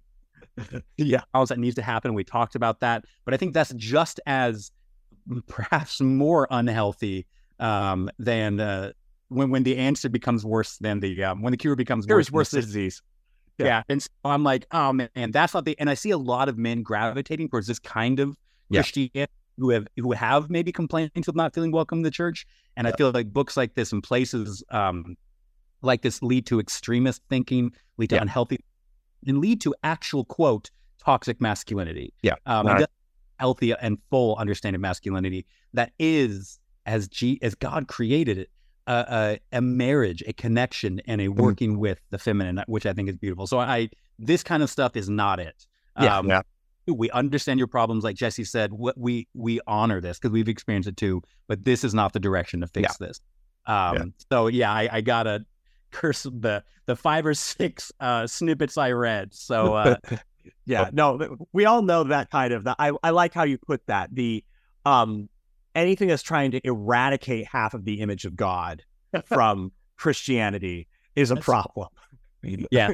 yeah, 0.97 1.23
that 1.33 1.59
needs 1.59 1.77
to 1.77 1.83
happen. 1.83 2.15
We 2.15 2.25
talked 2.25 2.55
about 2.55 2.81
that, 2.81 3.05
but 3.25 3.35
I 3.35 3.37
think 3.37 3.55
that's 3.55 3.73
just 3.75 4.21
as 4.27 4.71
perhaps 5.47 6.01
more 6.01 6.47
unhealthy 6.51 7.27
um, 7.59 8.11
than 8.19 8.61
uh, 8.61 8.93
when 9.29 9.51
when 9.51 9.63
the 9.63 9.77
answer 9.77 10.09
becomes 10.09 10.45
worse 10.45 10.77
than 10.79 11.01
the 11.01 11.25
um, 11.25 11.43
when 11.43 11.53
the 11.53 11.57
cure 11.57 11.77
becomes 11.77 12.07
cure 12.07 12.19
worse, 12.19 12.31
worse 12.31 12.51
than 12.51 12.61
the 12.61 12.67
disease. 12.67 13.03
Yeah. 13.61 13.67
yeah. 13.67 13.83
and 13.89 14.03
so 14.03 14.09
I'm 14.25 14.45
like, 14.45 14.67
oh 14.73 14.93
man, 14.93 15.31
that's 15.31 15.55
not 15.55 15.65
the. 15.65 15.79
And 15.79 15.89
I 15.89 15.95
see 15.95 16.11
a 16.11 16.19
lot 16.19 16.49
of 16.49 16.59
men 16.59 16.83
gravitating 16.83 17.49
towards 17.49 17.67
this 17.67 17.79
kind 17.79 18.21
of 18.21 18.37
yeah. 18.69 18.81
Christianity 18.81 19.33
who 19.59 19.71
have 19.71 19.87
who 19.97 20.13
have 20.13 20.51
maybe 20.51 20.73
complaints 20.73 21.29
of 21.29 21.37
not 21.37 21.55
feeling 21.55 21.71
welcome 21.71 21.99
in 21.99 22.03
the 22.03 22.11
church. 22.11 22.47
And 22.77 22.87
yeah. 22.87 22.93
I 22.93 22.97
feel 22.97 23.11
like 23.11 23.33
books 23.33 23.57
like 23.57 23.75
this 23.75 23.93
and 23.93 24.03
places 24.03 24.65
um, 24.71 25.17
like 25.83 26.03
this 26.03 26.23
lead 26.23 26.47
to 26.47 26.61
extremist 26.61 27.23
thinking, 27.29 27.73
lead 27.99 28.11
to 28.11 28.17
yeah. 28.17 28.23
unhealthy, 28.23 28.59
and 29.27 29.39
lead 29.39 29.61
to 29.63 29.75
actual 29.83 30.25
quote 30.25 30.71
toxic 30.99 31.41
masculinity. 31.41 32.13
Yeah, 32.23 32.35
um, 32.47 32.67
right. 32.67 32.87
healthy 33.39 33.73
and 33.73 33.99
full 34.11 34.37
understanding 34.37 34.77
of 34.77 34.83
masculinity 34.83 35.47
that 35.75 35.93
is 35.99 36.59
as 36.87 37.09
G 37.09 37.39
as 37.43 37.55
God 37.55 37.89
created 37.89 38.39
it. 38.39 38.51
A, 38.87 39.39
a, 39.53 39.59
a 39.59 39.61
marriage, 39.61 40.23
a 40.27 40.33
connection, 40.33 41.01
and 41.07 41.21
a 41.21 41.27
mm-hmm. 41.27 41.41
working 41.41 41.71
mm-hmm. 41.73 41.81
with 41.81 42.01
the 42.11 42.19
feminine, 42.19 42.63
which 42.67 42.87
I 42.87 42.93
think 42.93 43.09
is 43.09 43.17
beautiful. 43.17 43.47
So 43.47 43.59
I, 43.59 43.89
this 44.19 44.43
kind 44.43 44.63
of 44.63 44.71
stuff 44.71 44.97
is 44.97 45.09
not 45.09 45.41
it. 45.41 45.67
Yeah, 46.01 46.19
um, 46.19 46.29
yeah. 46.29 46.43
We 46.87 47.11
understand 47.11 47.59
your 47.59 47.69
problems, 47.69 48.05
like 48.05 48.17
Jesse 48.17 48.45
said. 48.45 48.73
What 48.73 48.99
we 48.99 49.29
we 49.35 49.61
honor 49.67 50.01
this 50.01 50.19
because 50.19 50.33
we've 50.33 50.49
experienced 50.49 50.89
it 50.89 50.97
too. 50.97 51.23
But 51.47 51.65
this 51.65 51.85
is 51.85 51.95
not 51.95 52.13
the 52.13 52.21
direction 52.21 52.61
to 52.63 52.67
fix 52.67 52.97
yeah. 53.01 53.07
this. 53.07 53.21
Um, 53.67 53.97
yeah. 53.97 54.05
So 54.33 54.47
yeah, 54.49 54.73
I, 54.73 54.89
I, 54.91 55.01
gotta 55.01 55.45
curse 55.91 56.23
the 56.25 56.65
the 56.87 56.97
five 56.97 57.27
or 57.27 57.35
six 57.35 57.93
uh, 58.01 58.27
snippets 58.27 58.79
I 58.79 58.93
read. 58.93 59.35
So 59.35 59.75
uh, 59.75 59.97
yeah, 60.65 60.87
oh. 60.87 60.91
no, 60.93 61.37
we 61.53 61.65
all 61.65 61.83
know 61.83 62.05
that 62.05 62.31
kind 62.31 62.53
of. 62.53 62.67
I 62.67 62.93
I 63.03 63.11
like 63.11 63.35
how 63.35 63.45
you 63.45 63.59
put 63.59 63.87
that. 63.87 64.15
The 64.15 64.45
um 64.87 65.29
anything 65.75 66.09
that's 66.09 66.23
trying 66.23 66.51
to 66.53 66.61
eradicate 66.67 67.47
half 67.47 67.75
of 67.75 67.85
the 67.85 68.01
image 68.01 68.25
of 68.25 68.37
God 68.37 68.83
from 69.25 69.73
Christianity 69.97 70.89
is 71.17 71.31
a 71.31 71.35
that's, 71.35 71.45
problem. 71.45 71.89
Yeah. 72.71 72.93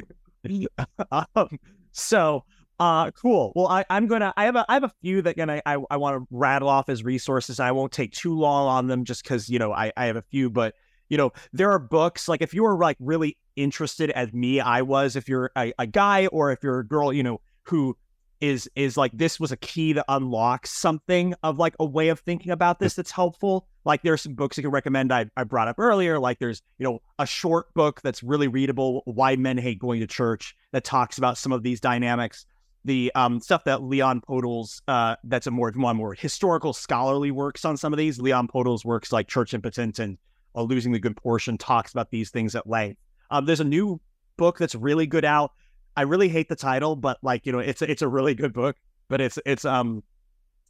um, 1.11 1.47
so 1.93 2.43
uh 2.79 3.11
cool. 3.11 3.53
Well 3.55 3.67
I, 3.67 3.85
I'm 3.89 4.07
gonna 4.07 4.33
I 4.35 4.43
have 4.43 4.57
a 4.57 4.65
I 4.67 4.73
have 4.73 4.83
a 4.83 4.91
few 5.01 5.21
that 5.21 5.37
gonna 5.37 5.61
I, 5.65 5.77
I 5.89 5.95
want 5.95 6.19
to 6.21 6.27
rattle 6.29 6.67
off 6.67 6.89
as 6.89 7.03
resources. 7.03 7.59
I 7.61 7.71
won't 7.71 7.93
take 7.93 8.11
too 8.11 8.37
long 8.37 8.67
on 8.67 8.87
them 8.87 9.05
just 9.05 9.23
because 9.23 9.47
you 9.47 9.57
know 9.57 9.71
I, 9.71 9.93
I 9.95 10.05
have 10.05 10.17
a 10.17 10.21
few, 10.21 10.49
but 10.49 10.75
you 11.09 11.17
know, 11.17 11.31
there 11.53 11.71
are 11.71 11.79
books 11.79 12.27
like 12.27 12.41
if 12.41 12.53
you 12.53 12.63
were 12.63 12.77
like 12.77 12.97
really 12.99 13.37
interested 13.55 14.11
as 14.11 14.33
me, 14.33 14.59
I 14.59 14.81
was, 14.81 15.15
if 15.15 15.27
you're 15.27 15.51
a, 15.55 15.73
a 15.79 15.87
guy 15.87 16.27
or 16.27 16.51
if 16.51 16.63
you're 16.63 16.79
a 16.79 16.87
girl, 16.87 17.13
you 17.13 17.23
know, 17.23 17.39
who 17.63 17.97
is 18.41 18.69
is 18.75 18.97
like 18.97 19.11
this 19.13 19.39
was 19.39 19.51
a 19.51 19.57
key 19.57 19.93
to 19.93 20.05
unlock 20.07 20.67
something 20.67 21.33
of 21.43 21.57
like 21.57 21.75
a 21.79 21.85
way 21.85 22.09
of 22.09 22.19
thinking 22.19 22.51
about 22.51 22.79
this 22.79 22.93
that's 22.93 23.11
helpful. 23.11 23.67
Like 23.85 24.03
there's 24.03 24.21
some 24.21 24.33
books 24.33 24.57
you 24.57 24.63
can 24.63 24.71
recommend 24.71 25.13
I, 25.13 25.29
I 25.35 25.43
brought 25.43 25.67
up 25.67 25.79
earlier. 25.79 26.19
Like 26.19 26.39
there's, 26.39 26.61
you 26.77 26.83
know, 26.83 26.99
a 27.19 27.25
short 27.25 27.73
book 27.73 28.01
that's 28.01 28.21
really 28.21 28.47
readable, 28.47 29.01
Why 29.05 29.35
Men 29.35 29.57
Hate 29.57 29.79
Going 29.79 30.01
to 30.01 30.07
Church, 30.07 30.55
that 30.71 30.83
talks 30.83 31.17
about 31.17 31.37
some 31.37 31.51
of 31.51 31.63
these 31.63 31.79
dynamics. 31.79 32.45
The 32.85 33.11
um, 33.15 33.39
stuff 33.39 33.63
that 33.65 33.83
Leon 33.83 34.21
Podles, 34.21 34.81
uh, 34.87 35.15
that's 35.23 35.47
a 35.47 35.51
more 35.51 35.71
one 35.75 35.97
more 35.97 36.13
historical 36.13 36.73
scholarly 36.73 37.31
works 37.31 37.65
on 37.65 37.75
some 37.75 37.91
of 37.91 37.97
these. 37.97 38.19
Leon 38.19 38.47
Podles 38.47 38.85
works 38.85 39.11
like 39.11 39.27
Church 39.27 39.53
Impotent 39.53 39.99
and 39.99 40.17
uh, 40.55 40.61
Losing 40.61 40.91
the 40.91 40.99
Good 40.99 41.17
Portion 41.17 41.57
talks 41.57 41.91
about 41.91 42.11
these 42.11 42.29
things 42.29 42.55
at 42.55 42.67
length. 42.67 42.99
Um, 43.29 43.45
there's 43.45 43.59
a 43.59 43.65
new 43.65 43.99
book 44.37 44.57
that's 44.57 44.75
really 44.75 45.07
good 45.07 45.25
out 45.25 45.51
I 45.97 46.03
really 46.03 46.29
hate 46.29 46.47
the 46.47 46.55
title, 46.55 46.95
but 46.95 47.17
like 47.23 47.45
you 47.45 47.51
know, 47.51 47.59
it's 47.59 47.81
it's 47.81 48.03
a 48.03 48.07
really 48.07 48.35
good 48.35 48.53
book. 48.53 48.77
But 49.09 49.19
it's 49.19 49.39
it's 49.45 49.65
um 49.65 50.03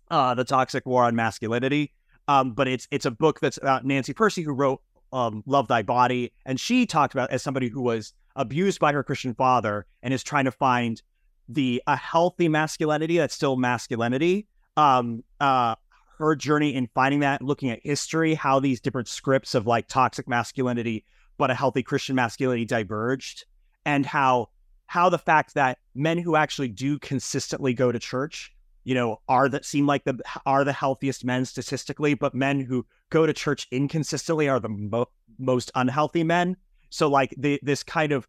uh 0.09 0.34
the 0.34 0.45
toxic 0.45 0.86
war 0.86 1.03
on 1.03 1.15
masculinity. 1.15 1.93
Um, 2.30 2.53
but 2.53 2.67
it's 2.67 2.88
it's 2.91 3.05
a 3.05 3.11
book 3.11 3.41
that's 3.41 3.57
about 3.57 3.86
Nancy 3.86 4.13
Pearcey 4.13 4.43
who 4.43 4.53
wrote 4.53 4.82
um 5.11 5.43
Love 5.45 5.67
Thy 5.67 5.82
Body, 5.82 6.32
and 6.45 6.59
she 6.59 6.86
talked 6.86 7.13
about 7.13 7.30
as 7.30 7.43
somebody 7.43 7.67
who 7.67 7.82
was 7.82 8.13
abused 8.38 8.80
by 8.80 8.93
her 8.93 9.03
Christian 9.03 9.34
father 9.34 9.86
and 10.01 10.13
is 10.13 10.23
trying 10.23 10.45
to 10.45 10.51
find 10.51 11.01
the 11.49 11.84
a 11.88 11.97
healthy 11.97 12.47
masculinity 12.47 13.17
that's 13.17 13.36
still 13.36 13.57
masculinity. 13.57 14.47
Um, 14.78 15.23
uh, 15.41 15.75
her 16.19 16.36
journey 16.36 16.73
in 16.73 16.88
finding 16.95 17.19
that, 17.19 17.41
looking 17.41 17.69
at 17.69 17.80
history, 17.84 18.34
how 18.34 18.59
these 18.59 18.80
different 18.80 19.09
scripts 19.09 19.55
of 19.55 19.67
like 19.67 19.88
toxic 19.88 20.28
masculinity, 20.28 21.03
but 21.38 21.51
a 21.51 21.53
healthy 21.53 21.84
Christian 21.84 22.15
masculinity 22.15 22.65
diverged, 22.65 23.45
and 23.86 24.05
how 24.05 24.49
how 24.88 25.10
the 25.10 25.18
fact 25.18 25.54
that 25.54 25.78
men 25.94 26.18
who 26.18 26.36
actually 26.36 26.70
do 26.70 26.98
consistently 27.00 27.74
go 27.74 27.92
to 27.92 28.00
church, 28.00 28.54
you 28.84 28.96
know, 28.96 29.22
are 29.28 29.48
that 29.50 29.66
seem 29.66 29.86
like 29.86 30.06
the 30.06 30.20
are 30.46 30.64
the 30.64 30.74
healthiest 30.74 31.24
men 31.24 31.46
statistically, 31.46 32.14
but 32.14 32.34
men 32.34 32.60
who 32.60 32.86
go 33.10 33.26
to 33.26 33.34
church 33.34 33.68
inconsistently 33.72 34.50
are 34.50 34.60
the 34.60 34.70
mo- 34.70 35.10
most 35.38 35.72
unhealthy 35.76 36.24
men. 36.24 36.56
So 36.90 37.10
like 37.10 37.36
the 37.38 37.60
this 37.62 37.84
kind 37.84 38.14
of 38.14 38.28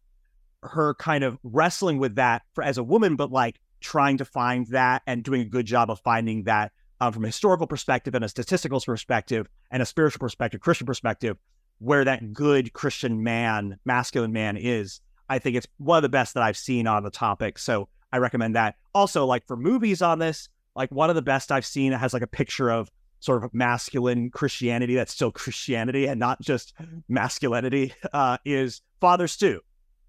her 0.63 0.93
kind 0.95 1.23
of 1.23 1.39
wrestling 1.43 1.97
with 1.97 2.15
that 2.15 2.43
for 2.53 2.63
as 2.63 2.77
a 2.77 2.83
woman, 2.83 3.15
but 3.15 3.31
like 3.31 3.59
trying 3.79 4.17
to 4.17 4.25
find 4.25 4.67
that 4.67 5.01
and 5.07 5.23
doing 5.23 5.41
a 5.41 5.45
good 5.45 5.65
job 5.65 5.89
of 5.89 6.01
finding 6.01 6.43
that 6.43 6.73
um, 6.99 7.13
from 7.13 7.23
a 7.23 7.27
historical 7.27 7.67
perspective 7.67 8.13
and 8.13 8.25
a 8.25 8.29
statistical 8.29 8.81
perspective 8.81 9.47
and 9.71 9.81
a 9.81 9.85
spiritual 9.85 10.19
perspective, 10.19 10.59
Christian 10.59 10.85
perspective, 10.85 11.37
where 11.77 12.03
that 12.03 12.33
good 12.33 12.73
Christian 12.73 13.23
man, 13.23 13.79
masculine 13.85 14.33
man 14.33 14.57
is 14.57 14.99
I 15.29 15.39
think 15.39 15.55
it's 15.55 15.67
one 15.77 15.97
of 15.97 16.01
the 16.01 16.09
best 16.09 16.33
that 16.33 16.43
I've 16.43 16.57
seen 16.57 16.87
on 16.87 17.03
the 17.03 17.11
topic. 17.11 17.59
So 17.59 17.87
I 18.11 18.17
recommend 18.17 18.55
that. 18.55 18.75
Also, 18.93 19.25
like 19.25 19.45
for 19.45 19.55
movies 19.55 20.01
on 20.01 20.19
this, 20.19 20.49
like 20.75 20.91
one 20.91 21.09
of 21.09 21.15
the 21.15 21.21
best 21.21 21.51
I've 21.51 21.65
seen 21.65 21.91
has 21.91 22.13
like 22.13 22.23
a 22.23 22.27
picture 22.27 22.69
of 22.69 22.91
sort 23.19 23.43
of 23.43 23.53
masculine 23.53 24.29
Christianity 24.31 24.95
that's 24.95 25.13
still 25.13 25.31
Christianity 25.31 26.07
and 26.07 26.19
not 26.19 26.41
just 26.41 26.73
masculinity 27.07 27.93
uh, 28.13 28.37
is 28.45 28.81
Father 28.99 29.27
Stu. 29.27 29.59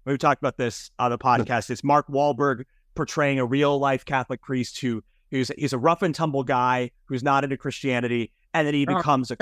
We've 0.05 0.17
talked 0.17 0.41
about 0.41 0.57
this 0.57 0.89
on 0.97 1.11
the 1.11 1.17
podcast. 1.17 1.69
It's 1.69 1.83
Mark 1.83 2.07
Wahlberg 2.07 2.63
portraying 2.95 3.39
a 3.39 3.45
real 3.45 3.77
life 3.77 4.05
Catholic 4.05 4.41
priest 4.41 4.79
who 4.79 5.03
who's 5.29 5.51
he's 5.57 5.73
a 5.73 5.77
rough 5.77 6.01
and 6.01 6.15
tumble 6.15 6.43
guy 6.43 6.91
who's 7.05 7.21
not 7.23 7.43
into 7.43 7.57
Christianity, 7.57 8.31
and 8.53 8.65
then 8.65 8.73
he 8.73 8.85
becomes 8.85 9.29
a 9.29 9.37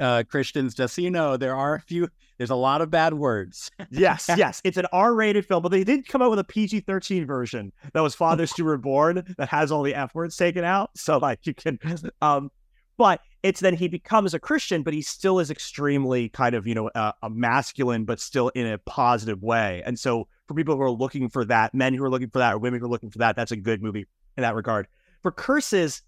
uh, 0.00 0.24
Christians, 0.28 0.74
just 0.74 0.94
so 0.94 1.02
you 1.02 1.10
know, 1.10 1.36
there 1.36 1.54
are 1.54 1.74
a 1.74 1.80
few, 1.80 2.08
there's 2.38 2.50
a 2.50 2.56
lot 2.56 2.80
of 2.80 2.90
bad 2.90 3.14
words. 3.14 3.70
yes, 3.90 4.28
yes. 4.36 4.60
It's 4.64 4.76
an 4.76 4.86
R 4.92 5.14
rated 5.14 5.46
film, 5.46 5.62
but 5.62 5.70
they 5.70 5.84
did 5.84 6.08
come 6.08 6.22
out 6.22 6.30
with 6.30 6.38
a 6.38 6.44
PG 6.44 6.80
13 6.80 7.26
version 7.26 7.72
that 7.92 8.00
was 8.00 8.14
Father 8.14 8.46
Stu 8.48 8.64
Reborn 8.64 9.34
that 9.38 9.48
has 9.48 9.70
all 9.70 9.82
the 9.82 9.94
F 9.94 10.14
words 10.14 10.36
taken 10.36 10.64
out. 10.64 10.90
So, 10.96 11.18
like, 11.18 11.46
you 11.46 11.54
can, 11.54 11.78
um, 12.22 12.50
but 12.96 13.20
it's 13.42 13.60
then 13.60 13.74
he 13.74 13.88
becomes 13.88 14.34
a 14.34 14.38
Christian, 14.38 14.82
but 14.82 14.94
he 14.94 15.02
still 15.02 15.38
is 15.38 15.50
extremely 15.50 16.28
kind 16.28 16.54
of, 16.54 16.66
you 16.66 16.74
know, 16.74 16.88
uh, 16.88 17.12
a 17.22 17.30
masculine, 17.30 18.04
but 18.04 18.20
still 18.20 18.48
in 18.50 18.66
a 18.66 18.78
positive 18.78 19.42
way. 19.42 19.82
And 19.84 19.98
so, 19.98 20.28
for 20.46 20.54
people 20.54 20.76
who 20.76 20.82
are 20.82 20.90
looking 20.90 21.28
for 21.28 21.44
that, 21.46 21.74
men 21.74 21.94
who 21.94 22.04
are 22.04 22.10
looking 22.10 22.30
for 22.30 22.38
that, 22.38 22.54
or 22.54 22.58
women 22.58 22.80
who 22.80 22.86
are 22.86 22.90
looking 22.90 23.10
for 23.10 23.18
that, 23.18 23.36
that's 23.36 23.52
a 23.52 23.56
good 23.56 23.82
movie 23.82 24.06
in 24.36 24.42
that 24.42 24.54
regard. 24.54 24.86
For 25.22 25.32
curses, 25.32 26.02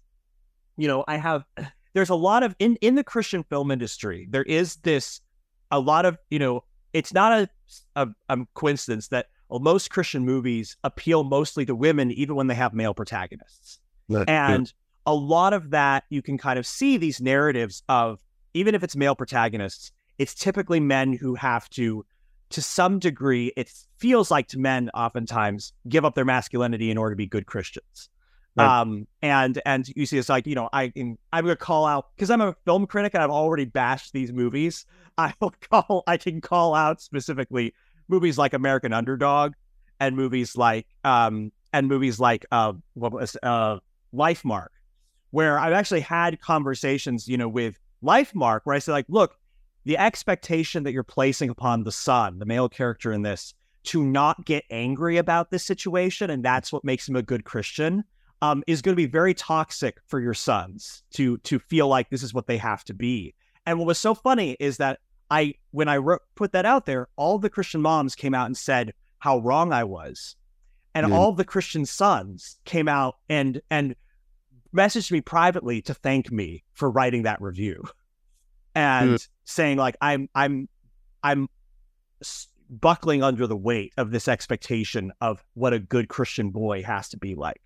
you 0.77 0.87
know, 0.87 1.03
I 1.07 1.17
have 1.17 1.43
there's 1.97 2.09
a 2.09 2.15
lot 2.15 2.43
of 2.43 2.55
in 2.59 2.75
in 2.81 2.93
the 2.93 3.03
Christian 3.03 3.43
film 3.43 3.71
industry. 3.71 4.27
There 4.29 4.43
is 4.43 4.75
this 4.77 5.19
a 5.71 5.79
lot 5.79 6.05
of 6.05 6.17
you 6.29 6.37
know. 6.37 6.63
It's 6.93 7.11
not 7.11 7.33
a 7.33 7.49
a, 7.95 8.07
a 8.29 8.37
coincidence 8.53 9.07
that 9.07 9.27
well, 9.49 9.59
most 9.59 9.89
Christian 9.89 10.23
movies 10.23 10.77
appeal 10.83 11.23
mostly 11.23 11.65
to 11.65 11.75
women, 11.75 12.11
even 12.11 12.35
when 12.35 12.47
they 12.47 12.55
have 12.55 12.73
male 12.73 12.93
protagonists. 12.93 13.79
and 14.27 14.71
a 15.07 15.15
lot 15.15 15.53
of 15.53 15.71
that 15.71 16.03
you 16.09 16.21
can 16.21 16.37
kind 16.37 16.59
of 16.59 16.67
see 16.67 16.97
these 16.97 17.19
narratives 17.19 17.81
of 17.89 18.19
even 18.53 18.75
if 18.75 18.83
it's 18.83 18.95
male 18.95 19.15
protagonists, 19.15 19.91
it's 20.19 20.35
typically 20.35 20.79
men 20.79 21.13
who 21.13 21.33
have 21.35 21.69
to, 21.71 22.05
to 22.49 22.61
some 22.61 22.99
degree, 22.99 23.53
it 23.57 23.71
feels 23.97 24.29
like 24.29 24.47
to 24.49 24.59
men 24.59 24.89
oftentimes 24.93 25.73
give 25.87 26.05
up 26.05 26.13
their 26.13 26.25
masculinity 26.25 26.91
in 26.91 26.97
order 26.97 27.13
to 27.13 27.17
be 27.17 27.25
good 27.25 27.45
Christians. 27.45 28.09
Right. 28.57 28.81
Um, 28.81 29.07
and 29.21 29.61
and 29.65 29.87
you 29.95 30.05
see, 30.05 30.17
it's 30.17 30.29
like 30.29 30.47
you 30.47 30.55
know, 30.55 30.67
I 30.73 30.91
I'm 30.95 31.17
gonna 31.31 31.55
call 31.55 31.85
out 31.85 32.07
because 32.15 32.31
I'm 32.31 32.41
a 32.41 32.55
film 32.65 32.87
critic 32.87 33.13
and 33.13 33.21
I've 33.21 33.29
already 33.29 33.65
bashed 33.65 34.13
these 34.13 34.33
movies. 34.33 34.85
I 35.19 35.33
will 35.39 35.53
call 35.71 36.03
I 36.07 36.17
can 36.17 36.41
call 36.41 36.73
out 36.73 37.01
specifically 37.01 37.73
movies 38.07 38.37
like 38.37 38.53
American 38.53 38.93
Underdog 38.93 39.53
and 39.99 40.15
movies 40.15 40.55
like 40.55 40.87
um 41.03 41.51
and 41.73 41.87
movies 41.87 42.19
like 42.19 42.45
uh 42.51 42.73
what 42.93 43.11
was 43.11 43.37
uh 43.43 43.77
Lifemark, 44.13 44.69
where 45.31 45.59
I've 45.59 45.73
actually 45.73 46.01
had 46.01 46.41
conversations, 46.41 47.27
you 47.27 47.37
know, 47.37 47.49
with 47.49 47.77
Lifemark 48.03 48.61
where 48.63 48.75
I 48.75 48.79
say 48.79 48.91
like, 48.91 49.05
look, 49.07 49.37
the 49.85 49.97
expectation 49.97 50.83
that 50.83 50.93
you're 50.93 51.03
placing 51.03 51.49
upon 51.49 51.83
the 51.83 51.91
son, 51.91 52.39
the 52.39 52.45
male 52.45 52.69
character 52.69 53.11
in 53.11 53.21
this, 53.21 53.53
to 53.85 54.03
not 54.03 54.45
get 54.45 54.65
angry 54.71 55.17
about 55.17 55.51
this 55.51 55.63
situation, 55.63 56.29
and 56.29 56.43
that's 56.43 56.73
what 56.73 56.83
makes 56.83 57.07
him 57.07 57.15
a 57.15 57.21
good 57.21 57.43
Christian 57.43 58.03
um, 58.41 58.63
is 58.67 58.81
going 58.81 58.93
to 58.93 58.97
be 58.97 59.05
very 59.05 59.33
toxic 59.33 59.97
for 60.07 60.19
your 60.19 60.33
sons 60.33 61.03
to 61.11 61.37
to 61.39 61.59
feel 61.59 61.87
like 61.87 62.09
this 62.09 62.23
is 62.23 62.33
what 62.33 62.47
they 62.47 62.57
have 62.57 62.83
to 62.85 62.93
be. 62.93 63.33
And 63.65 63.79
what 63.79 63.87
was 63.87 63.97
so 63.97 64.15
funny 64.15 64.55
is 64.59 64.77
that 64.77 64.99
I, 65.29 65.55
when 65.71 65.89
I 65.89 65.97
wrote, 65.97 66.21
put 66.35 66.53
that 66.53 66.65
out 66.65 66.85
there, 66.85 67.09
all 67.17 67.37
the 67.37 67.49
Christian 67.49 67.81
moms 67.81 68.15
came 68.15 68.33
out 68.33 68.45
and 68.45 68.55
said 68.55 68.93
how 69.19 69.39
wrong 69.39 69.73
I 69.73 69.83
was, 69.83 70.35
and 70.95 71.11
all 71.11 71.33
the 71.33 71.45
Christian 71.45 71.85
sons 71.85 72.57
came 72.65 72.87
out 72.87 73.17
and 73.29 73.61
and 73.69 73.95
messaged 74.75 75.11
me 75.11 75.21
privately 75.21 75.81
to 75.83 75.93
thank 75.93 76.31
me 76.31 76.63
for 76.73 76.89
writing 76.89 77.23
that 77.23 77.41
review, 77.41 77.83
and 78.73 79.15
mm. 79.15 79.27
saying 79.43 79.77
like 79.77 79.97
I'm 80.01 80.29
I'm 80.33 80.69
I'm 81.23 81.49
buckling 82.69 83.23
under 83.23 83.47
the 83.47 83.57
weight 83.57 83.93
of 83.97 84.11
this 84.11 84.27
expectation 84.27 85.11
of 85.21 85.43
what 85.53 85.73
a 85.73 85.79
good 85.79 86.09
Christian 86.09 86.51
boy 86.51 86.83
has 86.83 87.09
to 87.09 87.17
be 87.17 87.35
like. 87.35 87.61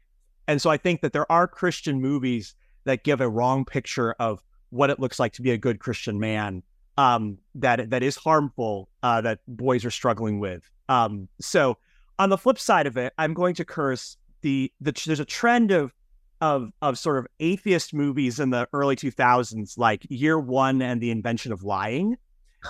And 0.48 0.62
so 0.62 0.70
I 0.70 0.78
think 0.78 1.02
that 1.02 1.14
there 1.14 1.32
are 1.32 1.48
Christian 1.48 2.02
movies 2.02 2.56
that 2.84 3.04
give 3.04 3.22
a 3.22 3.30
wrong 3.30 3.66
picture 3.66 4.14
of 4.14 4.42
what 4.70 4.90
it 4.90 5.00
looks 5.00 5.20
like 5.20 5.34
to 5.34 5.42
be 5.42 5.52
a 5.52 5.58
good 5.58 5.80
Christian 5.80 6.20
man 6.20 6.64
um, 6.98 7.38
that 7.56 7.90
that 7.90 8.04
is 8.04 8.16
harmful 8.16 8.90
uh, 9.04 9.22
that 9.22 9.40
boys 9.48 9.86
are 9.86 9.92
struggling 9.92 10.40
with. 10.40 10.70
Um, 10.90 11.28
so 11.40 11.78
on 12.20 12.30
the 12.30 12.38
flip 12.38 12.60
side 12.60 12.88
of 12.88 12.98
it, 12.98 13.14
I'm 13.18 13.34
going 13.34 13.56
to 13.56 13.66
curse 13.66 14.18
the 14.42 14.72
the 14.82 14.94
there's 15.06 15.20
a 15.20 15.26
trend 15.26 15.72
of 15.72 15.94
of 16.42 16.72
of 16.82 16.98
sort 16.98 17.20
of 17.20 17.28
atheist 17.40 17.94
movies 17.94 18.40
in 18.40 18.50
the 18.50 18.68
early 18.74 18.96
2000s, 18.96 19.78
like 19.78 20.06
Year 20.10 20.40
One 20.40 20.82
and 20.82 21.00
The 21.00 21.12
Invention 21.12 21.52
of 21.52 21.64
Lying, 21.64 22.18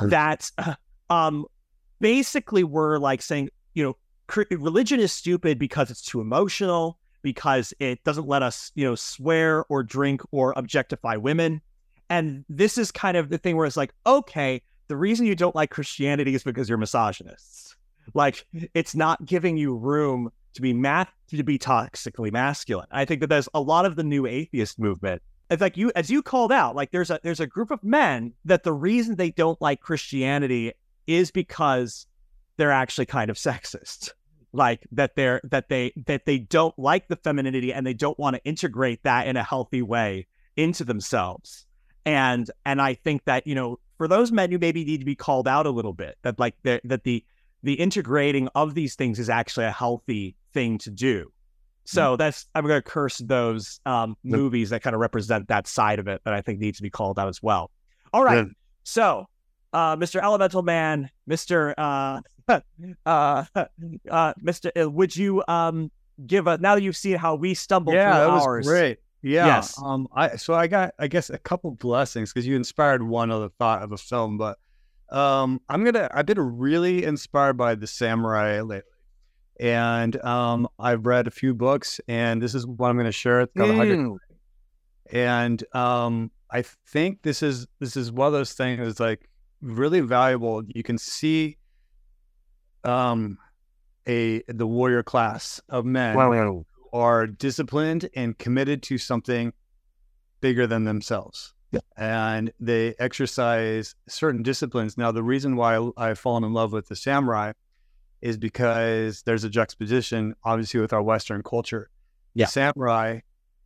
that 0.01 0.51
um, 1.09 1.45
basically 1.99 2.63
were 2.63 2.99
like 2.99 3.21
saying, 3.21 3.49
you 3.73 3.83
know, 3.83 3.97
religion 4.51 4.99
is 4.99 5.11
stupid 5.11 5.57
because 5.57 5.89
it's 5.89 6.01
too 6.01 6.21
emotional 6.21 6.97
because 7.21 7.73
it 7.79 8.03
doesn't 8.03 8.27
let 8.27 8.43
us, 8.43 8.71
you 8.75 8.83
know, 8.83 8.95
swear 8.95 9.65
or 9.65 9.83
drink 9.83 10.21
or 10.31 10.53
objectify 10.55 11.15
women. 11.15 11.61
And 12.09 12.43
this 12.49 12.77
is 12.77 12.91
kind 12.91 13.17
of 13.17 13.29
the 13.29 13.37
thing 13.37 13.55
where 13.55 13.65
it's 13.65 13.77
like, 13.77 13.93
okay, 14.05 14.61
the 14.87 14.97
reason 14.97 15.25
you 15.25 15.35
don't 15.35 15.55
like 15.55 15.69
Christianity 15.69 16.35
is 16.35 16.43
because 16.43 16.67
you're 16.67 16.77
misogynists. 16.77 17.75
Like 18.13 18.45
it's 18.73 18.95
not 18.95 19.25
giving 19.25 19.57
you 19.57 19.75
room 19.75 20.31
to 20.53 20.61
be 20.61 20.73
math 20.73 21.09
to 21.29 21.43
be 21.43 21.57
toxically 21.57 22.31
masculine. 22.31 22.87
I 22.91 23.05
think 23.05 23.21
that 23.21 23.27
there's 23.27 23.47
a 23.53 23.61
lot 23.61 23.85
of 23.85 23.95
the 23.95 24.03
new 24.03 24.25
atheist 24.25 24.79
movement. 24.79 25.21
It's 25.49 25.61
like 25.61 25.77
you 25.77 25.91
as 25.95 26.09
you 26.09 26.21
called 26.21 26.51
out, 26.51 26.75
like 26.75 26.91
there's 26.91 27.09
a 27.09 27.19
there's 27.23 27.39
a 27.39 27.47
group 27.47 27.71
of 27.71 27.83
men 27.83 28.33
that 28.45 28.63
the 28.63 28.73
reason 28.73 29.15
they 29.15 29.31
don't 29.31 29.61
like 29.61 29.81
Christianity 29.81 30.73
is 31.07 31.31
because 31.31 32.05
they're 32.57 32.71
actually 32.71 33.05
kind 33.05 33.29
of 33.29 33.37
sexist 33.37 34.11
like 34.53 34.85
that 34.91 35.15
they're 35.15 35.41
that 35.43 35.69
they 35.69 35.93
that 36.07 36.25
they 36.25 36.37
don't 36.37 36.77
like 36.77 37.07
the 37.07 37.15
femininity 37.15 37.73
and 37.73 37.85
they 37.85 37.93
don't 37.93 38.17
want 38.19 38.35
to 38.35 38.43
integrate 38.43 39.01
that 39.03 39.27
in 39.27 39.37
a 39.37 39.43
healthy 39.43 39.81
way 39.81 40.27
into 40.57 40.83
themselves 40.83 41.65
and 42.05 42.51
and 42.65 42.81
i 42.81 42.93
think 42.93 43.23
that 43.25 43.47
you 43.47 43.55
know 43.55 43.79
for 43.97 44.07
those 44.07 44.31
men 44.31 44.51
who 44.51 44.57
maybe 44.57 44.83
need 44.83 44.99
to 44.99 45.05
be 45.05 45.15
called 45.15 45.47
out 45.47 45.65
a 45.65 45.69
little 45.69 45.93
bit 45.93 46.17
that 46.23 46.37
like 46.39 46.55
the, 46.63 46.81
that 46.83 47.03
the 47.03 47.23
the 47.63 47.73
integrating 47.73 48.49
of 48.55 48.73
these 48.73 48.95
things 48.95 49.19
is 49.19 49.29
actually 49.29 49.65
a 49.65 49.71
healthy 49.71 50.35
thing 50.53 50.77
to 50.77 50.89
do 50.89 51.31
so 51.85 52.01
mm-hmm. 52.01 52.17
that's 52.17 52.45
i'm 52.53 52.65
going 52.65 52.81
to 52.81 52.89
curse 52.89 53.19
those 53.19 53.79
um, 53.85 54.17
movies 54.23 54.71
that 54.71 54.81
kind 54.81 54.93
of 54.93 54.99
represent 54.99 55.47
that 55.47 55.65
side 55.65 55.99
of 55.99 56.07
it 56.07 56.21
that 56.25 56.33
i 56.33 56.41
think 56.41 56.59
needs 56.59 56.77
to 56.77 56.83
be 56.83 56.89
called 56.89 57.17
out 57.17 57.29
as 57.29 57.41
well 57.41 57.71
all 58.13 58.23
right 58.23 58.47
yeah. 58.47 58.53
so 58.83 59.25
uh, 59.73 59.95
Mr. 59.95 60.21
Elemental 60.21 60.63
Man, 60.63 61.09
Mr. 61.29 61.73
Uh, 61.77 62.21
uh, 62.47 62.61
uh, 63.05 63.43
Mr. 64.43 64.71
Uh, 64.79 64.89
would 64.89 65.15
you 65.15 65.43
um 65.47 65.91
give 66.25 66.47
a 66.47 66.57
now 66.57 66.75
that 66.75 66.81
you've 66.81 66.97
seen 66.97 67.17
how 67.17 67.35
we 67.35 67.53
stumbled 67.53 67.95
yeah, 67.95 68.11
through 68.11 68.19
that 68.19 68.29
ours? 68.29 68.65
was 68.65 68.67
great. 68.67 68.97
Yeah. 69.21 69.45
Yes. 69.47 69.79
Um. 69.81 70.07
I 70.15 70.35
so 70.35 70.53
I 70.53 70.67
got 70.67 70.93
I 70.97 71.07
guess 71.07 71.29
a 71.29 71.37
couple 71.37 71.71
blessings 71.71 72.33
because 72.33 72.47
you 72.47 72.55
inspired 72.55 73.03
one 73.03 73.31
other 73.31 73.49
thought 73.59 73.83
of 73.83 73.91
a 73.91 73.97
film, 73.97 74.37
but 74.37 74.57
um, 75.11 75.61
I'm 75.69 75.83
gonna 75.83 76.09
I've 76.13 76.25
been 76.25 76.39
really 76.39 77.03
inspired 77.03 77.57
by 77.57 77.75
the 77.75 77.85
samurai 77.85 78.61
lately, 78.61 78.81
and 79.59 80.23
um, 80.23 80.67
I've 80.79 81.05
read 81.05 81.27
a 81.27 81.31
few 81.31 81.53
books, 81.53 81.99
and 82.07 82.41
this 82.41 82.55
is 82.55 82.65
what 82.65 82.89
I'm 82.89 82.97
gonna 82.97 83.11
share. 83.11 83.41
It's 83.41 83.53
called 83.53 83.71
mm. 83.71 84.17
and 85.11 85.63
um, 85.75 86.31
I 86.49 86.63
think 86.87 87.21
this 87.23 87.43
is 87.43 87.67
this 87.79 87.97
is 87.97 88.11
one 88.11 88.27
of 88.27 88.33
those 88.33 88.53
things 88.53 88.79
that's 88.79 88.99
like 88.99 89.29
really 89.61 89.99
valuable. 89.99 90.63
You 90.65 90.81
can 90.81 90.97
see 90.97 91.57
um 92.83 93.37
a 94.07 94.41
the 94.47 94.67
warrior 94.67 95.03
class 95.03 95.61
of 95.69 95.85
men 95.85 96.15
wow. 96.15 96.31
who 96.31 96.65
are 96.93 97.27
disciplined 97.27 98.09
and 98.15 98.37
committed 98.37 98.83
to 98.83 98.97
something 98.97 99.53
bigger 100.41 100.67
than 100.67 100.83
themselves. 100.83 101.53
Yeah. 101.71 101.79
And 101.95 102.51
they 102.59 102.95
exercise 102.99 103.95
certain 104.07 104.43
disciplines. 104.43 104.97
Now, 104.97 105.11
the 105.11 105.23
reason 105.23 105.55
why 105.55 105.91
I've 105.95 106.19
fallen 106.19 106.43
in 106.43 106.53
love 106.53 106.73
with 106.73 106.87
the 106.87 106.95
samurai 106.95 107.53
is 108.21 108.37
because 108.37 109.23
there's 109.23 109.45
a 109.45 109.49
juxtaposition, 109.49 110.35
obviously, 110.43 110.81
with 110.81 110.91
our 110.91 111.01
Western 111.01 111.43
culture. 111.43 111.89
Yeah. 112.33 112.45
The 112.45 112.51
samurai 112.51 113.19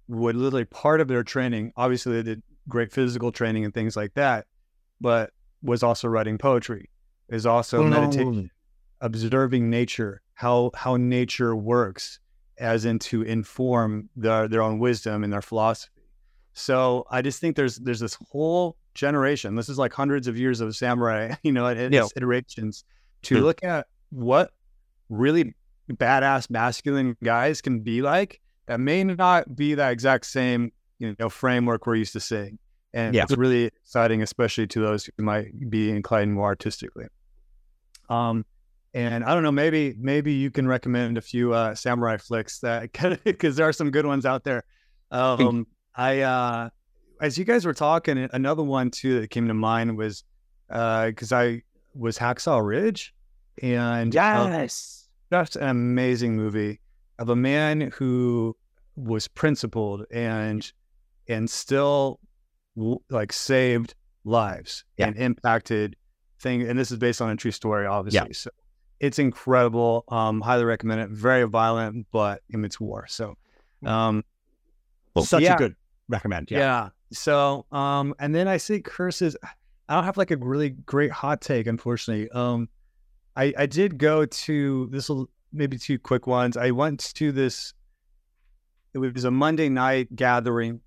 would 0.07 0.35
literally 0.35 0.65
part 0.65 1.01
of 1.01 1.07
their 1.07 1.23
training, 1.23 1.73
obviously, 1.75 2.13
they 2.13 2.23
did 2.23 2.43
great 2.69 2.91
physical 2.91 3.31
training 3.31 3.65
and 3.65 3.73
things 3.73 3.95
like 3.95 4.13
that, 4.13 4.45
but 5.01 5.31
was 5.63 5.81
also 5.81 6.07
writing 6.07 6.37
poetry, 6.37 6.89
is 7.29 7.45
also 7.45 7.83
oh, 7.83 7.87
meditation, 7.87 8.51
observing 9.01 9.69
nature, 9.69 10.21
how 10.33 10.71
how 10.75 10.97
nature 10.97 11.55
works, 11.55 12.19
as 12.57 12.85
in 12.85 12.99
to 12.99 13.21
inform 13.21 14.09
their 14.15 14.47
their 14.47 14.61
own 14.61 14.79
wisdom 14.79 15.23
and 15.23 15.31
their 15.31 15.41
philosophy. 15.41 15.91
So 16.53 17.05
I 17.11 17.21
just 17.21 17.39
think 17.39 17.55
there's 17.55 17.77
there's 17.77 17.99
this 17.99 18.17
whole 18.31 18.77
generation. 18.93 19.55
This 19.55 19.69
is 19.69 19.77
like 19.77 19.93
hundreds 19.93 20.27
of 20.27 20.37
years 20.37 20.61
of 20.61 20.75
samurai, 20.75 21.35
you 21.43 21.51
know, 21.51 21.69
yeah. 21.69 22.07
iterations 22.15 22.83
to 23.23 23.37
hmm. 23.37 23.43
look 23.43 23.63
at 23.63 23.87
what 24.09 24.51
really 25.09 25.53
badass 25.91 26.49
masculine 26.49 27.17
guys 27.23 27.61
can 27.61 27.81
be 27.81 28.01
like. 28.01 28.41
That 28.67 28.79
may 28.79 29.03
not 29.03 29.55
be 29.55 29.75
that 29.75 29.91
exact 29.91 30.25
same 30.25 30.71
you 30.99 31.15
know 31.19 31.29
framework 31.29 31.85
we're 31.85 31.95
used 31.95 32.13
to 32.13 32.19
seeing. 32.19 32.57
And 32.93 33.13
yeah. 33.13 33.23
it's 33.23 33.35
really 33.35 33.65
exciting, 33.65 34.21
especially 34.21 34.67
to 34.67 34.79
those 34.79 35.05
who 35.05 35.23
might 35.23 35.69
be 35.69 35.91
inclined 35.91 36.33
more 36.33 36.45
artistically. 36.45 37.07
Um, 38.07 38.45
and 38.95 39.25
I 39.25 39.33
don't 39.33 39.43
know, 39.43 39.51
maybe 39.51 39.93
maybe 39.99 40.31
you 40.31 40.49
can 40.49 40.67
recommend 40.67 41.17
a 41.17 41.21
few 41.21 41.53
uh, 41.53 41.75
samurai 41.75 42.15
flicks 42.15 42.59
that 42.59 42.93
because 43.25 43.55
there 43.57 43.67
are 43.67 43.73
some 43.73 43.91
good 43.91 44.05
ones 44.05 44.25
out 44.25 44.45
there. 44.45 44.63
Um, 45.11 45.67
I 45.93 46.21
uh, 46.21 46.69
as 47.19 47.37
you 47.37 47.43
guys 47.43 47.65
were 47.65 47.73
talking, 47.73 48.29
another 48.31 48.63
one 48.63 48.89
too 48.89 49.19
that 49.19 49.29
came 49.29 49.49
to 49.49 49.53
mind 49.53 49.97
was 49.97 50.23
because 50.69 51.33
uh, 51.33 51.37
I 51.37 51.61
was 51.93 52.17
Hacksaw 52.17 52.65
Ridge, 52.65 53.13
and 53.61 54.15
uh, 54.15 54.49
yes, 54.49 55.09
that's 55.29 55.57
an 55.57 55.67
amazing 55.67 56.37
movie 56.37 56.79
of 57.19 57.27
a 57.27 57.35
man 57.35 57.91
who 57.95 58.55
was 58.95 59.27
principled 59.27 60.05
and 60.09 60.71
and 61.27 61.49
still 61.49 62.21
like 63.09 63.33
saved 63.33 63.93
lives 64.23 64.85
yeah. 64.95 65.07
and 65.07 65.17
impacted 65.17 65.97
things. 66.39 66.69
And 66.69 66.79
this 66.79 66.91
is 66.91 66.97
based 66.97 67.21
on 67.21 67.29
a 67.29 67.35
true 67.35 67.51
story, 67.51 67.85
obviously. 67.85 68.29
Yeah. 68.29 68.33
So 68.33 68.51
it's 68.99 69.19
incredible. 69.19 70.05
Um, 70.07 70.41
highly 70.41 70.65
recommend 70.65 71.01
it. 71.01 71.09
Very 71.09 71.47
violent, 71.47 72.07
but 72.11 72.41
it's 72.49 72.79
war. 72.79 73.05
So, 73.07 73.35
um, 73.85 74.23
well, 75.13 75.25
such 75.25 75.43
yeah. 75.43 75.55
a 75.55 75.57
good 75.57 75.75
recommend. 76.07 76.51
Yeah. 76.51 76.59
yeah. 76.59 76.89
So, 77.11 77.65
um, 77.71 78.15
and 78.19 78.33
then 78.33 78.47
I 78.47 78.57
say 78.57 78.79
curses. 78.81 79.35
I 79.87 79.95
don't 79.95 80.03
have 80.03 80.17
like 80.17 80.31
a 80.31 80.37
really 80.37 80.69
great 80.69 81.11
hot 81.11 81.41
take, 81.41 81.67
unfortunately. 81.67 82.29
Um, 82.31 82.69
I 83.35 83.53
I 83.57 83.65
did 83.65 83.97
go 83.97 84.25
to 84.25 84.87
this 84.91 85.09
will 85.09 85.29
maybe 85.53 85.77
two 85.77 85.99
quick 85.99 86.27
ones. 86.27 86.57
I 86.57 86.71
went 86.71 87.13
to 87.15 87.31
this. 87.31 87.73
It 88.93 88.99
was 88.99 89.25
a 89.25 89.31
Monday 89.31 89.69
night 89.69 90.15
gathering, 90.15 90.79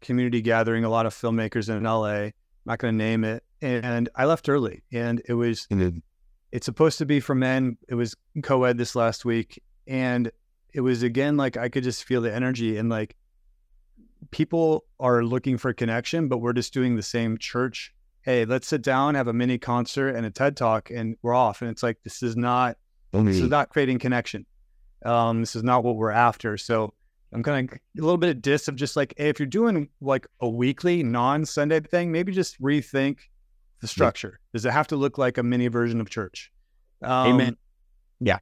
community 0.00 0.42
gathering. 0.42 0.84
A 0.84 0.88
lot 0.88 1.06
of 1.06 1.14
filmmakers 1.14 1.74
in 1.74 1.82
LA. 1.82 2.04
I'm 2.06 2.32
not 2.66 2.78
going 2.78 2.92
to 2.92 2.98
name 2.98 3.24
it, 3.24 3.42
and 3.60 4.08
I 4.14 4.26
left 4.26 4.48
early, 4.48 4.82
and 4.92 5.22
it 5.26 5.34
was. 5.34 5.66
It's 6.54 6.66
supposed 6.66 6.98
to 6.98 7.04
be 7.04 7.18
for 7.18 7.34
men. 7.34 7.76
It 7.88 7.96
was 7.96 8.14
co-ed 8.44 8.78
this 8.78 8.94
last 8.94 9.24
week, 9.24 9.60
and 9.88 10.30
it 10.72 10.82
was 10.82 11.02
again 11.02 11.36
like 11.36 11.56
I 11.56 11.68
could 11.68 11.82
just 11.82 12.04
feel 12.04 12.20
the 12.20 12.32
energy 12.32 12.76
and 12.78 12.88
like 12.88 13.16
people 14.30 14.84
are 15.00 15.24
looking 15.24 15.58
for 15.58 15.72
connection, 15.72 16.28
but 16.28 16.38
we're 16.38 16.52
just 16.52 16.72
doing 16.72 16.94
the 16.94 17.02
same 17.02 17.38
church. 17.38 17.92
Hey, 18.22 18.44
let's 18.44 18.68
sit 18.68 18.82
down, 18.82 19.16
have 19.16 19.26
a 19.26 19.32
mini 19.32 19.58
concert 19.58 20.10
and 20.10 20.24
a 20.24 20.30
TED 20.30 20.56
talk, 20.56 20.92
and 20.92 21.16
we're 21.22 21.34
off. 21.34 21.60
And 21.60 21.72
it's 21.72 21.82
like 21.82 21.98
this 22.04 22.22
is 22.22 22.36
not 22.36 22.76
this 23.26 23.40
is 23.40 23.50
not 23.50 23.70
creating 23.70 23.98
connection. 23.98 24.46
Um, 25.04 25.40
this 25.40 25.56
is 25.56 25.64
not 25.64 25.82
what 25.82 25.96
we're 25.96 26.12
after. 26.12 26.56
So 26.56 26.94
I'm 27.32 27.42
kind 27.42 27.68
of 27.68 27.76
a 27.76 28.00
little 28.00 28.16
bit 28.16 28.30
of 28.30 28.42
diss 28.42 28.68
of 28.68 28.76
just 28.76 28.94
like, 28.94 29.12
hey, 29.16 29.28
if 29.28 29.40
you're 29.40 29.46
doing 29.46 29.88
like 30.00 30.28
a 30.40 30.48
weekly 30.48 31.02
non-Sunday 31.02 31.80
thing, 31.80 32.12
maybe 32.12 32.30
just 32.30 32.62
rethink 32.62 33.18
the 33.84 33.88
structure. 33.88 34.40
Does 34.54 34.64
it 34.64 34.72
have 34.72 34.86
to 34.88 34.96
look 34.96 35.18
like 35.18 35.36
a 35.36 35.42
mini 35.42 35.68
version 35.68 36.00
of 36.00 36.08
church? 36.08 36.50
Um, 37.02 37.34
Amen. 37.34 37.56
Yeah. 38.18 38.38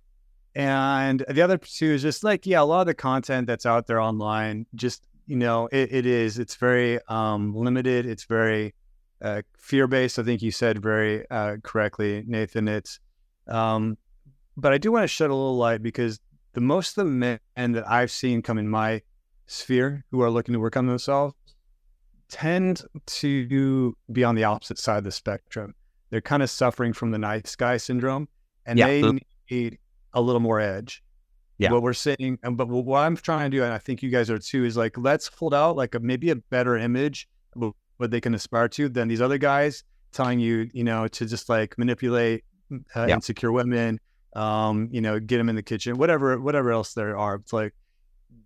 And 0.55 1.25
the 1.29 1.43
other 1.43 1.59
two 1.59 1.87
is 1.87 2.03
just 2.03 2.23
like, 2.23 2.47
yeah, 2.47 2.61
a 2.61 2.63
lot 2.63 2.83
of 2.83 2.87
the 2.87 2.95
content 2.95 3.49
that's 3.49 3.67
out 3.67 3.89
there 3.89 4.01
online, 4.01 4.67
just 4.77 5.05
you 5.27 5.37
know, 5.37 5.69
it, 5.73 5.93
it 5.93 6.07
is. 6.07 6.39
It's 6.39 6.55
very 6.55 7.01
um, 7.09 7.57
limited. 7.57 8.07
It's 8.07 8.25
very 8.25 8.75
uh, 9.21 9.43
fear 9.59 9.89
based. 9.89 10.19
I 10.19 10.23
think 10.23 10.43
you 10.43 10.53
said 10.53 10.81
very 10.81 11.29
uh, 11.29 11.57
correctly, 11.65 12.23
Nathan. 12.27 12.69
It's, 12.69 13.01
um, 13.49 13.99
but 14.57 14.73
I 14.73 14.79
do 14.79 14.93
want 14.93 15.03
to 15.05 15.09
shed 15.09 15.31
a 15.31 15.35
little 15.35 15.57
light 15.57 15.83
because 15.83 16.21
the 16.53 16.61
most 16.61 16.97
of 16.99 17.07
the 17.07 17.11
men 17.11 17.73
that 17.73 17.89
I've 17.89 18.11
seen 18.13 18.43
come 18.43 18.59
in 18.59 18.69
my 18.69 19.03
sphere 19.47 20.05
who 20.11 20.23
are 20.23 20.31
looking 20.31 20.53
to 20.53 20.61
work 20.61 20.77
on 20.77 20.87
themselves 20.87 21.35
tend 22.33 22.83
to 23.07 23.95
be 24.11 24.25
on 24.25 24.35
the 24.35 24.45
opposite 24.45 24.79
side 24.79 24.99
of 24.99 25.05
the 25.05 25.13
spectrum. 25.13 25.75
They're 26.11 26.23
kind 26.23 26.43
of 26.43 26.51
suffering 26.51 26.93
from 26.93 27.11
the 27.11 27.19
nice 27.19 27.55
guy 27.55 27.77
syndrome, 27.77 28.27
and 28.67 28.79
yeah. 28.79 28.87
they 28.87 29.21
need 29.51 29.79
a 30.15 30.21
little 30.21 30.41
more 30.41 30.59
edge. 30.59 31.03
Yeah. 31.59 31.71
What 31.71 31.83
we're 31.83 31.93
saying, 31.93 32.39
and 32.43 32.57
but 32.57 32.69
what 32.69 33.01
I'm 33.01 33.17
trying 33.17 33.51
to 33.51 33.57
do, 33.57 33.63
and 33.63 33.73
I 33.73 33.79
think 33.79 34.03
you 34.03 34.11
guys 34.11 34.31
are 34.31 34.39
too, 34.39 34.65
is 34.65 34.77
like 34.77 34.97
let's 34.99 35.29
hold 35.29 35.55
out 35.55 35.77
like 35.77 35.95
a 35.95 36.01
maybe 36.01 36.31
a 36.31 36.37
better 36.37 36.77
image 36.77 37.29
of 37.55 37.75
what 37.99 38.11
they 38.11 38.21
can 38.21 38.35
aspire 38.35 38.69
to 38.69 38.89
than 38.89 39.09
these 39.09 39.21
other 39.21 39.39
guys 39.39 39.85
telling 40.13 40.41
you, 40.41 40.69
you 40.73 40.85
know, 40.85 41.07
to 41.09 41.27
just 41.27 41.49
like 41.49 41.77
manipulate 41.79 42.45
uh, 42.97 43.07
yeah. 43.07 43.15
insecure 43.15 43.53
women, 43.53 44.01
um, 44.35 44.89
you 44.91 45.01
know, 45.01 45.21
get 45.21 45.39
them 45.39 45.49
in 45.49 45.57
the 45.57 45.63
kitchen, 45.63 45.99
whatever, 45.99 46.41
whatever 46.41 46.73
else 46.73 46.95
there 46.95 47.17
are. 47.17 47.37
It's 47.37 47.53
like 47.53 47.75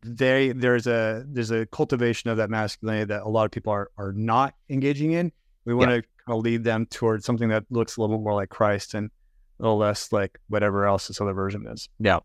they 0.05 0.53
there's 0.53 0.87
a 0.87 1.25
there's 1.27 1.51
a 1.51 1.67
cultivation 1.67 2.31
of 2.31 2.37
that 2.37 2.51
masculinity 2.51 3.05
that 3.07 3.23
a 3.23 3.29
lot 3.29 3.45
of 3.45 3.51
people 3.51 3.73
are 3.73 3.91
are 3.99 4.13
not 4.13 4.55
engaging 4.69 5.13
in. 5.13 5.33
We 5.65 5.75
want 5.75 5.91
yeah. 5.91 5.97
to 5.97 6.03
kind 6.03 6.39
of 6.39 6.45
lead 6.45 6.65
them 6.65 6.87
towards 6.87 7.25
something 7.25 7.49
that 7.49 7.65
looks 7.71 7.97
a 7.97 8.01
little 8.01 8.19
more 8.19 8.35
like 8.35 8.51
Christ 8.51 8.95
and 8.95 9.11
a 9.59 9.63
little 9.63 9.79
less 9.79 10.13
like 10.13 10.39
whatever 10.49 10.87
else 10.87 11.09
this 11.09 11.21
other 11.21 11.33
version 11.33 11.67
is. 11.67 11.89
Yeah. 11.99 12.21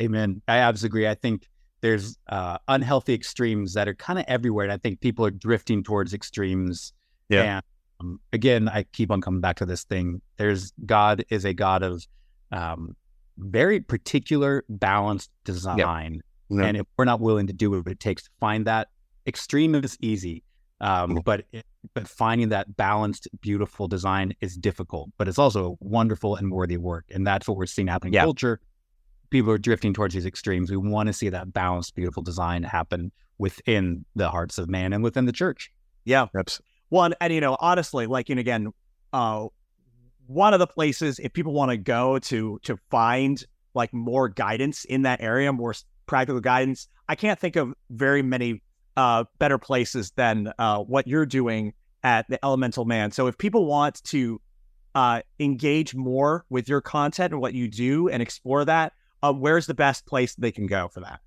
Amen. 0.00 0.42
I 0.48 0.58
absolutely 0.58 1.00
agree. 1.00 1.08
I 1.08 1.14
think 1.14 1.48
there's 1.80 2.16
uh, 2.28 2.58
unhealthy 2.68 3.14
extremes 3.14 3.74
that 3.74 3.88
are 3.88 3.94
kind 3.94 4.18
of 4.18 4.24
everywhere, 4.26 4.64
and 4.64 4.72
I 4.72 4.78
think 4.78 5.00
people 5.00 5.26
are 5.26 5.30
drifting 5.30 5.82
towards 5.82 6.14
extremes. 6.14 6.92
Yeah. 7.28 7.42
And 7.42 7.62
um, 8.00 8.20
again, 8.32 8.68
I 8.68 8.84
keep 8.92 9.10
on 9.10 9.20
coming 9.20 9.40
back 9.40 9.56
to 9.56 9.66
this 9.66 9.84
thing. 9.84 10.20
There's 10.36 10.72
God 10.84 11.24
is 11.28 11.44
a 11.44 11.54
God 11.54 11.82
of 11.82 12.04
um, 12.52 12.96
very 13.38 13.80
particular, 13.80 14.64
balanced 14.68 15.30
design, 15.44 16.20
yeah. 16.58 16.66
and 16.66 16.76
if 16.76 16.86
we're 16.96 17.04
not 17.04 17.20
willing 17.20 17.46
to 17.46 17.52
do 17.52 17.70
what 17.70 17.86
it 17.86 18.00
takes 18.00 18.24
to 18.24 18.30
find 18.40 18.66
that, 18.66 18.88
extreme 19.26 19.74
is 19.74 19.96
easy. 20.00 20.42
Um, 20.80 21.20
but 21.24 21.44
it, 21.52 21.64
but 21.94 22.08
finding 22.08 22.50
that 22.50 22.76
balanced, 22.76 23.28
beautiful 23.40 23.88
design 23.88 24.34
is 24.40 24.56
difficult, 24.56 25.10
but 25.18 25.28
it's 25.28 25.38
also 25.38 25.78
wonderful 25.80 26.36
and 26.36 26.50
worthy 26.50 26.76
work, 26.76 27.04
and 27.10 27.26
that's 27.26 27.46
what 27.48 27.56
we're 27.56 27.66
seeing 27.66 27.88
happen 27.88 28.08
in 28.08 28.14
yeah. 28.14 28.24
culture 28.24 28.60
people 29.34 29.50
are 29.50 29.58
drifting 29.58 29.92
towards 29.92 30.14
these 30.14 30.26
extremes. 30.26 30.70
We 30.70 30.76
want 30.76 31.08
to 31.08 31.12
see 31.12 31.28
that 31.28 31.52
balanced, 31.52 31.96
beautiful 31.96 32.22
design 32.22 32.62
happen 32.62 33.10
within 33.38 34.04
the 34.14 34.30
hearts 34.30 34.58
of 34.58 34.68
man 34.68 34.92
and 34.92 35.02
within 35.02 35.24
the 35.24 35.32
church. 35.32 35.72
Yeah. 36.04 36.26
That's 36.32 36.60
one. 36.90 37.14
And, 37.20 37.32
you 37.32 37.40
know, 37.40 37.56
honestly, 37.58 38.06
like, 38.06 38.30
and 38.30 38.38
again, 38.38 38.72
uh, 39.12 39.48
one 40.28 40.54
of 40.54 40.60
the 40.60 40.68
places 40.68 41.18
if 41.18 41.32
people 41.32 41.52
want 41.52 41.72
to 41.72 41.76
go 41.76 42.20
to 42.20 42.60
to 42.62 42.76
find 42.90 43.44
like 43.74 43.92
more 43.92 44.28
guidance 44.28 44.84
in 44.84 45.02
that 45.02 45.20
area, 45.20 45.52
more 45.52 45.74
practical 46.06 46.40
guidance, 46.40 46.88
I 47.08 47.14
can't 47.14 47.38
think 47.38 47.56
of 47.56 47.74
very 47.90 48.22
many 48.22 48.62
uh, 48.96 49.24
better 49.38 49.58
places 49.58 50.12
than 50.12 50.52
uh, 50.58 50.78
what 50.78 51.06
you're 51.06 51.26
doing 51.26 51.72
at 52.02 52.28
the 52.28 52.42
Elemental 52.44 52.84
Man. 52.84 53.10
So 53.10 53.26
if 53.26 53.36
people 53.38 53.66
want 53.66 54.02
to 54.04 54.40
uh, 54.94 55.22
engage 55.40 55.94
more 55.94 56.44
with 56.50 56.68
your 56.68 56.80
content 56.80 57.32
and 57.32 57.40
what 57.40 57.54
you 57.54 57.68
do 57.68 58.08
and 58.08 58.22
explore 58.22 58.64
that, 58.64 58.92
uh, 59.22 59.32
where's 59.32 59.66
the 59.66 59.74
best 59.74 60.06
place 60.06 60.34
they 60.34 60.52
can 60.52 60.66
go 60.66 60.88
for 60.88 61.00
that? 61.00 61.20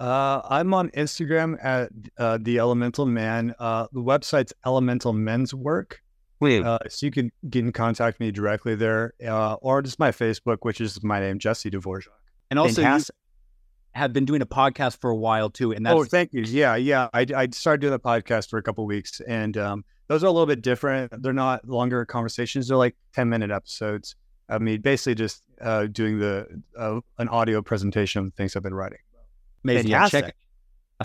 Uh, 0.00 0.40
I'm 0.48 0.72
on 0.74 0.90
Instagram 0.90 1.62
at 1.62 1.90
uh, 2.16 2.38
the 2.40 2.58
Elemental 2.58 3.04
Man. 3.04 3.54
Uh, 3.58 3.86
the 3.92 4.00
website's 4.00 4.52
Elemental 4.64 5.12
Men's 5.12 5.52
Work. 5.52 6.02
Uh, 6.64 6.78
so 6.88 7.04
you 7.04 7.10
can 7.10 7.32
get 7.50 7.64
in 7.64 7.72
contact 7.72 8.20
me 8.20 8.30
directly 8.30 8.76
there, 8.76 9.14
uh, 9.26 9.54
or 9.54 9.82
just 9.82 9.98
my 9.98 10.12
Facebook, 10.12 10.58
which 10.62 10.80
is 10.80 11.02
my 11.02 11.18
name, 11.18 11.38
Jesse 11.40 11.68
Dvorak. 11.68 12.04
And 12.50 12.58
also, 12.58 12.80
you 12.80 13.00
have 13.98 14.12
been 14.12 14.24
doing 14.24 14.40
a 14.40 14.46
podcast 14.46 15.00
for 15.00 15.10
a 15.10 15.16
while 15.16 15.50
too. 15.50 15.72
And 15.72 15.84
that's... 15.84 15.98
oh, 15.98 16.04
thank 16.04 16.32
you. 16.32 16.42
Yeah, 16.42 16.76
yeah. 16.76 17.08
I, 17.12 17.26
I 17.36 17.48
started 17.52 17.80
doing 17.80 17.94
a 17.94 17.98
podcast 17.98 18.48
for 18.48 18.58
a 18.58 18.62
couple 18.62 18.86
weeks, 18.86 19.20
and 19.20 19.56
um, 19.56 19.84
those 20.06 20.24
are 20.24 20.26
a 20.26 20.30
little 20.30 20.46
bit 20.46 20.62
different. 20.62 21.22
They're 21.22 21.32
not 21.32 21.68
longer 21.68 22.04
conversations; 22.04 22.68
they're 22.68 22.76
like 22.76 22.96
ten 23.14 23.28
minute 23.28 23.50
episodes. 23.50 24.16
I 24.48 24.58
mean, 24.58 24.80
basically 24.80 25.14
just 25.16 25.42
uh, 25.60 25.86
doing 25.86 26.18
the 26.18 26.46
uh, 26.78 27.00
an 27.18 27.28
audio 27.28 27.60
presentation 27.60 28.26
of 28.26 28.34
things 28.34 28.56
I've 28.56 28.62
been 28.62 28.74
writing. 28.74 29.00
Amazing. 29.64 29.90
Yeah, 29.90 30.08
check 30.08 30.34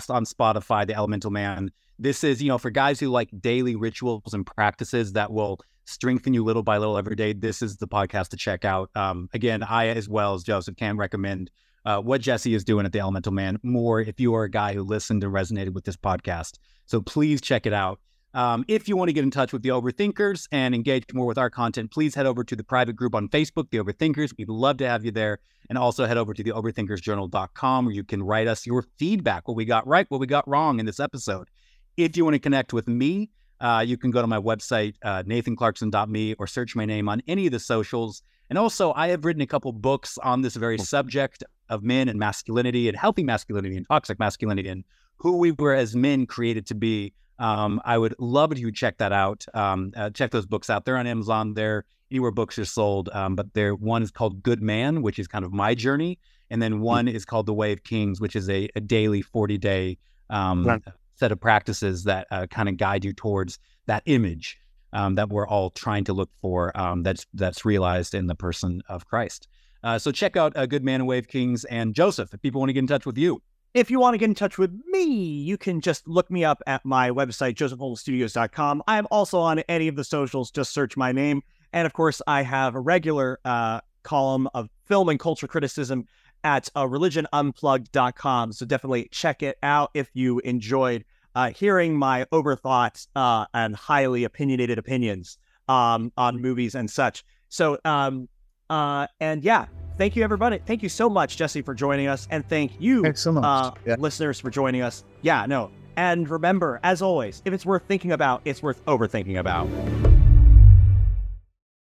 on 0.08 0.24
Spotify, 0.24 0.86
The 0.86 0.94
Elemental 0.94 1.30
Man. 1.30 1.70
This 1.98 2.24
is, 2.24 2.42
you 2.42 2.48
know, 2.48 2.58
for 2.58 2.70
guys 2.70 2.98
who 2.98 3.08
like 3.08 3.30
daily 3.40 3.76
rituals 3.76 4.34
and 4.34 4.44
practices 4.44 5.12
that 5.12 5.30
will 5.30 5.60
strengthen 5.84 6.34
you 6.34 6.42
little 6.42 6.62
by 6.62 6.78
little 6.78 6.96
every 6.96 7.14
day. 7.14 7.32
This 7.32 7.62
is 7.62 7.76
the 7.76 7.86
podcast 7.86 8.28
to 8.28 8.36
check 8.36 8.64
out. 8.64 8.90
Um, 8.94 9.28
again, 9.32 9.62
I 9.62 9.88
as 9.88 10.08
well 10.08 10.34
as 10.34 10.42
Joseph 10.42 10.76
can 10.76 10.96
recommend 10.96 11.50
uh, 11.84 12.00
what 12.00 12.20
Jesse 12.20 12.54
is 12.54 12.64
doing 12.64 12.86
at 12.86 12.92
The 12.92 13.00
Elemental 13.00 13.32
Man 13.32 13.58
more 13.62 14.00
if 14.00 14.20
you 14.20 14.34
are 14.34 14.44
a 14.44 14.50
guy 14.50 14.74
who 14.74 14.82
listened 14.82 15.22
and 15.22 15.32
resonated 15.32 15.74
with 15.74 15.84
this 15.84 15.96
podcast. 15.96 16.58
So 16.86 17.00
please 17.00 17.40
check 17.40 17.66
it 17.66 17.72
out. 17.72 18.00
Um, 18.34 18.64
if 18.66 18.88
you 18.88 18.96
want 18.96 19.10
to 19.10 19.12
get 19.12 19.22
in 19.22 19.30
touch 19.30 19.52
with 19.52 19.62
the 19.62 19.68
Overthinkers 19.68 20.48
and 20.50 20.74
engage 20.74 21.04
more 21.14 21.26
with 21.26 21.38
our 21.38 21.50
content, 21.50 21.92
please 21.92 22.16
head 22.16 22.26
over 22.26 22.42
to 22.42 22.56
the 22.56 22.64
private 22.64 22.96
group 22.96 23.14
on 23.14 23.28
Facebook, 23.28 23.70
the 23.70 23.78
Overthinkers. 23.78 24.32
We'd 24.36 24.48
love 24.48 24.78
to 24.78 24.88
have 24.88 25.04
you 25.04 25.12
there. 25.12 25.38
And 25.68 25.78
also 25.78 26.04
head 26.04 26.16
over 26.16 26.34
to 26.34 26.42
the 26.42 26.50
overthinkersjournal.com 26.50 27.84
where 27.84 27.94
you 27.94 28.02
can 28.02 28.22
write 28.22 28.48
us 28.48 28.66
your 28.66 28.84
feedback, 28.98 29.46
what 29.46 29.56
we 29.56 29.64
got 29.64 29.86
right, 29.86 30.10
what 30.10 30.20
we 30.20 30.26
got 30.26 30.46
wrong 30.48 30.80
in 30.80 30.86
this 30.86 30.98
episode. 30.98 31.48
If 31.96 32.16
you 32.16 32.24
want 32.24 32.34
to 32.34 32.40
connect 32.40 32.72
with 32.72 32.88
me, 32.88 33.30
uh, 33.60 33.84
you 33.86 33.96
can 33.96 34.10
go 34.10 34.20
to 34.20 34.26
my 34.26 34.38
website, 34.38 34.96
uh, 35.04 35.22
nathanclarkson.me, 35.22 36.34
or 36.34 36.46
search 36.48 36.74
my 36.74 36.84
name 36.84 37.08
on 37.08 37.22
any 37.28 37.46
of 37.46 37.52
the 37.52 37.60
socials. 37.60 38.22
And 38.50 38.58
also, 38.58 38.92
I 38.94 39.08
have 39.08 39.24
written 39.24 39.42
a 39.42 39.46
couple 39.46 39.72
books 39.72 40.18
on 40.18 40.42
this 40.42 40.56
very 40.56 40.78
subject 40.78 41.44
of 41.68 41.82
men 41.82 42.08
and 42.08 42.18
masculinity 42.18 42.88
and 42.88 42.96
healthy 42.96 43.22
masculinity 43.22 43.76
and 43.76 43.86
toxic 43.88 44.18
masculinity 44.18 44.68
and 44.68 44.84
who 45.16 45.38
we 45.38 45.52
were 45.52 45.74
as 45.74 45.94
men 45.96 46.26
created 46.26 46.66
to 46.66 46.74
be 46.74 47.12
um, 47.38 47.80
I 47.84 47.98
would 47.98 48.14
love 48.18 48.52
if 48.52 48.58
you 48.58 48.70
check 48.70 48.98
that 48.98 49.12
out. 49.12 49.44
Um, 49.54 49.92
uh, 49.96 50.10
check 50.10 50.30
those 50.30 50.46
books 50.46 50.70
out. 50.70 50.84
They're 50.84 50.96
on 50.96 51.06
Amazon. 51.06 51.54
They're 51.54 51.84
anywhere 52.10 52.30
books 52.30 52.58
are 52.58 52.64
sold. 52.64 53.08
Um, 53.12 53.34
but 53.34 53.52
there 53.54 53.74
one 53.74 54.02
is 54.02 54.10
called 54.10 54.42
Good 54.42 54.62
Man, 54.62 55.02
which 55.02 55.18
is 55.18 55.26
kind 55.26 55.44
of 55.44 55.52
my 55.52 55.74
journey, 55.74 56.18
and 56.50 56.62
then 56.62 56.72
hmm. 56.74 56.80
one 56.80 57.08
is 57.08 57.24
called 57.24 57.46
The 57.46 57.54
Way 57.54 57.72
of 57.72 57.82
Kings, 57.82 58.20
which 58.20 58.36
is 58.36 58.48
a, 58.48 58.68
a 58.76 58.80
daily 58.80 59.22
forty 59.22 59.58
day 59.58 59.98
um, 60.30 60.66
right. 60.66 60.82
set 61.16 61.32
of 61.32 61.40
practices 61.40 62.04
that 62.04 62.26
uh, 62.30 62.46
kind 62.46 62.68
of 62.68 62.76
guide 62.76 63.04
you 63.04 63.12
towards 63.12 63.58
that 63.86 64.02
image 64.06 64.58
um, 64.92 65.16
that 65.16 65.28
we're 65.28 65.46
all 65.46 65.70
trying 65.70 66.04
to 66.04 66.12
look 66.12 66.30
for. 66.40 66.76
Um, 66.78 67.02
that's 67.02 67.26
that's 67.34 67.64
realized 67.64 68.14
in 68.14 68.26
the 68.26 68.36
person 68.36 68.82
of 68.88 69.06
Christ. 69.06 69.48
Uh, 69.84 69.98
so 69.98 70.10
check 70.10 70.36
out 70.36 70.56
uh, 70.56 70.66
Good 70.66 70.82
Man 70.82 71.02
and 71.02 71.06
Way 71.06 71.18
of 71.18 71.28
Kings 71.28 71.64
and 71.66 71.94
Joseph 71.94 72.32
if 72.32 72.40
people 72.40 72.60
want 72.60 72.70
to 72.70 72.72
get 72.72 72.80
in 72.80 72.86
touch 72.86 73.06
with 73.06 73.18
you. 73.18 73.40
If 73.74 73.90
you 73.90 74.00
want 74.00 74.14
to 74.14 74.18
get 74.18 74.28
in 74.28 74.34
touch 74.34 74.56
with 74.56 74.72
me, 74.86 75.04
you 75.04 75.58
can 75.58 75.80
just 75.80 76.08
look 76.08 76.30
me 76.30 76.44
up 76.44 76.62
at 76.66 76.84
my 76.84 77.10
website, 77.10 77.54
josephholdenstudios.com. 77.54 78.82
I'm 78.86 79.06
also 79.10 79.38
on 79.38 79.58
any 79.68 79.88
of 79.88 79.96
the 79.96 80.04
socials, 80.04 80.50
just 80.50 80.72
search 80.72 80.96
my 80.96 81.12
name. 81.12 81.42
And 81.72 81.86
of 81.86 81.92
course, 81.92 82.22
I 82.26 82.42
have 82.42 82.76
a 82.76 82.80
regular 82.80 83.40
uh, 83.44 83.80
column 84.04 84.48
of 84.54 84.70
film 84.86 85.08
and 85.08 85.20
culture 85.20 85.48
criticism 85.48 86.06
at 86.44 86.68
uh, 86.76 86.84
religionunplugged.com. 86.84 88.52
So 88.52 88.64
definitely 88.64 89.08
check 89.10 89.42
it 89.42 89.58
out 89.62 89.90
if 89.92 90.08
you 90.14 90.38
enjoyed 90.40 91.04
uh, 91.34 91.50
hearing 91.50 91.96
my 91.96 92.26
overthought 92.26 93.06
uh, 93.16 93.46
and 93.52 93.74
highly 93.74 94.24
opinionated 94.24 94.78
opinions 94.78 95.36
um, 95.68 96.12
on 96.16 96.40
movies 96.40 96.74
and 96.74 96.88
such. 96.88 97.24
So, 97.48 97.78
um, 97.84 98.28
uh, 98.70 99.06
and 99.20 99.42
yeah, 99.42 99.66
thank 99.98 100.16
you, 100.16 100.22
everybody. 100.24 100.58
Thank 100.66 100.82
you 100.82 100.88
so 100.88 101.08
much, 101.08 101.36
Jesse, 101.36 101.62
for 101.62 101.74
joining 101.74 102.06
us. 102.06 102.26
And 102.30 102.46
thank 102.48 102.80
you, 102.80 103.02
Thanks 103.02 103.20
so 103.22 103.32
much. 103.32 103.44
uh, 103.44 103.70
Yeah. 103.86 103.96
listeners, 103.98 104.40
for 104.40 104.50
joining 104.50 104.82
us. 104.82 105.04
Yeah, 105.22 105.46
no. 105.46 105.70
And 105.96 106.28
remember, 106.28 106.80
as 106.82 107.02
always, 107.02 107.40
if 107.44 107.52
it's 107.52 107.64
worth 107.64 107.82
thinking 107.86 108.12
about, 108.12 108.42
it's 108.44 108.62
worth 108.62 108.84
overthinking 108.86 109.38
about. 109.38 109.68